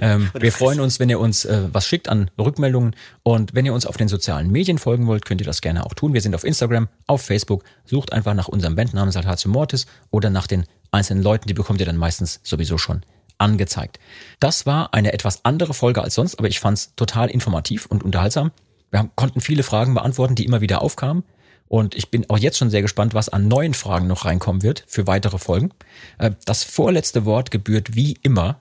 Ähm, 0.00 0.30
wir 0.34 0.52
freuen 0.52 0.80
uns, 0.80 0.98
wenn 0.98 1.10
ihr 1.10 1.20
uns 1.20 1.44
äh, 1.44 1.68
was 1.72 1.86
schickt 1.86 2.08
an 2.08 2.30
Rückmeldungen. 2.38 2.96
Und 3.22 3.54
wenn 3.54 3.66
ihr 3.66 3.74
uns 3.74 3.86
auf 3.86 3.96
den 3.96 4.08
sozialen 4.08 4.50
Medien 4.50 4.78
folgen 4.78 5.06
wollt, 5.06 5.24
könnt 5.24 5.40
ihr 5.40 5.46
das 5.46 5.60
gerne 5.60 5.84
auch 5.84 5.94
tun. 5.94 6.14
Wir 6.14 6.20
sind 6.20 6.34
auf 6.34 6.44
Instagram, 6.44 6.88
auf 7.06 7.22
Facebook. 7.22 7.64
Sucht 7.84 8.12
einfach 8.12 8.34
nach 8.34 8.48
unserem 8.48 8.74
Bandnamen 8.74 9.12
Saltatio 9.12 9.50
Mortis 9.50 9.86
oder 10.10 10.30
nach 10.30 10.46
den 10.46 10.64
einzelnen 10.90 11.22
Leuten. 11.22 11.46
Die 11.46 11.54
bekommt 11.54 11.80
ihr 11.80 11.86
dann 11.86 11.96
meistens 11.96 12.40
sowieso 12.42 12.78
schon 12.78 13.02
angezeigt. 13.36 13.98
Das 14.40 14.66
war 14.66 14.94
eine 14.94 15.12
etwas 15.12 15.44
andere 15.44 15.74
Folge 15.74 16.02
als 16.02 16.14
sonst, 16.14 16.38
aber 16.38 16.48
ich 16.48 16.60
fand 16.60 16.78
es 16.78 16.94
total 16.96 17.30
informativ 17.30 17.86
und 17.86 18.02
unterhaltsam. 18.02 18.50
Wir 18.90 19.00
haben, 19.00 19.10
konnten 19.14 19.40
viele 19.40 19.62
Fragen 19.62 19.94
beantworten, 19.94 20.34
die 20.34 20.44
immer 20.44 20.60
wieder 20.60 20.82
aufkamen. 20.82 21.22
Und 21.68 21.94
ich 21.94 22.10
bin 22.10 22.28
auch 22.30 22.38
jetzt 22.38 22.58
schon 22.58 22.70
sehr 22.70 22.82
gespannt, 22.82 23.14
was 23.14 23.28
an 23.28 23.46
neuen 23.46 23.74
Fragen 23.74 24.06
noch 24.06 24.24
reinkommen 24.24 24.62
wird 24.62 24.84
für 24.86 25.06
weitere 25.06 25.38
Folgen. 25.38 25.70
Äh, 26.18 26.30
Das 26.46 26.64
vorletzte 26.64 27.24
Wort 27.24 27.50
gebührt 27.50 27.94
wie 27.94 28.18
immer 28.22 28.60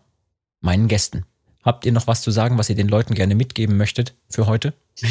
meinen 0.62 0.88
Gästen. 0.88 1.26
Habt 1.64 1.86
ihr 1.86 1.92
noch 1.92 2.08
was 2.08 2.22
zu 2.22 2.32
sagen, 2.32 2.58
was 2.58 2.70
ihr 2.70 2.76
den 2.76 2.88
Leuten 2.88 3.14
gerne 3.14 3.36
mitgeben 3.36 3.78
möchtet 3.78 4.14
für 4.30 4.48
heute? 4.48 4.74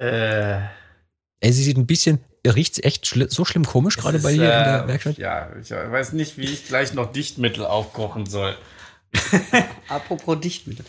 Äh, 0.00 0.60
Ey, 1.40 1.52
sie 1.52 1.64
sieht 1.64 1.76
ein 1.76 1.86
bisschen, 1.86 2.20
riecht's 2.46 2.78
echt 2.82 3.06
schli 3.06 3.26
so 3.28 3.44
schlimm 3.44 3.64
komisch 3.64 3.96
gerade 3.96 4.18
es 4.18 4.22
bei 4.22 4.30
ist, 4.30 4.38
dir 4.38 4.44
in 4.44 4.50
äh, 4.50 4.64
der 4.64 4.88
Werkstatt? 4.88 5.18
Ja, 5.18 5.48
ich 5.60 5.70
weiß 5.70 6.12
nicht, 6.12 6.38
wie 6.38 6.44
ich 6.44 6.66
gleich 6.66 6.94
noch 6.94 7.10
Dichtmittel 7.10 7.64
aufkochen 7.64 8.26
soll. 8.26 8.56
Apropos 9.88 10.38
Dichtmittel. 10.40 10.84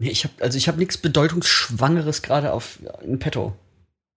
Nee, 0.00 0.10
ich 0.10 0.24
habe 0.24 0.34
also 0.40 0.56
ich 0.56 0.66
habe 0.66 0.78
nichts 0.78 0.96
bedeutungsschwangeres 0.96 2.22
gerade 2.22 2.52
auf 2.52 2.78
in 3.02 3.18
petto. 3.18 3.54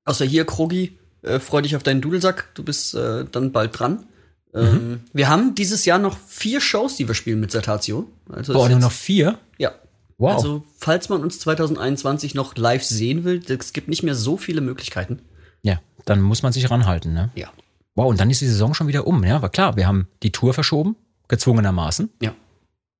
Außer 0.05 0.25
hier 0.25 0.45
Krogi, 0.45 0.97
äh, 1.21 1.39
freu 1.39 1.61
dich 1.61 1.75
auf 1.75 1.83
deinen 1.83 2.01
Dudelsack, 2.01 2.55
du 2.55 2.63
bist 2.63 2.95
äh, 2.95 3.25
dann 3.29 3.51
bald 3.51 3.77
dran. 3.77 4.05
Ähm, 4.53 5.01
wir 5.13 5.29
haben 5.29 5.55
dieses 5.55 5.83
Jahr 5.83 5.99
noch 5.99 6.17
vier 6.27 6.61
Shows, 6.61 6.95
die 6.95 7.07
wir 7.07 7.15
spielen 7.15 7.39
mit 7.39 7.51
Sertatio. 7.51 8.07
Also 8.29 8.53
Boah, 8.53 8.69
nur 8.69 8.79
noch 8.79 8.91
vier? 8.91 9.39
Ja. 9.57 9.73
Wow. 10.17 10.35
Also, 10.35 10.63
falls 10.77 11.09
man 11.09 11.21
uns 11.21 11.39
2021 11.39 12.33
noch 12.33 12.55
live 12.55 12.83
sehen 12.83 13.23
will, 13.25 13.41
es 13.45 13.73
gibt 13.73 13.89
nicht 13.89 14.03
mehr 14.03 14.15
so 14.15 14.37
viele 14.37 14.61
Möglichkeiten. 14.61 15.19
ja, 15.63 15.81
dann 16.05 16.21
muss 16.21 16.43
man 16.43 16.53
sich 16.53 16.69
ranhalten, 16.69 17.13
ne? 17.13 17.31
Ja. 17.35 17.51
Wow, 17.95 18.09
und 18.09 18.19
dann 18.19 18.29
ist 18.29 18.41
die 18.41 18.47
Saison 18.47 18.73
schon 18.73 18.87
wieder 18.87 19.05
um, 19.05 19.23
ja? 19.23 19.41
War 19.41 19.49
klar, 19.49 19.75
wir 19.75 19.87
haben 19.87 20.07
die 20.21 20.31
Tour 20.31 20.53
verschoben, 20.53 20.95
gezwungenermaßen. 21.27 22.09
Ja. 22.21 22.33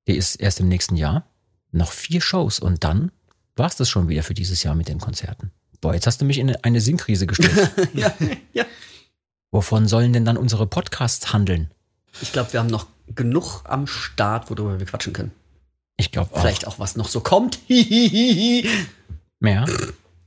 Die 0.06 0.16
ist 0.16 0.36
erst 0.36 0.60
im 0.60 0.68
nächsten 0.68 0.96
Jahr. 0.96 1.26
Noch 1.74 1.90
vier 1.90 2.20
Shows 2.20 2.60
und 2.60 2.84
dann 2.84 3.10
war's 3.56 3.74
das 3.74 3.90
schon 3.90 4.08
wieder 4.08 4.22
für 4.22 4.34
dieses 4.34 4.62
Jahr 4.62 4.76
mit 4.76 4.86
den 4.86 5.00
Konzerten. 5.00 5.50
Boah, 5.80 5.92
jetzt 5.92 6.06
hast 6.06 6.20
du 6.20 6.24
mich 6.24 6.38
in 6.38 6.54
eine 6.54 6.80
Sinnkrise 6.80 7.26
gestellt. 7.26 7.70
ja, 7.94 8.14
ja. 8.52 8.64
Wovon 9.50 9.88
sollen 9.88 10.12
denn 10.12 10.24
dann 10.24 10.36
unsere 10.36 10.68
Podcasts 10.68 11.32
handeln? 11.32 11.72
Ich 12.22 12.30
glaube, 12.30 12.52
wir 12.52 12.60
haben 12.60 12.68
noch 12.68 12.86
genug 13.14 13.62
am 13.64 13.88
Start, 13.88 14.50
worüber 14.50 14.78
wir 14.78 14.86
quatschen 14.86 15.12
können. 15.12 15.32
Ich 15.96 16.12
glaube 16.12 16.32
auch. 16.32 16.40
Vielleicht 16.40 16.68
auch, 16.68 16.78
was 16.78 16.94
noch 16.96 17.08
so 17.08 17.20
kommt. 17.20 17.58
Ja. 19.40 19.66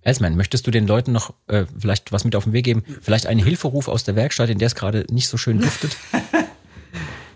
Elsman, 0.02 0.36
möchtest 0.36 0.68
du 0.68 0.72
den 0.72 0.86
Leuten 0.86 1.11
noch 1.11 1.34
äh, 1.48 1.65
vielleicht 1.80 2.11
was 2.11 2.24
mit 2.24 2.36
auf 2.36 2.44
den 2.44 2.53
Weg 2.53 2.65
geben? 2.65 2.84
Vielleicht 3.02 3.26
einen 3.26 3.44
Hilferuf 3.44 3.88
aus 3.88 4.03
der 4.03 4.15
Werkstatt, 4.15 4.52
in 4.52 4.60
der 4.60 4.68
es 4.68 4.76
gerade 4.76 5.07
nicht 5.10 5.28
so 5.28 5.38
schön 5.38 5.60
duftet? 5.60 5.95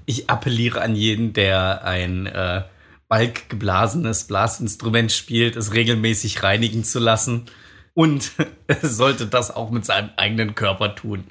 Ich 0.05 0.29
appelliere 0.29 0.81
an 0.81 0.95
jeden, 0.95 1.31
der 1.31 1.85
ein 1.85 2.25
äh, 2.25 2.63
balkgeblasenes 3.11 4.23
Blasinstrument 4.23 5.11
spielt, 5.11 5.57
es 5.57 5.73
regelmäßig 5.73 6.43
reinigen 6.43 6.85
zu 6.85 6.97
lassen. 6.97 7.47
Und 7.93 8.31
sollte 8.81 9.27
das 9.27 9.53
auch 9.53 9.69
mit 9.69 9.85
seinem 9.85 10.11
eigenen 10.15 10.55
Körper 10.55 10.95
tun. 10.95 11.25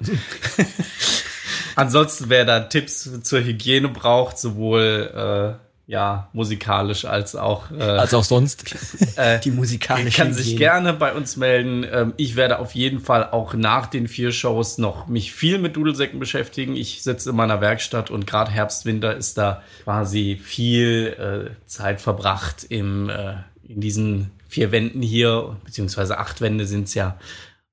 Ansonsten, 1.75 2.29
wer 2.29 2.45
da 2.45 2.59
Tipps 2.59 3.09
zur 3.23 3.43
Hygiene 3.43 3.89
braucht, 3.89 4.37
sowohl 4.37 5.57
äh, 5.59 5.70
ja, 5.91 6.29
musikalisch 6.31 7.03
als 7.03 7.35
auch 7.35 7.69
äh, 7.69 7.83
Als 7.83 8.13
auch 8.13 8.23
sonst. 8.23 8.63
Die 9.43 9.51
musikalische 9.51 10.21
kann 10.23 10.33
sich 10.33 10.45
Hygiene. 10.45 10.59
gerne 10.59 10.93
bei 10.93 11.11
uns 11.11 11.35
melden. 11.35 11.85
Ähm, 11.91 12.13
Ich 12.15 12.37
werde 12.37 12.59
auf 12.59 12.73
jeden 12.75 13.01
Fall 13.01 13.29
auch 13.29 13.53
nach 13.55 13.87
den 13.87 14.07
vier 14.07 14.31
Shows 14.31 14.77
noch 14.77 15.07
mich 15.07 15.33
viel 15.33 15.59
mit 15.59 15.75
Dudelsäcken 15.75 16.17
beschäftigen. 16.17 16.77
Ich 16.77 17.03
sitze 17.03 17.31
in 17.31 17.35
meiner 17.35 17.59
Werkstatt 17.59 18.09
und 18.09 18.25
gerade 18.25 18.51
Herbst, 18.51 18.85
Winter 18.85 19.13
ist 19.17 19.37
da 19.37 19.63
quasi 19.83 20.39
viel 20.41 21.49
äh, 21.51 21.67
Zeit 21.67 21.99
verbracht 21.99 22.65
im 22.69 23.09
äh, 23.09 23.33
in 23.67 23.81
diesen 23.81 24.31
vier 24.47 24.71
Wänden 24.71 25.01
hier, 25.01 25.57
beziehungsweise 25.65 26.19
acht 26.19 26.39
Wände 26.39 26.67
sind 26.67 26.87
es 26.87 26.93
ja. 26.93 27.17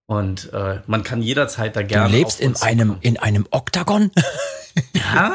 Und 0.08 0.50
äh, 0.54 0.80
man 0.86 1.02
kann 1.02 1.20
jederzeit 1.20 1.76
da 1.76 1.82
Du 1.82 1.86
gerne. 1.88 2.16
lebst 2.16 2.38
auf 2.38 2.44
in 2.46 2.56
einem, 2.56 2.88
zukommen. 2.88 3.02
in 3.02 3.16
einem 3.18 3.46
Oktagon? 3.50 4.10
Ja, 4.94 5.34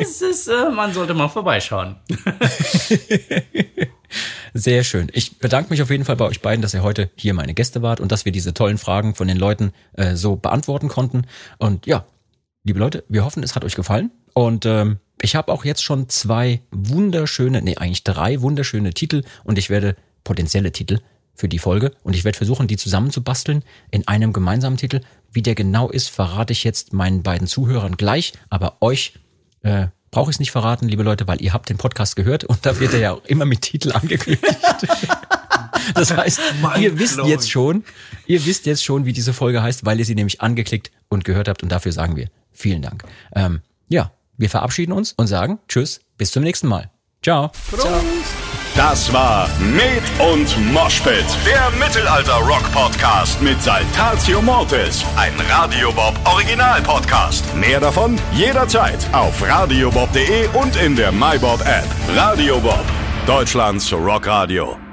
es 0.00 0.20
ist, 0.20 0.48
äh, 0.48 0.68
man 0.74 0.92
sollte 0.92 1.14
mal 1.14 1.28
vorbeischauen. 1.28 1.94
Sehr 4.54 4.82
schön. 4.82 5.10
Ich 5.12 5.38
bedanke 5.38 5.70
mich 5.70 5.80
auf 5.80 5.90
jeden 5.90 6.04
Fall 6.04 6.16
bei 6.16 6.24
euch 6.24 6.42
beiden, 6.42 6.60
dass 6.60 6.74
ihr 6.74 6.82
heute 6.82 7.08
hier 7.14 7.34
meine 7.34 7.54
Gäste 7.54 7.82
wart 7.82 8.00
und 8.00 8.10
dass 8.10 8.24
wir 8.24 8.32
diese 8.32 8.52
tollen 8.52 8.78
Fragen 8.78 9.14
von 9.14 9.28
den 9.28 9.36
Leuten 9.36 9.70
äh, 9.92 10.16
so 10.16 10.34
beantworten 10.34 10.88
konnten. 10.88 11.22
Und 11.58 11.86
ja, 11.86 12.04
liebe 12.64 12.80
Leute, 12.80 13.04
wir 13.08 13.24
hoffen, 13.24 13.44
es 13.44 13.54
hat 13.54 13.64
euch 13.64 13.76
gefallen. 13.76 14.10
Und 14.34 14.66
ähm, 14.66 14.98
ich 15.22 15.36
habe 15.36 15.52
auch 15.52 15.64
jetzt 15.64 15.84
schon 15.84 16.08
zwei 16.08 16.62
wunderschöne, 16.72 17.62
nee, 17.62 17.76
eigentlich 17.76 18.02
drei 18.02 18.40
wunderschöne 18.40 18.92
Titel 18.92 19.22
und 19.44 19.56
ich 19.56 19.70
werde 19.70 19.94
potenzielle 20.24 20.72
Titel 20.72 20.98
für 21.40 21.48
die 21.48 21.58
Folge 21.58 21.92
und 22.02 22.14
ich 22.14 22.24
werde 22.24 22.36
versuchen, 22.36 22.68
die 22.68 22.76
zusammenzubasteln 22.76 23.64
in 23.90 24.06
einem 24.06 24.32
gemeinsamen 24.32 24.76
Titel. 24.76 25.00
Wie 25.32 25.42
der 25.42 25.54
genau 25.54 25.88
ist, 25.88 26.08
verrate 26.08 26.52
ich 26.52 26.64
jetzt 26.64 26.92
meinen 26.92 27.22
beiden 27.22 27.46
Zuhörern 27.46 27.96
gleich, 27.96 28.34
aber 28.50 28.76
euch 28.80 29.14
äh, 29.62 29.86
brauche 30.10 30.30
ich 30.30 30.36
es 30.36 30.40
nicht 30.40 30.50
verraten, 30.50 30.86
liebe 30.88 31.02
Leute, 31.02 31.26
weil 31.26 31.40
ihr 31.40 31.52
habt 31.52 31.68
den 31.70 31.78
Podcast 31.78 32.14
gehört 32.14 32.44
und 32.44 32.64
da 32.66 32.78
wird 32.78 32.92
er 32.92 33.00
ja 33.00 33.12
auch 33.12 33.24
immer 33.24 33.46
mit 33.46 33.62
Titel 33.62 33.92
angekündigt. 33.94 34.44
Das 35.94 36.14
heißt, 36.14 36.40
ihr 36.78 36.98
wisst 36.98 37.16
Mindblowing. 37.16 37.30
jetzt 37.30 37.50
schon, 37.50 37.84
ihr 38.26 38.44
wisst 38.44 38.66
jetzt 38.66 38.84
schon, 38.84 39.06
wie 39.06 39.12
diese 39.14 39.32
Folge 39.32 39.62
heißt, 39.62 39.86
weil 39.86 39.98
ihr 39.98 40.04
sie 40.04 40.14
nämlich 40.14 40.40
angeklickt 40.40 40.92
und 41.08 41.24
gehört 41.24 41.48
habt 41.48 41.62
und 41.62 41.70
dafür 41.72 41.90
sagen 41.90 42.16
wir 42.16 42.28
vielen 42.52 42.82
Dank. 42.82 43.02
Ähm, 43.34 43.62
ja, 43.88 44.12
wir 44.36 44.50
verabschieden 44.50 44.92
uns 44.92 45.12
und 45.12 45.26
sagen 45.26 45.58
Tschüss, 45.68 46.00
bis 46.18 46.30
zum 46.30 46.42
nächsten 46.42 46.68
Mal. 46.68 46.90
Ciao. 47.22 47.50
Das 48.76 49.12
war 49.12 49.48
Med 49.58 50.02
und 50.32 50.72
Moshpit, 50.72 51.24
der 51.44 51.70
Mittelalter-Rock-Podcast 51.78 53.42
mit 53.42 53.60
Saltatio 53.62 54.40
Mortis, 54.40 55.04
ein 55.16 55.32
Radio 55.50 55.92
Bob 55.92 56.14
Original-Podcast. 56.24 57.44
Mehr 57.56 57.80
davon 57.80 58.16
jederzeit 58.32 59.06
auf 59.12 59.42
radiobob.de 59.46 60.48
und 60.54 60.76
in 60.76 60.96
der 60.96 61.12
MyBob-App. 61.12 61.86
Radio 62.16 62.58
Bob, 62.60 62.84
Deutschlands 63.26 63.92
Rockradio. 63.92 64.89